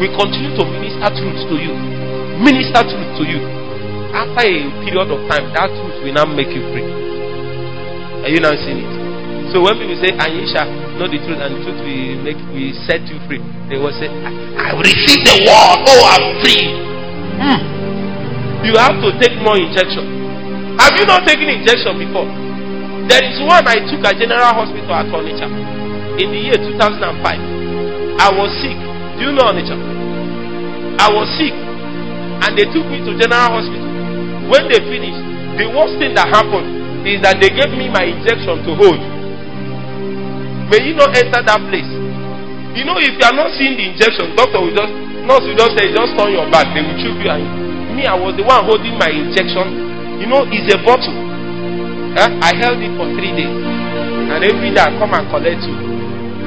We 0.00 0.08
continue 0.12 0.56
to 0.56 0.64
minister 0.64 1.08
truth 1.20 1.40
to 1.52 1.56
you. 1.60 1.72
Minister 2.40 2.80
truth 2.84 3.10
to 3.20 3.24
you. 3.28 3.40
After 4.16 4.48
a 4.48 4.56
period 4.80 5.08
of 5.12 5.20
time, 5.28 5.52
that 5.52 5.68
truth 5.68 5.96
will 6.00 6.16
now 6.16 6.24
make 6.24 6.48
you 6.48 6.64
free. 6.72 6.88
Are 8.24 8.32
you 8.32 8.40
now 8.40 8.56
seeing 8.56 8.80
it? 8.80 8.92
So 9.52 9.60
when 9.60 9.76
people 9.76 10.00
say, 10.00 10.16
shall 10.16 10.85
know 10.96 11.08
the 11.08 11.20
truth, 11.20 11.40
and 11.40 11.50
the 11.52 11.60
truth 11.60 11.80
will 11.84 12.16
make 12.24 12.40
we 12.56 12.72
set 12.88 13.04
you 13.08 13.20
free, 13.28 13.40
they 13.68 13.76
will 13.76 13.92
say, 13.96 14.08
I, 14.08 14.72
I 14.72 14.78
receive 14.80 15.20
the 15.24 15.36
word. 15.44 15.78
Oh, 15.84 16.02
I'm 16.08 16.26
free. 16.40 16.64
Hmm. 17.36 17.60
You 18.64 18.74
have 18.80 18.96
to 19.04 19.08
take 19.20 19.36
more 19.44 19.56
injection. 19.60 20.04
Have 20.80 20.96
you 20.96 21.04
not 21.06 21.24
taken 21.28 21.48
injection 21.52 22.00
before? 22.00 22.26
There 23.06 23.22
is 23.22 23.38
one 23.44 23.62
I 23.68 23.78
took 23.86 24.02
at 24.02 24.18
General 24.18 24.50
Hospital 24.56 24.90
at 24.90 25.06
Onitsha 25.12 25.46
in 26.18 26.32
the 26.32 26.40
year 26.50 26.58
2005. 26.58 27.22
I 28.18 28.28
was 28.34 28.50
sick. 28.58 28.74
Do 29.20 29.30
you 29.30 29.32
know 29.36 29.46
Onitsha? 29.52 29.76
I 30.98 31.12
was 31.12 31.28
sick, 31.38 31.54
and 31.54 32.56
they 32.58 32.66
took 32.72 32.84
me 32.88 33.04
to 33.04 33.12
General 33.20 33.60
Hospital. 33.60 33.86
When 34.50 34.66
they 34.72 34.80
finished, 34.82 35.22
the 35.60 35.70
worst 35.70 35.96
thing 36.02 36.16
that 36.16 36.26
happened 36.32 37.06
is 37.06 37.22
that 37.22 37.38
they 37.38 37.52
gave 37.52 37.70
me 37.76 37.86
my 37.92 38.04
injection 38.10 38.64
to 38.66 38.72
hold. 38.74 39.15
May 40.66 40.82
you 40.82 40.94
not 40.98 41.14
enter 41.14 41.42
that 41.46 41.60
place. 41.70 41.86
You 42.74 42.84
know, 42.84 42.98
if 43.00 43.14
you 43.16 43.24
are 43.24 43.32
not 43.32 43.54
seeing 43.56 43.78
the 43.78 43.88
injection, 43.94 44.34
doctor 44.36 44.60
will 44.60 44.74
just, 44.74 44.92
nurse 45.24 45.44
will 45.46 45.56
just 45.56 45.72
say, 45.78 45.88
just 45.94 46.12
turn 46.18 46.34
your 46.34 46.44
back. 46.52 46.68
They 46.76 46.82
will 46.84 46.98
choke 47.00 47.22
you. 47.22 47.30
And 47.32 47.94
me, 47.96 48.04
I 48.04 48.12
was 48.18 48.36
the 48.36 48.44
one 48.44 48.66
holding 48.68 48.98
my 49.00 49.08
injection. 49.08 50.20
You 50.20 50.28
know, 50.28 50.44
it's 50.50 50.68
a 50.74 50.78
bottle. 50.84 51.16
Eh? 52.20 52.30
I 52.44 52.50
held 52.60 52.82
it 52.84 52.92
for 53.00 53.08
three 53.16 53.32
days. 53.32 53.48
And 53.48 54.44
every 54.44 54.74
day 54.76 54.82
I 54.84 54.92
come 55.00 55.16
and 55.16 55.24
collect 55.32 55.62
you. 55.64 55.76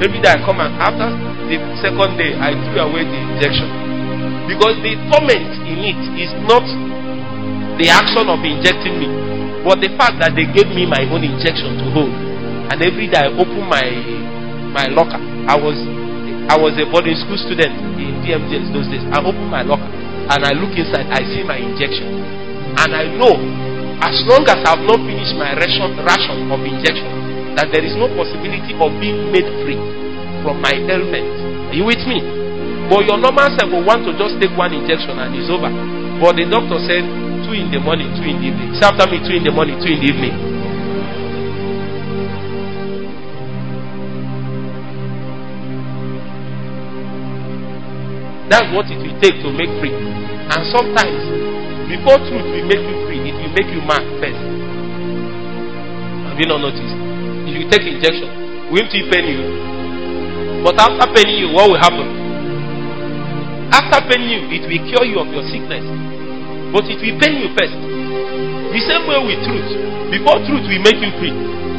Every 0.04 0.22
day 0.22 0.30
I 0.30 0.38
come 0.46 0.62
and 0.62 0.70
after 0.78 1.10
the 1.50 1.58
second 1.82 2.14
day, 2.14 2.38
I 2.38 2.54
threw 2.70 2.78
away 2.78 3.02
the 3.10 3.18
injection. 3.34 3.66
Because 4.46 4.78
the 4.86 4.94
torment 5.10 5.50
in 5.66 5.82
it 5.82 6.00
is 6.14 6.30
not 6.46 6.62
the 7.74 7.90
action 7.90 8.30
of 8.30 8.38
injecting 8.46 9.02
me, 9.02 9.08
but 9.66 9.82
the 9.82 9.90
fact 9.98 10.22
that 10.22 10.38
they 10.38 10.46
gave 10.46 10.70
me 10.70 10.86
my 10.86 11.02
own 11.10 11.26
injection 11.26 11.74
to 11.82 11.86
hold. 11.90 12.29
And 12.70 12.78
every 12.86 13.10
day 13.10 13.18
I 13.18 13.28
open 13.34 13.66
my 13.66 13.86
my 14.70 14.86
locker. 14.86 15.18
I 15.50 15.58
was 15.58 15.74
I 16.50 16.58
was 16.58 16.74
a 16.78 16.86
boarding 16.86 17.18
school 17.18 17.38
student 17.38 17.74
in 17.98 18.22
DMJs 18.22 18.70
those 18.74 18.86
days. 18.90 19.02
I 19.10 19.18
open 19.22 19.46
my 19.50 19.62
locker 19.62 19.86
and 20.30 20.46
I 20.46 20.54
look 20.54 20.70
inside, 20.78 21.10
I 21.10 21.26
see 21.26 21.42
my 21.42 21.58
injection. 21.58 22.22
And 22.78 22.94
I 22.94 23.10
know 23.18 23.34
as 23.98 24.14
long 24.30 24.46
as 24.46 24.62
I've 24.62 24.82
not 24.86 25.02
finished 25.02 25.34
my 25.34 25.58
ration, 25.58 25.98
ration 26.06 26.46
of 26.54 26.62
injection, 26.62 27.54
that 27.58 27.74
there 27.74 27.82
is 27.82 27.98
no 27.98 28.06
possibility 28.14 28.72
of 28.78 28.94
being 29.02 29.34
made 29.34 29.46
free 29.66 29.78
from 30.46 30.62
my 30.62 30.70
ailment. 30.74 31.74
Are 31.74 31.76
you 31.76 31.82
with 31.84 32.00
me? 32.06 32.22
But 32.86 33.06
your 33.10 33.18
normal 33.18 33.50
self 33.58 33.70
will 33.70 33.86
want 33.86 34.06
to 34.06 34.14
just 34.14 34.38
take 34.38 34.54
one 34.54 34.70
injection 34.70 35.18
and 35.18 35.34
it's 35.34 35.50
over. 35.50 35.70
But 36.22 36.38
the 36.38 36.46
doctor 36.46 36.78
said 36.82 37.02
two 37.46 37.54
in 37.54 37.70
the 37.74 37.82
morning, 37.82 38.10
two 38.14 38.26
in 38.26 38.38
the 38.42 38.50
evening. 38.54 38.70
Me, 38.74 39.18
two 39.26 39.34
in 39.38 39.42
the 39.46 39.54
morning, 39.54 39.78
two 39.82 39.90
in 39.90 40.02
the 40.02 40.10
evening. 40.14 40.49
That's 48.50 48.66
what 48.74 48.90
it 48.90 48.98
will 48.98 49.14
take 49.22 49.38
to 49.46 49.48
make 49.54 49.70
free. 49.78 49.94
And 49.94 50.60
sometimes, 50.74 51.22
before 51.86 52.18
truth 52.26 52.42
will 52.50 52.66
make 52.66 52.82
you 52.82 52.96
free, 53.06 53.22
it 53.30 53.36
will 53.38 53.54
make 53.54 53.70
you 53.70 53.78
mad 53.86 54.02
first. 54.18 54.42
Have 56.26 56.34
you 56.34 56.50
not 56.50 56.58
noticed? 56.58 56.98
If 57.46 57.54
you 57.54 57.70
take 57.70 57.86
injection, 57.86 58.26
will 58.74 58.82
it 58.82 59.06
pain 59.06 59.26
you? 59.30 59.42
But 60.66 60.82
after 60.82 61.06
paining 61.14 61.46
you, 61.46 61.54
what 61.54 61.70
will 61.70 61.78
happen? 61.78 62.10
After 63.70 64.02
paining 64.10 64.34
you, 64.34 64.42
it 64.50 64.66
will 64.66 64.82
cure 64.82 65.06
you 65.06 65.22
of 65.22 65.30
your 65.30 65.46
sickness. 65.46 65.86
But 66.74 66.90
it 66.90 66.98
will 66.98 67.16
pain 67.22 67.38
you 67.38 67.54
first. 67.54 67.70
The 67.70 68.80
same 68.82 69.06
way 69.06 69.18
with 69.30 69.46
truth. 69.46 69.70
Before 70.10 70.42
truth 70.42 70.66
will 70.66 70.82
make 70.82 70.98
you 70.98 71.14
free, 71.22 71.34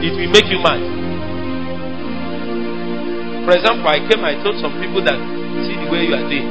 it 0.08 0.16
will 0.16 0.32
make 0.32 0.48
you 0.48 0.64
mad. 0.64 0.80
For 3.44 3.60
example, 3.60 3.92
I 3.92 4.00
came, 4.08 4.24
I 4.24 4.40
told 4.40 4.56
some 4.64 4.72
people 4.80 5.04
that 5.04 5.20
way 5.92 6.08
you 6.08 6.16
are 6.16 6.24
doing 6.32 6.48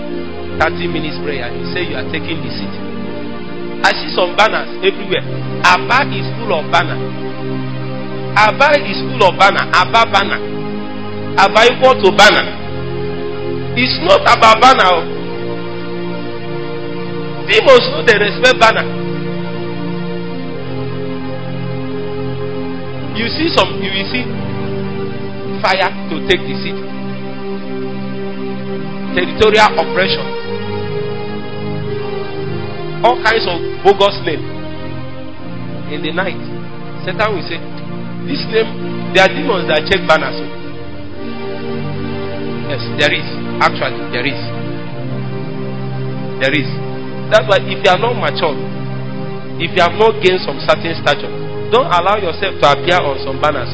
30 0.61 0.93
minutes 0.93 1.17
prayer, 1.25 1.49
you 1.49 1.65
say 1.73 1.89
you 1.89 1.97
are 1.97 2.05
taking 2.13 2.37
the 2.45 2.51
seat. 2.53 2.75
I 3.81 3.97
see 3.97 4.13
some 4.13 4.37
banners 4.37 4.69
everywhere. 4.85 5.25
Abba 5.65 6.05
is 6.13 6.29
full 6.37 6.53
of 6.53 6.69
banner. 6.69 7.01
Abba 8.37 8.77
is 8.85 9.01
full 9.09 9.25
of 9.25 9.41
banner. 9.41 9.65
Abba 9.73 10.05
banner. 10.13 10.41
Abba 11.41 11.61
equal 11.73 11.97
to 12.05 12.13
banner. 12.13 12.45
It's 13.81 13.97
not 14.05 14.21
about 14.29 14.61
banner. 14.61 15.01
Demons 17.49 17.87
know 17.89 18.05
they 18.05 18.21
respect 18.21 18.61
banner. 18.61 18.85
You 23.17 23.27
see 23.33 23.49
some, 23.57 23.81
you 23.81 23.91
will 23.91 24.09
see 24.13 24.25
fire 25.65 25.89
to 25.89 26.17
take 26.29 26.45
the 26.45 26.57
city. 26.61 27.00
Territorial 29.15 29.71
oppression 29.81 30.41
all 33.01 33.17
kinds 33.25 33.49
of 33.49 33.57
bogus 33.81 34.17
name 34.29 34.45
in 35.89 36.05
the 36.05 36.13
night. 36.13 36.37
Satan 37.05 37.29
will 37.33 37.45
say, 37.49 37.57
This 38.29 38.45
name, 38.53 38.69
there 39.17 39.25
are 39.25 39.33
demons 39.33 39.65
that 39.73 39.89
check 39.89 40.05
banners. 40.05 40.37
Yes, 42.69 42.83
there 43.01 43.13
is. 43.17 43.25
Actually, 43.65 44.05
there 44.13 44.27
is. 44.29 44.41
There 46.45 46.53
is. 46.55 46.69
That's 47.33 47.49
why 47.49 47.59
if 47.65 47.81
you 47.81 47.89
are 47.91 47.99
not 48.01 48.15
mature, 48.21 48.53
if 49.61 49.73
you 49.73 49.81
have 49.83 49.97
not 49.97 50.21
gained 50.21 50.45
some 50.45 50.61
certain 50.69 50.93
stature, 51.01 51.33
don't 51.73 51.89
allow 51.89 52.21
yourself 52.21 52.61
to 52.61 52.67
appear 52.69 53.01
on 53.01 53.17
some 53.25 53.41
banners. 53.41 53.73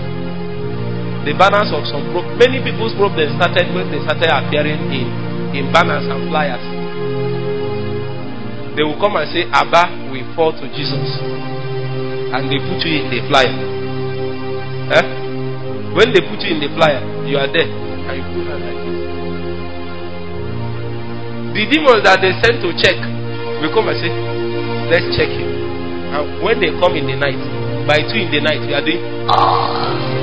The 1.27 1.35
banners 1.35 1.75
of 1.75 1.83
some 1.91 2.07
many 2.39 2.63
people's 2.63 2.95
problems 2.95 3.35
started 3.43 3.75
when 3.75 3.91
they 3.91 3.99
started 4.07 4.31
appearing 4.31 4.87
in, 4.95 5.26
in 5.55 5.70
banners 5.73 6.06
and 6.09 6.28
flyers 6.31 6.64
they 8.77 8.85
will 8.85 9.01
come 9.01 9.16
and 9.16 9.24
say, 9.32 9.48
Abba 9.56 10.12
will 10.12 10.28
fall 10.36 10.52
to 10.52 10.68
Jesus. 10.77 11.09
And 12.36 12.44
they 12.52 12.60
put 12.60 12.85
you 12.85 13.01
in 13.01 13.09
the 13.09 13.24
flyer. 13.24 13.48
Eh? 14.93 15.05
When 15.97 16.12
they 16.12 16.20
put 16.20 16.44
you 16.44 16.52
in 16.52 16.60
the 16.60 16.68
flyer, 16.77 17.01
you 17.24 17.40
are 17.40 17.48
there. 17.48 17.64
And 17.64 18.20
you 18.20 18.24
put 18.36 18.44
like 18.52 18.77
this. 18.85 19.01
The 21.56 21.62
demons 21.73 22.05
that 22.05 22.20
they 22.20 22.36
send 22.44 22.60
to 22.60 22.68
check 22.77 23.01
will 23.64 23.73
come 23.73 23.89
and 23.89 23.97
say, 23.97 24.12
Let's 24.93 25.09
check 25.16 25.32
you. 25.32 25.48
And 26.12 26.44
when 26.44 26.60
they 26.60 26.68
come 26.77 27.01
in 27.01 27.09
the 27.09 27.16
night, 27.16 27.40
by 27.89 28.05
two 28.05 28.20
in 28.20 28.28
the 28.28 28.44
night, 28.44 28.60
you 28.68 28.77
are 28.77 28.85
doing. 28.85 29.01
Ah. 29.32 30.16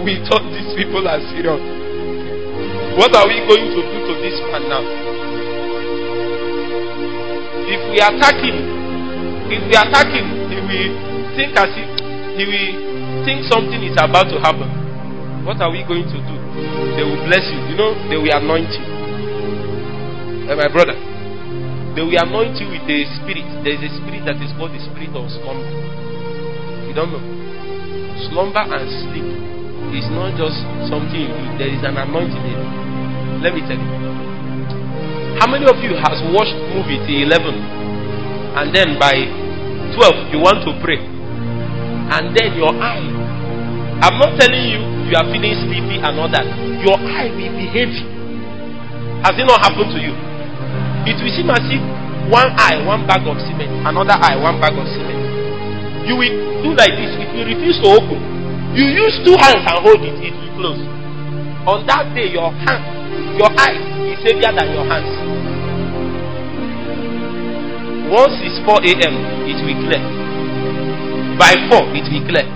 We 0.00 0.16
thought 0.24 0.40
these 0.48 0.72
people 0.80 1.04
are 1.04 1.20
serious. 1.28 1.60
What 2.96 3.12
are 3.12 3.28
we 3.28 3.36
going 3.44 3.68
to 3.68 3.80
do 3.84 3.98
to 4.08 4.14
this 4.24 4.40
man 4.48 4.64
now? 4.64 4.80
If 7.68 7.80
we 7.92 8.00
attack 8.00 8.40
him, 8.40 8.56
if 9.52 9.60
we 9.68 9.76
attack 9.76 10.08
him, 10.08 10.24
he 10.48 10.56
will 10.56 10.88
think 11.36 11.52
as 11.52 11.68
if 11.76 11.88
he 12.32 12.48
will 12.48 12.72
think 13.28 13.44
something 13.52 13.84
is 13.84 13.92
about 14.00 14.32
to 14.32 14.40
happen. 14.40 14.72
What 15.44 15.60
are 15.60 15.68
we 15.68 15.84
going 15.84 16.08
to 16.08 16.16
do? 16.16 16.36
They 16.96 17.04
will 17.04 17.20
bless 17.28 17.44
you. 17.52 17.60
You 17.68 17.76
know, 17.76 17.92
they 18.08 18.16
will 18.16 18.32
anoint 18.32 18.72
you. 18.72 18.86
Eh, 20.48 20.56
my 20.56 20.68
brother, 20.72 20.96
they 21.92 22.00
will 22.00 22.16
anoint 22.16 22.56
you 22.56 22.72
with 22.72 22.88
a 22.88 22.98
spirit. 23.20 23.44
There 23.68 23.76
is 23.76 23.84
a 23.84 23.92
spirit 24.00 24.24
that 24.24 24.40
is 24.40 24.48
called 24.56 24.72
the 24.72 24.80
spirit 24.80 25.12
of 25.12 25.28
slumber. 25.28 25.68
You 26.88 26.96
don't 26.96 27.12
know. 27.12 27.20
Slumber 28.32 28.64
and 28.64 28.88
sleep 29.04 29.49
is 29.94 30.06
not 30.14 30.34
just 30.38 30.56
something 30.88 31.18
you 31.18 31.30
do. 31.30 31.46
There 31.58 31.70
is 31.70 31.82
an 31.82 31.96
anointing 31.96 32.44
in 32.44 32.56
it. 32.56 33.42
Let 33.42 33.54
me 33.54 33.62
tell 33.64 33.78
you. 33.78 33.90
How 35.40 35.48
many 35.48 35.64
of 35.64 35.78
you 35.80 35.96
has 35.96 36.18
watched 36.36 36.56
movie 36.76 37.00
till 37.08 37.24
11 37.30 38.60
and 38.60 38.66
then 38.74 38.98
by 39.00 39.14
12 39.96 40.34
you 40.34 40.38
want 40.42 40.60
to 40.68 40.72
pray 40.84 41.00
and 41.00 42.34
then 42.36 42.52
your 42.58 42.74
eye 42.76 43.00
I'm 44.04 44.16
not 44.20 44.36
telling 44.40 44.64
you 44.68 44.80
you 45.10 45.16
are 45.18 45.26
feeling 45.26 45.52
sleepy 45.66 45.98
and 45.98 46.14
all 46.22 46.30
that. 46.30 46.46
Your 46.86 46.94
eye 46.96 47.28
will 47.34 47.52
be 47.58 47.66
heavy. 47.66 48.06
Has 49.26 49.34
it 49.34 49.42
not 49.44 49.58
happened 49.58 49.90
to 49.90 49.98
you? 49.98 50.14
It 51.10 51.18
will 51.18 51.34
seem 51.34 51.50
as 51.50 51.66
if 51.66 51.82
one 52.30 52.46
eye, 52.54 52.78
one 52.86 53.04
bag 53.10 53.26
of 53.26 53.34
cement, 53.42 53.68
another 53.82 54.14
eye, 54.14 54.38
one 54.38 54.62
bag 54.62 54.70
of 54.78 54.86
cement. 54.86 55.18
You 56.06 56.14
will 56.14 56.62
do 56.62 56.70
like 56.78 56.94
this, 56.94 57.10
it 57.18 57.28
will 57.34 57.42
refuse 57.44 57.76
to 57.82 57.88
open. 57.98 58.29
You 58.70 58.86
use 58.86 59.18
two 59.26 59.34
hands 59.34 59.66
and 59.66 59.78
hold 59.82 59.98
it, 59.98 60.14
it 60.22 60.30
will 60.30 60.54
close. 60.54 60.80
On 61.66 61.82
that 61.90 62.14
day, 62.14 62.30
your 62.30 62.54
hand, 62.54 62.82
your 63.34 63.50
eye 63.58 63.74
is 64.14 64.22
heavier 64.22 64.54
than 64.54 64.70
your 64.70 64.86
hands. 64.86 65.10
Once 68.06 68.38
it's 68.46 68.62
4 68.62 68.78
a.m., 68.78 69.14
it 69.50 69.58
will 69.66 69.78
clear. 69.86 70.02
By 71.34 71.58
4, 71.66 71.82
it 71.98 72.06
will 72.14 72.26
clear. 72.30 72.46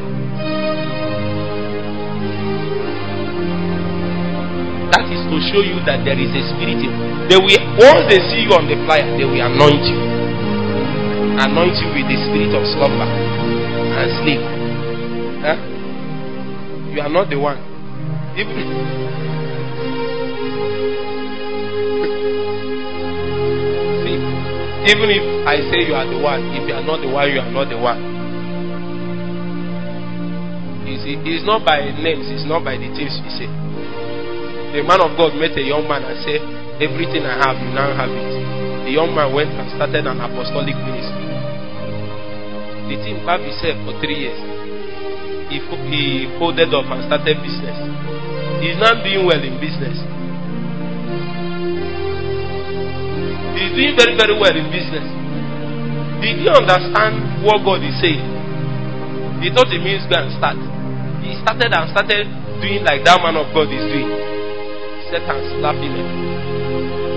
That 4.95 5.11
is 5.11 5.23
to 5.27 5.36
show 5.51 5.66
you 5.66 5.82
that 5.82 6.07
there 6.07 6.15
is 6.15 6.31
a 6.31 6.43
spirit 6.55 6.78
in 6.78 6.95
they 7.27 7.41
will 7.41 7.59
once 7.81 8.05
they 8.07 8.20
see 8.31 8.45
you 8.45 8.53
on 8.53 8.69
the 8.70 8.77
flyer, 8.85 9.03
they 9.16 9.24
will 9.24 9.41
anoint 9.41 9.82
you. 9.82 9.99
Anoint 11.41 11.74
you 11.82 11.89
with 11.97 12.07
the 12.07 12.19
spirit 12.31 12.53
of 12.55 12.62
slumber 12.77 13.09
and 13.09 14.09
sleep. 14.23 14.43
Huh? 15.43 15.73
You 16.95 17.03
are 17.03 17.11
not 17.11 17.27
the 17.27 17.35
one. 17.35 17.59
Even 18.39 18.55
see, 23.99 24.15
even 24.95 25.09
if 25.11 25.25
I 25.43 25.59
say 25.75 25.91
you 25.91 25.95
are 25.99 26.07
the 26.07 26.23
one, 26.23 26.39
if 26.55 26.62
you 26.71 26.75
are 26.79 26.87
not 26.87 27.03
the 27.03 27.11
one, 27.11 27.27
you 27.35 27.43
are 27.43 27.51
not 27.51 27.66
the 27.66 27.75
one. 27.83 27.99
You 30.87 30.95
see, 31.03 31.19
it's 31.35 31.43
not 31.43 31.66
by 31.66 31.83
names, 31.99 32.31
it's 32.31 32.47
not 32.47 32.62
by 32.62 32.79
the 32.79 32.87
things 32.95 33.11
you 33.27 33.31
say. 33.43 33.51
The 34.79 34.87
man 34.87 35.03
of 35.03 35.19
God 35.19 35.35
met 35.35 35.59
a 35.59 35.66
young 35.66 35.91
man 35.91 36.07
and 36.07 36.15
said, 36.23 36.39
Everything 36.79 37.27
I 37.27 37.43
have, 37.43 37.59
you 37.59 37.75
now 37.75 37.91
have 37.91 38.07
it. 38.15 38.87
The 38.87 38.95
young 38.95 39.11
man 39.19 39.35
went 39.35 39.51
and 39.51 39.66
started 39.75 40.07
an 40.07 40.23
apostolic 40.23 40.79
ministry. 40.79 41.27
The 42.87 43.03
team 43.03 43.27
have 43.27 43.43
himself 43.43 43.83
for 43.83 43.99
three 43.99 44.31
years. 44.31 44.39
He, 45.53 45.61
he 45.91 46.27
folded 46.39 46.73
up 46.73 46.89
and 46.89 47.05
started 47.07 47.37
business. 47.45 47.77
He's 48.65 48.81
not 48.81 49.05
doing 49.05 49.29
well 49.29 49.41
in 49.41 49.61
business. 49.61 49.97
He's 53.55 53.73
doing 53.77 53.95
very, 53.95 54.16
very 54.16 54.35
well 54.35 54.55
in 54.57 54.66
business. 54.73 55.05
Did 56.25 56.41
he 56.41 56.49
understand 56.49 57.45
what 57.45 57.61
God 57.61 57.85
is 57.85 57.93
saying? 58.01 58.25
He 59.45 59.53
thought 59.53 59.69
it 59.69 59.85
means 59.85 60.09
go 60.09 60.16
and 60.16 60.33
start. 60.41 60.57
He 61.21 61.37
started 61.45 61.69
and 61.77 61.87
started 61.93 62.25
doing 62.65 62.81
like 62.85 63.05
that 63.05 63.21
man 63.21 63.37
of 63.37 63.53
God 63.53 63.69
is 63.69 63.85
doing. 63.93 64.09
Set 65.12 65.29
and 65.29 65.45
slapping 65.61 65.93
him. 65.93 66.09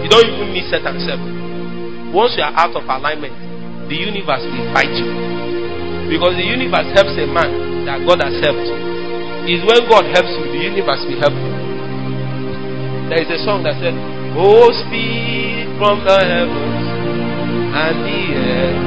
You 0.04 0.10
don't 0.12 0.28
even 0.28 0.52
need 0.52 0.68
set 0.68 0.84
and 0.84 1.00
seven. 1.00 2.12
Once 2.12 2.36
you 2.36 2.44
are 2.44 2.52
out 2.56 2.76
of 2.76 2.84
alignment, 2.84 3.36
the 3.88 3.96
universe 3.96 4.44
will 4.44 4.68
fight 4.76 4.92
you. 4.92 5.08
Because 6.12 6.36
the 6.36 6.44
universe 6.44 6.88
helps 6.96 7.16
a 7.16 7.28
man 7.28 7.67
that 7.88 8.04
God 8.04 8.20
has 8.20 8.36
helped. 8.44 8.68
Is 9.48 9.64
when 9.64 9.80
God 9.88 10.04
helps 10.12 10.28
you, 10.36 10.44
the 10.52 10.60
universe 10.60 11.08
will 11.08 11.24
help 11.24 11.32
you. 11.32 11.52
There 13.08 13.24
is 13.24 13.32
a 13.32 13.40
song 13.48 13.64
that 13.64 13.80
said, 13.80 13.96
Oh, 14.36 14.68
speed 14.76 15.72
from 15.80 16.04
the 16.04 16.20
heavens 16.20 16.84
and 17.72 17.96
the 18.04 18.22
earth. 18.44 18.84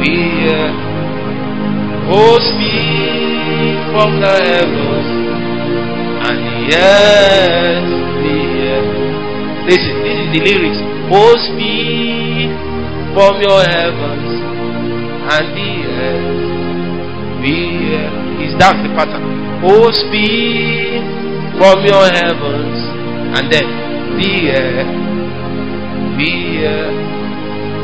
We 0.00 0.16
hear. 0.16 0.64
Oh, 2.08 2.40
speed 2.40 3.76
from 3.92 4.24
the 4.24 4.36
heavens 4.48 5.08
and 6.24 6.38
the 6.40 6.56
earth. 6.80 7.92
We 8.16 8.32
hear. 8.48 8.80
Listen, 9.68 9.94
this 10.00 10.16
is 10.24 10.28
the 10.32 10.40
lyrics. 10.48 10.80
Oh, 11.12 11.36
speed 11.36 12.48
from 13.12 13.44
your 13.44 13.60
heavens 13.60 14.32
and 15.36 15.46
the 15.52 15.70
earth. 15.84 16.39
We. 17.40 17.56
Is 18.44 18.52
that 18.58 18.76
the 18.84 18.88
pattern? 18.96 19.24
Oh, 19.64 19.90
speed 19.92 21.00
from 21.56 21.84
your 21.84 22.04
heavens 22.12 22.80
and 23.36 23.52
then 23.52 23.66
the. 24.16 25.10
We 26.16 26.28
hear. 26.60 26.84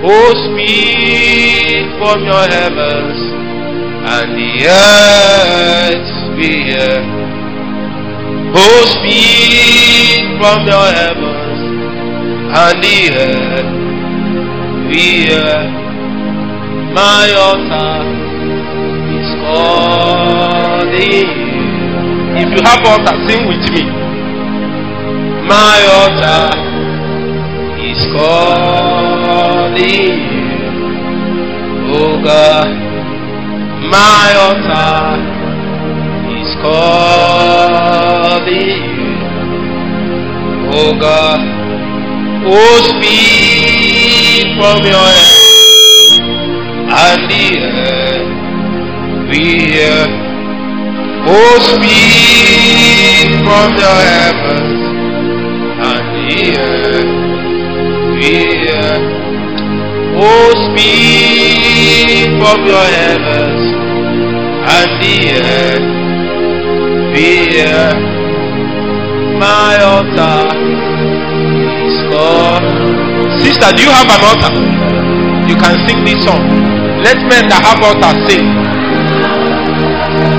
Oh, 0.04 0.32
speed 0.44 1.88
from 1.96 2.24
your 2.24 2.44
heavens 2.52 3.20
and 4.04 4.28
the 4.36 4.50
earth. 4.68 6.10
Hear. 6.36 7.00
Oh, 8.54 8.84
speed 8.96 10.36
from 10.36 10.66
your 10.68 10.88
heavens 10.92 11.60
and 12.52 12.76
the 12.84 12.98
earth. 13.16 13.72
Hear. 14.92 15.56
My 16.92 17.28
altar. 17.36 18.25
If 22.38 22.48
you 22.52 22.60
have 22.64 22.84
altar, 22.84 23.16
sing 23.26 23.42
with 23.48 23.64
me. 23.72 23.82
My 25.48 25.78
altar 25.96 26.44
is 27.80 28.00
calling 28.12 29.38
you. 30.32 30.50
Oh 31.94 32.14
God, 32.22 32.68
my 33.90 34.28
altar 34.46 35.16
is 36.36 36.50
calling 36.60 38.00
you. 38.98 39.14
Oh 40.74 40.92
God, 41.00 41.40
oh 42.44 42.78
speed 42.90 44.44
from 44.58 44.78
your 44.84 45.08
head 45.18 46.20
and 46.88 47.20
the 47.30 47.44
earth 47.62 48.15
we 49.36 49.68
hear. 49.68 50.08
Oh 51.28 51.58
speed 51.60 53.28
from 53.44 53.68
your 53.76 53.98
heavens 54.08 54.80
and 55.88 56.04
the 56.16 56.40
we 58.16 58.32
hear. 58.64 58.92
Oh 60.16 60.48
speed 60.64 62.28
from 62.40 62.58
your 62.64 62.86
heavens 62.96 63.64
and 64.74 64.90
the 65.02 65.16
we 67.12 67.28
hear. 67.52 67.88
My 69.38 69.76
altar 69.84 70.40
is 71.84 71.98
gone. 72.08 72.66
Sister, 73.42 73.68
do 73.76 73.82
you 73.82 73.90
have 73.90 74.08
an 74.08 74.20
altar? 74.30 74.52
You 75.46 75.56
can 75.56 75.76
sing 75.86 76.04
this 76.04 76.24
song. 76.24 76.40
Let 77.04 77.18
men 77.28 77.48
that 77.50 77.60
have 77.62 77.82
altar 77.84 78.14
sing. 78.26 78.65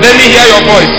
Let 0.02 0.14
me 0.16 0.26
hear 0.32 0.46
your 0.52 0.62
voice. 0.70 0.96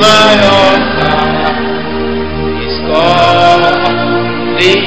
My 0.00 0.32
altar 0.56 1.18
is 2.64 2.76
calling. 2.88 4.84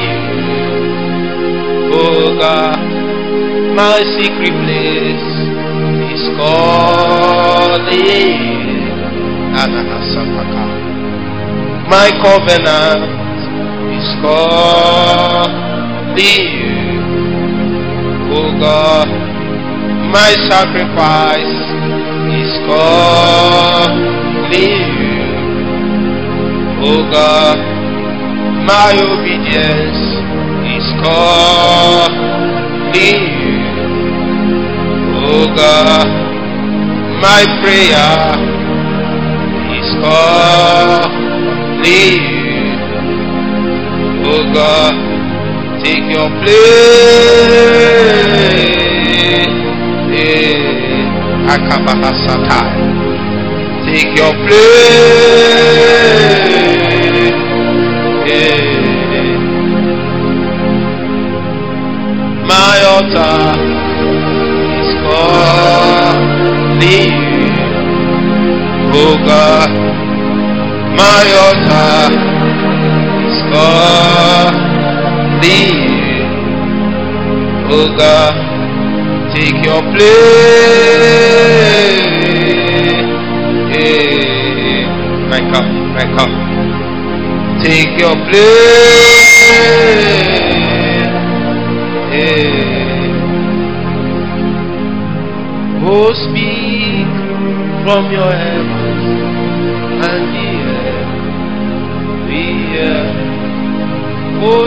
Oh 1.92 2.26
God, 2.38 2.80
my 3.74 3.98
secret 4.16 4.54
place 4.64 5.30
is 6.14 6.24
calling. 6.36 6.90
My 11.90 12.08
covenant 12.22 13.02
is 13.98 14.08
calling 14.22 15.60
God, 18.60 19.08
my 20.12 20.32
sacrifice 20.52 21.56
is 22.28 22.52
calling 22.68 24.12
you. 24.52 25.24
Oh 26.84 27.02
God, 27.10 27.58
my 28.68 28.92
obedience 29.00 30.04
is 30.76 30.86
calling 31.00 32.20
you. 32.92 33.16
Oh 35.16 35.46
God, 35.56 36.08
my 37.22 37.42
prayer 37.62 38.36
is 39.72 39.88
calling 40.04 41.30
you. 41.84 42.76
Oh 44.26 44.44
God, 44.52 45.09
take 45.82 46.06
your 46.10 46.28
place. 46.40 46.60
Eh, 50.12 51.52
Akabahasatai. 51.54 52.72
Take 53.86 54.12
your 54.16 54.34
place. 54.46 54.60
Eh, 58.28 58.60
my 62.50 62.76
altar 62.94 63.38
is 64.80 64.90
calling 65.02 66.82
you. 66.82 67.08
Oh 68.92 69.14
God, 69.24 69.70
my 71.00 71.24
altar 71.44 72.12
is 73.26 73.38
calling 73.52 74.59
you. 75.48 76.24
Oh 77.72 77.88
God, 77.96 78.34
take 79.34 79.64
your 79.64 79.80
place. 79.94 80.10
Eh, 83.76 84.84
my 85.30 85.40
cup, 85.52 85.66
my 85.94 86.04
cup. 86.16 86.30
Take 87.62 87.98
your 87.98 88.16
place. 88.28 89.20
Eh. 92.12 92.60
Oh, 95.82 96.12
speak 96.12 97.08
from 97.84 98.10
your 98.12 98.32
heavens 98.32 99.04
and 100.06 100.22
the 100.34 100.50
earth. 100.76 101.12
The 102.28 102.46
earth. 102.78 103.20
Oh, 104.42 104.64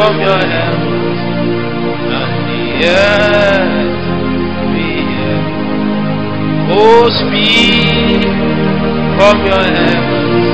from 0.00 0.16
your 0.18 0.40
heavens 0.40 1.20
and 2.18 2.32
the 2.48 2.62
earth. 2.88 4.00
Earth. 4.72 5.50
Oh, 6.72 7.04
speak 7.20 8.24
from 9.16 9.36
your 9.44 9.66
heavens 9.76 10.48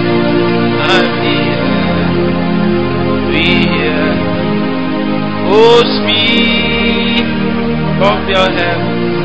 and 0.95 1.11
the 1.23 1.39
earth. 1.63 2.27
Earth. 3.31 4.19
Oh, 5.55 5.79
speak 5.95 7.27
from 8.01 8.19
your 8.35 8.49
heavens. 8.59 9.17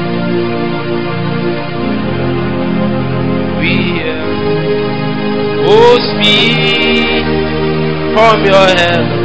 We. 3.57 3.73
Oh, 5.65 5.97
speak 6.11 7.25
from 8.13 8.37
your 8.45 8.67
heavens 8.77 9.20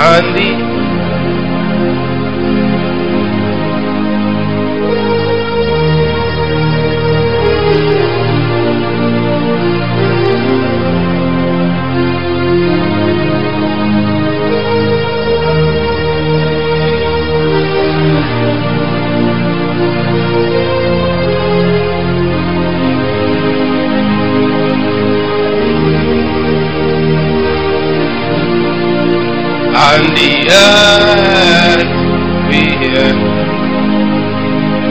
and 0.00 0.67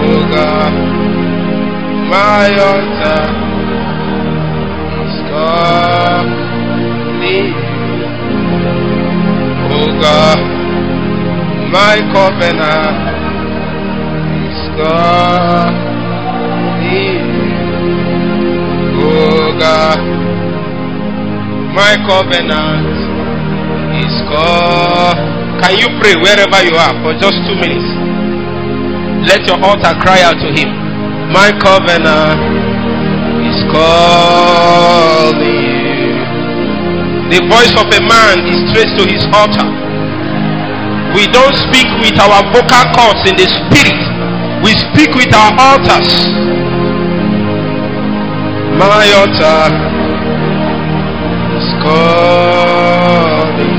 oh 0.00 0.22
God. 0.32 0.74
My 2.08 2.48
altar 2.70 3.24
is 5.04 5.16
calling 5.28 6.40
you. 7.22 7.48
Oh 9.68 9.88
God, 10.00 10.40
my 11.70 11.96
covenant 12.14 13.05
my 21.76 21.94
covenant 22.08 22.88
is 24.00 24.14
God. 24.28 25.16
Can 25.62 25.78
you 25.78 25.88
pray 26.00 26.16
wherever 26.16 26.60
you 26.64 26.74
are 26.74 26.94
for 27.04 27.12
just 27.20 27.36
two 27.46 27.54
minutes? 27.56 27.86
Let 29.28 29.46
your 29.46 29.58
altar 29.62 29.94
cry 30.02 30.20
out 30.22 30.38
to 30.42 30.48
Him. 30.50 30.68
My 31.32 31.52
covenant 31.62 32.40
is 33.46 33.58
calling. 33.70 35.46
The 37.30 37.40
voice 37.50 37.74
of 37.74 37.86
a 37.90 38.00
man 38.06 38.46
is 38.46 38.62
traced 38.70 38.94
to 38.98 39.04
his 39.10 39.26
altar. 39.34 39.66
We 41.14 41.26
don't 41.34 41.54
speak 41.66 41.86
with 41.98 42.14
our 42.22 42.42
vocal 42.54 42.84
cords 42.94 43.26
in 43.26 43.34
the 43.34 43.46
spirit, 43.50 43.98
we 44.62 44.72
speak 44.72 45.14
with 45.14 45.32
our 45.34 45.52
altars. 45.58 46.10
My 48.78 49.06
altar 49.20 49.62
is 51.56 51.68
calling. 51.82 53.76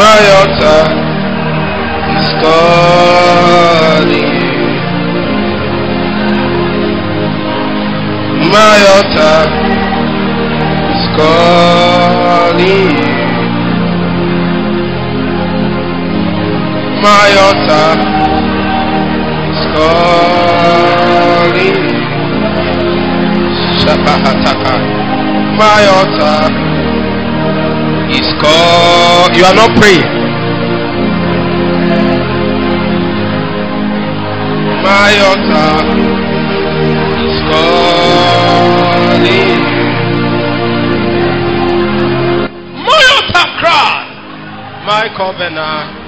My 0.00 0.20
altar 0.38 0.82
is 2.16 2.28
calling. 2.42 4.30
My 8.52 8.78
altar 8.94 9.38
is 10.92 11.04
calling. 11.16 12.99
My 17.02 17.28
altar 17.46 17.90
is 19.50 19.60
calling. 19.74 21.78
Shapahataka. 23.80 24.74
My 25.56 25.82
altar 25.96 26.40
is 28.12 28.28
call. 28.42 29.32
You 29.32 29.44
are 29.44 29.54
not 29.56 29.70
praying. 29.80 30.12
My 34.84 35.12
altar 35.28 35.72
is 37.24 37.38
calling. 37.48 39.62
My 42.84 43.02
altar 43.16 43.48
cry. 43.58 44.04
My 44.84 45.08
covenant 45.16 45.99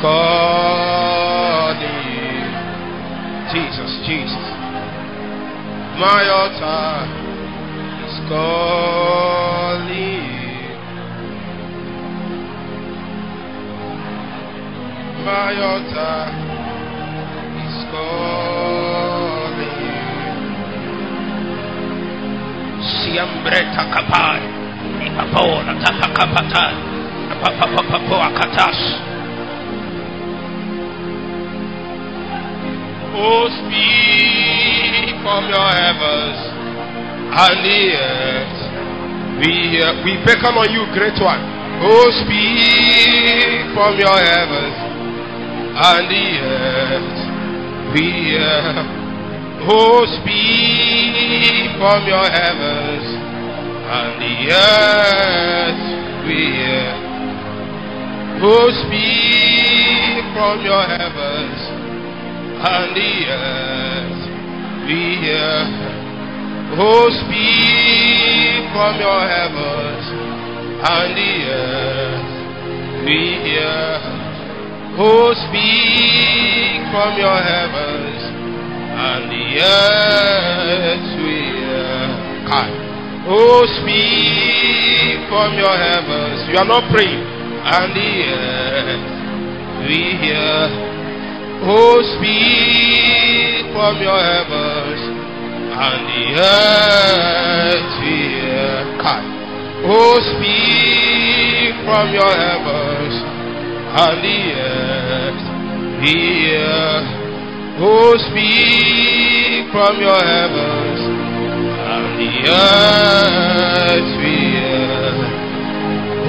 calling. 0.00 1.88
Jesus, 3.52 3.92
Jesus. 4.06 4.46
My 5.98 6.22
altar 6.30 7.10
is 8.06 8.16
calling. 8.28 8.68
My 15.26 15.58
altar 15.58 16.30
is 17.66 17.76
calling. 17.90 18.78
Siambre 22.78 23.60
takapai. 23.74 24.42
Ipapora 25.06 25.74
tapakapata. 25.82 26.66
Papapapapo 27.42 28.16
akatas. 28.22 28.97
Oh, 33.20 33.50
speak 33.50 35.18
from 35.26 35.50
your 35.50 35.70
heavens 35.74 36.38
and 37.34 37.58
the 37.66 37.82
earth. 37.98 38.58
We, 39.42 39.82
uh, 39.82 40.02
we 40.06 40.16
beckon 40.24 40.54
on 40.54 40.70
you, 40.70 40.86
great 40.94 41.18
one. 41.18 41.42
Oh, 41.82 42.10
speak 42.22 43.74
from 43.74 43.98
your 43.98 44.18
heavens 44.18 44.88
and 45.78 46.10
the 46.10 46.26
earth 46.42 47.18
we 47.94 48.02
hear. 48.02 48.98
Oh, 49.70 50.06
speak 50.22 51.70
from 51.78 52.06
your 52.06 52.26
heavens, 52.30 53.06
and 53.86 54.12
the 54.22 54.34
earth 54.50 55.82
we 56.26 56.38
hear. 56.58 56.90
Oh, 58.42 58.70
speak 58.82 60.24
from 60.34 60.62
your 60.66 60.82
heavens, 60.82 61.57
and 62.58 62.90
the 62.96 63.12
earth 63.30 64.22
we 64.86 65.22
hear. 65.22 65.62
Oh, 66.74 67.06
speak 67.10 68.66
from 68.74 68.98
your 68.98 69.22
heavens, 69.30 70.04
and 70.82 71.14
the 71.14 71.34
earth 71.54 72.28
we 73.06 73.18
hear. 73.46 74.02
Oh, 74.98 75.30
speak 75.46 76.82
from 76.90 77.14
your 77.14 77.38
heavens, 77.38 78.26
and 78.26 79.30
the 79.30 79.44
earth 79.62 81.06
we 81.22 81.38
hear. 81.54 82.02
Oh, 83.30 83.62
speak 83.78 85.28
from 85.28 85.54
your 85.54 85.76
heavens. 85.76 86.48
You 86.50 86.58
are 86.58 86.64
not 86.66 86.90
praying, 86.90 87.22
and 87.22 87.94
the 87.94 88.10
earth 88.34 89.04
we 89.86 90.16
hear. 90.18 90.87
Oh, 91.60 92.00
speak 92.16 93.66
from 93.74 94.00
your 94.00 94.20
heavens, 94.20 95.00
and 95.74 96.06
the 96.06 96.22
earth 96.38 97.92
hear. 98.02 98.38
Oh, 99.90 100.18
speak 100.20 101.74
from 101.84 102.12
your 102.12 102.30
heavens, 102.30 103.14
and 103.98 104.18
the 104.22 104.38
earth 104.54 105.42
hear. 106.04 107.02
Oh, 107.80 108.14
speak 108.30 109.70
from 109.72 110.00
your 110.00 110.18
heavens, 110.18 111.00
and 111.88 112.06
the 112.18 112.32
earth 112.50 114.12
hear. 114.22 115.14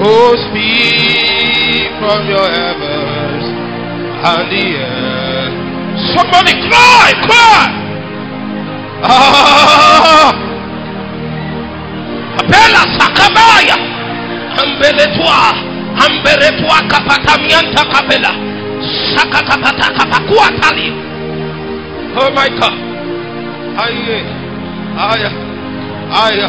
Oh, 0.02 0.34
speak 0.50 1.90
from 1.98 2.20
your 2.28 2.48
heavens, 2.48 3.44
and 4.26 4.46
the 4.50 4.66
earth. 4.76 5.19
Somebody 6.14 6.54
cry, 6.68 7.08
cry! 7.26 7.62
Ah! 9.02 10.32
Apela 12.38 12.82
sakabaya. 12.98 13.76
Ambeletwa. 14.62 15.54
Ambeletwa 16.06 16.76
kapata 16.88 17.38
mianta 17.42 17.84
kapela. 17.84 18.32
Saka 19.14 19.42
kapata 19.42 19.90
kapakua 19.92 20.48
tali. 20.60 20.92
Oh 22.16 22.30
my 22.34 22.48
God. 22.58 22.72
Aye. 23.78 24.24
Aye. 24.98 25.30
Aye. 26.12 26.48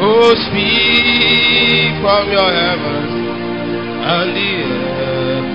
Oh, 0.00 0.34
speak 0.46 1.92
from 2.00 2.32
your 2.32 2.50
heavens 2.50 3.12
and 4.04 4.36
the 4.36 4.52
earth 5.06 5.48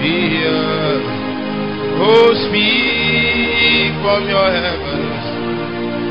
we 0.00 0.12
hear. 0.30 1.15
Oh, 1.98 2.28
speak 2.48 3.92
from 4.04 4.28
your 4.28 4.48
heavens 4.52 5.24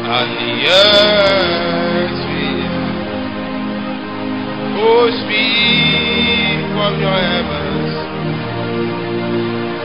and 0.10 0.30
the 0.41 0.66
earth 0.66 2.22
hear. 2.26 2.82
Oh, 4.82 5.06
speak 5.22 6.66
from 6.74 6.94
your 6.99 7.20
heavens 7.22 7.94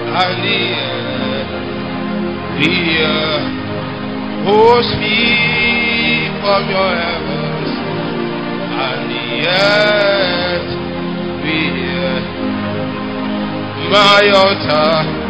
and 0.09 0.37
the 0.41 0.61
earth 0.73 1.53
we 2.57 2.65
hear. 2.65 3.21
Oh, 4.49 4.81
speak 4.81 6.33
from 6.41 6.63
your 6.73 6.93
heavens 6.97 7.71
and 8.73 9.05
the 9.13 9.27
earth 9.53 10.73
hear. 11.45 12.17
My 13.93 14.25
altar 14.33 15.30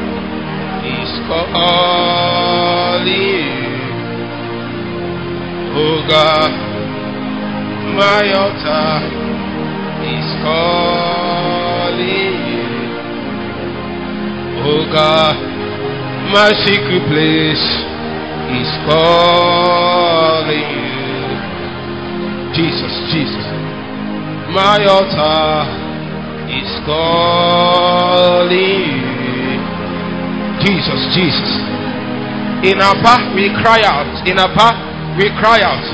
is 0.85 1.11
calling 1.29 2.71
you. 3.11 3.81
Oh 5.77 6.03
God, 6.09 6.51
my 7.97 8.23
altar 8.33 9.05
is 10.05 10.29
calling 10.43 12.35
you. 12.51 12.69
Oh 14.65 14.85
God, 14.93 15.35
my 16.33 16.51
secret 16.65 17.05
place 17.09 17.67
is 18.61 18.71
calling 18.89 20.71
you. 20.75 21.01
Jesus, 22.55 22.95
Jesus, 23.13 23.47
my 24.53 24.85
altar 24.89 25.65
is 26.51 26.71
calling 26.85 28.61
you. 29.05 29.10
Jesus, 30.65 31.01
Jesus. 31.17 31.51
In 32.63 32.77
Abba, 32.81 33.33
we 33.35 33.49
cry 33.65 33.81
out. 33.85 34.09
In 34.29 34.37
Abba, 34.39 35.17
we 35.17 35.29
cry 35.41 35.61
out. 35.65 35.85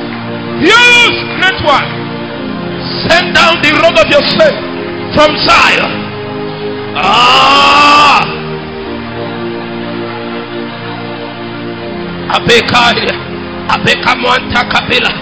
Use 0.59 1.19
great 1.39 1.61
one. 1.63 1.87
Send 3.07 3.35
down 3.35 3.63
the 3.63 3.71
rod 3.79 3.97
of 3.99 4.07
your 4.11 4.23
slave 4.35 4.59
from 5.15 5.31
Zion. 5.47 5.93
Ah! 6.99 8.27
Abekaya, 12.37 13.15
Abekamwanta 13.71 14.65
Kapila, 14.69 15.13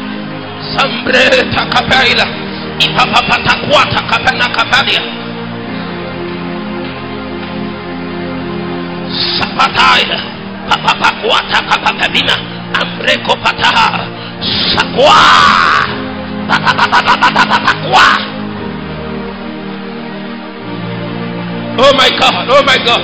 Sambre 0.73 1.45
Takapaila, 1.53 2.25
Ipapapatakwata 2.81 4.01
Kapana 4.09 4.49
Kapalia, 4.49 5.03
Sapataya, 9.55 10.19
Papapakwata 10.69 11.63
Kapapabina, 11.71 12.35
Ambreko 12.75 13.37
Pataha, 13.39 14.03
Sakwa, 14.75 15.15
Papapapapapapakwa. 16.49 18.07
Oh 21.79 21.93
my 21.95 22.11
God, 22.19 22.49
oh 22.51 22.63
my 22.67 22.79
God. 22.85 23.03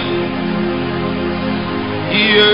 Yeah. 2.10 2.51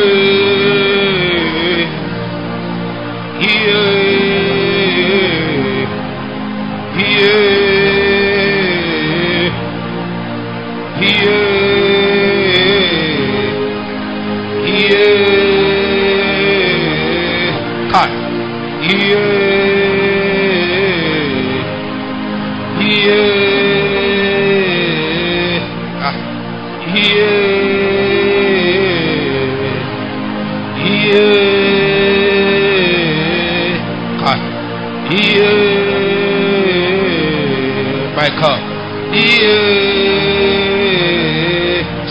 Yeah. 3.40 3.97
Yeah. 6.98 7.45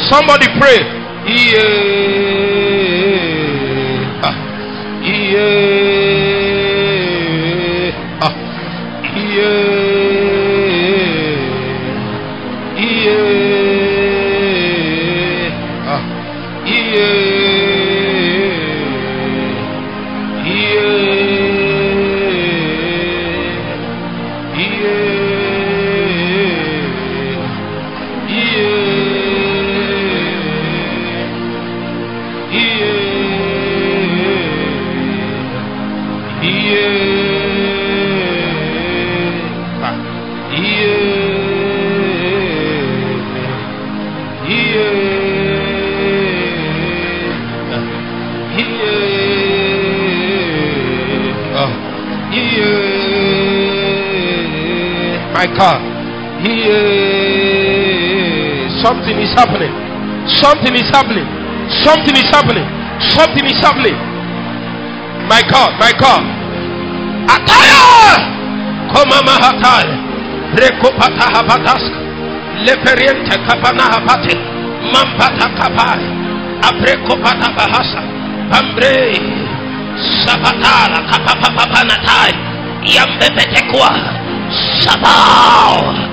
Somebody 0.10 0.48
pray. 0.60 0.78
Yeah. 1.26 2.05
my 55.46 55.58
God. 55.58 55.78
He, 56.42 56.54
uh, 56.66 56.82
something 58.82 59.18
is 59.22 59.30
happening. 59.38 59.70
Something 60.42 60.74
is 60.74 60.90
happening. 60.90 61.28
Something 61.86 62.16
is 62.18 62.30
happening. 62.34 62.66
Something 63.14 63.46
is 63.46 63.60
happening. 63.62 63.98
My 65.30 65.42
God, 65.46 65.78
my 65.78 65.94
God. 66.02 66.24
Ataya! 67.30 68.18
Komamahatai. 68.90 69.86
Rekopatahabatask. 70.58 71.94
Leperiente 72.66 73.38
kapanahabate. 73.46 74.34
Mampata 74.94 75.50
kapai. 75.58 76.06
Aprekopata 76.62 77.50
bahasa. 77.54 78.02
Pambre. 78.50 79.14
Sabatala 80.26 81.00
kapapapapanatai. 81.10 82.34
Yambepetekwa. 82.86 84.15
Shabal. 84.82 86.06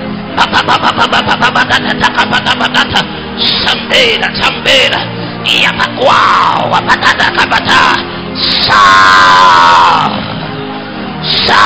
Sambira, 3.64 4.28
Sambira, 4.40 5.00
Yapakwao, 5.44 6.70
Patata 6.86 7.30
Kabata, 7.34 7.82
Sa, 8.36 8.82
Sa. 11.46 11.62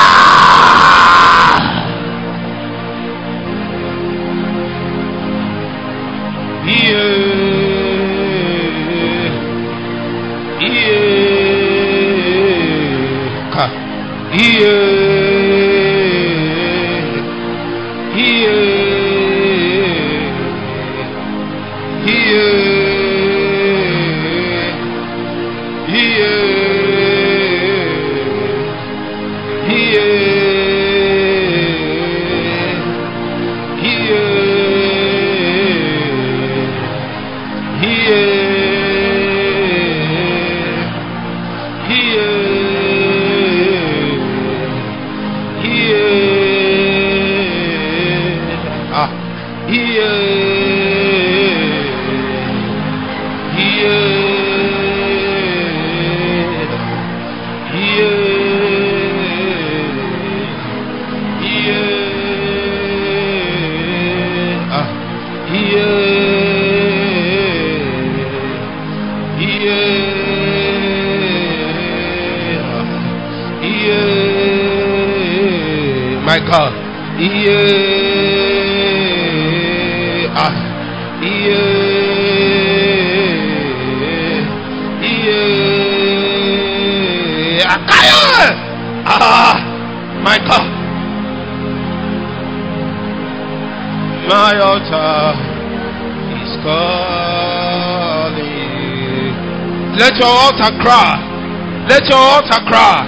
Altar 100.59 100.77
cry. 100.81 101.85
Let 101.87 102.03
your 102.05 102.17
altar 102.17 102.65
cry. 102.65 103.05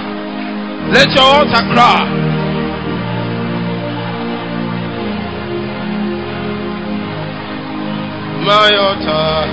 Let 0.92 1.10
your 1.10 1.24
altar 1.24 1.64
cry. 1.72 2.06
My 8.46 8.70
altar 8.78 9.50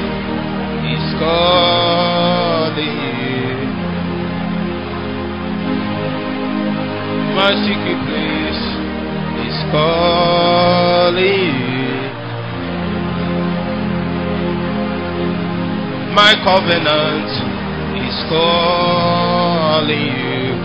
is 0.94 1.06
calling. 1.18 2.86
you. 2.86 3.57
My 7.36 7.52
secret 7.65 7.99
place 8.06 8.64
is 9.48 9.57
calling. 9.72 11.26
you. 11.74 11.88
My 16.14 16.34
covenant 16.45 17.47
is 18.18 18.23
calling 18.30 20.10
you. 20.18 20.57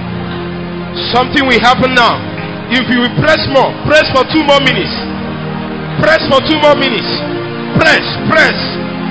Something 1.13 1.45
will 1.45 1.61
happen 1.61 1.93
now. 1.93 2.17
If 2.73 2.89
you 2.89 3.05
press 3.21 3.41
more, 3.53 3.69
press 3.85 4.09
for 4.17 4.25
two 4.33 4.41
more 4.49 4.61
minutes. 4.65 4.93
Press 6.01 6.25
for 6.33 6.41
two 6.49 6.57
more 6.65 6.77
minutes. 6.77 7.09
Press, 7.77 8.05
press, 8.33 8.57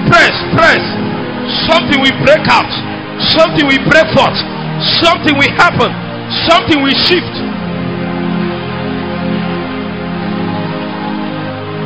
press, 0.09 0.33
press. 0.57 0.81
Something 1.69 2.01
will 2.01 2.17
break 2.25 2.41
out. 2.49 2.69
Something 3.37 3.69
will 3.69 3.83
break 3.85 4.07
forth. 4.17 4.37
Something 5.01 5.37
will 5.37 5.53
happen. 5.57 5.93
Something 6.49 6.81
will 6.81 6.97
shift. 7.05 7.35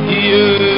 My 0.06 0.75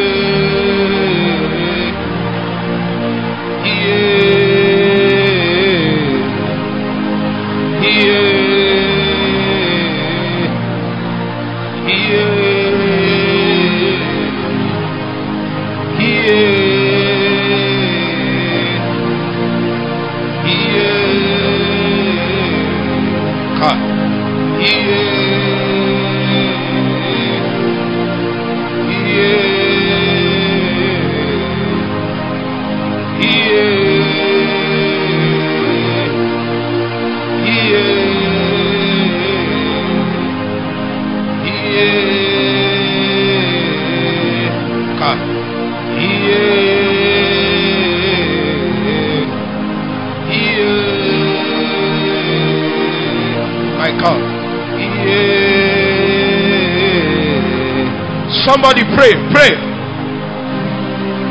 Somebody 58.48 58.80
pray, 58.96 59.12
pray. 59.28 59.52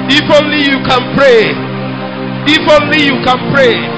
If 0.05 0.29
only 0.37 0.61
you 0.69 0.77
can 0.85 1.17
pray. 1.17 1.49
If 2.45 2.61
only 2.69 3.01
you 3.09 3.17
can 3.25 3.51
pray. 3.51 3.96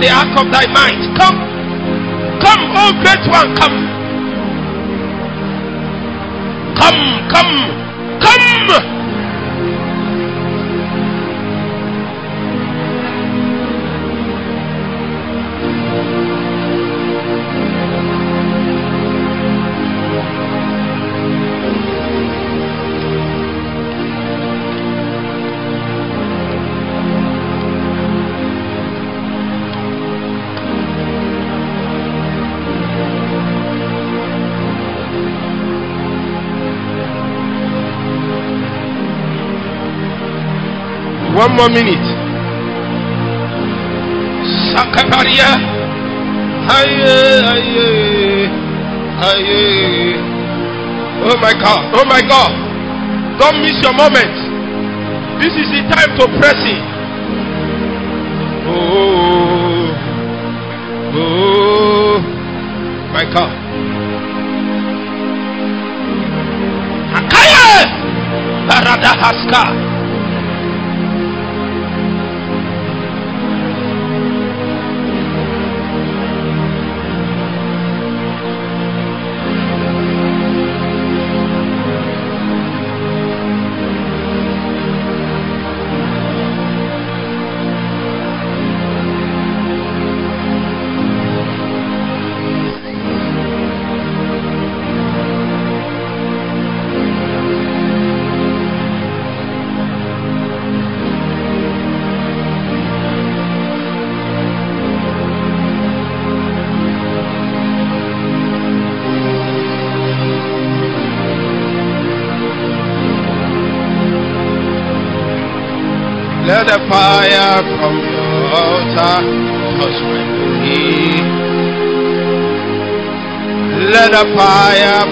The 0.00 0.08
ark 0.10 0.30
of 0.38 0.52
thy 0.52 0.64
might. 0.68 1.18
Come, 1.18 1.38
come, 2.38 2.62
oh 2.76 2.92
great 3.02 3.26
one, 3.28 3.56
come, 3.56 3.78
come, 6.76 7.28
come. 7.28 7.87
More 41.58 41.68
minute. 41.74 42.06
Sakaparia. 44.70 45.50
Aye, 46.70 47.02
aye, 47.50 48.46
aye. 49.26 50.14
Oh 51.26 51.36
my 51.42 51.52
God. 51.58 51.82
Oh 51.98 52.04
my 52.06 52.22
God. 52.22 52.52
Don't 53.42 53.58
miss 53.62 53.74
your 53.82 53.92
moment. 53.92 54.34
This 55.42 55.50
is 55.58 55.66
the 55.74 55.82
time 55.90 56.14
to 56.18 56.24
press 56.38 56.62
in. 56.62 56.87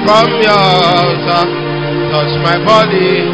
Altar 0.08 1.44
touch 2.12 2.32
my 2.42 2.56
body. 2.64 3.26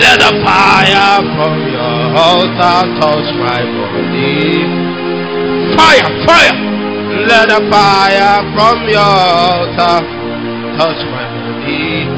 Let 0.00 0.18
the 0.20 0.32
fire 0.44 1.20
from 1.36 1.54
your 1.68 2.16
altar 2.16 2.78
touch 3.00 3.28
my 3.36 3.60
body. 3.76 4.64
Fire, 5.76 6.08
fire. 6.26 6.56
Let 7.28 7.48
the 7.48 7.60
fire 7.70 8.40
from 8.54 8.88
your 8.88 9.00
altar 9.00 10.00
touch 10.78 11.00
my 11.12 11.24
body. 11.28 12.08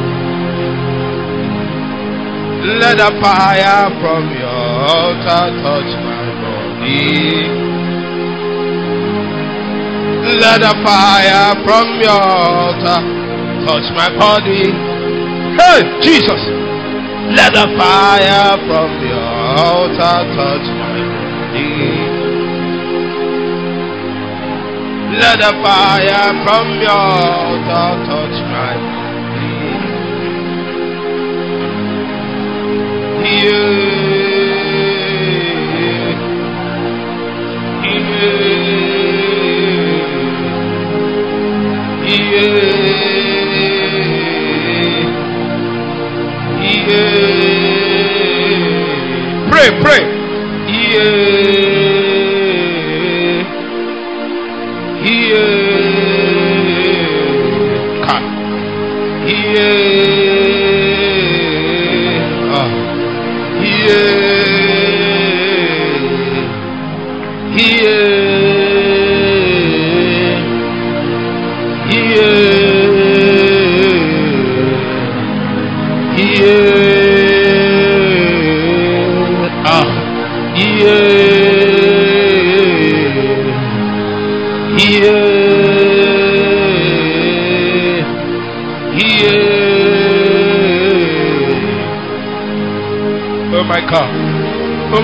Let 2.80 2.96
the 2.96 3.10
fire 3.20 3.90
from 4.00 4.30
your 4.30 4.64
altar 4.88 5.44
touch 5.62 5.90
my 6.06 6.26
body. 6.42 7.73
Let 10.24 10.56
the 10.60 10.72
fire 10.82 11.54
from 11.64 12.00
your 12.00 12.10
altar 12.16 13.00
touch 13.66 13.92
my 13.92 14.08
body. 14.18 14.72
Hey, 15.60 15.84
Jesus. 16.00 16.40
Let 17.36 17.52
the 17.52 17.66
fire 17.76 18.56
from 18.64 19.04
your 19.04 19.20
altar 19.20 20.24
touch 20.32 20.64
my 20.80 20.96
body. 20.96 22.08
Let 25.20 25.36
the 25.44 25.52
fire 25.62 26.32
from 26.44 26.80
your 26.80 26.90
altar 26.90 27.96
touch 28.08 28.40
my 28.48 28.80
body. 28.80 29.04
Pray, 49.50 49.80
pray. 49.82 50.13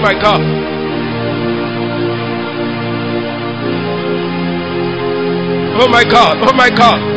My 0.01 0.15
God. 0.15 0.41
Oh 5.83 5.89
my 5.89 6.05
God. 6.05 6.37
Oh 6.49 6.53
my 6.57 6.71
God. 6.71 7.11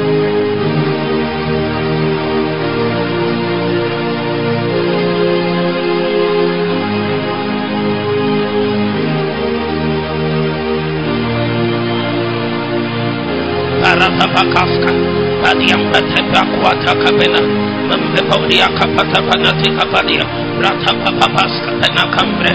Panati 19.24 19.70
Capadia, 19.78 20.43
Rata 20.64 20.96
papapas 20.96 21.52
katena 21.60 22.08
kambe 22.08 22.54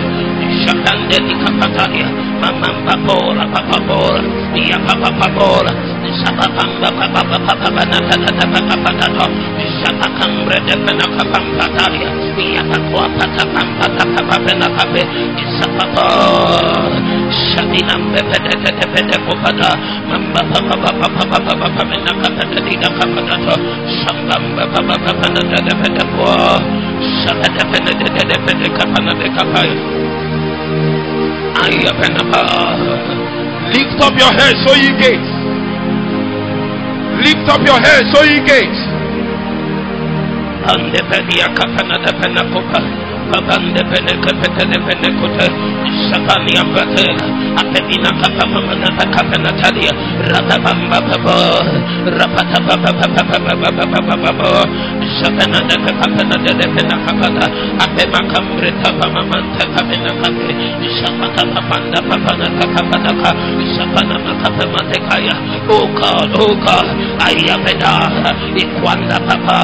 Shatande 0.65 1.17
di 1.29 1.35
kapataria 1.45 2.09
Mamam 2.41 2.89
papola 2.89 3.45
papapola 3.53 4.25
Dia 4.57 4.81
papapapola 4.81 5.69
Sapapamba 6.25 6.89
papapapapapana 6.89 7.99
Tatatatatatato 8.09 9.27
Sapakambre 9.85 10.57
depena 10.65 11.05
kapampataria 11.21 12.09
Ia 12.41 12.65
pakua 12.65 13.13
patapampa 13.13 13.87
Tapapapena 13.93 14.69
kape 14.73 15.05
Sapapa 15.61 16.09
Shatinam 17.29 18.09
bepedetepede 18.17 19.21
kupada 19.29 19.77
Mamba 20.09 20.49
papapapapapapapena 20.49 22.13
Kapatadida 22.25 22.89
kapatato 22.89 23.55
Sambamba 24.01 24.65
papapapana 24.73 25.41
Dadepede 25.45 26.05
kuah 26.17 26.78
Lift 33.69 34.01
up 34.01 34.17
your 34.17 34.33
head, 34.33 34.57
so 34.65 34.73
ye 34.73 34.89
gates. 34.97 35.29
Lift 37.21 37.45
up 37.53 37.61
your 37.67 37.77
head, 37.85 38.01
so 38.15 38.25
ye 38.25 38.41
gates. 38.49 38.81
Kapana 41.59 41.97
de 42.05 42.13
penacopa, 42.17 42.81
Babande 43.31 43.83
penecapete 43.91 44.65
penecote, 44.89 45.47
Sapani 46.09 46.57
ambate, 46.57 47.07
Katevina 47.59 48.11
Kapamana 48.23 48.87
Kapanatalia 49.11 49.91
Ratabamba 50.31 50.99
Babo 51.03 51.39
Rapataba 52.07 52.79
Shapanada 55.19 55.75
Kapanada 55.83 56.51
Lepena 56.55 56.97
Kapana 57.03 57.45
Apema 57.83 58.21
Kambreta 58.31 58.89
Pamamanta 58.95 59.65
Kapena 59.75 60.13
Kapre 60.23 60.55
Shapata 61.03 61.43
Papanda 61.51 61.99
Papanata 62.07 62.65
Kapanaka 62.79 63.31
Shapana 63.75 64.17
Makapamantekaya 64.23 65.35
Oh 65.71 65.87
God, 65.99 66.31
oh 66.39 66.55
God 66.63 66.87
ayapeda 67.27 67.93
ikwanda 68.55 69.19
papa 69.27 69.59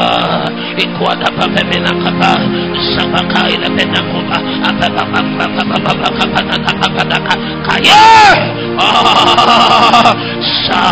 ikwanda 0.78 1.28
papa 1.38 1.60
mena 1.70 1.92
kapa 2.02 2.32
sabaka 2.96 3.40
ila 3.54 3.68
mena 3.70 4.00
kupa 4.10 4.38
apa 4.68 4.86
papa 4.90 5.20
papa 5.38 5.76
papa 5.84 6.08
kapa 6.18 6.40
nata 6.48 6.72
kapa 6.82 7.02
naka 7.06 7.34
kaya 7.66 8.02
sa 10.66 10.82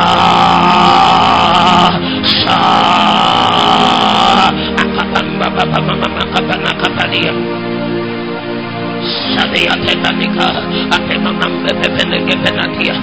sa 2.22 2.58
akapa 4.82 5.20
papa 5.40 5.62
papa 5.66 5.94
papa 6.00 6.22
kapa 6.32 6.54
naka 6.62 6.88
kaliya 6.98 7.32
tepanika, 9.86 10.48
apemamam 10.90 11.62
pepenege 11.62 12.34
penatia, 12.42 12.94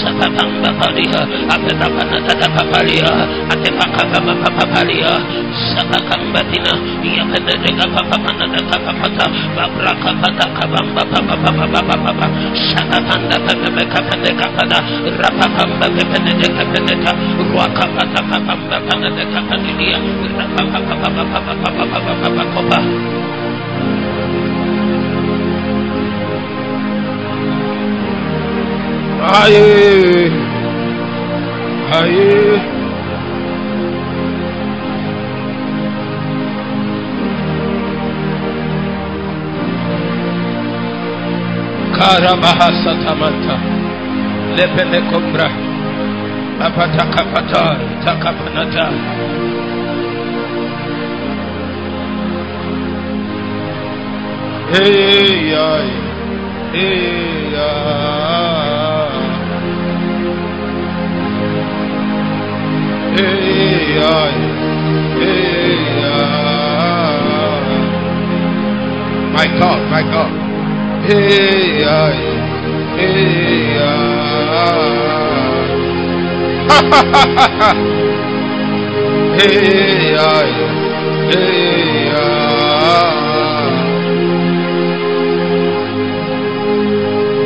sapapamba 0.00 0.72
palia, 0.80 1.20
apepapanata 1.52 2.48
papalia, 2.56 3.12
atepakapama 3.52 4.32
papalia, 4.44 5.12
papamba 18.32 18.78
panata 18.88 19.40
panilia, 19.48 19.98
rapapapapapapapapapapa. 20.38 22.80
Aye. 29.26 30.30
Aye. 31.98 32.62
Karabaha 41.96 42.68
satamanta. 42.84 43.56
Lepene 44.54 45.00
kombra. 45.10 45.50
Apata 46.62 47.04
kapata. 47.10 47.64
Takapanata. 48.06 48.86
Hey, 54.70 55.54
ay. 55.54 55.88
Hey, 56.72 57.56
ay. 57.58 58.05
My 69.32 69.46
God, 69.58 69.80
my 69.90 70.02
God. 70.02 70.32
Hey, 71.06 71.82
hey, 72.96 73.78
uh. 73.78 73.90
hey, 79.38 80.16
hey, 81.30 82.08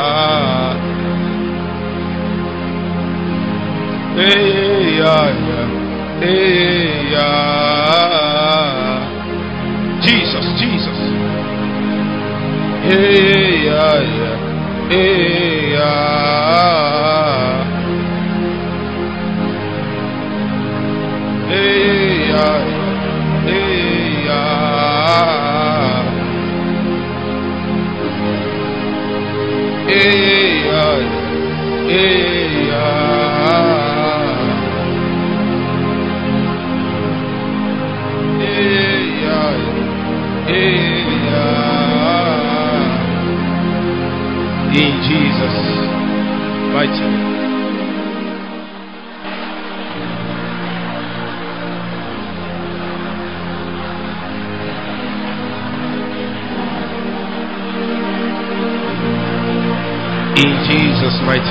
Name. 61.37 61.45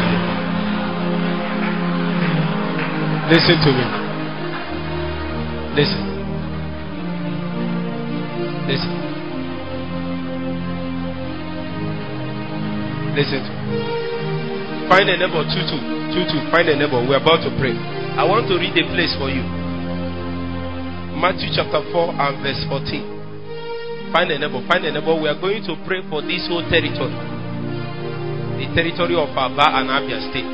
Listen 3.31 3.57
to 3.63 3.71
me. 3.71 3.85
Listen. 5.79 6.03
Listen. 8.67 8.93
Listen. 13.15 13.43
Find 14.89 15.07
a 15.11 15.15
two, 15.47 15.63
two, 15.71 16.25
two. 16.27 16.51
Find 16.51 16.69
a 16.69 16.75
neighbor. 16.75 16.99
We're 17.07 17.23
about 17.23 17.47
to 17.47 17.55
pray. 17.61 17.79
I 18.19 18.25
want 18.27 18.49
to 18.49 18.59
read 18.59 18.75
a 18.75 18.85
place 18.91 19.15
for 19.15 19.31
you. 19.31 19.47
Matthew 21.15 21.55
chapter 21.55 21.87
4 21.93 22.19
and 22.19 22.43
verse 22.43 22.67
14. 22.67 24.11
Find 24.11 24.31
a 24.33 24.39
neighbor. 24.41 24.59
Find 24.67 24.85
a 24.87 24.91
neighbor. 24.91 25.15
We 25.15 25.29
are 25.29 25.39
going 25.39 25.63
to 25.71 25.79
pray 25.87 26.03
for 26.11 26.23
this 26.23 26.49
whole 26.51 26.67
territory 26.67 27.28
the 28.69 28.75
territory 28.75 29.17
of 29.17 29.33
Aba 29.33 29.81
and 29.81 29.89
Abia 29.89 30.21
State. 30.29 30.53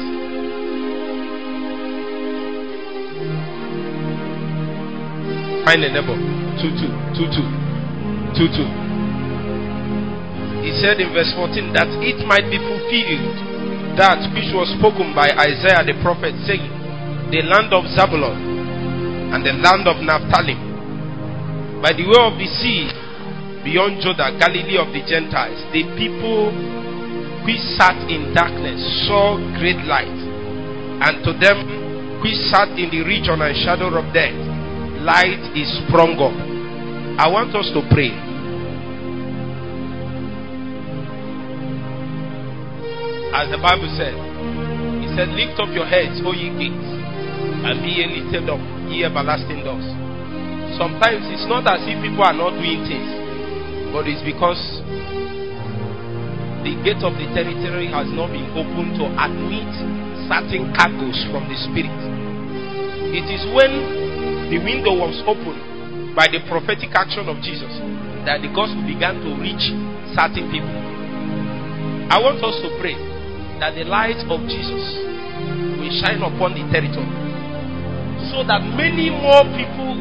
Find 5.65 5.83
two 6.61 6.71
two 6.79 6.93
two 8.37 8.49
two. 8.55 8.69
He 10.63 10.73
said 10.81 11.01
in 11.01 11.13
verse 11.13 11.33
14 11.37 11.73
that 11.77 11.89
it 12.01 12.25
might 12.25 12.49
be 12.49 12.57
fulfilled 12.57 13.37
that 14.01 14.17
which 14.33 14.49
was 14.57 14.73
spoken 14.81 15.13
by 15.15 15.29
Isaiah 15.29 15.85
the 15.85 15.95
prophet, 16.01 16.33
saying, 16.49 16.65
The 17.31 17.45
land 17.45 17.69
of 17.77 17.85
Zabulon 17.93 19.35
and 19.37 19.45
the 19.45 19.53
land 19.61 19.85
of 19.87 20.01
Naphtali, 20.01 20.57
by 21.85 21.93
the 21.93 22.09
way 22.09 22.17
of 22.17 22.41
the 22.41 22.49
sea, 22.49 22.89
beyond 23.61 24.01
Jordan, 24.01 24.41
Galilee 24.41 24.81
of 24.81 24.89
the 24.89 25.05
Gentiles, 25.05 25.61
the 25.73 25.85
people 26.01 26.74
which 27.45 27.61
sat 27.77 27.97
in 28.09 28.33
darkness 28.33 28.81
saw 29.07 29.37
great 29.61 29.81
light, 29.85 30.09
and 31.05 31.21
to 31.25 31.33
them 31.37 32.21
which 32.25 32.41
sat 32.49 32.73
in 32.81 32.89
the 32.89 33.05
region 33.05 33.37
and 33.45 33.53
shadow 33.61 33.93
of 33.93 34.09
death, 34.17 34.33
light 35.05 35.53
is 35.53 35.69
sprung 35.85 36.17
up. 36.17 36.33
I 37.21 37.29
want 37.29 37.53
us 37.53 37.69
to 37.77 37.85
pray. 37.93 38.17
As 43.37 43.53
the 43.53 43.61
Bible 43.61 43.93
said, 43.93 44.17
He 45.05 45.13
said, 45.13 45.29
Lift 45.37 45.61
up 45.61 45.69
your 45.77 45.85
heads, 45.85 46.25
O 46.25 46.33
ye 46.33 46.49
gates, 46.57 46.89
and 47.69 47.77
be 47.85 48.01
ye 48.01 48.05
lifted 48.09 48.49
up, 48.49 48.63
ye 48.89 49.05
everlasting 49.05 49.61
doors. 49.69 49.85
Sometimes 50.81 51.29
it's 51.29 51.45
not 51.45 51.69
as 51.69 51.85
if 51.85 52.01
people 52.01 52.25
are 52.25 52.33
not 52.33 52.57
doing 52.57 52.83
things, 52.89 53.11
but 53.93 54.09
it's 54.09 54.25
because 54.25 54.59
the 56.65 56.73
gate 56.81 57.05
of 57.05 57.13
the 57.21 57.29
territory 57.37 57.93
has 57.93 58.09
not 58.17 58.33
been 58.33 58.49
opened 58.57 58.97
to 58.97 59.05
admit 59.21 59.69
certain 60.25 60.73
cargoes 60.73 61.21
from 61.29 61.45
the 61.45 61.57
Spirit. 61.61 61.93
It 63.13 63.29
is 63.29 63.45
when 63.53 64.49
the 64.49 64.57
window 64.65 64.97
was 64.97 65.13
opened 65.29 65.61
by 66.17 66.25
the 66.33 66.41
prophetic 66.49 66.97
action 66.97 67.29
of 67.29 67.37
Jesus 67.45 67.69
that 68.25 68.41
the 68.41 68.49
gospel 68.57 68.81
began 68.89 69.21
to 69.21 69.37
reach 69.37 69.61
certain 70.17 70.49
people. 70.49 70.73
I 72.09 72.17
want 72.17 72.41
us 72.41 72.57
to 72.65 72.73
pray 72.81 72.97
that 73.61 73.77
the 73.77 73.85
light 73.85 74.25
of 74.25 74.41
Jesus 74.49 74.85
will 75.77 75.93
shine 76.01 76.25
upon 76.25 76.57
the 76.57 76.65
territory 76.73 77.13
so 78.33 78.41
that 78.49 78.65
many 78.73 79.13
more 79.13 79.45
people 79.53 80.01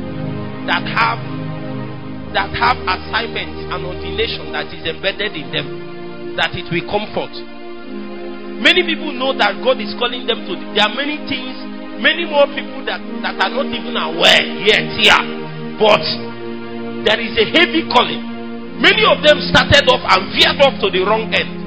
that 0.71 0.87
have 0.87 1.19
that 2.31 2.55
have 2.55 2.79
assignment 2.87 3.67
and 3.67 3.83
ordination 3.83 4.55
that 4.55 4.71
is 4.71 4.81
embedded 4.87 5.35
in 5.35 5.51
them 5.51 5.92
that 6.35 6.51
it 6.53 6.67
will 6.69 6.85
comfort 6.89 7.33
many 8.61 8.83
people 8.85 9.11
know 9.13 9.33
that 9.35 9.57
god 9.61 9.77
is 9.81 9.93
calling 9.99 10.25
them 10.25 10.45
to 10.45 10.53
there 10.73 10.85
are 10.87 10.95
many 10.95 11.17
things 11.29 11.55
many 12.01 12.25
more 12.25 12.47
people 12.53 12.81
that 12.85 13.01
that 13.21 13.35
are 13.37 13.53
not 13.53 13.67
even 13.69 13.95
aware 13.97 14.43
yet 14.65 14.85
here 14.97 15.21
but 15.77 16.03
there 17.05 17.19
is 17.19 17.33
a 17.37 17.45
heavy 17.53 17.85
calling 17.91 18.21
many 18.79 19.03
of 19.05 19.21
them 19.21 19.37
started 19.49 19.85
off 19.91 20.01
and 20.01 20.21
veered 20.33 20.59
off 20.63 20.75
to 20.81 20.89
the 20.89 21.01
wrong 21.05 21.27
end 21.33 21.63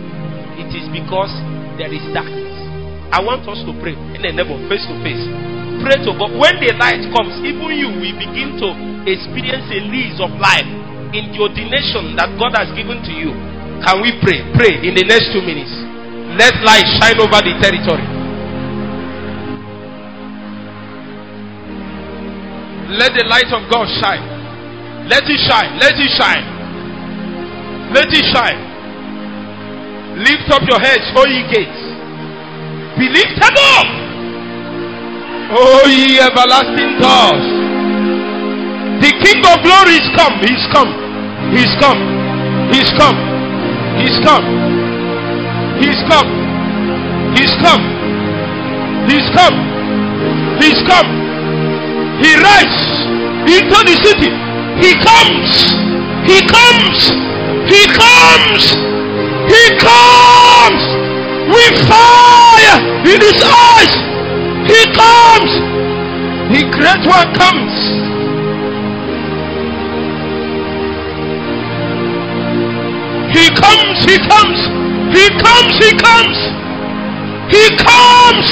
it 0.56 0.72
is 0.72 0.88
because 0.88 1.28
there 1.76 1.92
is 1.92 2.00
darkness. 2.16 2.56
I 3.12 3.20
want 3.20 3.44
us 3.44 3.60
to 3.68 3.72
pray 3.84 3.92
in 3.92 4.24
the 4.24 4.32
neighbor 4.32 4.56
face 4.72 4.82
to 4.88 4.96
face. 5.04 5.20
Pray 5.84 6.00
to 6.08 6.10
God. 6.16 6.32
When 6.32 6.56
the 6.58 6.72
light 6.80 7.04
comes, 7.12 7.36
even 7.44 7.76
you 7.76 7.92
will 7.92 8.16
begin 8.16 8.56
to 8.64 8.68
experience 9.04 9.68
a 9.68 9.80
lease 9.92 10.16
of 10.18 10.32
life 10.40 10.66
in 11.12 11.30
the 11.30 11.38
ordination 11.44 12.16
that 12.16 12.32
God 12.40 12.56
has 12.56 12.72
given 12.72 13.04
to 13.04 13.12
you. 13.12 13.36
Can 13.84 14.00
we 14.00 14.12
pray? 14.22 14.40
Pray 14.54 14.88
in 14.88 14.94
the 14.94 15.04
next 15.04 15.32
two 15.32 15.42
minutes. 15.42 15.72
Let 16.38 16.56
light 16.64 16.86
shine 17.00 17.18
over 17.20 17.40
the 17.40 17.54
territory. 17.60 18.04
Let 22.96 23.12
the 23.18 23.24
light 23.28 23.50
of 23.50 23.66
God 23.70 23.88
shine. 24.00 24.24
Let 25.08 25.24
it 25.26 25.40
shine. 25.48 25.78
Let 25.78 25.98
it 25.98 26.10
shine. 26.16 26.44
Let 27.92 28.08
it 28.10 28.26
shine. 28.32 28.60
Lift 30.18 30.48
up 30.50 30.62
your 30.68 30.80
heads, 30.80 31.04
O 31.14 31.26
ye 31.28 31.44
gates. 31.52 31.82
Be 32.96 33.06
lifted 33.12 33.56
up, 33.76 33.88
O 35.52 35.84
ye 35.86 36.18
everlasting 36.18 36.96
doors. 36.96 37.46
The 39.04 39.12
King 39.20 39.44
of 39.44 39.60
glory 39.60 40.00
is 40.00 40.08
come. 40.16 40.40
He's 40.40 40.64
come. 40.72 40.90
He's 41.52 41.74
come. 41.76 42.00
He's 42.72 42.90
come. 42.96 43.35
He's 44.06 44.18
come. 44.22 44.46
He's 45.82 46.00
come. 46.06 46.30
He's 47.34 47.50
come. 47.58 47.82
He's 49.10 49.28
come. 49.34 49.58
He's 50.62 50.80
come. 50.86 51.10
He 52.22 52.30
rides 52.38 52.82
into 53.50 53.78
the 53.82 53.96
city. 54.06 54.30
He 54.78 54.94
comes. 55.02 55.50
He 56.22 56.38
comes. 56.46 56.98
He 57.66 57.82
comes. 57.98 58.62
He 59.50 59.64
comes 59.82 60.82
with 61.50 61.74
fire 61.90 62.78
in 63.10 63.20
his 63.26 63.42
eyes. 63.42 63.90
He 64.70 64.86
comes. 64.94 65.50
The 66.54 66.62
great 66.70 67.02
one 67.10 67.34
comes. 67.34 68.05
He 73.36 73.50
comes, 73.50 74.00
he 74.08 74.16
comes, 74.16 74.58
he 75.12 75.28
comes, 75.44 75.72
he 75.76 75.90
comes, 75.92 76.38
he 77.52 77.64
comes. 77.76 78.46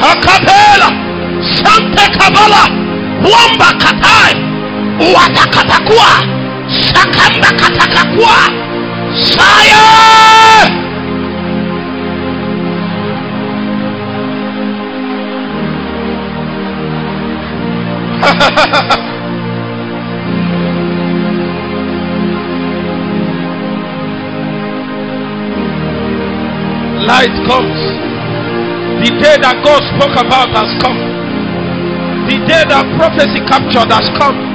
Hakapela, 0.00 0.90
Santa 1.54 2.06
Kabala, 2.18 2.64
Wamba 3.22 3.70
Katai, 3.78 4.34
Watakatakua. 5.14 6.12
Sakamba 6.66 7.50
katakakwa. 7.52 8.36
Fire! 9.36 9.84
Light 27.04 27.36
comes. 27.44 27.80
The 29.04 29.10
day 29.20 29.36
that 29.44 29.60
God 29.60 29.80
spoke 29.92 30.16
about 30.16 30.56
has 30.56 30.72
come. 30.80 30.96
The 32.24 32.40
day 32.48 32.64
that 32.64 32.88
prophecy 32.96 33.44
captured 33.44 33.92
has 33.92 34.08
come. 34.16 34.53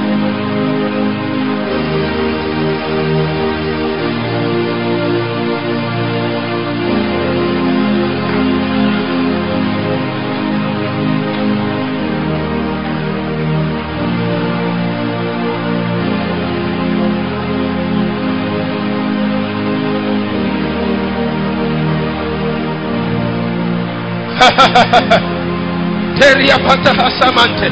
Teria 26.19 26.57
pataha 26.59 27.09
samante. 27.19 27.71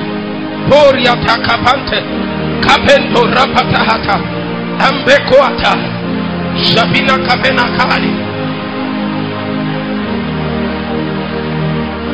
Poria 0.70 1.16
takapante. 1.26 2.00
Kapendo 2.62 3.24
rapatahata. 3.24 4.20
Ambekoata. 4.90 5.74
Shabina 6.64 7.18
kapena 7.28 7.64
kali. 7.78 8.14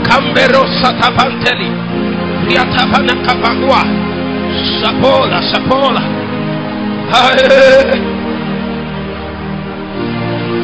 Kambero 0.04 0.68
satapanteli. 0.82 1.72
Riatapana 2.48 3.16
kapangua. 3.26 3.84
Sapola, 4.82 5.42
sapola. 5.52 6.04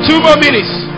Two 0.08 0.20
more 0.22 0.38
minutes. 0.38 0.89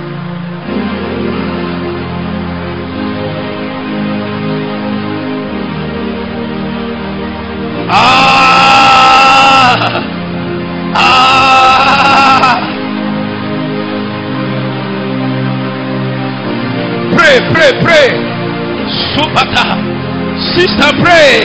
pray. 21.00 21.42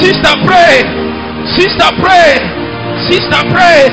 Sister, 0.00 0.34
pray. 0.44 0.82
Sister, 1.54 1.90
pray. 2.02 2.38
Sister, 3.06 3.40
pray. 3.52 3.86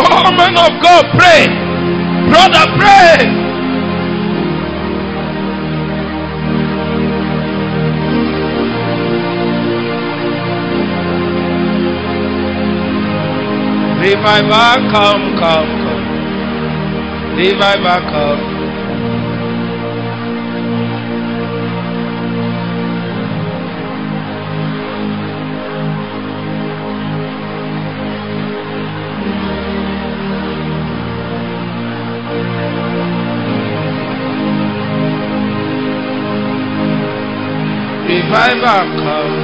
Oh, 0.00 0.30
man 0.36 0.56
of 0.56 0.82
God, 0.82 1.04
pray. 1.16 1.48
Brother, 2.28 2.66
pray. 2.78 3.48
revival 13.98 14.90
come 14.90 15.36
come 15.38 15.77
come. 17.38 17.46
Revival, 17.46 18.02
come. 18.10 18.58
Revival, 38.08 38.86
come, 38.98 39.38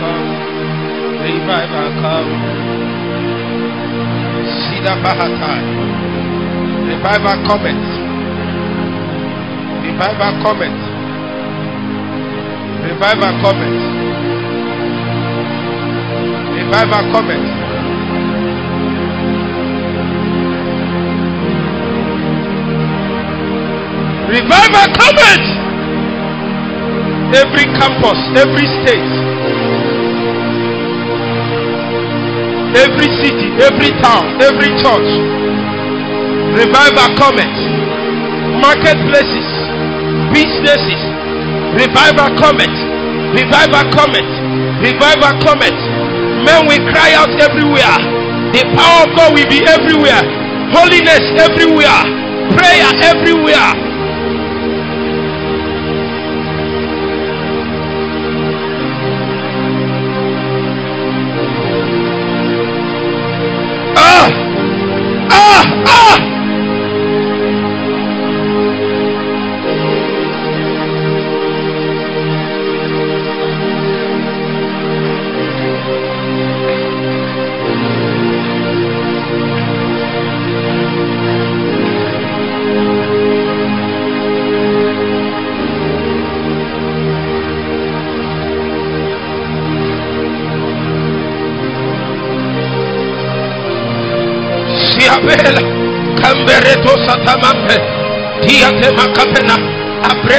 come. 0.00 0.30
Revival, 1.22 1.90
come. 2.00 2.68
Bahatai. 4.88 5.97
Revival, 6.98 7.38
comment. 7.46 7.84
Revival, 9.86 10.32
comment. 10.42 10.78
Revival, 12.82 13.32
comment. 13.38 13.78
Revival, 16.58 17.02
comment. 17.14 17.46
Revival, 24.26 24.86
comment. 24.98 25.46
Every 27.30 27.66
campus, 27.78 28.20
every 28.34 28.66
state, 28.82 29.12
every 32.74 33.08
city, 33.22 33.54
every 33.62 33.90
town, 34.02 34.42
every 34.42 34.74
church. 34.82 35.57
Revival 36.56 37.08
comment. 37.16 37.56
Marketplaces, 38.60 39.48
businesses. 40.32 41.02
Revival 41.76 42.32
comment. 42.40 42.76
Revival 43.36 43.84
comment. 43.92 44.30
Revival 44.80 45.34
comment. 45.44 45.78
Men 46.44 46.66
will 46.66 46.84
cry 46.92 47.12
out 47.14 47.30
everywhere. 47.36 47.98
The 48.54 48.64
power 48.72 49.04
of 49.04 49.16
God 49.16 49.34
will 49.34 49.48
be 49.48 49.60
everywhere. 49.66 50.24
Holiness 50.72 51.24
everywhere. 51.36 52.00
Prayer 52.56 52.90
everywhere. 53.04 53.87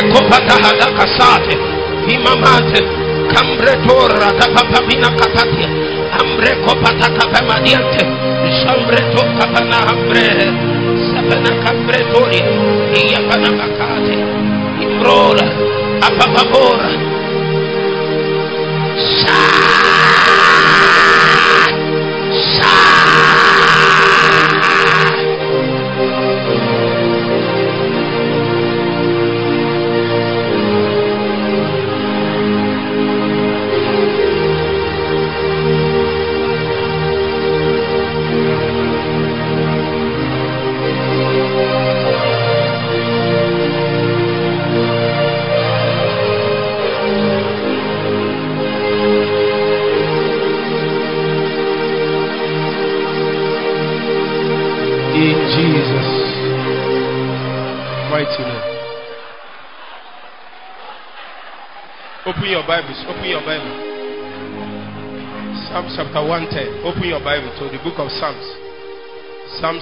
Abreko 0.09 0.25
Patahada 0.25 0.89
Casate 0.97 1.53
Imamate. 2.09 2.81
Cambretora 3.29 4.33
Capapamina 4.41 5.13
Capatia 5.13 5.69
Ambreko 6.17 6.73
Patacapamadiante 6.81 8.01
Shambreto 8.57 9.21
Capana 9.37 9.85
Ambre 9.85 10.49
Sapana 11.13 11.53
Cambretoria 11.61 12.41
Iapana 12.89 13.51
Macate 13.53 14.17
Imbrora 14.81 15.45
Apapabora 16.01 16.89
Your 63.29 63.45
Bible. 63.45 63.69
Psalm 65.69 65.85
chapter 65.93 66.17
110. 66.17 66.81
Open 66.81 67.05
your 67.05 67.21
Bible 67.21 67.53
to 67.61 67.69
the 67.69 67.77
book 67.85 68.01
of 68.01 68.09
Psalms. 68.17 68.41
Psalm 69.61 69.77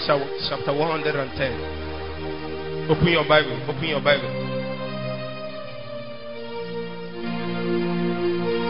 chapter 0.51 0.75
110. 0.75 2.91
Open 2.91 3.07
your 3.07 3.23
Bible. 3.23 3.55
Open 3.71 3.87
your 3.87 4.03
Bible. 4.03 4.27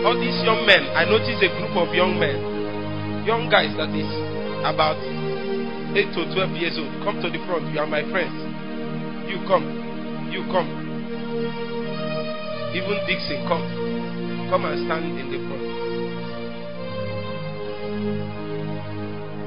All 0.05 0.13
these 0.13 0.37
young 0.45 0.61
men, 0.69 0.85
I 0.93 1.09
noticed 1.09 1.41
a 1.41 1.49
group 1.57 1.73
of 1.73 1.89
young 1.97 2.21
men, 2.21 3.25
young 3.25 3.49
guys 3.49 3.73
that 3.81 3.89
is 3.97 4.05
about 4.61 5.01
8 5.01 6.05
to 6.21 6.37
12 6.37 6.53
years 6.53 6.77
old. 6.77 6.93
Come 7.01 7.17
to 7.25 7.33
the 7.33 7.41
front. 7.49 7.65
You 7.73 7.81
are 7.81 7.89
my 7.89 8.05
friends. 8.13 8.37
You 9.25 9.41
come. 9.49 9.65
You 10.29 10.45
come. 10.53 10.69
Even 12.77 13.01
Dixon, 13.09 13.41
come. 13.49 13.65
Come 14.49 14.63
and 14.63 14.85
stand 14.85 15.19
in 15.19 15.27
the 15.29 15.39
front. 15.43 15.63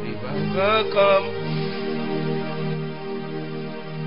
Revival 0.05 0.93
come. 0.93 1.27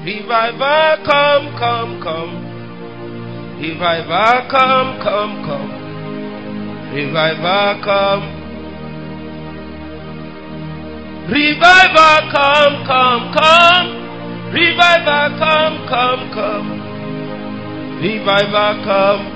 Revival 0.05 0.97
come, 1.03 1.57
come, 1.57 1.99
come. 2.03 2.33
Revival 3.59 4.47
come, 4.51 4.99
come, 5.01 5.35
come. 5.43 5.71
Revival 6.93 7.81
come. 7.81 8.25
Revival 11.27 12.21
come, 12.29 12.85
come, 12.85 13.33
come. 13.33 13.89
Revival 14.53 15.37
come, 15.39 15.87
come, 15.89 16.29
come. 16.35 16.69
Revival 17.99 18.83
come. 18.83 19.32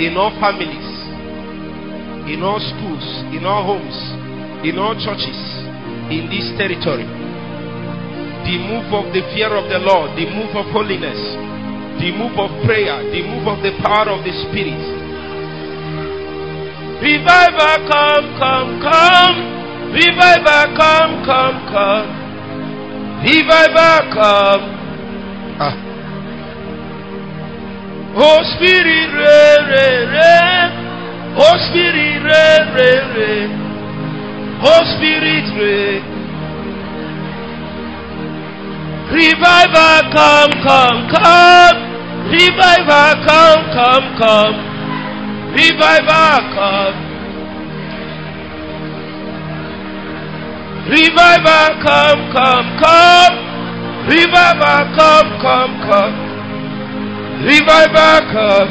In 0.00 0.16
all 0.16 0.32
families, 0.40 0.88
in 2.24 2.40
all 2.40 2.56
schools, 2.56 3.04
in 3.36 3.44
all 3.44 3.68
homes, 3.68 3.96
in 4.64 4.80
all 4.80 4.96
churches, 4.96 5.36
in 6.08 6.24
this 6.32 6.48
territory. 6.56 7.04
The 8.48 8.56
move 8.64 8.88
of 8.96 9.12
the 9.12 9.20
fear 9.36 9.52
of 9.52 9.68
the 9.68 9.76
Lord, 9.76 10.16
the 10.16 10.24
move 10.24 10.56
of 10.56 10.72
holiness, 10.72 11.20
the 12.00 12.16
move 12.16 12.32
of 12.40 12.48
prayer, 12.64 12.96
the 13.12 13.20
move 13.28 13.44
of 13.44 13.60
the 13.60 13.76
power 13.84 14.08
of 14.08 14.24
the 14.24 14.32
Spirit. 14.48 14.80
Revival 17.04 17.76
come, 17.84 18.26
come, 18.40 18.70
come. 18.80 19.36
Revival 19.92 20.64
come, 20.80 21.12
come, 21.28 21.58
come. 21.68 22.08
Revival 23.20 24.00
come. 24.16 24.64
Ah. 25.60 25.89
Oh 28.12 28.42
Spirit, 28.56 29.10
rain, 29.14 29.60
rain, 29.70 30.08
rain. 30.10 30.68
Oh 31.38 31.56
Spirit, 31.70 32.18
rain, 32.26 32.62
rain, 32.74 33.04
rain. 33.14 33.50
Oh 34.66 34.82
Spirit, 34.98 35.46
rain. 35.54 36.02
Revival 39.14 40.10
come, 40.10 40.54
come, 40.66 41.00
come. 41.10 41.78
Revival 42.34 43.14
come, 43.26 43.62
come, 43.74 44.08
come. 44.18 44.56
Revival 45.54 46.40
come. 46.54 47.10
Revival, 50.90 51.70
come, 51.86 52.22
come, 52.32 52.68
come. 52.82 53.36
Revival, 54.08 54.96
come, 54.96 55.38
come, 55.40 55.86
come. 55.86 56.29
Revival, 57.40 58.20
come. 58.32 58.70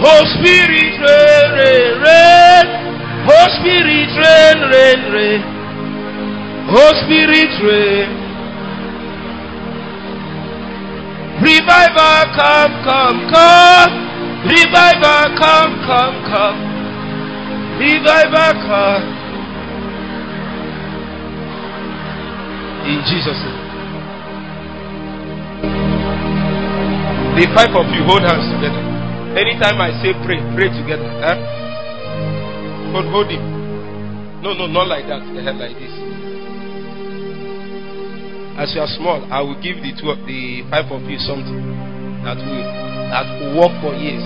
Oh 0.00 0.24
Spirit, 0.40 0.96
rain, 1.04 1.46
rain, 1.52 2.00
rain. 2.00 2.66
Oh 3.28 3.46
Spirit, 3.60 4.10
rain, 4.16 4.58
rain, 4.72 5.12
rain. 5.12 5.42
Oh 6.70 6.92
Spirit, 7.04 7.52
rain. 7.60 8.08
Revival, 11.42 12.24
come, 12.34 12.74
come, 12.84 13.20
come. 13.28 13.92
Revival, 14.48 15.36
come, 15.36 15.74
come, 15.84 16.24
come. 16.24 16.60
Revival, 17.78 18.52
come. 18.64 19.04
In 22.88 23.00
Jesus' 23.04 23.44
name. 23.44 23.63
The 27.34 27.50
five 27.50 27.74
of 27.74 27.90
you 27.90 28.06
hold 28.06 28.22
hands 28.22 28.46
together. 28.46 28.78
Anytime 29.34 29.82
I 29.82 29.90
say 29.98 30.14
pray, 30.22 30.38
pray 30.54 30.70
together. 30.70 31.02
Eh? 31.02 31.36
Hold, 32.94 33.10
hold 33.10 33.26
him. 33.26 33.42
No, 34.38 34.54
no, 34.54 34.70
not 34.70 34.86
like 34.86 35.10
that. 35.10 35.18
Head 35.42 35.58
like 35.58 35.74
this. 35.74 35.90
As 38.54 38.70
you 38.70 38.80
are 38.86 38.92
small, 38.94 39.18
I 39.34 39.42
will 39.42 39.58
give 39.58 39.82
the 39.82 39.90
two, 39.98 40.14
the 40.30 40.62
five 40.70 40.86
of 40.94 41.02
you 41.10 41.18
something 41.26 41.58
that 42.22 42.38
will 42.38 42.66
that 43.10 43.26
will 43.42 43.66
work 43.66 43.74
for 43.82 43.98
years. 43.98 44.22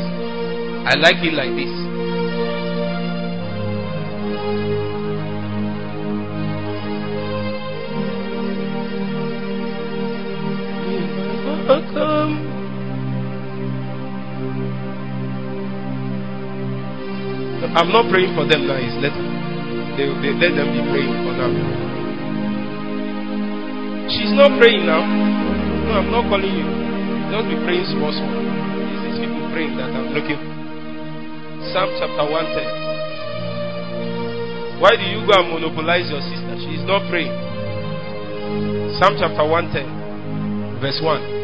I 0.84 0.92
like 1.00 1.16
it 1.24 1.32
like 1.32 1.56
this. 1.56 1.87
I'm 17.76 17.92
not 17.92 18.08
praying 18.08 18.32
for 18.32 18.48
them 18.48 18.64
now. 18.64 18.80
Later. 18.80 19.12
They, 19.98 20.06
they 20.22 20.30
let 20.38 20.54
them 20.56 20.72
be 20.72 20.80
praying 20.88 21.12
for 21.26 21.34
now. 21.36 21.50
She's 24.08 24.32
not 24.32 24.56
praying 24.56 24.86
now. 24.86 25.04
No, 25.04 26.00
I'm 26.00 26.08
not 26.08 26.24
calling 26.32 26.48
you. 26.48 26.64
Just 27.28 27.44
be 27.50 27.58
praying 27.66 27.84
small, 27.92 28.08
small. 28.14 28.32
It's 28.32 29.04
these 29.04 29.20
people 29.20 29.44
praying 29.52 29.76
that 29.76 29.92
I'm 29.92 30.16
looking. 30.16 30.40
Psalm 31.74 31.92
chapter 32.00 32.24
110. 32.24 34.80
Why 34.80 34.94
do 34.94 35.02
you 35.02 35.26
go 35.26 35.34
and 35.36 35.50
monopolize 35.52 36.08
your 36.08 36.22
sister? 36.22 36.54
She 36.62 36.78
is 36.78 36.86
not 36.86 37.02
praying. 37.10 37.34
Psalm 38.96 39.18
chapter 39.18 39.42
110, 39.44 40.78
verse 40.80 41.02
1. 41.02 41.37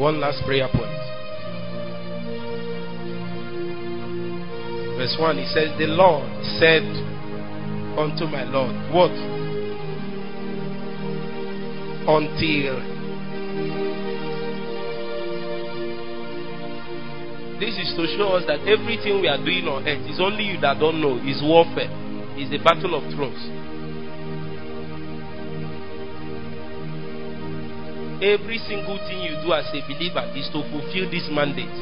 One 0.00 0.18
last 0.18 0.42
prayer 0.46 0.66
point. 0.72 0.96
Verse 4.96 5.14
1 5.20 5.36
He 5.36 5.44
says, 5.52 5.76
The 5.76 5.92
Lord 5.92 6.24
said 6.56 6.88
unto 8.00 8.24
my 8.24 8.44
Lord, 8.48 8.72
What? 8.96 9.12
Until 12.08 12.80
this 17.60 17.76
is 17.76 17.92
to 17.92 18.08
show 18.16 18.40
us 18.40 18.44
that 18.48 18.60
everything 18.64 19.20
we 19.20 19.28
are 19.28 19.36
doing 19.36 19.68
on 19.68 19.86
earth 19.86 20.08
is 20.08 20.18
only 20.18 20.44
you 20.44 20.58
that 20.62 20.80
don't 20.80 21.02
know, 21.02 21.18
is 21.28 21.42
warfare, 21.44 21.92
is 22.40 22.48
the 22.48 22.56
battle 22.64 22.96
of 22.96 23.04
thrones. 23.12 23.36
Every 28.20 28.58
single 28.68 29.00
thing 29.08 29.24
you 29.24 29.40
do 29.40 29.52
as 29.56 29.64
a 29.72 29.80
believer 29.88 30.28
is 30.36 30.44
to 30.52 30.60
fulfill 30.68 31.08
this 31.08 31.24
mandate. 31.32 31.72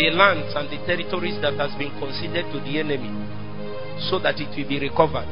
The 0.00 0.08
lands 0.16 0.56
and 0.56 0.64
the 0.72 0.80
territories 0.88 1.36
that 1.44 1.60
has 1.60 1.76
been 1.76 1.92
conceded 2.00 2.48
to 2.48 2.58
the 2.64 2.80
enemy 2.80 3.12
so 4.08 4.18
that 4.24 4.40
it 4.40 4.48
will 4.56 4.64
be 4.64 4.80
recovered. 4.80 5.28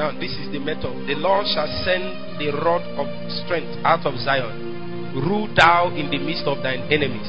Now, 0.00 0.16
this 0.16 0.32
is 0.40 0.48
the 0.48 0.58
method. 0.64 1.04
The 1.04 1.20
Lord 1.20 1.44
shall 1.52 1.68
send 1.84 2.40
the 2.40 2.56
rod 2.56 2.80
of 2.96 3.04
strength 3.44 3.84
out 3.84 4.06
of 4.08 4.16
Zion. 4.16 5.12
Rule 5.12 5.52
thou 5.52 5.92
in 5.92 6.08
the 6.08 6.16
midst 6.16 6.48
of 6.48 6.62
thine 6.62 6.88
enemies. 6.88 7.28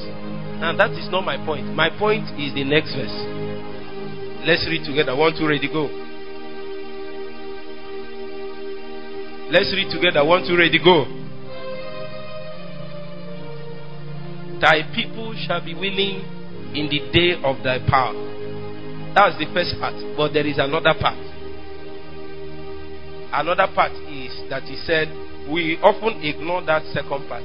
Now, 0.63 0.71
that 0.77 0.91
is 0.95 1.11
not 1.11 1.25
my 1.25 1.35
point. 1.43 1.67
My 1.75 1.89
point 1.91 2.31
is 2.39 2.55
the 2.55 2.63
next 2.63 2.95
verse. 2.95 3.40
Let's 4.43 4.65
read 4.67 4.85
together. 4.85 5.15
One, 5.15 5.33
two, 5.37 5.47
ready, 5.47 5.67
go. 5.67 5.85
Let's 9.51 9.71
read 9.73 9.91
together. 9.91 10.25
One, 10.25 10.47
two, 10.47 10.57
ready, 10.57 10.79
go. 10.79 11.05
Thy 14.59 14.81
people 14.95 15.35
shall 15.45 15.63
be 15.63 15.75
willing 15.75 16.25
in 16.73 16.89
the 16.89 16.99
day 17.11 17.33
of 17.43 17.61
thy 17.63 17.79
power. 17.87 18.13
That's 19.13 19.37
the 19.37 19.45
first 19.53 19.75
part. 19.79 19.93
But 20.15 20.33
there 20.33 20.47
is 20.47 20.57
another 20.57 20.93
part. 20.99 21.19
Another 23.33 23.67
part 23.75 23.91
is 24.09 24.31
that 24.49 24.63
he 24.63 24.75
said, 24.85 25.07
we 25.51 25.77
often 25.83 26.23
ignore 26.23 26.63
that 26.65 26.83
second 26.93 27.27
part. 27.27 27.43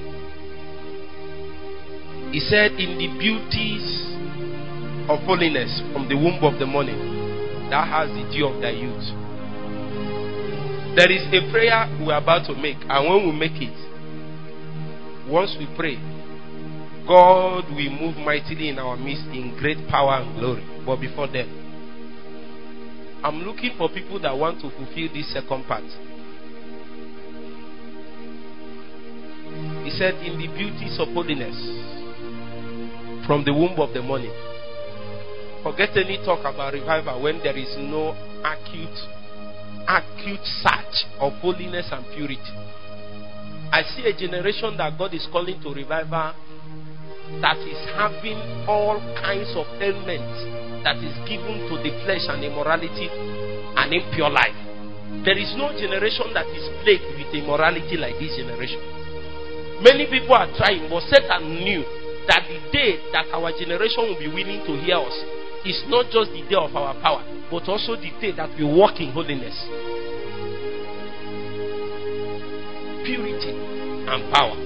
He 2.32 2.40
said, 2.40 2.72
in 2.72 2.98
the 2.98 3.08
beauties 3.18 4.05
of 5.08 5.20
holiness 5.22 5.82
from 5.92 6.08
the 6.08 6.16
womb 6.16 6.42
of 6.42 6.58
the 6.58 6.66
morning, 6.66 6.98
that 7.70 7.86
has 7.86 8.08
the 8.10 8.24
dew 8.32 8.46
of 8.46 8.60
thy 8.60 8.70
youth. 8.70 9.06
There 10.96 11.10
is 11.12 11.22
a 11.28 11.50
prayer 11.52 11.86
we're 12.00 12.16
about 12.16 12.46
to 12.46 12.54
make, 12.54 12.78
and 12.88 13.00
when 13.08 13.26
we 13.26 13.32
make 13.32 13.60
it, 13.60 13.76
once 15.28 15.54
we 15.58 15.66
pray, 15.76 15.96
God 17.06 17.70
will 17.70 17.90
move 17.90 18.16
mightily 18.16 18.70
in 18.70 18.78
our 18.78 18.96
midst 18.96 19.26
in 19.26 19.56
great 19.58 19.86
power 19.88 20.22
and 20.22 20.38
glory. 20.40 20.64
But 20.84 21.00
before 21.00 21.28
then, 21.28 21.46
I'm 23.22 23.42
looking 23.42 23.74
for 23.76 23.88
people 23.88 24.20
that 24.20 24.36
want 24.36 24.60
to 24.62 24.70
fulfill 24.70 25.08
this 25.12 25.32
second 25.32 25.66
part. 25.66 25.84
He 29.84 29.90
said, 29.90 30.14
In 30.26 30.38
the 30.38 30.48
beauties 30.48 30.98
of 30.98 31.08
holiness 31.14 31.54
from 33.26 33.44
the 33.44 33.52
womb 33.52 33.78
of 33.78 33.92
the 33.94 34.02
morning. 34.02 34.32
Forget 35.66 35.98
any 35.98 36.22
talk 36.22 36.46
about 36.46 36.74
revival 36.74 37.26
when 37.26 37.42
there 37.42 37.58
is 37.58 37.74
no 37.74 38.14
acute, 38.46 38.98
acute 39.90 40.46
search 40.62 41.10
of 41.18 41.32
holiness 41.42 41.90
and 41.90 42.06
purity. 42.14 42.54
I 43.74 43.82
see 43.82 44.06
a 44.06 44.14
generation 44.14 44.78
that 44.78 44.94
God 44.96 45.10
is 45.12 45.26
calling 45.26 45.58
to 45.66 45.74
revival 45.74 46.38
that 47.42 47.58
is 47.66 47.82
having 47.98 48.38
all 48.70 49.02
kinds 49.18 49.50
of 49.58 49.66
ailments 49.82 50.86
that 50.86 51.02
is 51.02 51.18
given 51.26 51.66
to 51.66 51.82
the 51.82 51.90
flesh 52.06 52.30
and 52.30 52.46
immorality 52.46 53.10
and 53.10 53.90
impure 53.90 54.30
life. 54.30 54.54
There 55.26 55.34
is 55.34 55.50
no 55.58 55.74
generation 55.74 56.30
that 56.30 56.46
is 56.46 56.62
plagued 56.86 57.10
with 57.18 57.34
immorality 57.34 57.98
like 57.98 58.14
this 58.22 58.38
generation. 58.38 58.78
Many 59.82 60.06
people 60.06 60.38
are 60.38 60.46
trying, 60.54 60.86
but 60.86 61.02
Satan 61.10 61.58
knew 61.58 61.82
that 62.30 62.46
the 62.46 62.62
day 62.70 63.02
that 63.10 63.34
our 63.34 63.50
generation 63.50 64.06
will 64.06 64.18
be 64.22 64.30
willing 64.30 64.62
to 64.62 64.78
hear 64.78 65.02
us 65.02 65.36
is 65.66 65.82
not 65.88 66.06
just 66.14 66.30
the 66.30 66.46
day 66.48 66.54
of 66.54 66.74
our 66.74 66.94
power, 67.02 67.26
but 67.50 67.66
also 67.68 67.96
the 67.96 68.10
day 68.22 68.30
that 68.36 68.50
we 68.56 68.64
walk 68.64 69.00
in 69.02 69.10
holiness, 69.10 69.54
purity, 73.02 73.50
and 74.06 74.22
power. 74.30 74.56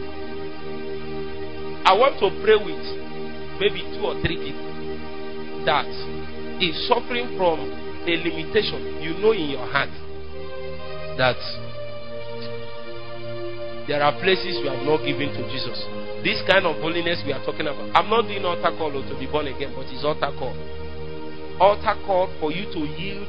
I 1.89 1.97
want 1.97 2.21
to 2.21 2.29
pray 2.45 2.61
with 2.61 2.85
maybe 3.59 3.81
two 3.97 4.05
or 4.05 4.21
three 4.21 4.37
people 4.37 5.65
that 5.65 5.89
is 6.61 6.77
suffering 6.89 7.37
from 7.37 7.61
a 8.05 8.15
limitation 8.17 9.01
you 9.01 9.17
know 9.21 9.33
in 9.33 9.51
your 9.57 9.67
heart 9.69 9.93
that 11.17 11.37
there 13.89 14.03
are 14.03 14.13
places 14.21 14.61
you 14.63 14.71
have 14.71 14.85
not 14.87 15.03
given 15.03 15.35
to 15.35 15.43
Jesus. 15.51 15.83
This 16.23 16.39
kind 16.47 16.65
of 16.65 16.77
holiness 16.79 17.25
we 17.27 17.33
are 17.33 17.43
talking 17.45 17.67
about. 17.67 17.91
I'm 17.97 18.09
not 18.09 18.29
doing 18.29 18.45
altar 18.45 18.71
call 18.77 18.93
to 18.93 19.15
be 19.19 19.27
born 19.27 19.49
again, 19.49 19.73
but 19.75 19.89
it's 19.91 20.05
altar 20.05 20.31
call. 20.39 20.55
Altar 21.61 21.95
call 22.07 22.33
for 22.41 22.51
you 22.51 22.65
to 22.73 22.81
yield 22.97 23.29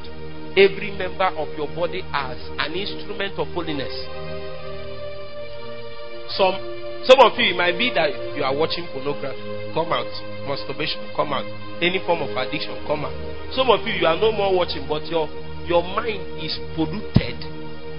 every 0.55 0.95
member 0.95 1.27
of 1.35 1.51
your 1.59 1.67
body 1.75 2.01
as 2.15 2.39
an 2.57 2.73
instrument 2.73 3.37
of 3.37 3.47
holiness. 3.51 3.91
Some 6.33 6.55
some 7.03 7.19
of 7.19 7.35
you 7.37 7.51
it 7.51 7.57
might 7.57 7.77
be 7.77 7.91
that 7.93 8.13
you 8.37 8.43
are 8.43 8.55
watching 8.55 8.87
pornography, 8.93 9.41
come 9.75 9.91
out. 9.91 10.07
Masturbation, 10.47 11.01
come 11.15 11.33
out. 11.33 11.45
Any 11.83 11.99
form 12.05 12.21
of 12.23 12.31
addiction, 12.37 12.77
come 12.87 13.03
out. 13.03 13.13
Some 13.51 13.69
of 13.69 13.85
you 13.85 13.93
you 13.99 14.07
are 14.07 14.15
no 14.17 14.31
more 14.31 14.55
watching, 14.55 14.87
but 14.87 15.03
your 15.11 15.27
your 15.67 15.83
mind 15.83 16.23
is 16.41 16.55
polluted 16.73 17.37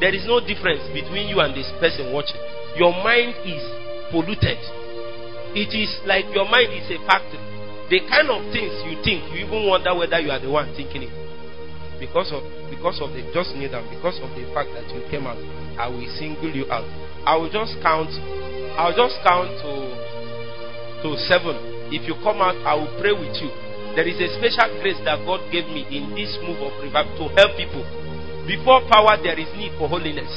there 0.03 0.13
is 0.13 0.27
no 0.27 0.43
difference 0.43 0.83
between 0.91 1.31
you 1.31 1.39
and 1.39 1.55
this 1.55 1.71
person 1.79 2.11
watching. 2.11 2.43
Your 2.75 2.91
mind 2.91 3.39
is 3.47 3.63
polluted. 4.11 4.59
It 5.55 5.71
is 5.79 5.95
like 6.11 6.27
your 6.35 6.43
mind 6.51 6.75
is 6.75 6.91
a 6.91 6.99
factory. 7.07 7.39
The 7.93 8.01
kind 8.09 8.33
of 8.33 8.41
things 8.57 8.73
you 8.89 8.97
think, 9.05 9.21
you 9.37 9.45
even 9.45 9.69
wonder 9.69 9.93
whether 9.93 10.17
you 10.17 10.33
are 10.33 10.41
the 10.41 10.49
one 10.49 10.73
thinking 10.73 11.05
it. 11.05 11.13
Because 12.01 12.33
of 12.33 12.41
because 12.73 12.97
of 13.05 13.13
the 13.13 13.21
just 13.37 13.53
kneel 13.53 13.69
down, 13.69 13.85
because 13.93 14.17
of 14.25 14.33
the 14.33 14.49
fact 14.57 14.73
that 14.73 14.89
you 14.97 15.05
came 15.13 15.29
out, 15.29 15.37
I 15.77 15.93
will 15.93 16.09
single 16.17 16.49
you 16.49 16.65
out. 16.73 16.89
I 17.29 17.37
will 17.37 17.53
just 17.53 17.77
count 17.85 18.09
I'll 18.81 18.97
just 18.97 19.21
count 19.21 19.53
to 19.61 19.73
to 21.05 21.09
seven. 21.29 21.53
If 21.93 22.09
you 22.09 22.17
come 22.25 22.41
out, 22.41 22.57
I 22.65 22.81
will 22.81 22.89
pray 22.97 23.13
with 23.13 23.37
you. 23.37 23.53
There 23.93 24.09
is 24.09 24.17
a 24.25 24.41
special 24.41 24.73
grace 24.81 24.97
that 25.05 25.21
God 25.29 25.45
gave 25.53 25.69
me 25.69 25.85
in 25.93 26.17
this 26.17 26.33
move 26.41 26.65
of 26.65 26.73
revival 26.81 27.13
to 27.21 27.29
help 27.37 27.61
people. 27.61 27.85
Before 28.49 28.81
power, 28.89 29.21
there 29.21 29.37
is 29.37 29.53
need 29.53 29.77
for 29.77 29.85
holiness. 29.85 30.33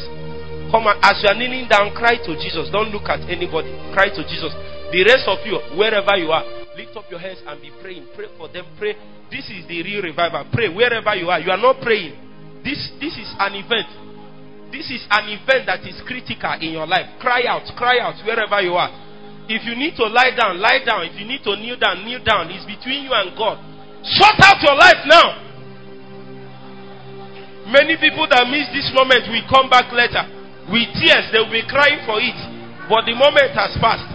Come 0.75 0.91
on, 0.91 0.99
as 0.99 1.23
you 1.23 1.31
are 1.31 1.39
kneeling 1.39 1.71
down, 1.71 1.95
cry 1.95 2.19
to 2.19 2.35
Jesus. 2.35 2.67
Don't 2.75 2.91
look 2.91 3.07
at 3.07 3.23
anybody. 3.31 3.71
Cry 3.95 4.11
to 4.11 4.21
Jesus. 4.27 4.51
The 4.91 5.07
rest 5.07 5.23
of 5.31 5.39
you, 5.47 5.55
wherever 5.79 6.19
you 6.19 6.35
are, 6.35 6.43
lift 6.75 6.95
up 6.95 7.05
your 7.09 7.19
hands 7.19 7.41
and 7.47 7.61
be 7.61 7.71
praying. 7.81 8.07
Pray 8.15 8.27
for 8.37 8.47
them. 8.51 8.65
Pray. 8.77 8.95
This 9.31 9.49
is 9.49 9.67
the 9.67 9.81
real 9.81 10.03
revival. 10.03 10.45
Pray 10.51 10.69
wherever 10.69 11.15
you 11.15 11.29
are. 11.29 11.39
You 11.39 11.51
are 11.51 11.61
not 11.61 11.81
praying. 11.81 12.15
This 12.63 12.91
this 12.99 13.15
is 13.17 13.29
an 13.39 13.55
event. 13.55 13.89
This 14.71 14.91
is 14.91 15.07
an 15.09 15.29
event 15.31 15.69
that 15.69 15.81
is 15.87 16.01
critical 16.03 16.57
in 16.59 16.75
your 16.75 16.87
life. 16.87 17.15
Cry 17.21 17.45
out, 17.47 17.63
cry 17.77 18.01
out 18.01 18.19
wherever 18.25 18.59
you 18.59 18.73
are. 18.73 18.91
If 19.47 19.61
you 19.63 19.77
need 19.77 19.95
to 20.01 20.09
lie 20.09 20.33
down, 20.33 20.57
lie 20.57 20.81
down. 20.81 21.05
If 21.05 21.15
you 21.21 21.25
need 21.25 21.45
to 21.45 21.53
kneel 21.55 21.77
down, 21.77 22.01
kneel 22.03 22.23
down. 22.25 22.49
It's 22.49 22.65
between 22.65 23.05
you 23.05 23.13
and 23.13 23.37
God. 23.37 23.61
Sort 24.01 24.41
out 24.41 24.57
your 24.65 24.73
life 24.73 25.05
now. 25.05 25.45
Many 27.69 27.97
people 27.97 28.25
that 28.29 28.45
miss 28.49 28.69
this 28.73 28.89
moment 28.93 29.29
will 29.29 29.45
come 29.49 29.69
back 29.69 29.93
later 29.93 30.25
with 30.69 30.89
tears. 30.97 31.29
They 31.29 31.41
will 31.41 31.53
be 31.53 31.65
crying 31.69 32.01
for 32.09 32.17
it. 32.17 32.37
But 32.89 33.05
the 33.05 33.13
moment 33.13 33.53
has 33.53 33.77
passed. 33.77 34.14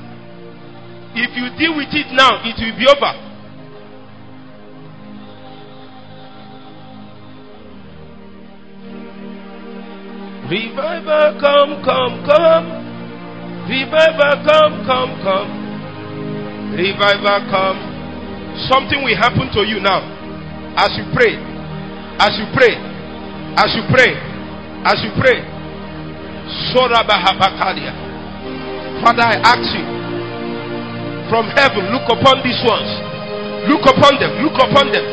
If 1.12 1.34
you 1.34 1.50
deal 1.58 1.74
with 1.76 1.90
it 1.90 2.06
now, 2.14 2.39
it 2.47 2.55
will 2.55 2.76
be 2.78 2.86
over. 2.86 3.30
Revival, 10.50 11.39
come, 11.39 11.82
come, 11.82 12.14
come. 12.26 12.66
Revival, 13.70 14.34
come, 14.47 14.74
come, 14.86 15.12
come. 15.22 15.50
Revival, 16.74 17.39
come. 17.50 17.78
Something 18.70 19.02
will 19.02 19.16
happen 19.16 19.50
to 19.55 19.62
you 19.66 19.78
now. 19.78 20.02
As 20.76 20.90
you 20.98 21.05
pray, 21.14 21.34
as 22.18 22.34
you 22.39 22.47
pray, 22.55 22.74
as 23.58 23.70
you 23.74 23.82
pray, 23.90 24.14
as 24.86 24.98
you 25.02 25.10
pray. 25.18 25.39
Sorabahabakalia. 26.74 27.94
Father, 29.02 29.22
I 29.22 29.39
ask 29.42 29.66
you 29.74 29.99
from 31.31 31.47
heaven, 31.55 31.94
look 31.94 32.10
upon 32.10 32.42
these 32.42 32.59
ones. 32.67 32.91
Look 33.70 33.86
upon 33.86 34.18
them, 34.18 34.42
look 34.42 34.59
upon 34.59 34.91
them. 34.91 35.07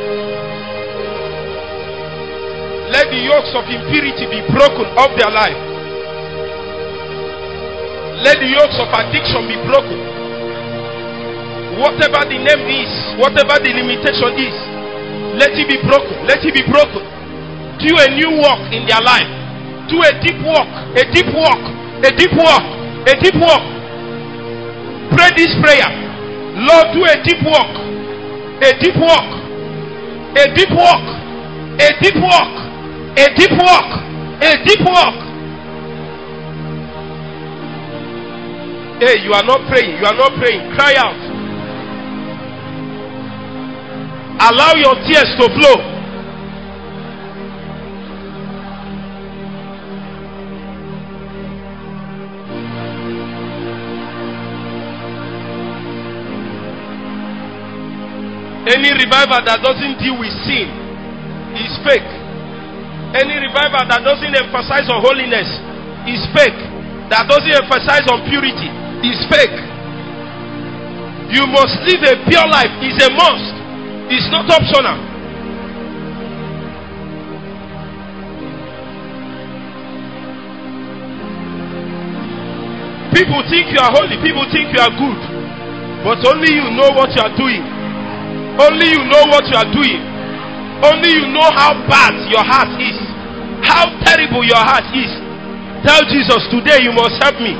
Let 2.90 3.14
the 3.14 3.22
yokes 3.22 3.54
of 3.54 3.70
impurity 3.70 4.26
be 4.26 4.42
broken 4.50 4.90
off 4.98 5.14
their 5.14 5.30
life. 5.30 5.60
Let 8.26 8.42
the 8.42 8.50
yokes 8.50 8.80
of 8.82 8.90
addiction 8.98 9.46
be 9.46 9.62
broken. 9.70 10.00
Whatever 11.78 12.26
the 12.26 12.40
name 12.42 12.64
is, 12.66 12.92
whatever 13.22 13.62
the 13.62 13.70
limitation 13.78 14.34
is, 14.42 14.58
let 15.38 15.54
it 15.54 15.70
be 15.70 15.78
broken. 15.86 16.26
Let 16.26 16.42
it 16.42 16.50
be 16.50 16.66
broken. 16.66 17.06
Do 17.78 17.94
a 17.94 18.08
new 18.18 18.42
walk 18.42 18.74
in 18.74 18.90
their 18.90 19.04
life. 19.06 19.30
Do 19.86 20.02
a 20.02 20.12
deep 20.24 20.42
walk, 20.42 20.66
a 20.98 21.04
deep 21.14 21.30
walk, 21.30 21.62
a 22.02 22.10
deep 22.10 22.34
walk, 22.34 22.64
a 23.06 23.14
deep 23.22 23.38
walk. 23.38 23.64
Pray 25.14 25.30
this 25.38 25.54
prayer. 25.62 26.07
Lord, 26.58 26.88
do 26.94 27.06
a 27.06 27.22
deep 27.22 27.38
walk, 27.46 27.70
a 28.66 28.74
deep 28.82 28.98
walk, 28.98 29.30
a 30.34 30.44
deep 30.58 30.74
walk, 30.74 31.06
a 31.78 31.88
deep 32.02 32.18
walk, 32.18 32.54
a 33.14 33.26
deep 33.38 33.52
walk, 33.62 33.90
a 34.42 34.64
deep 34.66 34.82
walk. 34.82 35.28
Hey, 39.00 39.22
you 39.22 39.32
are 39.34 39.46
not 39.46 39.70
praying. 39.70 40.00
You 40.00 40.06
are 40.06 40.18
not 40.18 40.34
praying. 40.42 40.74
Cry 40.74 40.94
out. 40.98 41.22
Allow 44.50 44.74
your 44.74 44.96
tears 45.06 45.30
to 45.38 45.46
flow. 45.54 45.97
Any 58.68 58.92
revival 58.92 59.40
that 59.48 59.64
doesn't 59.64 59.96
deal 60.04 60.20
with 60.20 60.36
sin 60.44 60.68
is 61.56 61.72
fake. 61.88 62.12
Any 63.16 63.40
revival 63.48 63.88
that 63.88 64.04
doesn't 64.04 64.36
emphasize 64.36 64.92
on 64.92 65.00
holiness 65.00 65.48
is 66.04 66.20
fake. 66.36 66.60
That 67.08 67.32
doesn't 67.32 67.56
emphasize 67.64 68.04
on 68.12 68.28
purity 68.28 68.68
is 69.08 69.24
fake. 69.32 69.56
You 71.32 71.48
must 71.48 71.80
live 71.88 72.04
a 72.12 72.20
pure 72.28 72.48
life. 72.52 72.72
It's 72.84 73.00
a 73.00 73.10
must. 73.16 73.56
It's 74.12 74.28
not 74.36 74.52
optional. 74.52 75.00
People 83.16 83.40
think 83.48 83.72
you 83.72 83.80
are 83.80 83.96
holy. 83.96 84.20
People 84.20 84.44
think 84.52 84.76
you 84.76 84.80
are 84.84 84.92
good. 84.92 85.20
But 86.04 86.20
only 86.28 86.52
you 86.52 86.68
know 86.76 86.92
what 86.92 87.16
you 87.16 87.24
are 87.24 87.32
doing. 87.36 87.77
Only 88.58 88.90
you 88.90 89.06
know 89.06 89.24
what 89.30 89.46
you 89.46 89.58
are 89.58 89.70
doing. 89.70 90.02
Only 90.82 91.10
you 91.14 91.26
know 91.30 91.50
how 91.54 91.78
bad 91.86 92.14
your 92.30 92.42
heart 92.42 92.74
is. 92.82 92.98
How 93.62 93.86
terrible 94.02 94.46
your 94.46 94.62
heart 94.62 94.90
is. 94.94 95.10
Tell 95.86 96.02
Jesus, 96.10 96.42
today 96.50 96.82
you 96.82 96.94
must 96.94 97.22
help 97.22 97.38
me. 97.38 97.54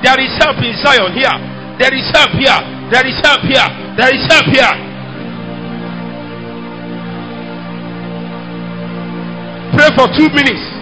There 0.00 0.16
is 0.20 0.32
help 0.40 0.56
in 0.64 0.72
Zion 0.80 1.12
here. 1.12 1.36
There 1.76 1.92
is 1.92 2.06
help 2.14 2.32
here. 2.36 2.60
There 2.88 3.06
is 3.06 3.18
help 3.20 3.42
here. 3.44 3.68
There 3.96 4.12
is 4.14 4.24
help 4.28 4.46
here. 4.48 4.74
Pray 9.76 9.90
for 9.96 10.08
two 10.16 10.28
minutes. 10.32 10.77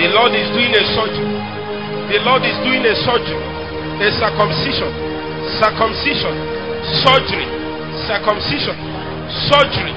The 0.00 0.08
Lord 0.16 0.32
is 0.32 0.48
doing 0.56 0.72
a 0.72 0.80
surgery. 0.96 1.28
The 2.08 2.24
Lord 2.24 2.40
is 2.40 2.56
doing 2.64 2.80
a 2.88 2.96
surgery. 3.04 3.36
A 4.00 4.08
circumcision. 4.16 4.88
Circumcision. 5.60 6.34
Surgery. 7.04 7.44
Circumcision. 8.08 8.76
Surgery. 9.52 9.92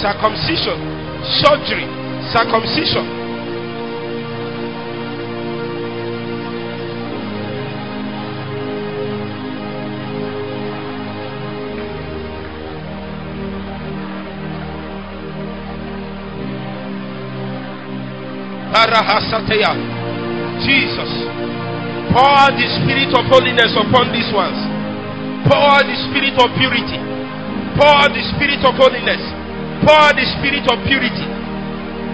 Circumcision. 0.00 0.78
Surgery. 1.44 1.84
Circumcision. 2.32 3.21
Jesus. 20.64 21.12
Pour 22.12 22.42
the 22.56 22.66
spirit 22.80 23.12
of 23.12 23.24
holiness 23.28 23.72
upon 23.76 24.12
these 24.12 24.28
ones. 24.32 24.56
Pour 25.48 25.80
the 25.84 25.96
spirit 26.08 26.36
of 26.40 26.48
purity. 26.56 26.98
Pour 27.76 28.08
the 28.08 28.22
spirit 28.36 28.62
of 28.64 28.74
holiness. 28.76 29.22
Pour 29.84 30.12
the 30.16 30.24
spirit 30.38 30.64
of 30.72 30.80
purity. 30.88 31.26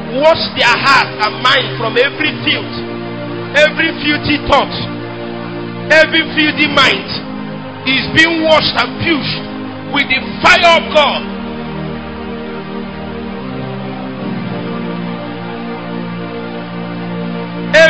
Wash 0.08 0.40
their 0.56 0.72
heart 0.72 1.20
and 1.20 1.44
mind 1.44 1.76
from 1.76 2.00
every 2.00 2.32
filth, 2.40 2.74
every 3.60 3.92
filthy 4.00 4.40
thought, 4.48 4.72
every 5.92 6.24
filthy 6.32 6.64
mind 6.64 7.04
is 7.84 8.08
being 8.16 8.40
washed 8.40 8.72
and 8.72 8.88
purged 9.04 9.36
with 9.92 10.08
the 10.08 10.16
fire 10.40 10.80
of 10.80 10.84
God. 10.96 11.38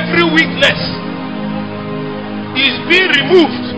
Every 0.09 0.25
weakness 0.25 0.81
is 2.57 2.75
being 2.89 3.13
removed. 3.13 3.77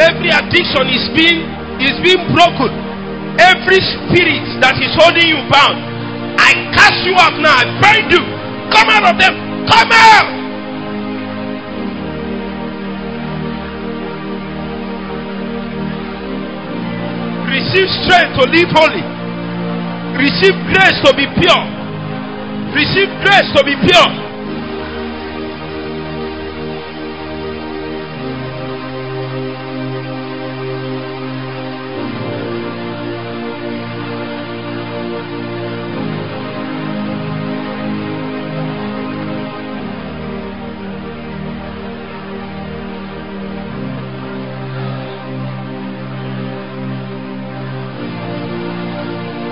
Every 0.00 0.32
addiction 0.32 0.88
is 0.88 1.12
being 1.12 1.44
is 1.76 1.92
being 2.00 2.24
broken. 2.32 2.72
Every 3.36 3.84
spirit 3.84 4.48
that 4.64 4.80
is 4.80 4.88
holding 4.96 5.28
you 5.28 5.44
bound, 5.52 5.76
I 6.40 6.56
cast 6.72 7.04
you 7.04 7.12
out 7.20 7.36
now. 7.36 7.52
I 7.52 7.68
bind 7.84 8.08
you. 8.08 8.24
Come 8.72 8.88
out 8.88 9.12
of 9.12 9.20
them. 9.20 9.36
Come 9.68 9.92
out. 9.92 10.28
Receive 17.44 17.92
strength 18.08 18.40
to 18.40 18.48
live 18.48 18.72
holy. 18.72 19.04
Receive 20.16 20.56
grace 20.72 20.96
to 21.04 21.12
be 21.12 21.28
pure. 21.36 21.64
Receive 22.72 23.12
grace 23.20 23.52
to 23.52 23.64
be 23.68 23.76
pure. 23.84 24.29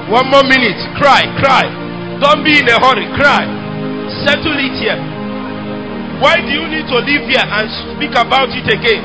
One 0.09 0.33
more 0.33 0.41
minute. 0.49 0.81
Cry, 0.97 1.29
cry. 1.37 1.69
Don't 2.17 2.41
be 2.41 2.57
in 2.57 2.65
a 2.65 2.81
hurry. 2.81 3.05
Cry. 3.13 3.45
Settle 4.25 4.57
it 4.57 4.81
here. 4.81 4.97
Why 6.17 6.41
do 6.41 6.49
you 6.49 6.65
need 6.65 6.89
to 6.89 6.97
live 7.05 7.29
here 7.29 7.45
and 7.45 7.69
speak 7.93 8.17
about 8.17 8.49
it 8.57 8.65
again? 8.73 9.05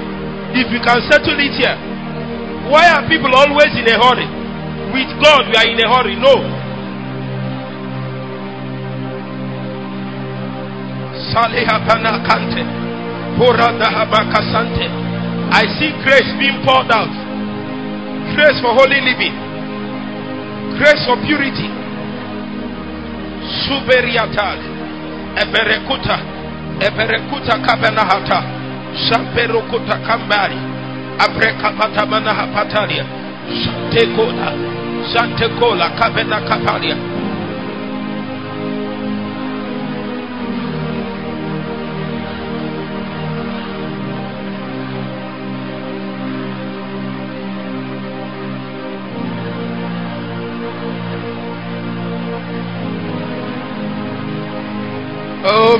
If 0.55 0.71
you 0.71 0.79
can 0.79 1.03
settle 1.11 1.35
it 1.35 1.59
here. 1.59 1.75
Why 2.71 2.87
are 2.87 3.03
people 3.11 3.35
always 3.35 3.75
in 3.75 3.83
a 3.83 3.99
hurry? 3.99 4.23
With 4.95 5.11
God, 5.19 5.51
we 5.51 5.55
are 5.59 5.67
in 5.67 5.75
a 5.83 5.87
hurry. 5.91 6.15
No. 6.15 6.39
I 15.51 15.67
see 15.75 15.91
grace 16.07 16.31
being 16.39 16.63
poured 16.63 16.87
out. 16.95 17.11
Grace 18.39 18.61
for 18.63 18.71
holy 18.71 19.03
living 19.03 19.42
grace 20.77 21.05
of 21.09 21.19
purity. 21.25 21.69
Suberiatal, 23.67 24.57
Eberekuta, 25.37 26.17
Eberekuta 26.79 27.59
Kabanahata, 27.61 28.39
Shamperokuta 29.07 29.99
Kambari, 30.05 30.57
Abrekapata 31.19 32.05
Manahapatalia, 32.05 33.05
Shantekola, 33.61 34.49
Shantekola 35.13 35.89
Kabena 35.99 36.41
Kapalia. 36.47 37.12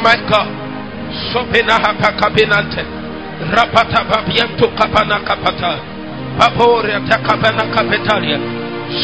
My 0.03 0.15
God. 0.29 0.47
Sopena 1.33 1.73
hapa 1.73 2.11
kabinante. 2.11 2.85
Rapata 3.51 4.03
babianto 4.03 4.67
kapana 4.67 5.19
kapata. 5.19 5.77
Paporia 6.39 6.99
takabana 6.99 7.63
kapetalia. 7.75 8.39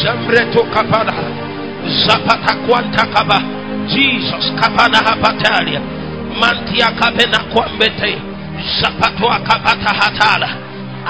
Jambreto 0.02 0.62
kapana. 0.74 1.12
Zapata 2.06 2.54
kwanta 2.66 3.06
kaba. 3.06 3.40
Jesus 3.86 4.52
kapana 4.60 4.98
hapatalia. 4.98 5.80
Mantia 6.40 6.90
kabena 6.90 7.38
kwambete. 7.38 8.18
Zapatwa 8.80 9.38
kapata 9.38 9.94
hatala. 9.94 10.48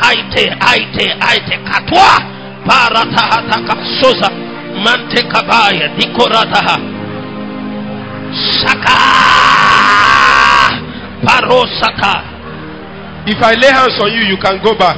Aite, 0.08 0.56
aite, 0.70 1.16
aite 1.20 1.56
katwa. 1.56 2.22
Parata 2.66 3.20
hataka 3.30 3.76
soza. 4.00 4.30
Mante 4.84 5.22
kabaya. 5.22 5.88
Dikorataha. 5.88 6.78
Shaka 8.32 8.92
Ah! 9.90 10.70
Parosata. 11.24 12.14
If 13.26 13.36
I 13.42 13.52
lay 13.52 13.68
hands 13.68 14.00
on 14.00 14.10
you, 14.12 14.22
you 14.32 14.38
can 14.40 14.62
go 14.64 14.72
back. 14.78 14.96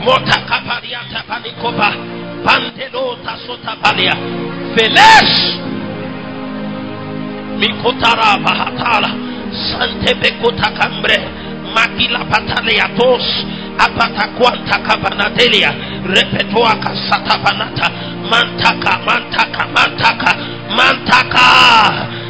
Mota 0.00 0.38
kapariata 0.48 1.20
panikopa. 1.28 1.90
Pantelota 2.44 3.36
sota 3.44 3.76
palia. 3.82 4.16
Felesh. 4.72 5.36
Mikotara 7.60 8.38
bahatala. 8.40 9.10
Sante 9.52 10.14
bekota 10.14 10.70
kambre. 10.72 11.18
Makila 11.74 12.24
patalia 12.30 12.88
tos. 12.96 13.26
Apata 13.78 14.28
kwanta 14.38 14.78
kabanadelia. 14.78 15.74
Repetoa 16.06 16.76
kasata. 16.80 17.36
Mantaka, 18.30 18.98
mantaka, 19.06 19.66
mantaka, 19.68 20.32
mantaka. 20.76 21.46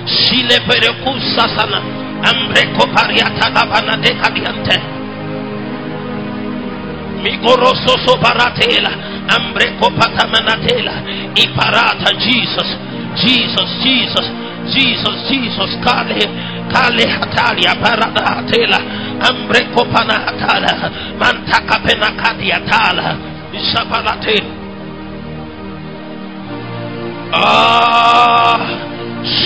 Shile 0.06 0.60
perekusa 0.66 1.48
sana. 1.56 1.80
Ambreko 2.22 2.86
pariata 2.94 3.50
labana 3.50 3.96
dekadiante. 3.96 4.80
Migoroso 7.22 7.98
soparatela. 8.06 8.90
Ambreko 9.28 9.90
patamanatela. 9.98 10.92
Iparata 11.34 12.14
Jesus. 12.18 12.68
Jesus, 13.16 13.70
Jesus, 13.82 14.26
Jesus, 14.74 15.16
Jesus. 15.28 15.70
Kale, 15.84 16.20
kale 16.72 17.04
hatalia 17.08 17.74
parada 17.82 18.22
hatela. 18.22 18.78
Ambreko 19.20 19.84
panahatala. 19.90 20.90
Mantaka 21.18 21.80
penakadiatala. 21.80 23.16
Shapalatela. 23.72 24.52
Ah, 27.32 28.95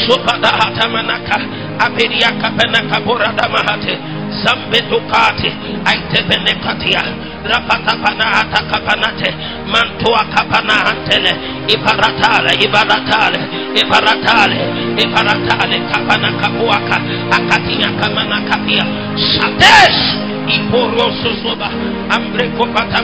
sopada 0.07 0.49
hata 0.49 0.89
manaka 0.89 1.41
aperia 1.79 2.31
kapenaka 2.41 3.01
borada 3.01 3.49
mahate 3.49 3.99
zambe 4.45 4.81
dukati 4.91 5.53
aite 5.85 6.23
benekatia 6.29 7.03
rapata 7.45 7.97
pana 7.97 8.25
hata 8.25 8.63
kapanate 8.63 9.35
mantua 9.73 10.25
kapana 10.35 10.87
antele 10.87 11.33
ibaratale 11.69 12.53
ibaratale 12.65 13.41
ibaratale 13.83 15.79
kapana 15.93 16.33
kapuaka 16.33 16.97
akatia 17.31 17.89
kamana 18.01 18.41
kapia 18.41 18.85
shatesh 19.17 20.01
iporio 20.57 21.13
sosoba 21.23 21.71
ambreko 22.11 22.67
pata 22.67 23.03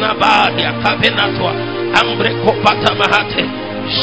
sonabadia 0.00 0.72
kabenatwa 0.72 1.54
ambre 2.00 2.30
kopata 2.30 2.94
mahate. 2.94 3.44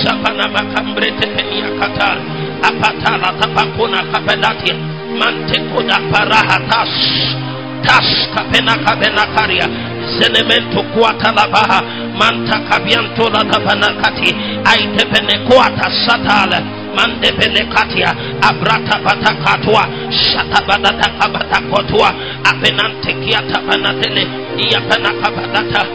Shapana 0.03 0.47
makambre 0.47 1.11
tepenia 1.11 1.69
katal 1.79 2.17
apatala 2.63 3.33
tapakuna 3.39 4.03
kapedatia 4.11 4.75
mante 5.19 5.59
koda 5.59 5.99
paraha 6.11 6.59
tas 6.69 6.89
tas 7.81 8.29
kapena 8.35 8.75
kabena 8.77 9.25
karia. 9.35 9.69
Zenemento 10.19 10.83
kuata 10.83 11.31
manta 12.17 12.59
kabianto 12.69 13.29
la 13.29 13.43
aitepene 14.65 15.39
kuata 15.49 15.91
satala 16.07 16.61
mandebelekatia 16.95 18.15
abratabatakatwa 18.49 19.87
shatabadatakabatakotua 20.09 22.13
apenantekiatabanatele 22.43 24.27
iyapanakabadata 24.57 25.85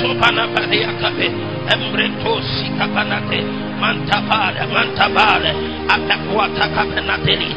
sopanabadiakabe 0.00 1.26
embretosikabadate 1.74 3.38
mantabale 3.80 4.62
mantabale 4.74 5.52
Apequata 5.88 6.68
Kapanateli, 6.74 7.50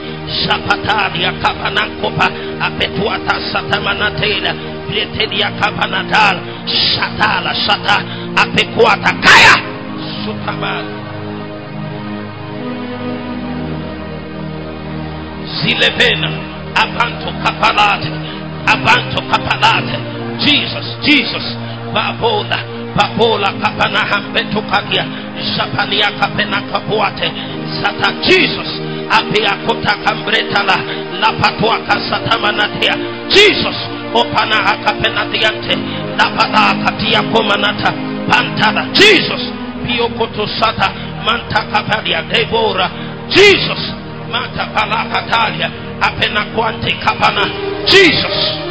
Shapatalia 0.43 1.31
Kapanankopa, 1.41 2.29
Apetuata 2.59 3.39
Satamanatela, 3.51 4.53
Kapanatal, 5.59 6.37
Shatala 6.65 7.53
Shata, 7.53 7.97
Apequata 8.35 9.11
Kaya, 9.21 9.55
Sutabal. 10.23 10.85
Zilevena, 15.61 16.29
Abanto 16.75 17.31
Kapalate, 17.43 18.11
Abanto 18.65 19.21
Kapalate, 19.29 19.97
Jesus, 20.39 20.97
Jesus, 21.05 21.55
Babola, 21.93 22.59
Babola 22.95 23.53
Kapana 23.61 24.03
Hambeto 24.03 24.61
Kagia, 24.67 25.05
Shapania 25.55 26.11
Kapena 26.19 26.59
Kapuate, 26.71 27.27
Sata 27.29 27.54
Jesus, 28.25 28.75
Jesus, 33.29 33.77
Opana 34.13 34.65
Akapenatiante, 34.65 35.75
Lapala 36.17 36.73
Katia 36.83 37.21
Komanata, 37.31 37.91
Pantala, 38.27 38.91
Jesus, 38.93 39.41
Pio 39.85 40.09
Koto 40.17 40.45
Sata, 40.47 40.89
Manta 41.23 41.65
Kapadia, 41.71 42.23
Devora, 42.29 42.89
Jesus, 43.29 43.93
Mata 44.31 44.67
Palakatalia, 44.73 45.69
Apena 46.01 46.53
Quante 46.55 46.91
Kapana, 46.99 47.43
Jesus. 47.85 48.65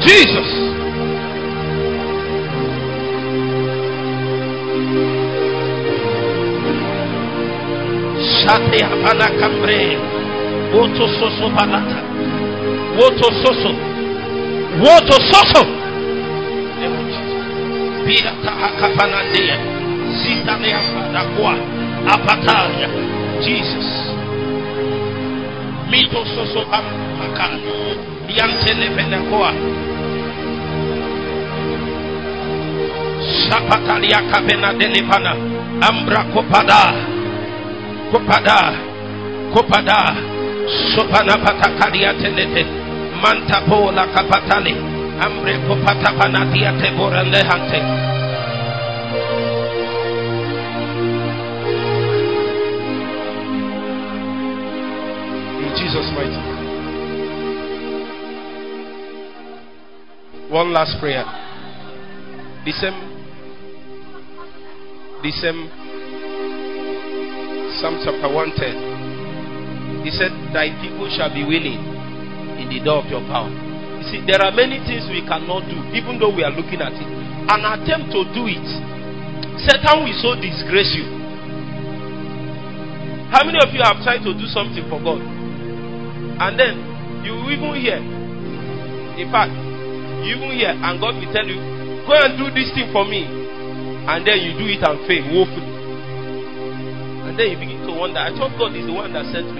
Jesus. 0.00 0.63
Shate 8.44 8.84
Apana 8.84 9.26
Cambre, 9.40 9.96
Woto 10.72 11.08
Soso 11.16 11.48
Balata, 11.48 11.96
Woto 13.00 13.32
Soso, 13.40 13.72
Woto 14.84 15.16
Soso. 15.32 15.64
Name 16.76 16.92
of 16.92 17.06
Jesus. 17.08 18.04
Pirata 18.04 18.52
Akapanandea, 18.68 19.56
Zitanea 20.20 20.80
Fadakwa, 20.92 21.56
Apatalia, 22.06 22.88
Jesus. 23.40 24.12
Mito 25.88 26.22
Soso 26.36 26.66
Apakali, 26.68 27.96
Yantele 28.28 28.90
Benakoa, 28.94 29.52
Shapatalia 33.48 34.20
Kapena 34.30 34.74
Delipana, 34.74 35.32
Ambra 35.80 36.24
Kopada, 38.12 38.58
Kopada, 39.52 40.00
Sopana 40.94 41.36
Patakalia 41.38 42.12
Telete, 42.18 42.64
Mantapola 43.22 44.06
Kapatali, 44.12 44.74
Ambre 45.20 45.58
Teborande 46.78 47.40
Hante. 47.44 47.80
In 55.62 55.70
Jesus' 55.76 56.10
mighty 56.14 56.36
name. 56.36 56.54
One 60.50 60.72
last 60.72 60.98
prayer. 61.00 61.24
The 62.64 62.72
same, 62.72 62.98
the 65.22 65.30
same 65.32 65.83
Psalm 67.84 68.00
chapter 68.00 68.32
110. 68.32 70.08
He 70.08 70.10
said, 70.16 70.32
Thy 70.56 70.72
people 70.80 71.04
shall 71.12 71.28
be 71.28 71.44
willing 71.44 71.76
in 72.56 72.72
the 72.72 72.80
door 72.80 73.04
of 73.04 73.12
your 73.12 73.20
power. 73.28 73.52
You 74.00 74.04
see, 74.08 74.20
there 74.24 74.40
are 74.40 74.48
many 74.56 74.80
things 74.88 75.04
we 75.12 75.20
cannot 75.20 75.68
do, 75.68 75.76
even 75.92 76.16
though 76.16 76.32
we 76.32 76.40
are 76.48 76.54
looking 76.56 76.80
at 76.80 76.96
it. 76.96 77.04
An 77.04 77.60
attempt 77.60 78.08
to 78.16 78.24
do 78.32 78.48
it, 78.48 78.64
Satan 79.68 80.00
will 80.00 80.16
so 80.16 80.32
disgrace 80.32 80.96
you. 80.96 81.04
How 83.28 83.44
many 83.44 83.60
of 83.60 83.68
you 83.76 83.84
have 83.84 84.00
tried 84.00 84.24
to 84.24 84.32
do 84.32 84.48
something 84.48 84.88
for 84.88 84.96
God? 85.04 85.20
And 86.40 86.56
then 86.56 86.80
you 87.20 87.36
even 87.52 87.68
hear, 87.84 88.00
in 89.20 89.28
fact, 89.28 89.52
you 90.24 90.40
even 90.40 90.56
hear, 90.56 90.72
and 90.72 90.96
God 91.04 91.20
will 91.20 91.32
tell 91.36 91.44
you, 91.44 91.60
Go 92.08 92.16
and 92.16 92.32
do 92.40 92.48
this 92.48 92.72
thing 92.72 92.88
for 92.96 93.04
me. 93.04 93.28
And 94.08 94.24
then 94.24 94.40
you 94.40 94.56
do 94.56 94.64
it 94.72 94.80
and 94.80 95.04
fail 95.04 95.20
woefully. 95.36 95.73
And 97.34 97.42
then 97.42 97.50
you 97.50 97.58
begin 97.58 97.82
to 97.82 97.98
wonder, 97.98 98.22
I 98.22 98.30
thought 98.30 98.54
God 98.62 98.78
is 98.78 98.86
the 98.86 98.94
one 98.94 99.10
that 99.10 99.26
sent 99.34 99.50
me. 99.50 99.58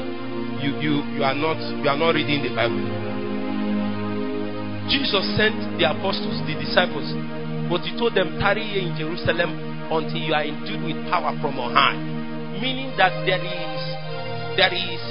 You 0.62 0.78
you 0.78 0.94
you 1.18 1.26
are 1.26 1.34
not 1.34 1.58
you 1.58 1.90
are 1.90 1.98
not 1.98 2.14
reading 2.14 2.46
the 2.46 2.54
Bible. 2.54 2.78
Jesus 4.86 5.26
sent 5.34 5.58
the 5.82 5.90
apostles, 5.90 6.38
the 6.46 6.54
disciples, 6.54 7.10
but 7.66 7.82
he 7.82 7.90
told 7.98 8.14
them, 8.14 8.38
tarry 8.38 8.62
here 8.62 8.78
in 8.78 8.94
Jerusalem 8.94 9.58
until 9.90 10.22
you 10.22 10.30
are 10.38 10.46
endued 10.46 10.86
with 10.86 11.02
power 11.10 11.34
from 11.42 11.58
on 11.58 11.74
high. 11.74 11.98
Meaning 12.62 12.94
that 12.94 13.10
there 13.26 13.42
is 13.42 13.82
there 14.54 14.70
is 14.70 15.02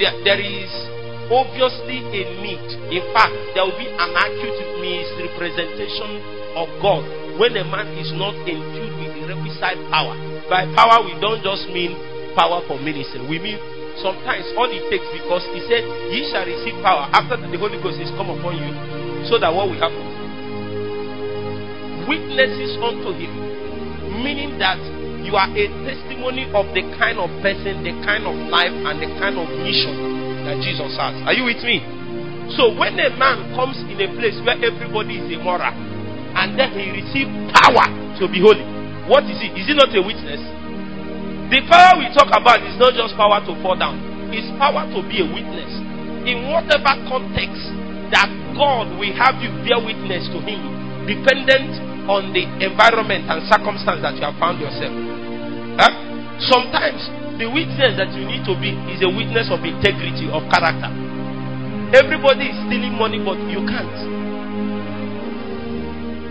there, 0.00 0.16
there 0.24 0.40
is 0.40 0.72
obviously 1.28 2.08
a 2.08 2.24
need. 2.40 2.64
In 2.88 3.04
fact, 3.12 3.36
there 3.52 3.68
will 3.68 3.76
be 3.76 3.84
an 3.84 4.12
acute 4.16 4.64
misrepresentation 4.80 6.24
of 6.56 6.72
God 6.80 7.04
when 7.36 7.52
a 7.52 7.68
man 7.68 7.92
is 8.00 8.16
not 8.16 8.32
endued 8.48 8.96
with 8.96 9.12
the 9.12 9.28
requisite 9.28 9.76
power. 9.92 10.37
By 10.48 10.64
power, 10.72 11.04
we 11.04 11.12
don't 11.20 11.44
just 11.44 11.68
mean 11.68 11.92
power 12.32 12.64
for 12.64 12.80
ministry. 12.80 13.20
We 13.28 13.36
mean 13.38 13.60
sometimes 14.00 14.48
all 14.56 14.68
it 14.72 14.80
takes 14.88 15.04
because 15.12 15.44
he 15.52 15.60
said, 15.68 15.84
Ye 16.08 16.24
shall 16.32 16.48
receive 16.48 16.80
power 16.80 17.04
after 17.12 17.36
the 17.36 17.52
Holy 17.60 17.76
Ghost 17.84 18.00
is 18.00 18.08
come 18.16 18.32
upon 18.32 18.56
you, 18.56 18.72
so 19.28 19.36
that 19.36 19.52
what 19.52 19.68
will 19.68 19.80
happen? 19.80 20.00
Witnesses 22.08 22.80
unto 22.80 23.12
him. 23.12 23.32
Meaning 24.24 24.56
that 24.56 24.80
you 25.20 25.36
are 25.36 25.52
a 25.52 25.64
testimony 25.84 26.48
of 26.56 26.64
the 26.72 26.80
kind 26.96 27.20
of 27.20 27.28
person, 27.44 27.84
the 27.84 27.92
kind 28.00 28.24
of 28.24 28.32
life, 28.48 28.72
and 28.72 28.96
the 28.96 29.10
kind 29.20 29.36
of 29.36 29.44
mission 29.60 29.92
that 30.48 30.56
Jesus 30.64 30.96
has. 30.96 31.12
Are 31.28 31.36
you 31.36 31.44
with 31.44 31.60
me? 31.60 31.84
So 32.56 32.72
when 32.72 32.96
a 32.96 33.12
man 33.20 33.52
comes 33.52 33.76
in 33.84 34.00
a 34.00 34.08
place 34.16 34.40
where 34.40 34.56
everybody 34.56 35.20
is 35.20 35.28
immoral, 35.28 35.68
and 35.68 36.56
then 36.56 36.72
he 36.72 36.88
receives 36.88 37.28
power 37.60 37.84
to 38.16 38.24
be 38.32 38.40
holy, 38.40 38.77
what 39.08 39.24
is 39.24 39.40
it? 39.40 39.56
Is 39.56 39.66
it 39.72 39.76
not 39.80 39.88
a 39.96 40.02
witness? 40.04 40.40
The 41.48 41.64
power 41.64 41.96
we 41.96 42.12
talk 42.12 42.28
about 42.28 42.60
is 42.60 42.76
not 42.76 42.92
just 42.92 43.16
power 43.16 43.40
to 43.40 43.56
fall 43.64 43.72
down, 43.72 43.96
it's 44.36 44.52
power 44.60 44.84
to 44.84 45.00
be 45.08 45.24
a 45.24 45.26
witness. 45.26 45.72
In 46.28 46.52
whatever 46.52 46.92
context 47.08 47.72
that 48.12 48.28
God 48.52 48.92
will 49.00 49.14
have 49.16 49.40
you 49.40 49.48
bear 49.64 49.80
witness 49.80 50.28
to 50.28 50.44
Him, 50.44 50.60
dependent 51.08 51.72
on 52.04 52.36
the 52.36 52.44
environment 52.60 53.32
and 53.32 53.40
circumstance 53.48 54.04
that 54.04 54.12
you 54.20 54.24
have 54.28 54.36
found 54.36 54.60
yourself. 54.60 54.92
Huh? 55.80 55.92
Sometimes 56.44 57.00
the 57.40 57.48
witness 57.48 57.96
that 57.96 58.12
you 58.12 58.28
need 58.28 58.44
to 58.44 58.52
be 58.60 58.76
is 58.92 59.00
a 59.00 59.08
witness 59.08 59.48
of 59.48 59.64
integrity, 59.64 60.28
of 60.28 60.44
character. 60.52 60.92
Everybody 61.96 62.52
is 62.52 62.56
stealing 62.68 62.92
money, 62.92 63.24
but 63.24 63.40
you 63.48 63.64
can't. 63.64 63.96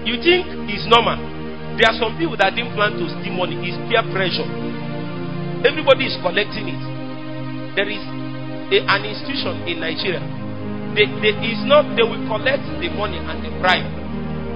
You 0.06 0.22
think 0.22 0.46
it's 0.70 0.86
normal. 0.86 1.36
There 1.78 1.86
are 1.86 1.98
some 2.02 2.18
people 2.18 2.34
that 2.42 2.58
didn't 2.58 2.74
plan 2.74 2.98
to 2.98 3.06
steal 3.06 3.38
money, 3.38 3.54
it's 3.62 3.78
peer 3.86 4.02
pressure. 4.10 4.46
Everybody 5.62 6.10
is 6.10 6.18
collecting 6.26 6.74
it. 6.74 6.82
There 7.78 7.86
is 7.86 8.02
a, 8.74 8.78
an 8.90 9.06
institution 9.06 9.62
in 9.70 9.78
Nigeria. 9.78 10.22
They, 10.98 11.06
they, 11.22 11.38
it's 11.46 11.62
not, 11.70 11.86
they 11.94 12.02
will 12.02 12.22
collect 12.26 12.66
the 12.82 12.90
money 12.98 13.22
and 13.22 13.38
the 13.46 13.54
bribe 13.62 13.86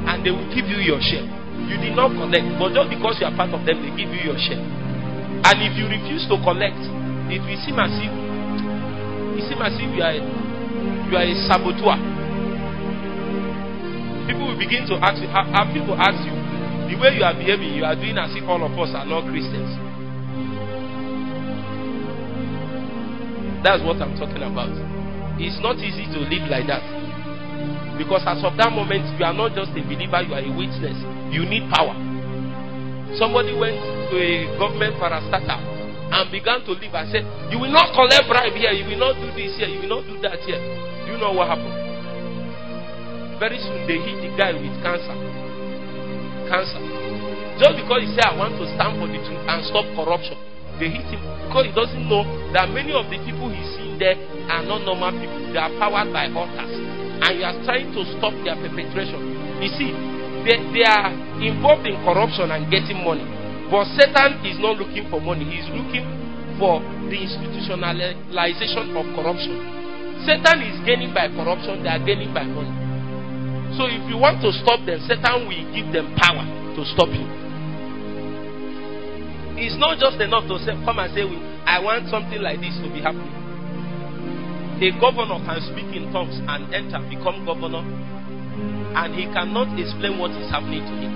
and 0.10 0.26
they 0.26 0.34
will 0.34 0.50
give 0.50 0.66
you 0.66 0.82
your 0.82 0.98
share. 0.98 1.22
You 1.70 1.78
did 1.78 1.94
not 1.94 2.10
collect, 2.18 2.58
but 2.58 2.74
just 2.74 2.90
because 2.90 3.22
you 3.22 3.30
are 3.30 3.36
part 3.38 3.54
of 3.54 3.62
them, 3.70 3.78
they 3.86 3.94
give 3.94 4.10
you 4.10 4.34
your 4.34 4.40
share. 4.42 4.58
And 4.58 5.56
if 5.62 5.78
you 5.78 5.86
refuse 5.86 6.26
to 6.34 6.42
collect, 6.42 6.82
it 7.30 7.38
will 7.46 7.60
seem 7.62 7.78
as 7.78 7.94
if 8.02 8.12
it 9.38 9.46
seems 9.50 9.62
as 9.62 9.74
if 9.78 9.90
you 9.94 10.02
are 10.02 10.14
a, 10.18 10.22
you 11.10 11.14
are 11.18 11.26
a 11.26 11.34
saboteur. 11.46 11.98
People 14.28 14.50
will 14.54 14.60
begin 14.60 14.86
to 14.90 14.98
ask 15.02 15.22
you, 15.22 15.30
have, 15.30 15.70
people 15.74 15.96
ask 15.98 16.18
you, 16.26 16.34
the 16.92 17.00
way 17.00 17.16
you 17.16 17.24
are 17.24 17.32
behaving, 17.32 17.72
you 17.72 17.88
are 17.88 17.96
doing 17.96 18.20
as 18.20 18.36
if 18.36 18.44
all 18.44 18.60
of 18.60 18.76
us 18.76 18.92
are 18.92 19.08
not 19.08 19.24
Christians. 19.32 19.72
That's 23.64 23.80
what 23.88 24.04
I'm 24.04 24.12
talking 24.20 24.44
about. 24.44 24.76
It's 25.40 25.56
not 25.64 25.80
easy 25.80 26.04
to 26.12 26.20
live 26.28 26.52
like 26.52 26.68
that. 26.68 26.84
Because 27.96 28.28
as 28.28 28.44
of 28.44 28.60
that 28.60 28.76
moment, 28.76 29.08
you 29.16 29.24
are 29.24 29.32
not 29.32 29.56
just 29.56 29.72
a 29.72 29.82
believer, 29.88 30.20
you 30.20 30.36
are 30.36 30.44
a 30.44 30.52
witness. 30.52 31.00
You 31.32 31.48
need 31.48 31.72
power. 31.72 31.96
Somebody 33.16 33.56
went 33.56 33.80
to 34.12 34.16
a 34.20 34.52
government 34.60 35.00
parastatal 35.00 35.64
and 36.12 36.28
began 36.28 36.60
to 36.68 36.76
live. 36.76 36.92
I 36.92 37.08
said, 37.08 37.24
You 37.56 37.64
will 37.64 37.72
not 37.72 37.96
collect 37.96 38.28
bribe 38.28 38.52
here, 38.52 38.76
you 38.76 38.84
will 38.84 39.00
not 39.00 39.16
do 39.16 39.32
this 39.32 39.56
here, 39.56 39.72
you 39.72 39.88
will 39.88 39.96
not 39.96 40.04
do 40.12 40.20
that 40.28 40.44
here. 40.44 40.60
Do 41.08 41.16
you 41.16 41.18
know 41.24 41.32
what 41.32 41.56
happened? 41.56 41.72
Very 43.40 43.64
soon 43.64 43.88
they 43.88 43.96
hit 43.96 44.20
the 44.20 44.36
guy 44.36 44.52
with 44.52 44.76
cancer. 44.84 45.31
Cancer. 46.52 46.84
Just 47.64 47.80
because 47.80 48.04
he 48.04 48.12
said, 48.12 48.28
I 48.28 48.36
want 48.36 48.60
to 48.60 48.68
stand 48.76 49.00
for 49.00 49.08
the 49.08 49.16
truth 49.24 49.40
and 49.48 49.64
stop 49.72 49.88
corruption. 49.96 50.36
They 50.84 50.92
hit 50.92 51.08
him 51.08 51.24
because 51.48 51.72
he 51.72 51.74
doesn't 51.78 52.06
know 52.12 52.28
that 52.52 52.68
many 52.76 52.92
of 52.92 53.08
the 53.08 53.16
people 53.24 53.48
he's 53.48 53.70
seeing 53.80 53.96
there 53.96 54.20
are 54.52 54.66
not 54.66 54.84
normal 54.84 55.16
people. 55.16 55.54
They 55.54 55.62
are 55.62 55.72
powered 55.80 56.12
by 56.12 56.28
altars. 56.34 56.74
And 57.24 57.32
you 57.40 57.46
are 57.48 57.56
trying 57.64 57.94
to 57.96 58.02
stop 58.18 58.36
their 58.44 58.58
perpetration. 58.60 59.22
You 59.62 59.70
see, 59.78 59.94
they, 60.44 60.58
they 60.74 60.84
are 60.84 61.14
involved 61.38 61.86
in 61.86 61.96
corruption 62.02 62.50
and 62.50 62.66
getting 62.68 63.00
money. 63.00 63.24
But 63.70 63.88
Satan 63.96 64.44
is 64.44 64.60
not 64.60 64.76
looking 64.82 65.08
for 65.08 65.22
money, 65.22 65.46
he 65.48 65.64
is 65.64 65.70
looking 65.72 66.04
for 66.60 66.82
the 67.08 67.16
institutionalization 67.16 68.92
of 68.98 69.06
corruption. 69.16 69.56
Satan 70.28 70.66
is 70.66 70.82
gaining 70.84 71.14
by 71.14 71.30
corruption, 71.32 71.86
they 71.86 71.90
are 71.94 72.04
gaining 72.04 72.34
by 72.34 72.44
money. 72.44 72.91
So 73.80 73.88
if 73.88 74.04
you 74.12 74.18
want 74.20 74.44
to 74.44 74.52
stop 74.52 74.84
them, 74.84 75.00
Satan 75.08 75.48
will 75.48 75.66
give 75.72 75.92
them 75.96 76.12
power 76.20 76.44
to 76.76 76.82
stop 76.92 77.08
you. 77.12 77.24
It's 79.62 79.78
not 79.78 80.02
just 80.02 80.18
enough 80.20 80.50
to 80.50 80.58
say, 80.66 80.74
come 80.84 80.98
and 81.00 81.12
say, 81.14 81.24
I 81.70 81.78
want 81.80 82.10
something 82.10 82.42
like 82.42 82.60
this 82.60 82.76
to 82.82 82.90
be 82.92 83.00
happening. 83.00 83.32
A 84.82 84.90
governor 84.98 85.38
can 85.46 85.62
speak 85.70 85.94
in 85.94 86.10
tongues 86.10 86.42
and 86.42 86.66
enter, 86.74 86.98
become 87.06 87.46
governor, 87.46 87.86
and 87.86 89.14
he 89.14 89.30
cannot 89.30 89.70
explain 89.78 90.18
what 90.18 90.34
is 90.34 90.50
happening 90.50 90.82
to 90.82 90.96
him. 90.98 91.14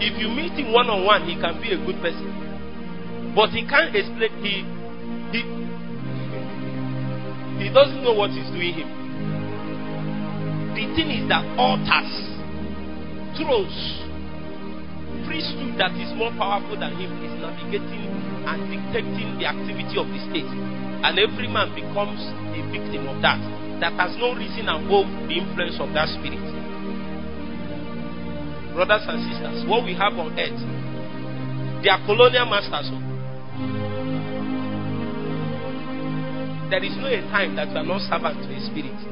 If 0.00 0.16
you 0.16 0.32
meet 0.32 0.56
him 0.56 0.72
one 0.72 0.88
on 0.88 1.04
one, 1.04 1.28
he 1.28 1.36
can 1.36 1.60
be 1.60 1.76
a 1.76 1.78
good 1.84 2.00
person. 2.00 2.32
But 3.36 3.50
he 3.50 3.66
can't 3.68 3.94
explain 3.94 4.32
he 4.40 4.64
he 5.36 5.40
he 7.60 7.68
doesn't 7.68 8.02
know 8.02 8.14
what 8.14 8.30
is 8.30 8.48
doing 8.50 8.72
him. 8.72 8.97
The 10.78 10.86
thing 10.94 11.10
is 11.10 11.26
that 11.26 11.42
altars, 11.58 12.06
thrones, 13.34 13.74
priesthood 15.26 15.74
that 15.74 15.90
is 15.98 16.14
more 16.14 16.30
powerful 16.38 16.78
than 16.78 16.94
him 16.94 17.10
is 17.18 17.34
navigating 17.42 18.06
and 18.46 18.58
dictating 18.70 19.42
the 19.42 19.50
activity 19.50 19.98
of 19.98 20.06
the 20.06 20.20
state. 20.30 20.46
And 21.02 21.18
every 21.18 21.50
man 21.50 21.74
becomes 21.74 22.22
a 22.54 22.60
victim 22.70 23.10
of 23.10 23.18
that. 23.26 23.42
That 23.82 23.98
has 23.98 24.14
no 24.22 24.38
reason 24.38 24.70
above 24.70 25.10
the 25.26 25.42
influence 25.42 25.82
of 25.82 25.90
that 25.98 26.14
spirit 26.14 26.46
brothers 28.78 29.02
and 29.10 29.18
sisters, 29.26 29.66
what 29.66 29.82
we 29.82 29.90
have 29.90 30.14
on 30.14 30.30
earth, 30.38 30.54
they 31.82 31.90
are 31.90 31.98
colonial 32.06 32.46
masters. 32.46 32.86
There 36.70 36.84
is 36.86 36.94
no 37.02 37.10
a 37.10 37.18
time 37.26 37.56
that 37.56 37.70
you 37.70 37.76
are 37.76 37.82
not 37.82 38.06
servant 38.06 38.38
to 38.38 38.54
a 38.54 38.60
spirit. 38.70 39.07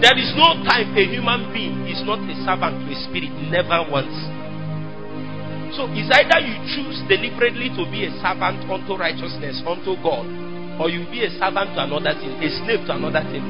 There 0.00 0.16
is 0.16 0.32
no 0.36 0.60
time 0.64 0.96
a 0.96 1.04
human 1.04 1.52
being 1.52 1.88
is 1.88 2.00
not 2.04 2.20
a 2.24 2.34
servant 2.44 2.84
to 2.84 2.86
a 2.92 2.96
spirit, 3.08 3.32
never 3.48 3.84
once. 3.88 4.12
So 5.76 5.86
it's 5.94 6.10
either 6.10 6.40
you 6.44 6.56
choose 6.72 6.98
deliberately 7.06 7.70
to 7.78 7.86
be 7.88 8.04
a 8.04 8.12
servant 8.20 8.64
unto 8.68 8.96
righteousness, 8.98 9.62
unto 9.64 9.96
God, 10.02 10.26
or 10.80 10.90
you 10.90 11.06
be 11.08 11.24
a 11.24 11.30
servant 11.38 11.72
to 11.78 11.84
another 11.84 12.16
thing, 12.18 12.36
a 12.42 12.48
slave 12.64 12.84
to 12.88 12.96
another 12.96 13.22
thing. 13.28 13.44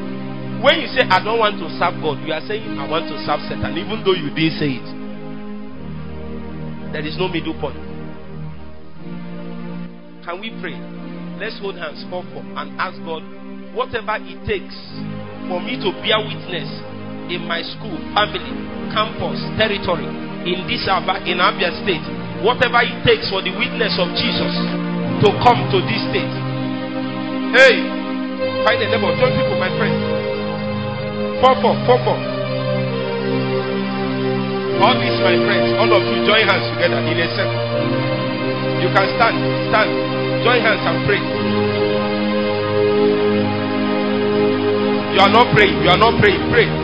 When 0.61 0.77
you 0.79 0.89
say, 0.93 1.09
I 1.09 1.25
don't 1.25 1.41
want 1.41 1.57
to 1.59 1.67
serve 1.81 1.97
God, 2.05 2.21
you 2.21 2.37
are 2.37 2.45
saying, 2.45 2.77
I 2.77 2.85
want 2.85 3.09
to 3.09 3.17
serve 3.25 3.41
Satan, 3.49 3.73
even 3.81 4.05
though 4.05 4.13
you 4.13 4.29
didn't 4.37 4.61
say 4.61 4.77
it. 4.77 4.89
There 6.93 7.07
is 7.07 7.17
no 7.17 7.33
middle 7.33 7.57
point. 7.57 7.81
Can 10.27 10.37
we 10.37 10.53
pray? 10.61 10.77
Let's 11.41 11.57
hold 11.65 11.81
hands, 11.81 12.05
for 12.13 12.21
and 12.27 12.77
ask 12.77 13.01
God, 13.09 13.25
whatever 13.73 14.21
it 14.21 14.45
takes 14.45 14.77
for 15.49 15.63
me 15.63 15.79
to 15.81 15.95
bear 16.05 16.21
witness 16.21 16.69
in 17.31 17.47
my 17.47 17.63
school, 17.63 17.95
family, 18.13 18.51
campus, 18.91 19.39
territory, 19.55 20.09
in 20.45 20.67
this 20.67 20.85
in 21.29 21.39
Abia 21.39 21.71
state, 21.85 22.03
whatever 22.43 22.81
it 22.83 22.97
takes 23.05 23.29
for 23.29 23.45
the 23.45 23.53
witness 23.55 23.95
of 24.01 24.09
Jesus 24.17 24.55
to 25.23 25.29
come 25.45 25.61
to 25.69 25.79
this 25.85 26.03
state. 26.09 26.35
Hey, 27.53 27.77
find 28.65 28.81
a 28.81 28.87
neighbor, 28.89 29.13
join 29.21 29.33
people, 29.37 29.59
my 29.61 29.71
friend. 29.77 29.97
Four, 31.45 31.55
four, 31.61 31.75
four, 31.85 31.99
four. 32.05 32.19
All 34.81 34.97
these, 34.97 35.19
my 35.21 35.37
friends, 35.45 35.77
all 35.77 35.93
of 35.93 36.03
you, 36.09 36.25
join 36.25 36.49
hands 36.49 36.67
together 36.73 37.05
in 37.05 37.17
a. 37.21 37.51
You 38.81 38.89
can 38.97 39.07
stand, 39.21 39.37
stand, 39.69 39.91
join 40.41 40.61
hands 40.65 40.81
and 40.89 40.99
pray. 41.05 41.80
You 45.13 45.21
are 45.21 45.31
not 45.33 45.55
praying, 45.55 45.83
you 45.83 45.91
are 45.91 45.99
not 45.99 46.21
praying, 46.23 46.51
pray. 46.51 46.80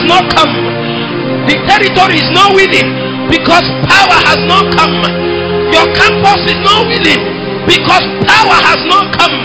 Has 0.00 0.08
not 0.08 0.24
come. 0.32 0.54
The 1.44 1.56
territory 1.68 2.16
is 2.24 2.30
not 2.32 2.56
willing 2.56 2.88
because 3.28 3.64
power 3.84 4.18
has 4.24 4.40
not 4.48 4.72
come. 4.72 4.96
Your 5.68 5.84
campus 5.92 6.40
is 6.48 6.60
not 6.64 6.88
willing 6.88 7.20
because 7.68 8.04
power 8.24 8.56
has 8.64 8.80
not 8.88 9.12
come. 9.20 9.36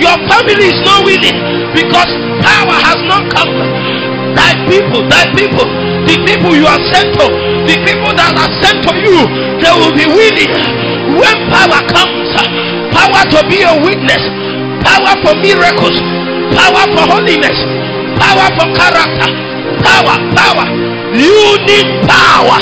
Your 0.00 0.16
family 0.32 0.72
is 0.72 0.80
not 0.80 1.04
willing 1.04 1.36
because 1.76 2.08
power 2.40 2.76
has 2.80 3.00
not 3.04 3.28
come. 3.28 3.52
Thy 4.32 4.56
people, 4.72 5.04
thy 5.04 5.28
people, 5.36 5.68
the 6.08 6.16
people 6.24 6.56
you 6.56 6.64
are 6.64 6.80
sent 6.88 7.12
to, 7.20 7.26
the 7.68 7.76
people 7.84 8.14
that 8.16 8.32
are 8.40 8.52
sent 8.64 8.80
to 8.88 8.92
you, 9.04 9.20
they 9.60 9.72
will 9.76 9.92
be 9.92 10.08
willing 10.08 10.52
when 11.20 11.36
power 11.52 11.84
comes. 11.92 12.32
Power 12.94 13.22
to 13.36 13.38
be 13.52 13.60
a 13.62 13.74
witness, 13.84 14.22
power 14.80 15.12
for 15.20 15.34
miracles, 15.36 15.98
power 16.56 16.84
for 16.94 17.04
holiness, 17.10 17.58
power 18.16 18.48
for 18.56 18.66
character, 18.76 19.49
power, 19.78 20.16
power. 20.34 20.66
You 21.14 21.58
need 21.66 21.88
power. 22.08 22.60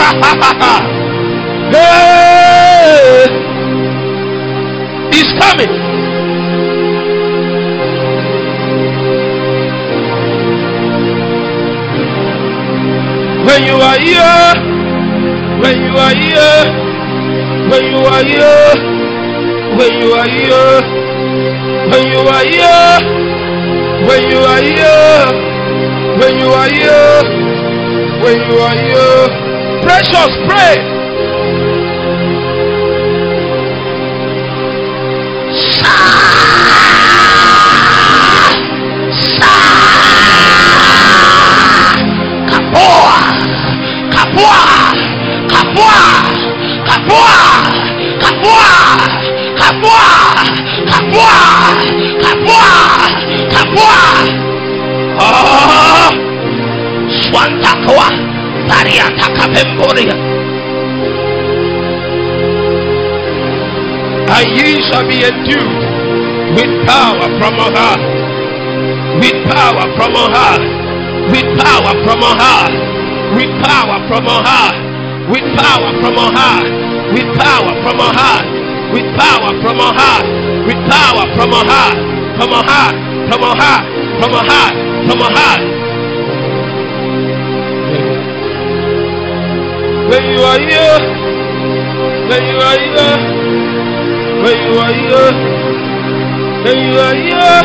hey, 1.70 3.26
he's 5.12 5.30
coming. 5.38 5.72
When 13.46 13.62
you 13.64 13.74
are 13.74 13.98
here, 13.98 14.54
when 15.60 15.76
you 15.82 15.96
are 15.96 16.14
here, 16.14 16.64
when 17.70 17.84
you 17.84 17.98
are 17.98 18.24
here, 18.24 18.74
when 19.76 19.92
you 20.00 20.12
are 20.12 20.28
here, 20.28 21.09
when 21.90 22.06
you 22.06 22.20
are 22.20 22.44
here, 22.44 22.92
when 24.06 24.22
you 24.30 24.38
are 24.38 24.62
here, 24.62 25.26
when 26.20 26.38
you 26.38 26.48
are 26.48 26.70
here, 26.70 27.22
when 28.22 28.38
you 28.48 28.58
are 28.58 28.76
here, 28.78 29.82
precious, 29.82 30.30
pray. 30.46 30.99
Yahua. 57.90 58.08
Tariata 58.68 59.26
Kapemboria. 59.34 60.14
And 64.30 64.46
ye 64.56 64.80
shall 64.82 65.06
be 65.08 65.24
endued 65.24 65.74
with 66.54 66.86
power 66.86 67.26
from 67.38 67.58
on 67.58 67.74
high. 67.74 67.98
With 69.18 69.38
power 69.50 69.86
from 69.96 70.14
on 70.14 70.32
high. 70.32 70.62
With 71.32 71.50
power 71.58 71.94
from 72.04 72.22
on 72.22 72.38
high. 72.38 72.70
With 73.34 73.50
power 73.62 73.98
from 74.08 74.28
on 74.28 74.44
high. 74.44 75.30
With 75.30 75.46
power 75.56 75.90
from 75.98 76.18
on 76.18 76.34
high. 76.34 76.70
With 77.12 77.26
power 77.36 77.74
from 77.82 78.00
on 78.00 78.14
high. 78.14 78.44
With 78.94 79.10
power 79.18 79.52
from 79.62 79.80
on 79.80 79.94
high. 79.96 80.22
With 80.66 80.80
power 80.86 81.26
from 81.34 81.52
on 81.54 81.66
high. 81.66 81.94
From 82.38 82.52
on 82.52 82.64
high. 82.66 82.92
From 83.28 83.42
on 83.42 83.56
high. 83.58 83.82
From 84.20 84.34
on 84.34 84.46
high. 84.46 85.06
From 85.06 85.22
on 85.22 85.32
high. 85.34 85.79
Where 90.10 90.26
you 90.26 90.40
are, 90.42 90.60
yo. 90.60 90.86
Where 92.28 92.42
you 92.42 92.58
are, 92.58 92.80
yo. 92.94 93.08
Where 94.42 94.58
you 94.58 94.74
are, 94.78 94.94
yo. 95.08 95.22
Where 96.64 96.76
you 96.76 96.92
are, 96.98 97.14
ilahe, 97.14 97.62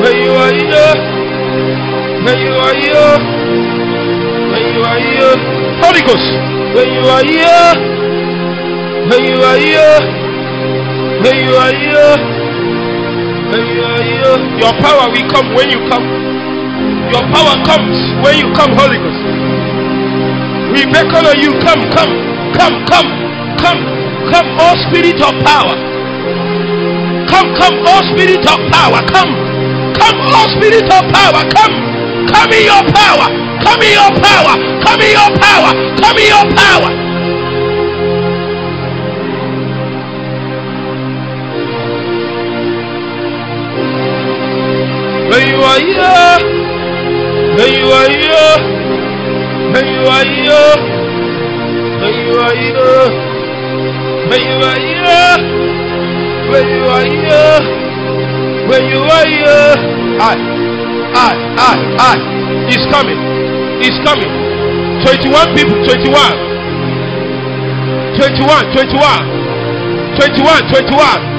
la 0.00 0.10
you 0.10 0.32
are, 0.32 0.50
ilahe, 0.50 0.94
la 2.24 2.32
you 2.34 2.54
are, 2.56 2.74
ilahe, 2.74 3.20
la 4.50 4.58
you 4.58 4.82
are, 4.82 4.98
ilahe. 4.98 5.38
Holy 5.84 6.02
Ghost. 6.02 6.28
La 6.74 6.82
you 6.82 7.04
are, 7.06 7.22
ilahe, 7.22 7.76
la 9.10 9.16
you 9.20 9.38
are, 11.54 11.72
ilahe. 11.72 12.40
Your 14.60 14.72
power 14.82 15.06
will 15.12 15.28
come 15.30 15.54
when 15.54 15.68
you 15.70 15.80
come. 15.88 16.06
Your 17.12 17.22
power 17.34 17.54
comes 17.66 17.98
when 18.24 18.34
you 18.38 18.48
come, 18.54 18.72
Holy 18.74 18.98
Ghost. 18.98 19.39
We 20.72 20.86
beckon 20.86 21.26
on 21.26 21.38
you, 21.40 21.52
come, 21.60 21.82
come, 21.90 22.12
come, 22.54 22.84
come, 22.86 23.08
come. 23.58 24.00
Come, 24.30 24.46
all 24.60 24.76
spirit 24.86 25.20
of 25.22 25.34
power. 25.42 25.74
Come, 27.26 27.50
come, 27.56 27.76
all 27.86 28.02
spirit 28.12 28.46
of 28.46 28.58
power. 28.70 29.02
Come, 29.10 29.32
come, 29.96 30.20
all 30.20 30.48
spirit 30.54 30.84
of 30.84 31.02
power. 31.10 31.42
Come, 31.50 31.74
come 32.28 32.52
in 32.52 32.64
your 32.66 32.84
power. 32.94 33.26
Come 33.64 33.82
in 33.82 33.92
your 33.96 34.12
power. 34.22 34.54
Come 34.84 35.00
in 35.00 35.10
your 35.10 35.30
power. 35.40 35.72
Come 35.98 36.18
in 36.18 36.28
your 36.28 36.46
power. 36.54 36.90
When 45.30 45.48
you 45.48 45.60
are 45.62 45.80
here, 45.80 46.38
when 47.56 47.72
you 47.72 47.86
are 47.90 48.10
here, 48.10 48.69
where 49.70 49.86
you 49.86 50.02
are, 50.02 50.26
where 50.26 50.34
you 50.34 50.50
are, 50.50 50.80
where 52.00 52.10
you 52.10 52.34
are, 52.34 52.58
where 52.66 53.30
Meyyuhayya 54.30 54.30
Meyyuhayya 54.30 55.38
Meyyuhayya 56.50 57.42
Meyyuhayya 58.66 58.70
Meyyuhayya 58.70 59.58
I, 60.20 60.34
I, 61.14 61.32
I, 61.54 61.74
I 61.98 62.18
He's 62.66 62.84
coming, 62.90 63.18
he's 63.82 63.98
coming. 64.02 64.30
21 65.06 65.54
people, 65.54 65.78
21 65.86 66.50
21, 68.18 68.74
21 68.74 68.94
21, 70.18 70.66
21 70.70 71.30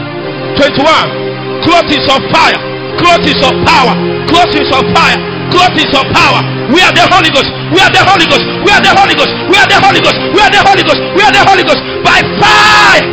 21 0.56 1.22
Clothes 1.61 2.10
of 2.10 2.22
fire, 2.34 2.58
clothes 2.98 3.38
of 3.43 3.53
power, 3.68 3.93
clothes 4.27 4.72
of 4.74 4.84
fire 4.95 5.31
clothes 5.52 5.94
of 5.94 6.06
power. 6.16 6.42
We 6.72 6.80
are 6.82 6.94
the 6.96 7.06
Holy 7.12 7.30
Ghost. 7.30 7.52
We 7.76 7.80
are 7.84 7.92
the 7.92 8.02
Holy 8.02 8.26
Ghost. 8.26 8.46
We 8.64 8.72
are 8.72 8.82
the 8.82 8.92
Holy 8.96 9.16
Ghost. 9.16 9.32
We 9.52 9.56
are 9.60 9.68
the 9.68 9.80
Holy 9.84 10.00
Ghost. 10.02 10.18
We 10.34 10.40
are 10.40 10.52
the 10.52 10.62
Holy 10.64 10.84
Ghost. 10.84 11.00
We 11.16 11.22
are 11.22 11.34
the 11.36 11.44
Holy 11.44 11.64
Ghost. 11.68 11.82
By 12.02 12.20
fire. 12.40 13.04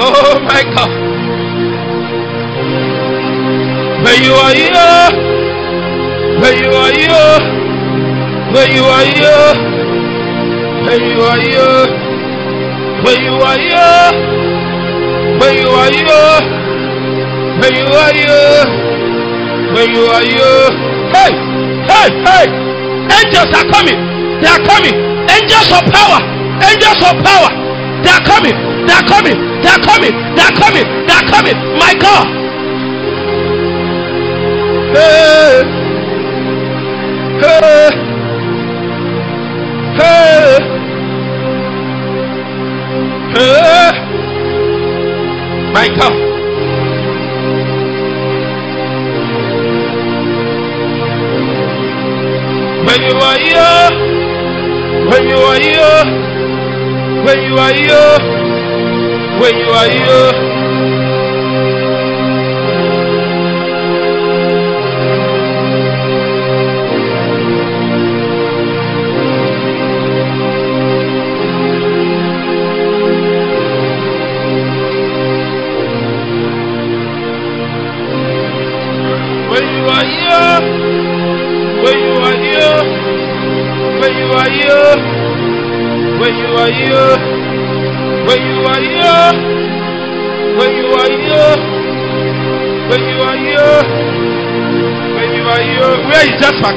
Oh 0.00 0.40
my 0.48 0.62
God. 0.74 0.90
When 4.00 4.22
you 4.24 4.32
are 4.32 4.54
here, 4.56 5.12
when 6.40 6.56
you 6.56 6.72
are 6.72 6.92
here, 6.96 7.36
when 8.54 8.68
you 8.72 8.84
are 8.84 9.04
here, 9.04 9.54
when 10.88 11.00
you 11.04 11.20
are 11.20 11.38
here, 11.38 11.84
when 13.04 13.20
you 13.20 13.34
are 13.44 13.58
here, 13.58 14.08
when 15.38 15.54
you 15.60 15.68
are 15.68 15.92
here, 15.92 16.40
when 17.60 17.72
you 17.76 17.88
are 17.92 18.14
here, 18.14 18.89
when 19.74 19.88
you 19.90 20.04
are 20.06 20.22
here. 20.22 20.66
Hey, 21.14 21.30
hey, 21.86 22.08
hey! 22.26 22.46
Angels 23.18 23.50
are 23.54 23.68
coming. 23.70 23.98
They 24.40 24.48
are 24.48 24.62
coming. 24.66 24.94
Angels 25.30 25.70
of 25.72 25.82
power. 25.90 26.18
Angels 26.62 27.00
of 27.02 27.14
power. 27.22 27.50
They 28.02 28.10
are 28.10 28.24
coming. 28.24 28.56
They 28.86 28.92
are 28.92 29.06
coming. 29.06 29.36
They 29.62 29.68
are 29.70 29.82
coming. 29.82 30.14
They 30.34 30.42
are 30.42 30.56
coming. 30.56 30.86
They 31.06 31.14
are 31.14 31.26
coming. 31.30 31.56
My 31.78 31.92
God. 31.94 32.26
Hey. 34.94 35.62
Hey. 37.40 37.90
Hey. 39.98 40.58
Hey. 43.34 43.92
My 45.72 45.88
God. 45.96 46.29
When 52.90 53.02
you 53.02 53.18
are 53.22 53.38
here, 53.38 53.90
When 55.10 55.28
you 55.28 55.36
are 55.36 55.60
here, 55.60 56.02
when 57.24 57.38
you 57.44 57.56
are 57.56 57.72
here, 57.72 58.18
when 59.38 59.54
you 59.58 59.70
are 59.70 59.90
here. 59.90 60.49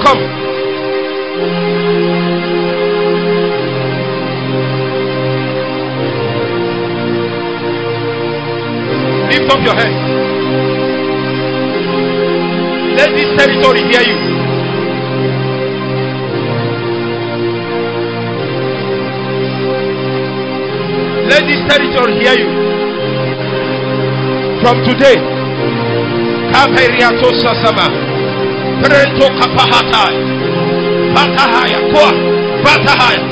Come. 0.02 0.20
Lift 9.30 9.52
up 9.52 9.62
your 9.64 9.76
head. 9.76 9.94
Let 12.98 13.10
this 13.16 13.30
territory 13.38 13.82
hear 13.90 14.02
you. 14.02 14.18
Let 21.30 21.44
this 21.48 21.62
territory 21.70 22.14
hear 22.20 22.36
you. 22.38 22.50
From 24.62 24.84
today, 24.86 25.18
Kaperiato 26.52 27.32
Sasama, 27.42 28.03
Prento 28.82 29.28
Kapahatai, 29.40 30.16
Patahaya, 31.14 31.80
Koa, 31.92 32.12
Patahaya, 32.64 33.24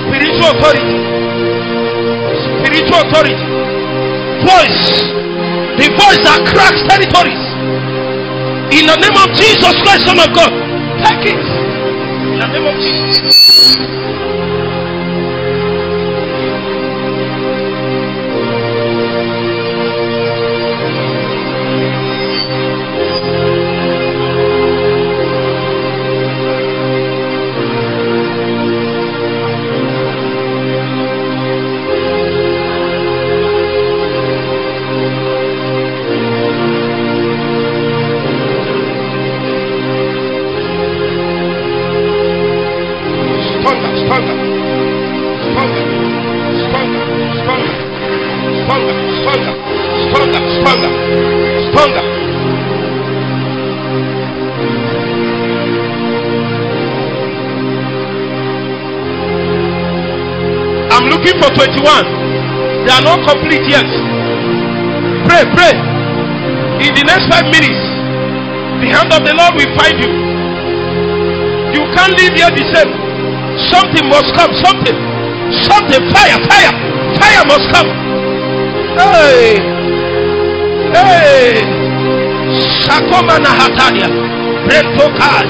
spiritual 0.00 0.50
authority, 0.54 0.96
spiritual 2.40 3.00
authority, 3.04 3.46
voice, 4.46 4.80
the 5.76 5.88
voice 5.98 6.20
that 6.24 6.40
cracks 6.54 6.80
territories. 6.88 7.44
In 8.72 8.86
the 8.86 8.96
name 8.96 9.16
of 9.18 9.28
Jesus 9.36 9.74
Christ, 9.82 10.06
Son 10.06 10.18
of 10.18 10.30
God, 10.34 10.52
take 11.04 11.34
it. 11.34 11.42
In 12.32 12.38
the 12.40 12.46
name 12.48 12.66
of 12.66 12.76
Jesus. 12.80 14.33
I'm 61.44 61.52
for 61.52 61.68
21. 61.68 62.88
They 62.88 62.92
are 62.92 63.04
not 63.04 63.20
complete 63.28 63.68
yet. 63.68 63.84
Pray, 65.28 65.44
pray. 65.52 65.76
In 66.80 66.96
the 66.96 67.04
next 67.04 67.28
five 67.28 67.44
minutes, 67.52 67.76
the 68.80 68.88
hand 68.88 69.12
of 69.12 69.20
the 69.28 69.34
Lord 69.36 69.52
will 69.52 69.72
find 69.76 69.92
you. 70.00 70.08
You 71.76 71.84
can't 71.92 72.16
live 72.16 72.32
here 72.32 72.48
the 72.48 72.64
same. 72.72 72.92
Something 73.68 74.08
must 74.08 74.32
come. 74.32 74.56
Something. 74.56 74.96
Something. 75.68 76.00
Fire. 76.16 76.40
Fire. 76.48 76.72
Fire 77.20 77.44
must 77.44 77.68
come. 77.76 77.92
Hey. 78.96 79.60
Hey. 80.96 81.60
Sakomana 82.88 83.52
hatania. 83.52 84.08
Brentokal. 84.64 85.44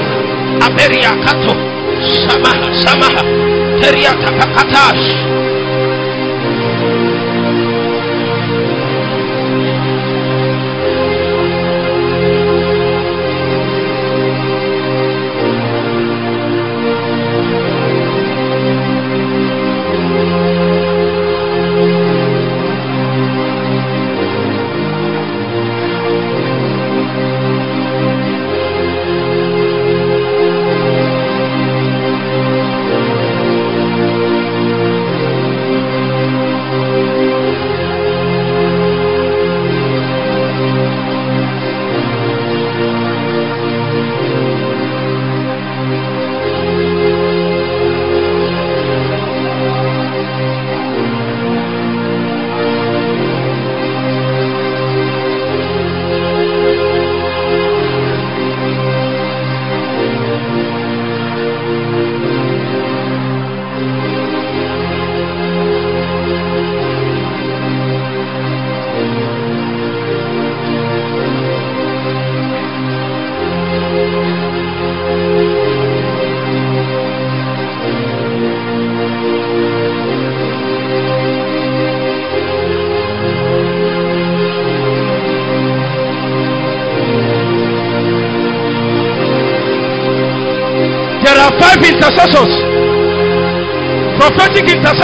Aberia 0.59 1.15
kato. 1.23 1.55
Samaha. 2.27 2.67
Samaha. 2.83 3.23
Teriata 3.79 4.31
pakatash. 4.35 5.34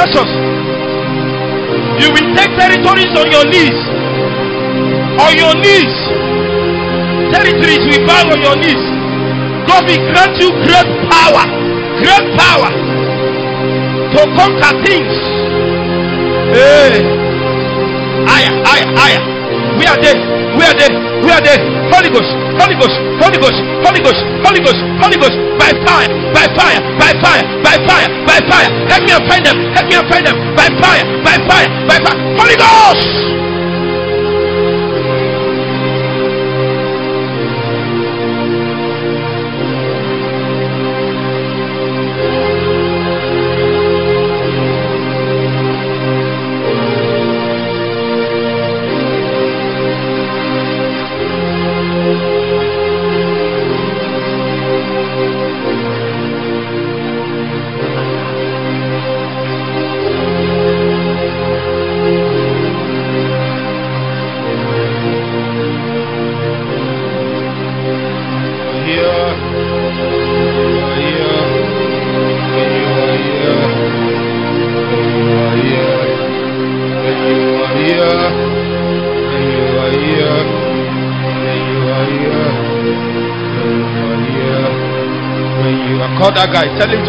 Prophetic. 0.01 0.30
You 2.01 2.09
will 2.09 2.30
take 2.33 2.51
territories 2.57 3.13
on 3.13 3.27
your 3.30 3.45
knees. 3.45 3.77
On 5.21 5.31
your 5.38 5.53
knees. 5.61 5.93
Territories 7.30 7.83
will 7.85 8.05
bow 8.07 8.25
on 8.33 8.41
your 8.41 8.55
knees. 8.57 8.81
God 9.69 9.85
will 9.85 10.01
grant 10.09 10.33
you 10.41 10.49
great 10.65 10.89
power. 11.09 11.45
Great 12.01 12.25
power 12.38 12.69
to 14.11 14.19
conquer 14.35 14.73
things. 14.83 15.13
Hey. 16.49 17.05
Aya, 18.25 18.51
aya, 18.65 18.85
aya. 18.97 19.21
We 19.77 19.85
are 19.85 20.01
there. 20.01 20.17
We 20.57 20.63
are 20.65 20.75
there. 20.77 20.93
We 21.21 21.30
are 21.30 21.41
there. 21.41 21.61
Holy 21.93 22.09
Ghost. 22.09 22.31
Holy 22.57 22.75
Ghost. 22.75 23.10
Holy 23.22 23.38
Ghost. 23.38 23.61
Holy 23.85 24.01
Ghost. 24.01 24.22
Holy 24.41 24.59
Ghost. 24.59 24.82
Holy 24.98 25.17
Ghost. 25.22 25.38
By 25.61 25.69
fire. 25.85 26.09
By 26.33 26.45
fire. 26.58 26.82
By 26.98 27.14
fire. 27.22 27.43
By 27.61 27.77
fire. 27.85 28.09
By 28.25 28.40
fire. 28.50 28.69
Help 28.90 29.03
me 29.06 29.14
find 29.30 29.45
them. 29.45 29.58
Help 29.77 29.85
me 29.85 29.95
find 30.09 30.25
them. 30.25 30.38
By 30.58 30.67
fire. 30.82 31.06
By 31.22 31.38
fire. 31.45 31.69
By 31.85 31.98
fire. 32.01 32.17
Holy 32.41 32.58
Ghost. 32.58 33.40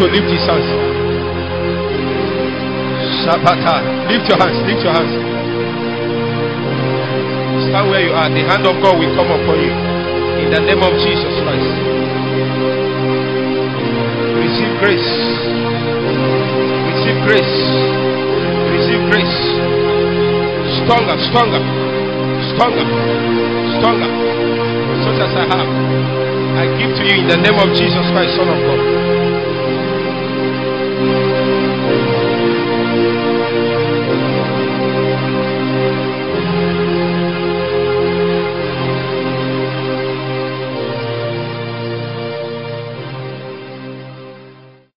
To 0.03 0.11
lift 0.11 0.27
his 0.27 0.43
hands. 0.43 0.67
Shabata. 3.23 3.79
Lift 4.11 4.27
your 4.27 4.35
hands. 4.35 4.59
Lift 4.67 4.83
your 4.83 4.91
hands. 4.91 5.13
Stand 7.71 7.87
where 7.87 8.03
you 8.03 8.11
are. 8.11 8.27
The 8.27 8.43
hand 8.43 8.67
of 8.67 8.75
God 8.83 8.99
will 8.99 9.13
come 9.15 9.31
upon 9.31 9.57
you. 9.63 9.71
In 10.43 10.47
the 10.51 10.59
name 10.59 10.83
of 10.83 10.91
Jesus 10.99 11.33
Christ. 11.39 11.71
Receive 14.43 14.73
grace. 14.83 15.11
Receive 16.91 17.19
grace. 17.23 17.55
Receive 18.75 19.03
grace. 19.07 19.37
Stronger, 20.83 21.15
stronger, 21.31 21.63
stronger, 22.51 22.85
stronger. 23.79 24.11
Such 24.99 25.19
as 25.23 25.31
I 25.31 25.45
have. 25.47 25.69
I 26.59 26.63
give 26.75 26.91
to 26.91 27.03
you 27.07 27.23
in 27.23 27.27
the 27.31 27.39
name 27.39 27.55
of 27.55 27.71
Jesus 27.71 28.03
Christ, 28.11 28.35
Son 28.35 28.51
of 28.51 28.59
God. 28.67 29.52